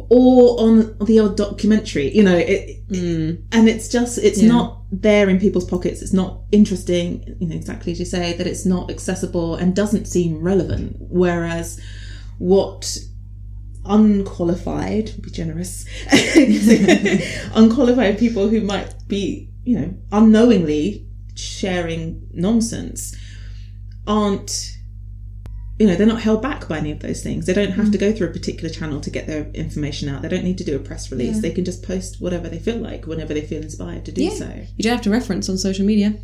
Or 0.09 0.59
on 0.61 0.95
the 0.99 1.19
odd 1.19 1.35
documentary, 1.37 2.15
you 2.15 2.23
know, 2.23 2.35
it, 2.37 2.49
it- 2.49 2.77
hmm. 2.89 3.41
and 3.51 3.67
it's 3.67 3.89
just 3.89 4.17
it's 4.19 4.41
not 4.47 4.81
there 4.91 5.27
in 5.29 5.39
people's 5.39 5.65
pockets. 5.65 6.01
It's 6.01 6.13
not 6.13 6.41
interesting, 6.51 7.35
you 7.39 7.47
know, 7.47 7.55
exactly 7.55 7.91
as 7.91 7.99
you 7.99 8.05
say 8.05 8.33
that 8.33 8.47
it's 8.47 8.65
not 8.65 8.89
accessible 8.91 9.55
and 9.55 9.75
doesn't 9.75 10.05
seem 10.05 10.41
relevant. 10.41 10.95
Whereas 10.99 11.79
what 12.37 12.97
unqualified, 13.85 15.11
be 15.21 15.29
generous, 15.31 15.85
unqualified 17.55 18.17
people 18.19 18.47
who 18.49 18.61
might 18.61 18.93
be, 19.07 19.49
you 19.63 19.79
know, 19.79 19.93
unknowingly 20.11 21.05
sharing 21.35 22.27
nonsense 22.33 23.15
aren't 24.05 24.76
you 25.79 25.85
know 25.85 25.95
they're 25.95 26.07
not 26.07 26.21
held 26.21 26.41
back 26.41 26.67
by 26.67 26.77
any 26.77 26.91
of 26.91 26.99
those 26.99 27.21
things 27.21 27.45
they 27.45 27.53
don't 27.53 27.71
have 27.71 27.91
to 27.91 27.97
mm. 27.97 28.01
go 28.01 28.11
through 28.11 28.27
a 28.27 28.31
particular 28.31 28.69
channel 28.69 28.99
to 28.99 29.09
get 29.09 29.27
their 29.27 29.45
information 29.51 30.09
out 30.09 30.21
they 30.21 30.29
don't 30.29 30.43
need 30.43 30.57
to 30.57 30.63
do 30.63 30.75
a 30.75 30.79
press 30.79 31.11
release 31.11 31.41
they 31.41 31.51
can 31.51 31.63
just 31.63 31.83
post 31.83 32.19
whatever 32.19 32.49
they 32.49 32.59
feel 32.59 32.77
like 32.77 33.05
whenever 33.05 33.33
they 33.33 33.41
feel 33.41 33.61
inspired 33.61 34.05
to 34.05 34.11
do 34.11 34.23
Yeah. 34.23 34.31
so 34.31 34.51
You 34.75 34.83
don't 34.83 34.93
have 34.93 35.03
to 35.03 35.11
reference 35.11 35.49
on 35.49 35.57
social 35.57 35.85
media, 35.85 36.15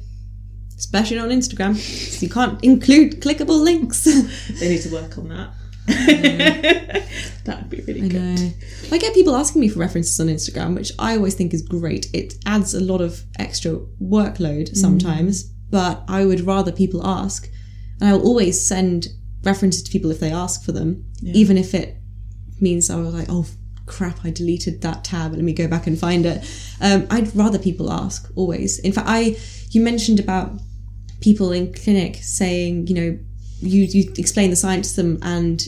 especially 0.78 1.20
on 1.20 1.30
Instagram. 1.30 1.74
You 2.22 2.30
can't 2.30 2.64
include 2.64 3.22
clickable 3.22 3.62
links. 3.62 4.04
they 4.60 4.70
need 4.70 4.82
to 4.82 4.90
work 4.90 5.18
on 5.18 5.30
that 5.30 5.54
mm. 5.88 7.04
that 7.46 7.62
would 7.62 7.70
be 7.70 7.82
really 7.82 8.08
good 8.08 8.22
know. 8.22 8.52
I 8.92 8.98
get 8.98 9.14
people 9.14 9.36
asking 9.36 9.62
me 9.62 9.70
for 9.70 9.80
references 9.80 10.20
on 10.20 10.28
Instagram, 10.28 10.76
which 10.76 10.92
I 11.00 11.16
always 11.16 11.36
think 11.36 11.54
is 11.54 11.62
great. 11.62 12.08
It 12.14 12.36
adds 12.46 12.74
a 12.74 12.80
lot 12.80 13.02
of 13.02 13.24
extra 13.40 13.74
workload 14.02 14.70
mm. 14.70 14.78
sometimes, 14.78 15.44
but 15.70 16.04
I 16.08 16.26
would 16.26 16.42
rather 16.42 16.72
people 16.72 17.06
ask. 17.06 17.50
And 18.00 18.10
I'll 18.10 18.22
always 18.22 18.66
send 18.66 19.08
references 19.44 19.84
to 19.84 19.92
people 19.92 20.12
if 20.12 20.20
they 20.20 20.32
ask 20.32 20.64
for 20.64 20.72
them, 20.72 21.06
even 21.22 21.58
if 21.58 21.74
it 21.74 21.98
means 22.60 22.90
I 22.90 22.96
was 22.96 23.14
like, 23.14 23.28
oh 23.30 23.46
crap, 23.86 24.24
I 24.24 24.30
deleted 24.30 24.82
that 24.82 25.04
tab. 25.04 25.34
Let 25.34 25.42
me 25.42 25.54
go 25.54 25.68
back 25.68 25.88
and 25.88 26.00
find 26.00 26.26
it. 26.26 26.44
Um, 26.82 27.08
I'd 27.10 27.36
rather 27.36 27.60
people 27.60 27.92
ask 27.92 28.30
always. 28.36 28.80
In 28.80 28.92
fact, 28.92 29.08
I 29.10 29.38
you 29.72 29.82
mentioned 29.82 30.20
about 30.20 30.54
people 31.22 31.52
in 31.52 31.74
clinic 31.74 32.18
saying, 32.18 32.88
you 32.88 32.96
know, 32.96 33.20
you 33.60 33.84
you 33.84 34.12
explain 34.18 34.50
the 34.50 34.56
science 34.56 34.96
to 34.96 35.02
them, 35.02 35.20
and 35.22 35.68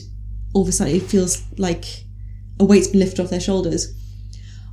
all 0.54 0.62
of 0.62 0.68
a 0.68 0.72
sudden 0.72 0.94
it 0.94 1.02
feels 1.02 1.42
like 1.58 1.84
a 2.58 2.64
weight's 2.64 2.88
been 2.88 3.00
lifted 3.00 3.20
off 3.20 3.30
their 3.30 3.40
shoulders. 3.40 3.92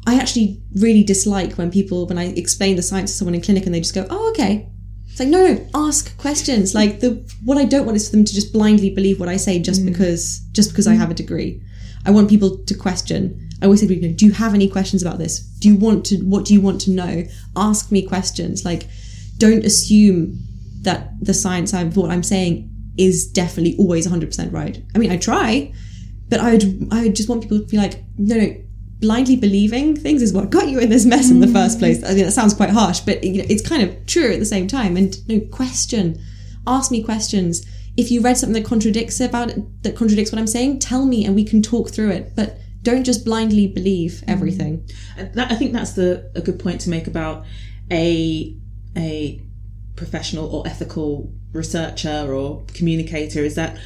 I 0.06 0.20
actually 0.20 0.62
really 0.76 1.04
dislike 1.04 1.54
when 1.54 1.72
people 1.72 2.06
when 2.08 2.18
I 2.18 2.26
explain 2.34 2.76
the 2.76 2.82
science 2.82 3.12
to 3.12 3.18
someone 3.18 3.36
in 3.36 3.42
clinic 3.42 3.66
and 3.66 3.74
they 3.74 3.80
just 3.80 3.96
go, 3.96 4.06
"Oh, 4.10 4.30
okay." 4.32 4.70
It's 5.14 5.20
like 5.20 5.30
no, 5.30 5.46
no, 5.46 5.68
ask 5.76 6.18
questions. 6.18 6.74
Like 6.74 7.00
the 7.00 7.24
what 7.46 7.60
I 7.60 7.66
don't 7.66 7.86
want 7.86 7.96
is 7.96 8.10
for 8.10 8.16
them 8.16 8.26
to 8.26 8.34
just 8.34 8.52
blindly 8.52 8.90
believe 8.90 9.20
what 9.20 9.30
I 9.30 9.38
say 9.38 9.60
just 9.60 9.84
mm. 9.84 9.86
because 9.86 10.40
just 10.54 10.72
because 10.72 10.88
I 10.88 10.96
mm. 10.96 10.98
have 10.98 11.12
a 11.12 11.14
degree. 11.14 11.62
I 12.04 12.10
want 12.10 12.32
people 12.32 12.58
to 12.58 12.74
question. 12.74 13.48
I 13.62 13.66
always 13.66 13.80
say, 13.80 13.88
to 13.88 13.94
people, 13.94 14.12
do 14.12 14.26
you 14.26 14.32
have 14.32 14.56
any 14.56 14.68
questions 14.68 15.04
about 15.04 15.20
this? 15.20 15.42
Do 15.60 15.68
you 15.68 15.76
want 15.76 16.04
to? 16.08 16.18
What 16.18 16.46
do 16.46 16.56
you 16.56 16.62
want 16.62 16.82
to 16.82 16.92
know? 16.92 17.26
Ask 17.56 17.92
me 17.92 18.02
questions. 18.02 18.66
Like, 18.66 18.88
don't 19.38 19.64
assume 19.64 20.40
that 20.82 21.14
the 21.24 21.36
science 21.36 21.76
I'm 21.76 21.92
what 21.92 22.10
I'm 22.10 22.24
saying 22.24 22.72
is 22.98 23.28
definitely 23.28 23.76
always 23.78 24.08
100% 24.08 24.52
right. 24.52 24.84
I 24.96 24.98
mean, 24.98 25.12
I 25.12 25.18
try, 25.18 25.72
but 26.28 26.40
I 26.40 26.54
would 26.54 26.88
I 26.92 27.04
would 27.04 27.16
just 27.16 27.30
want 27.30 27.44
people 27.44 27.60
to 27.60 27.66
be 27.66 27.78
like, 27.78 28.04
no, 28.18 28.36
no, 28.36 28.56
blindly 29.04 29.36
believing 29.36 29.98
things 29.98 30.22
is 30.22 30.32
what 30.32 30.50
got 30.50 30.70
you 30.70 30.80
in 30.80 30.90
this 30.90 31.06
mess 31.06 31.30
in 31.30 31.42
the 31.42 31.48
first 31.48 31.78
place. 31.78 32.00
Mm. 32.00 32.06
I 32.10 32.14
mean, 32.14 32.24
that 32.24 32.32
sounds 32.32 32.54
quite 32.54 32.70
harsh, 32.70 33.02
but 33.02 33.22
you 33.22 33.40
know, 33.40 33.48
it's 33.50 33.68
kind 33.68 33.84
of 33.84 34.06
true 34.06 34.32
at 34.32 34.40
the 34.40 34.46
same 34.46 34.66
time. 34.66 34.96
And 34.96 35.16
no 35.28 35.42
question, 35.42 36.18
ask 36.66 36.90
me 36.90 37.04
questions. 37.04 37.66
If 37.98 38.12
you 38.12 38.22
read 38.22 38.38
something 38.38 38.54
that 38.54 38.68
contradicts 38.68 39.20
about 39.20 39.52
it, 39.52 39.84
that 39.84 39.98
contradicts 39.98 40.32
what 40.32 40.40
I'm 40.40 40.48
saying, 40.48 40.80
tell 40.80 41.06
me 41.06 41.26
and 41.26 41.36
we 41.36 41.44
can 41.44 41.62
talk 41.62 41.90
through 41.90 42.12
it. 42.12 42.34
But 42.34 42.58
don't 42.82 43.04
just 43.04 43.26
blindly 43.26 43.68
believe 43.68 44.24
everything. 44.26 44.78
Mm. 44.78 44.94
And 45.18 45.34
that, 45.34 45.52
I 45.52 45.56
think 45.56 45.74
that's 45.74 45.92
the 45.92 46.32
a 46.34 46.40
good 46.40 46.58
point 46.58 46.80
to 46.82 46.90
make 46.90 47.06
about 47.06 47.46
a 47.92 48.56
a 48.96 49.42
professional 49.98 50.48
or 50.48 50.66
ethical 50.66 51.30
researcher 51.52 52.34
or 52.34 52.64
communicator 52.74 53.44
is 53.44 53.56
that 53.56 53.78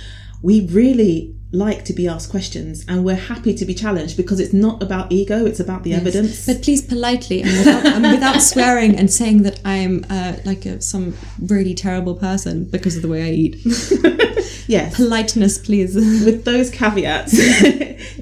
we 0.44 0.68
really 0.68 1.36
like 1.52 1.86
to 1.86 1.94
be 1.94 2.08
asked 2.08 2.30
questions 2.30 2.84
and 2.90 3.06
we're 3.06 3.16
happy 3.16 3.54
to 3.54 3.66
be 3.66 3.74
challenged 3.74 4.18
because 4.18 4.40
it's 4.40 4.54
not 4.54 4.84
about 4.84 5.12
ego, 5.12 5.46
it's 5.46 5.60
about 5.60 5.84
the 5.84 5.94
evidence. 5.94 6.46
But 6.46 6.62
please, 6.62 6.82
politely 6.82 7.42
and 7.42 7.52
without, 7.58 7.86
and 7.86 8.04
without 8.04 8.42
swearing 8.42 8.96
and 8.98 9.12
saying 9.12 9.44
that 9.44 9.62
I'm 9.64 10.06
uh, 10.10 10.38
like 10.44 10.66
a, 10.66 10.82
some 10.82 11.16
really 11.40 11.74
terrible 11.74 12.16
person 12.16 12.66
because 12.66 12.98
of 12.98 13.02
the 13.02 13.08
way 13.08 13.24
I 13.24 13.32
eat. 13.32 13.56
yes. 14.68 14.96
Politeness, 14.96 15.58
please. 15.58 15.96
With 15.96 16.44
those 16.44 16.70
caveats, 16.70 17.38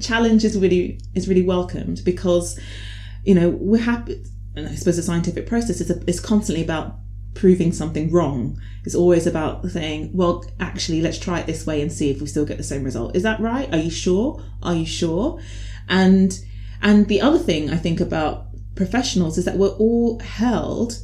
challenge 0.00 0.44
is 0.44 0.56
really 0.56 1.00
is 1.14 1.28
really 1.28 1.42
welcomed 1.42 2.02
because 2.04 2.58
you 3.24 3.34
know 3.34 3.50
we're 3.50 3.82
happy. 3.82 4.22
And 4.54 4.68
I 4.68 4.74
suppose 4.74 4.96
the 4.96 5.02
scientific 5.02 5.46
process 5.46 5.80
is, 5.82 5.90
is 6.04 6.18
constantly 6.18 6.64
about 6.64 6.96
proving 7.36 7.72
something 7.72 8.10
wrong. 8.10 8.60
It's 8.84 8.94
always 8.94 9.26
about 9.26 9.64
saying, 9.66 10.10
well, 10.12 10.44
actually, 10.58 11.00
let's 11.00 11.18
try 11.18 11.40
it 11.40 11.46
this 11.46 11.66
way 11.66 11.82
and 11.82 11.92
see 11.92 12.10
if 12.10 12.20
we 12.20 12.26
still 12.26 12.44
get 12.44 12.56
the 12.56 12.64
same 12.64 12.82
result. 12.82 13.14
Is 13.14 13.22
that 13.22 13.40
right? 13.40 13.72
Are 13.72 13.78
you 13.78 13.90
sure? 13.90 14.42
Are 14.62 14.74
you 14.74 14.86
sure? 14.86 15.40
And, 15.88 16.38
and 16.82 17.06
the 17.06 17.20
other 17.20 17.38
thing 17.38 17.70
I 17.70 17.76
think 17.76 18.00
about 18.00 18.46
professionals 18.74 19.38
is 19.38 19.44
that 19.44 19.56
we're 19.56 19.68
all 19.68 20.18
held 20.20 20.98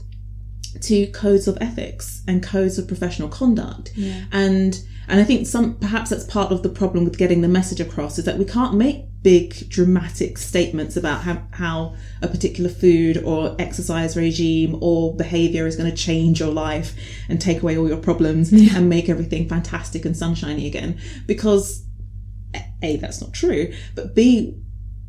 to 0.81 1.07
codes 1.09 1.47
of 1.47 1.59
ethics 1.61 2.23
and 2.27 2.43
codes 2.43 2.79
of 2.79 2.89
professional 2.89 3.29
conduct. 3.29 3.93
Yeah. 3.95 4.25
And, 4.33 4.81
and 5.13 5.21
I 5.21 5.25
think 5.25 5.47
some, 5.47 5.75
perhaps 5.75 6.09
that's 6.09 6.25
part 6.25 6.51
of 6.51 6.63
the 6.63 6.71
problem 6.71 7.05
with 7.05 7.19
getting 7.19 7.43
the 7.43 7.49
message 7.49 7.81
across 7.81 8.19
is 8.19 8.25
that 8.25 8.39
we 8.39 8.47
can't 8.47 8.75
make 8.75 9.05
big 9.23 9.69
dramatic 9.69 10.39
statements 10.39 10.97
about 10.97 11.21
how, 11.21 11.43
how 11.53 11.95
a 12.23 12.29
particular 12.29 12.71
food 12.71 13.19
or 13.23 13.55
exercise 13.59 14.17
regime 14.17 14.77
or 14.81 15.15
behavior 15.15 15.67
is 15.67 15.77
going 15.77 15.89
to 15.91 15.97
change 15.97 16.41
your 16.41 16.51
life 16.51 16.95
and 17.29 17.41
take 17.43 17.63
away 17.63 17.77
all 17.77 17.87
your 17.87 17.99
problems 17.99 18.51
Yeah. 18.53 18.79
and 18.79 18.89
make 18.89 19.11
everything 19.11 19.49
fantastic 19.49 20.07
and 20.07 20.17
sunshiny 20.17 20.67
again 20.67 20.99
because 21.27 21.85
a 22.83 22.97
that's 22.97 23.21
not 23.21 23.33
true 23.33 23.73
but 23.95 24.15
b 24.15 24.57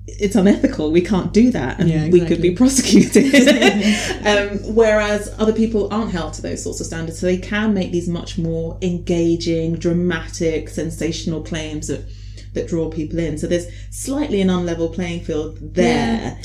it's 0.06 0.36
unethical 0.36 0.92
we 0.92 1.02
can't 1.02 1.32
do 1.32 1.50
that 1.50 1.80
and 1.80 1.90
Yeah, 1.90 2.10
we 2.10 2.26
could 2.26 2.42
be 2.42 2.54
prosecuted 2.54 3.34
um, 4.26 4.76
whereas 4.76 5.34
other 5.40 5.54
people 5.54 5.92
aren't 5.94 6.12
held 6.12 6.34
to 6.34 6.42
those 6.42 6.62
sorts 6.62 6.82
of 6.82 6.88
standards 6.88 7.20
so 7.20 7.26
they 7.26 7.38
can 7.38 7.74
make 7.74 7.92
these 7.92 8.10
much 8.10 8.38
more 8.38 8.78
engaging 8.82 9.76
dramatic 9.76 10.70
sensational 10.70 11.42
claims 11.42 11.88
that 11.88 12.06
that 12.54 12.68
draw 12.68 12.90
people 12.90 13.18
in 13.18 13.38
so 13.38 13.48
there's 13.48 13.68
slightly 13.90 14.42
an 14.42 14.50
unlevel 14.50 14.94
playing 14.94 15.22
field 15.22 15.58
there 15.62 16.38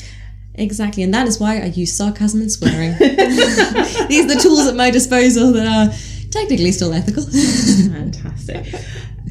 Exactly, 0.55 1.03
and 1.03 1.13
that 1.13 1.25
is 1.25 1.39
why 1.39 1.61
I 1.61 1.65
use 1.67 1.95
sarcasm 1.95 2.41
and 2.41 2.51
swearing. 2.51 2.91
These 2.99 4.25
are 4.25 4.27
the 4.27 4.39
tools 4.41 4.67
at 4.67 4.75
my 4.75 4.91
disposal 4.91 5.53
that 5.53 5.65
are 5.65 5.95
technically 6.31 6.73
still 6.73 6.93
ethical. 6.93 7.23
Fantastic. 7.23 8.65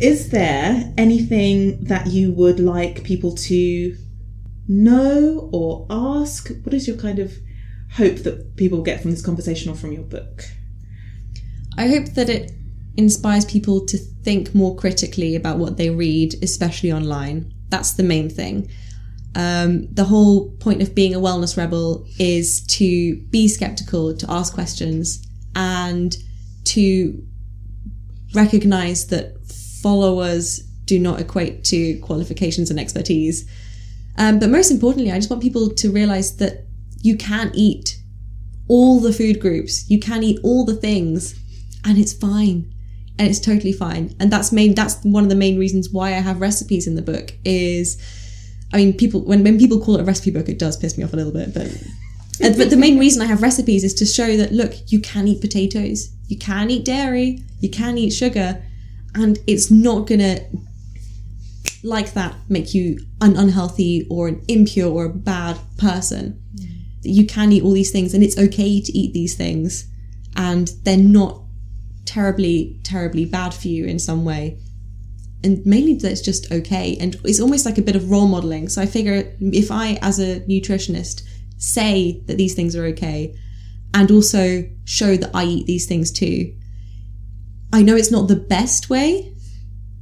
Is 0.01 0.31
there 0.31 0.91
anything 0.97 1.85
that 1.85 2.07
you 2.07 2.33
would 2.33 2.61
like 2.61 3.05
people 3.05 3.35
to 3.35 3.95
know 4.69 5.49
or 5.53 5.86
ask? 5.90 6.51
What 6.62 6.74
is 6.74 6.86
your 6.86 6.97
kind 6.97 7.19
of 7.19 7.32
hope 7.93 8.16
that 8.19 8.57
people 8.57 8.82
get 8.82 9.01
from 9.01 9.11
this 9.11 9.24
conversation 9.24 9.73
or 9.73 9.74
from 9.74 9.93
your 9.93 10.03
book? 10.03 10.45
I 11.77 11.89
hope 11.89 12.07
that 12.15 12.28
it 12.28 12.53
inspires 12.97 13.45
people 13.45 13.86
to 13.86 13.97
think 13.97 14.55
more 14.55 14.77
critically 14.77 15.36
about 15.36 15.59
what 15.59 15.77
they 15.77 15.90
read, 15.90 16.35
especially 16.43 16.93
online. 16.93 17.53
That's 17.69 17.93
the 17.93 18.03
main 18.03 18.28
thing. 18.28 18.69
Um, 19.35 19.86
the 19.93 20.05
whole 20.05 20.51
point 20.57 20.82
of 20.82 20.95
being 20.95 21.15
a 21.15 21.20
wellness 21.20 21.57
rebel 21.57 22.05
is 22.19 22.66
to 22.66 23.16
be 23.31 23.47
skeptical, 23.47 24.16
to 24.16 24.27
ask 24.28 24.53
questions, 24.53 25.24
and 25.55 26.16
to 26.65 27.24
recognize 28.35 29.07
that 29.09 29.40
followers 29.82 30.59
do 30.85 30.99
not 30.99 31.20
equate 31.20 31.62
to 31.65 31.99
qualifications 32.01 32.70
and 32.70 32.81
expertise. 32.81 33.49
Um, 34.19 34.40
but 34.40 34.51
most 34.51 34.70
importantly, 34.70 35.12
I 35.12 35.16
just 35.16 35.31
want 35.31 35.43
people 35.43 35.70
to 35.70 35.90
realize 35.90 36.36
that 36.36 36.66
you 37.03 37.16
can 37.16 37.53
eat 37.55 37.99
all 38.66 39.01
the 39.01 39.12
food 39.12 39.40
groups, 39.40 39.89
you 39.89 39.99
can 39.99 40.23
eat 40.23 40.40
all 40.43 40.65
the 40.65 40.74
things, 40.74 41.39
and 41.85 41.97
it's 41.97 42.12
fine. 42.12 42.74
And 43.19 43.28
it's 43.28 43.40
totally 43.40 43.73
fine. 43.73 44.15
And 44.20 44.31
that's 44.31 44.53
main 44.53 44.74
that's 44.74 45.03
one 45.03 45.24
of 45.24 45.28
the 45.28 45.35
main 45.35 45.59
reasons 45.59 45.90
why 45.90 46.09
I 46.09 46.20
have 46.20 46.40
recipes 46.40 46.86
in 46.86 46.95
the 46.95 47.03
book 47.03 47.32
is 47.45 48.01
I 48.73 48.77
mean 48.77 48.93
people 48.93 49.23
when, 49.23 49.43
when 49.43 49.59
people 49.59 49.81
call 49.81 49.97
it 49.97 50.03
a 50.03 50.05
recipe 50.05 50.31
book, 50.31 50.49
it 50.49 50.59
does 50.59 50.77
piss 50.77 50.97
me 50.99 51.05
off 51.05 51.12
a 51.12 51.16
little 51.16 51.32
bit, 51.32 51.55
but 51.55 51.66
uh, 52.45 52.57
but 52.57 52.70
the 52.70 52.77
main 52.77 52.99
reason 52.99 53.23
I 53.23 53.27
have 53.27 53.43
recipes 53.43 53.82
is 53.82 53.95
to 53.95 54.07
show 54.07 54.36
that 54.36 54.53
look, 54.53 54.74
you 54.86 55.01
can 55.01 55.27
eat 55.27 55.40
potatoes, 55.40 56.11
you 56.28 56.39
can 56.39 56.70
eat 56.70 56.85
dairy, 56.85 57.43
you 57.61 57.70
can 57.70 57.99
eat 57.99 58.11
sugar, 58.11 58.62
and 59.15 59.39
it's 59.47 59.70
not 59.70 60.07
gonna 60.07 60.40
like 61.83 62.15
that 62.15 62.35
make 62.49 62.75
you 62.75 62.99
an 63.21 63.37
unhealthy 63.37 64.07
or 64.11 64.29
an 64.29 64.43
impure 64.49 64.91
or 64.91 65.05
a 65.07 65.11
bad 65.11 65.59
person. 65.77 66.43
That 67.03 67.11
You 67.11 67.27
can 67.27 67.53
eat 67.53 67.63
all 67.63 67.73
these 67.73 67.91
things 67.91 68.15
and 68.15 68.23
it's 68.23 68.39
okay 68.39 68.81
to 68.81 68.93
eat 68.93 69.13
these 69.13 69.35
things 69.35 69.87
and 70.37 70.69
they're 70.83 70.97
not 70.97 71.43
terribly, 72.05 72.81
terribly 72.85 73.25
bad 73.25 73.55
for 73.55 73.69
you 73.69 73.85
in 73.85 73.99
some 73.99 74.25
way. 74.25 74.59
And 75.45 75.65
mainly 75.65 75.95
that's 75.95 76.21
just 76.21 76.51
okay. 76.51 76.97
And 77.01 77.17
it's 77.25 77.41
almost 77.41 77.65
like 77.65 77.79
a 77.79 77.83
bit 77.83 77.95
of 77.95 78.11
role 78.11 78.27
modeling. 78.27 78.69
So 78.69 78.83
I 78.83 78.87
figure 78.87 79.33
if 79.41 79.71
I, 79.71 79.99
as 80.03 80.19
a 80.19 80.41
nutritionist, 80.41 81.23
say 81.59 82.23
that 82.27 82.37
these 82.37 82.55
things 82.55 82.75
are 82.75 82.87
okay 82.87 83.37
and 83.95 84.11
also 84.11 84.69
show 84.85 85.17
that 85.17 85.31
I 85.35 85.45
eat 85.45 85.67
these 85.67 85.87
things 85.87 86.11
too, 86.11 86.55
I 87.73 87.83
know 87.83 87.95
it's 87.97 88.11
not 88.11 88.29
the 88.29 88.37
best 88.37 88.91
way, 88.91 89.35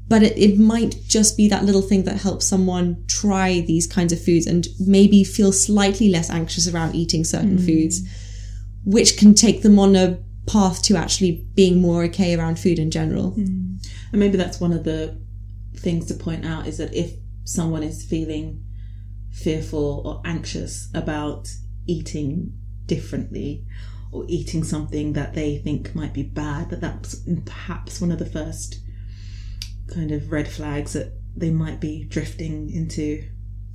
but 0.08 0.22
it, 0.22 0.38
it 0.38 0.58
might 0.58 0.96
just 1.06 1.36
be 1.36 1.48
that 1.48 1.64
little 1.64 1.82
thing 1.82 2.04
that 2.04 2.20
helps 2.20 2.46
someone 2.46 3.04
try 3.08 3.60
these 3.60 3.86
kinds 3.86 4.12
of 4.12 4.22
foods 4.22 4.46
and 4.46 4.68
maybe 4.78 5.24
feel 5.24 5.52
slightly 5.52 6.08
less 6.08 6.30
anxious 6.30 6.68
around 6.68 6.94
eating 6.94 7.24
certain 7.24 7.58
hmm. 7.58 7.66
foods, 7.66 8.02
which 8.84 9.16
can 9.16 9.34
take 9.34 9.62
them 9.62 9.78
on 9.78 9.96
a 9.96 10.18
path 10.46 10.80
to 10.82 10.96
actually 10.96 11.44
being 11.54 11.80
more 11.80 12.04
okay 12.04 12.36
around 12.36 12.58
food 12.58 12.78
in 12.78 12.90
general. 12.90 13.30
Hmm. 13.30 13.76
And 14.12 14.20
maybe 14.20 14.36
that's 14.36 14.60
one 14.60 14.72
of 14.72 14.84
the 14.84 15.20
things 15.76 16.06
to 16.06 16.14
point 16.14 16.44
out 16.46 16.66
is 16.66 16.78
that 16.78 16.94
if 16.94 17.12
someone 17.44 17.82
is 17.82 18.04
feeling 18.04 18.62
fearful 19.32 20.02
or 20.04 20.22
anxious 20.24 20.88
about 20.94 21.48
eating 21.86 22.52
differently 22.86 23.64
or 24.12 24.24
eating 24.28 24.62
something 24.62 25.12
that 25.14 25.34
they 25.34 25.58
think 25.58 25.94
might 25.94 26.14
be 26.14 26.22
bad, 26.22 26.70
that 26.70 26.80
that's 26.80 27.22
perhaps 27.44 28.00
one 28.00 28.12
of 28.12 28.20
the 28.20 28.26
first 28.26 28.80
kind 29.92 30.12
of 30.12 30.32
red 30.32 30.48
flags 30.48 30.92
that 30.94 31.12
they 31.36 31.50
might 31.50 31.80
be 31.80 32.04
drifting 32.04 32.70
into 32.72 33.22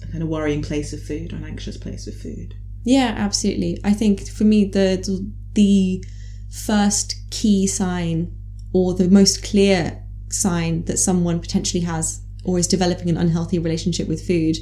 a 0.03 0.07
kind 0.07 0.23
of 0.23 0.29
worrying 0.29 0.61
place 0.61 0.93
of 0.93 1.01
food 1.01 1.33
or 1.33 1.37
an 1.37 1.43
anxious 1.43 1.77
place 1.77 2.07
of 2.07 2.15
food. 2.15 2.55
Yeah, 2.83 3.13
absolutely. 3.17 3.79
I 3.83 3.93
think 3.93 4.27
for 4.27 4.43
me 4.43 4.65
the 4.65 5.31
the 5.53 6.03
first 6.49 7.15
key 7.29 7.67
sign 7.67 8.35
or 8.73 8.93
the 8.93 9.09
most 9.09 9.43
clear 9.43 10.03
sign 10.29 10.85
that 10.85 10.97
someone 10.97 11.39
potentially 11.39 11.83
has 11.83 12.21
or 12.43 12.57
is 12.57 12.67
developing 12.67 13.09
an 13.09 13.17
unhealthy 13.17 13.59
relationship 13.59 14.07
with 14.07 14.25
food 14.25 14.57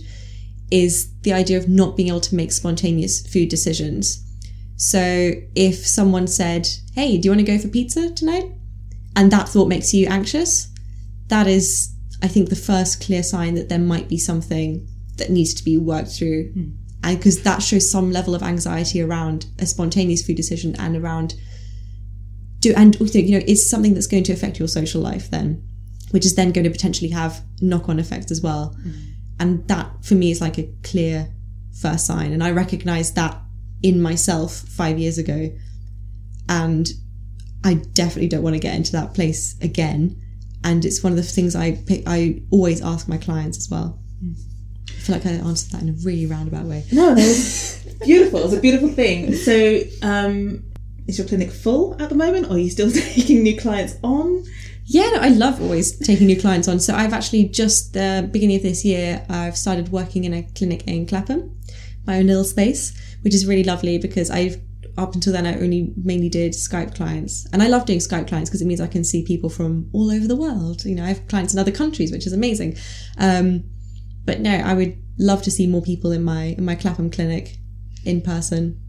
is 0.72 1.12
the 1.22 1.34
idea 1.34 1.58
of 1.58 1.70
not 1.70 1.96
being 1.96 2.10
able 2.10 2.20
to 2.20 2.36
make 2.36 2.52
spontaneous 2.52 3.26
food 3.26 3.50
decisions. 3.50 4.26
So 4.76 5.32
if 5.56 5.88
someone 5.88 6.28
said, 6.28 6.68
"Hey, 6.94 7.18
do 7.18 7.28
you 7.28 7.32
want 7.32 7.46
to 7.46 7.52
go 7.52 7.58
for 7.58 7.70
pizza 7.70 8.12
tonight?" 8.12 8.52
and 9.16 9.32
that 9.32 9.50
thought 9.50 9.68
makes 9.68 9.94
you 9.94 10.08
anxious, 10.08 10.68
that 11.30 11.48
is 11.48 11.96
I 12.22 12.28
think 12.28 12.50
the 12.50 12.56
first 12.56 13.02
clear 13.02 13.24
sign 13.24 13.56
that 13.56 13.70
there 13.70 13.80
might 13.80 14.10
be 14.10 14.18
something 14.18 14.88
that 15.18 15.30
needs 15.30 15.54
to 15.54 15.64
be 15.64 15.78
worked 15.78 16.10
through. 16.10 16.52
Hmm. 16.52 16.70
And 17.02 17.18
because 17.18 17.44
that 17.44 17.64
shows 17.64 17.90
some 17.90 18.12
level 18.12 18.36
of 18.36 18.44
anxiety 18.44 19.02
around 19.02 19.46
a 19.58 19.66
spontaneous 19.66 20.26
food 20.26 20.36
decision 20.36 20.76
and 20.78 20.98
around 20.98 21.36
do 22.60 22.74
and 22.76 23.00
also, 23.00 23.20
you 23.20 23.40
know 23.40 23.46
it's 23.48 23.70
something 23.70 23.94
that's 23.94 24.08
going 24.08 24.24
to 24.24 24.34
affect 24.34 24.60
your 24.60 24.68
social 24.68 25.02
life 25.02 25.32
then 25.32 25.66
which 26.12 26.26
is 26.26 26.36
then 26.36 26.52
going 26.52 26.66
to 26.66 26.70
potentially 26.70 27.10
have 27.10 27.42
knock-on 27.62 28.00
effects 28.00 28.32
as 28.32 28.42
well. 28.42 28.76
Hmm. 28.82 28.92
And 29.40 29.68
that 29.70 30.04
for 30.04 30.16
me 30.16 30.32
is 30.32 30.42
like 30.42 30.58
a 30.58 30.70
clear 30.84 31.30
first 31.80 32.06
sign. 32.06 32.34
And 32.34 32.44
i 32.44 32.52
recognized 32.52 33.16
that 33.16 33.40
in 33.82 34.02
myself 34.02 34.54
five 34.54 35.00
years 35.00 35.18
ago. 35.18 35.50
And 36.50 36.90
i 37.64 37.76
definitely 37.76 38.28
don't 38.28 38.44
want 38.44 38.56
to 38.56 38.60
get 38.60 38.76
into 38.76 38.92
that 38.94 39.14
place 39.14 39.56
again 39.62 40.22
and 40.64 40.86
it's 40.86 41.04
one 41.04 41.12
of 41.14 41.18
the 41.18 41.24
things 41.24 41.56
i 41.56 41.72
pick, 41.88 42.04
i 42.08 42.42
always 42.52 42.82
ask 42.82 43.08
my 43.08 43.18
clients 43.18 43.58
as 43.58 43.70
well 43.70 44.00
i 44.88 44.92
feel 44.92 45.16
like 45.16 45.26
i 45.26 45.32
answered 45.32 45.72
that 45.72 45.82
in 45.82 45.90
a 45.90 45.94
really 46.04 46.26
roundabout 46.26 46.66
way 46.66 46.84
No, 46.92 47.16
beautiful. 48.06 48.44
It's 48.44 48.54
a 48.54 48.60
beautiful 48.60 48.90
thing. 48.90 49.34
So, 49.36 49.82
um, 50.02 50.64
is 51.08 51.18
your 51.18 51.28
clinic 51.28 51.52
full 51.52 52.02
at 52.02 52.10
the 52.10 52.16
moment, 52.16 52.48
or 52.48 52.54
are 52.54 52.58
you 52.58 52.70
still 52.70 52.92
taking 53.16 53.44
new 53.44 53.58
clients 53.60 53.96
on? 54.04 54.46
Yeah, 54.86 55.10
no, 55.12 55.20
I 55.22 55.30
love 55.30 55.62
always 55.62 55.98
taking 56.00 56.28
new 56.28 56.40
clients 56.40 56.68
on. 56.68 56.80
So 56.80 56.96
I've 56.96 57.14
actually 57.14 57.46
just 57.50 57.94
the 57.94 58.28
beginning 58.32 58.58
of 58.58 58.64
this 58.64 58.84
year, 58.84 59.24
I've 59.30 59.58
started 59.58 59.90
working 59.90 60.24
in 60.24 60.34
a 60.34 60.44
clinic 60.56 60.88
in 60.88 61.06
Clapham, 61.06 61.56
my 62.08 62.18
own 62.18 62.28
little 62.28 62.44
space, 62.44 62.94
which 63.22 63.36
is 63.36 63.46
really 63.46 63.64
lovely 63.64 63.98
because 64.00 64.32
I've 64.32 64.60
up 64.98 65.16
until 65.16 65.34
then, 65.34 65.46
I 65.46 65.56
only 65.56 65.94
mainly 66.02 66.30
did 66.30 66.54
Skype 66.54 66.96
clients. 66.96 67.48
And 67.52 67.62
I 67.62 67.68
love 67.68 67.86
doing 67.86 68.00
Skype 68.00 68.28
clients 68.28 68.50
because 68.50 68.62
it 68.62 68.66
means 68.66 68.82
I 68.82 68.88
can 68.88 69.04
see 69.04 69.24
people 69.24 69.50
from 69.50 69.90
all 69.94 70.12
over 70.12 70.28
the 70.28 70.36
world. 70.36 70.86
You 70.86 70.96
know, 70.96 71.04
I 71.04 71.10
have 71.10 71.28
clients 71.28 71.54
in 71.54 71.60
other 71.60 71.72
countries, 71.72 72.12
which 72.12 72.28
is 72.28 72.34
amazing. 72.34 72.78
Um, 73.18 73.64
but 74.26 74.40
no, 74.40 74.52
I 74.52 74.74
would 74.74 74.98
love 75.18 75.42
to 75.44 75.52
see 75.52 75.68
more 75.68 75.82
people 75.82 76.12
in 76.12 76.24
my 76.24 76.56
in 76.58 76.66
my 76.66 76.76
Clapham 76.76 77.10
clinic 77.10 77.58
in 78.06 78.22
person. 78.22 78.80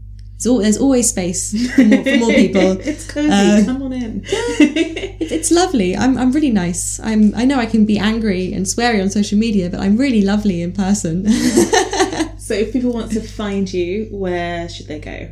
All, 0.47 0.57
there's 0.57 0.77
always 0.77 1.07
space 1.07 1.51
for 1.75 1.83
more, 1.83 2.03
for 2.03 2.17
more 2.17 2.33
people. 2.33 2.71
it's 2.81 3.11
cozy. 3.11 3.29
Uh, 3.29 3.63
Come 3.63 3.83
on 3.83 3.93
in. 3.93 4.23
it, 4.25 5.31
it's 5.31 5.51
lovely. 5.51 5.95
I'm, 5.95 6.17
I'm 6.17 6.31
really 6.31 6.49
nice. 6.49 6.99
I'm 6.99 7.35
I 7.35 7.45
know 7.45 7.59
I 7.59 7.67
can 7.67 7.85
be 7.85 7.99
angry 7.99 8.51
and 8.51 8.65
sweary 8.65 9.01
on 9.01 9.09
social 9.11 9.37
media, 9.37 9.69
but 9.69 9.79
I'm 9.79 9.97
really 9.97 10.23
lovely 10.23 10.63
in 10.63 10.71
person. 10.71 11.29
so 12.39 12.55
if 12.55 12.73
people 12.73 12.91
want 12.91 13.11
to 13.11 13.21
find 13.21 13.71
you, 13.71 14.07
where 14.11 14.67
should 14.67 14.87
they 14.87 14.99
go? 14.99 15.31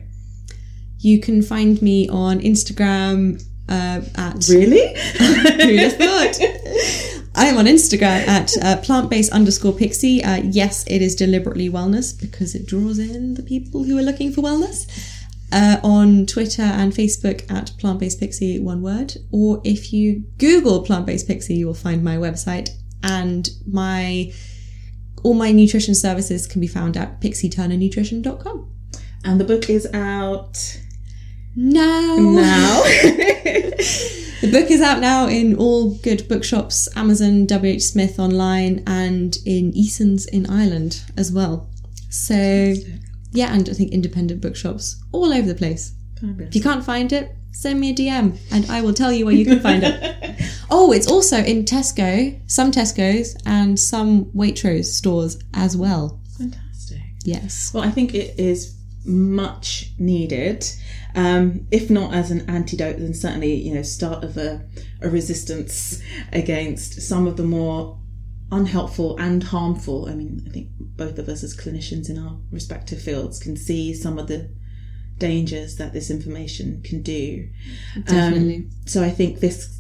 You 1.00 1.20
can 1.20 1.42
find 1.42 1.82
me 1.82 2.10
on 2.10 2.40
Instagram 2.40 3.44
uh, 3.70 4.02
at 4.16 4.48
really. 4.50 4.94
Who'd 5.18 5.94
thought? 5.94 6.40
I 7.36 7.46
am 7.46 7.58
on 7.58 7.66
Instagram 7.66 8.28
at 8.28 8.52
uh, 8.62 8.82
plant-based 8.82 9.32
underscore 9.32 9.74
pixie. 9.74 10.24
Uh, 10.24 10.42
yes, 10.44 10.84
it 10.88 11.02
is 11.02 11.16
deliberately 11.16 11.70
wellness 11.70 12.20
because 12.20 12.56
it 12.56 12.66
draws 12.66 13.00
in 13.00 13.36
the 13.36 13.44
people 13.44 13.84
who 13.84 13.98
are 13.98 14.02
looking 14.02 14.34
for 14.34 14.42
wellness. 14.42 14.88
Uh, 15.52 15.80
on 15.84 16.28
Twitter 16.28 16.62
and 16.62 16.94
Facebook 16.94 17.50
at 17.52 17.72
plant-based 17.80 18.20
pixie, 18.20 18.60
one 18.60 18.82
word. 18.82 19.16
Or 19.32 19.62
if 19.64 19.94
you 19.94 20.26
Google 20.38 20.84
plant-based 20.84 21.28
pixie, 21.28 21.56
you 21.56 21.66
will 21.66 21.74
find 21.74 22.04
my 22.04 22.18
website 22.18 22.70
and 23.04 23.50
my 23.66 24.32
all 25.24 25.34
my 25.34 25.52
nutrition 25.52 25.96
services 25.96 26.48
can 26.48 26.62
be 26.62 26.68
found 26.68 26.96
at 26.96 27.20
pixieturnernutrition.com. 27.20 28.72
And 29.26 29.40
the 29.40 29.44
book 29.44 29.70
is 29.70 29.88
out 29.94 30.80
now. 31.56 32.18
Now. 32.18 32.84
The 34.42 34.50
book 34.52 34.72
is 34.72 34.80
out 34.80 35.02
now 35.02 35.28
in 35.28 35.58
all 35.58 35.96
good 35.96 36.26
bookshops, 36.30 36.88
Amazon, 36.96 37.46
WH 37.46 37.82
Smith 37.82 38.20
online, 38.20 38.84
and 38.88 39.38
in 39.46 39.76
Eason's 39.76 40.26
in 40.28 40.50
Ireland 40.50 41.04
as 41.18 41.30
well. 41.30 41.70
So, 42.10 42.36
Fantastic. 42.36 43.02
yeah, 43.34 43.54
and 43.54 43.68
I 43.68 43.74
think 43.74 43.92
independent 43.92 44.40
bookshops 44.40 45.04
all 45.12 45.34
over 45.34 45.46
the 45.46 45.56
place. 45.56 45.94
Fabulous. 46.22 46.48
If 46.48 46.56
you 46.56 46.62
can't 46.62 46.86
find 46.86 47.12
it, 47.12 47.36
send 47.52 47.82
me 47.82 47.90
a 47.90 47.94
DM 47.94 48.38
and 48.50 48.72
I 48.72 48.82
will 48.82 48.94
tell 48.94 49.12
you 49.12 49.26
where 49.26 49.36
you 49.36 49.44
can 49.44 49.60
find 49.60 49.84
it. 49.84 50.42
oh, 50.72 50.94
it's 50.94 51.08
also 51.08 51.40
in 51.40 51.66
Tesco, 51.66 52.40
some 52.50 52.72
Tesco's, 52.72 53.36
and 53.46 53.78
some 53.78 54.26
Waitrose 54.28 54.86
stores 54.86 55.38
as 55.54 55.76
well. 55.76 56.22
Fantastic. 56.38 57.02
Yes. 57.26 57.74
Well, 57.74 57.84
I 57.84 57.92
think 57.92 58.16
it 58.16 58.40
is 58.40 58.78
much 59.06 59.92
needed. 60.00 60.66
Um, 61.16 61.68
if 61.72 61.90
not 61.90 62.14
as 62.14 62.32
an 62.32 62.50
antidote, 62.50 63.00
then 63.00 63.14
certainly 63.14 63.56
you 63.56 63.74
know 63.74 63.82
start 63.82 64.24
of 64.24 64.38
a, 64.38 64.68
a 65.02 65.10
resistance 65.10 66.02
against 66.32 67.02
some 67.02 67.28
of 67.28 67.38
the 67.38 67.44
more 67.44 68.00
unhelpful 68.52 69.18
and 69.18 69.44
harmful. 69.44 70.08
I 70.08 70.16
mean, 70.16 70.44
I 70.48 70.52
think 70.52 70.70
both 70.80 71.18
of 71.18 71.30
us 71.30 71.44
as 71.44 71.56
clinicians 71.56 72.10
in 72.10 72.18
our 72.18 72.38
respective 72.52 73.02
fields 73.02 73.40
can 73.40 73.56
see 73.56 73.94
some 73.94 74.18
of 74.18 74.28
the 74.28 74.50
dangers 75.18 75.76
that 75.76 75.94
this 75.94 76.10
information 76.10 76.82
can 76.84 77.02
do. 77.02 77.50
Definitely. 78.06 78.56
Um, 78.56 78.70
so 78.86 79.04
I 79.04 79.10
think 79.10 79.40
this 79.40 79.80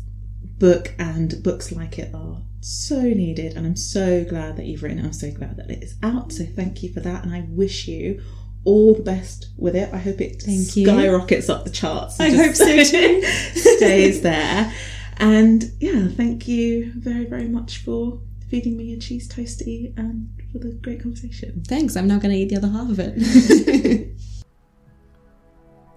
book 0.59 0.93
and 0.99 1.41
books 1.41 1.71
like 1.71 1.97
it 1.97 2.13
are 2.13 2.41
so 2.61 3.01
needed, 3.01 3.55
and 3.55 3.65
I'm 3.65 3.75
so 3.75 4.25
glad 4.25 4.57
that 4.57 4.65
you've 4.65 4.83
written. 4.83 4.99
It. 4.99 5.05
I'm 5.05 5.13
so 5.13 5.31
glad 5.31 5.57
that 5.57 5.71
it 5.71 5.83
is 5.83 5.95
out. 6.03 6.31
So 6.31 6.45
thank 6.45 6.83
you 6.83 6.93
for 6.93 6.99
that, 6.99 7.23
and 7.23 7.33
I 7.33 7.45
wish 7.49 7.87
you 7.87 8.21
all 8.65 8.93
the 8.93 9.03
best 9.03 9.47
with 9.57 9.75
it. 9.75 9.93
I 9.93 9.97
hope 9.97 10.21
it 10.21 10.41
Thank 10.41 10.61
skyrockets 10.61 11.47
you. 11.47 11.53
up 11.53 11.63
the 11.63 11.69
charts. 11.69 12.19
I 12.19 12.29
hope 12.29 12.55
so 12.55 12.65
too. 12.83 13.21
stays 13.23 14.21
there. 14.23 14.73
And 15.17 15.63
yeah, 15.79 16.07
thank 16.07 16.47
you 16.47 16.93
very, 16.95 17.25
very 17.25 17.47
much 17.47 17.79
for 17.83 18.21
feeding 18.49 18.77
me 18.77 18.93
a 18.93 18.97
cheese 18.97 19.27
toasty 19.27 19.97
and 19.97 20.29
for 20.51 20.59
the 20.59 20.71
great 20.81 21.01
conversation. 21.01 21.63
Thanks. 21.67 21.95
I'm 21.95 22.07
now 22.07 22.19
going 22.19 22.31
to 22.33 22.37
eat 22.37 22.49
the 22.49 22.57
other 22.57 22.69
half 22.69 22.89
of 22.89 22.99
it. 22.99 24.17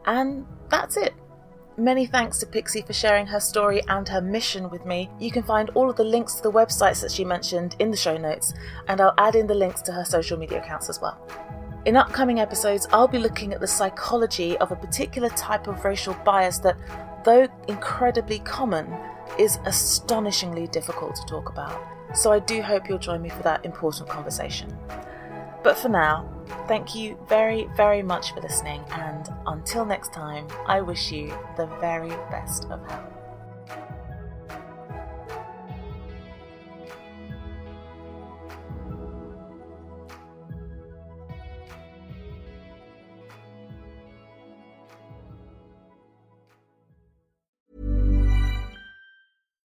and 0.06 0.47
that's 0.70 0.97
it. 0.97 1.14
Many 1.78 2.05
thanks 2.05 2.39
to 2.39 2.47
Pixie 2.47 2.82
for 2.82 2.93
sharing 2.93 3.26
her 3.26 3.40
story 3.40 3.80
and 3.89 4.06
her 4.09 4.20
mission 4.20 4.68
with 4.68 4.84
me. 4.84 5.09
You 5.18 5.30
can 5.30 5.43
find 5.43 5.70
all 5.70 5.89
of 5.89 5.97
the 5.97 6.05
links 6.05 6.34
to 6.34 6.43
the 6.43 6.52
websites 6.52 7.01
that 7.01 7.10
she 7.10 7.24
mentioned 7.24 7.76
in 7.78 7.90
the 7.90 7.97
show 7.97 8.18
notes, 8.18 8.52
and 8.89 9.01
I'll 9.01 9.14
add 9.16 9.36
in 9.36 9.47
the 9.47 9.55
links 9.55 9.80
to 9.82 9.93
her 9.93 10.05
social 10.05 10.39
media 10.39 10.62
accounts 10.62 10.90
as 10.90 11.01
well. 11.01 11.18
In 11.84 11.96
upcoming 11.96 12.38
episodes, 12.38 12.86
I'll 12.92 13.09
be 13.09 13.18
looking 13.18 13.52
at 13.52 13.60
the 13.60 13.66
psychology 13.66 14.56
of 14.59 14.70
a 14.70 14.76
particular 14.76 15.28
type 15.30 15.66
of 15.66 15.84
racial 15.84 16.14
bias 16.24 16.59
that, 16.59 16.76
though 17.24 17.48
incredibly 17.66 18.38
common, 18.38 18.86
is 19.36 19.59
astonishingly 19.64 20.68
difficult 20.68 21.16
to 21.16 21.24
talk 21.26 21.48
about. 21.48 21.82
So 22.14 22.30
I 22.30 22.38
do 22.38 22.62
hope 22.62 22.88
you'll 22.88 22.98
join 22.98 23.20
me 23.20 23.30
for 23.30 23.42
that 23.42 23.64
important 23.64 24.09
conversation. 24.09 24.72
But 25.64 25.76
for 25.76 25.88
now, 25.88 26.30
thank 26.68 26.94
you 26.94 27.18
very, 27.28 27.68
very 27.76 28.02
much 28.02 28.32
for 28.32 28.40
listening, 28.40 28.84
and 28.92 29.28
until 29.48 29.84
next 29.84 30.12
time, 30.12 30.46
I 30.68 30.82
wish 30.82 31.10
you 31.10 31.36
the 31.56 31.66
very 31.80 32.10
best 32.30 32.66
of 32.66 32.88
health. 32.88 33.11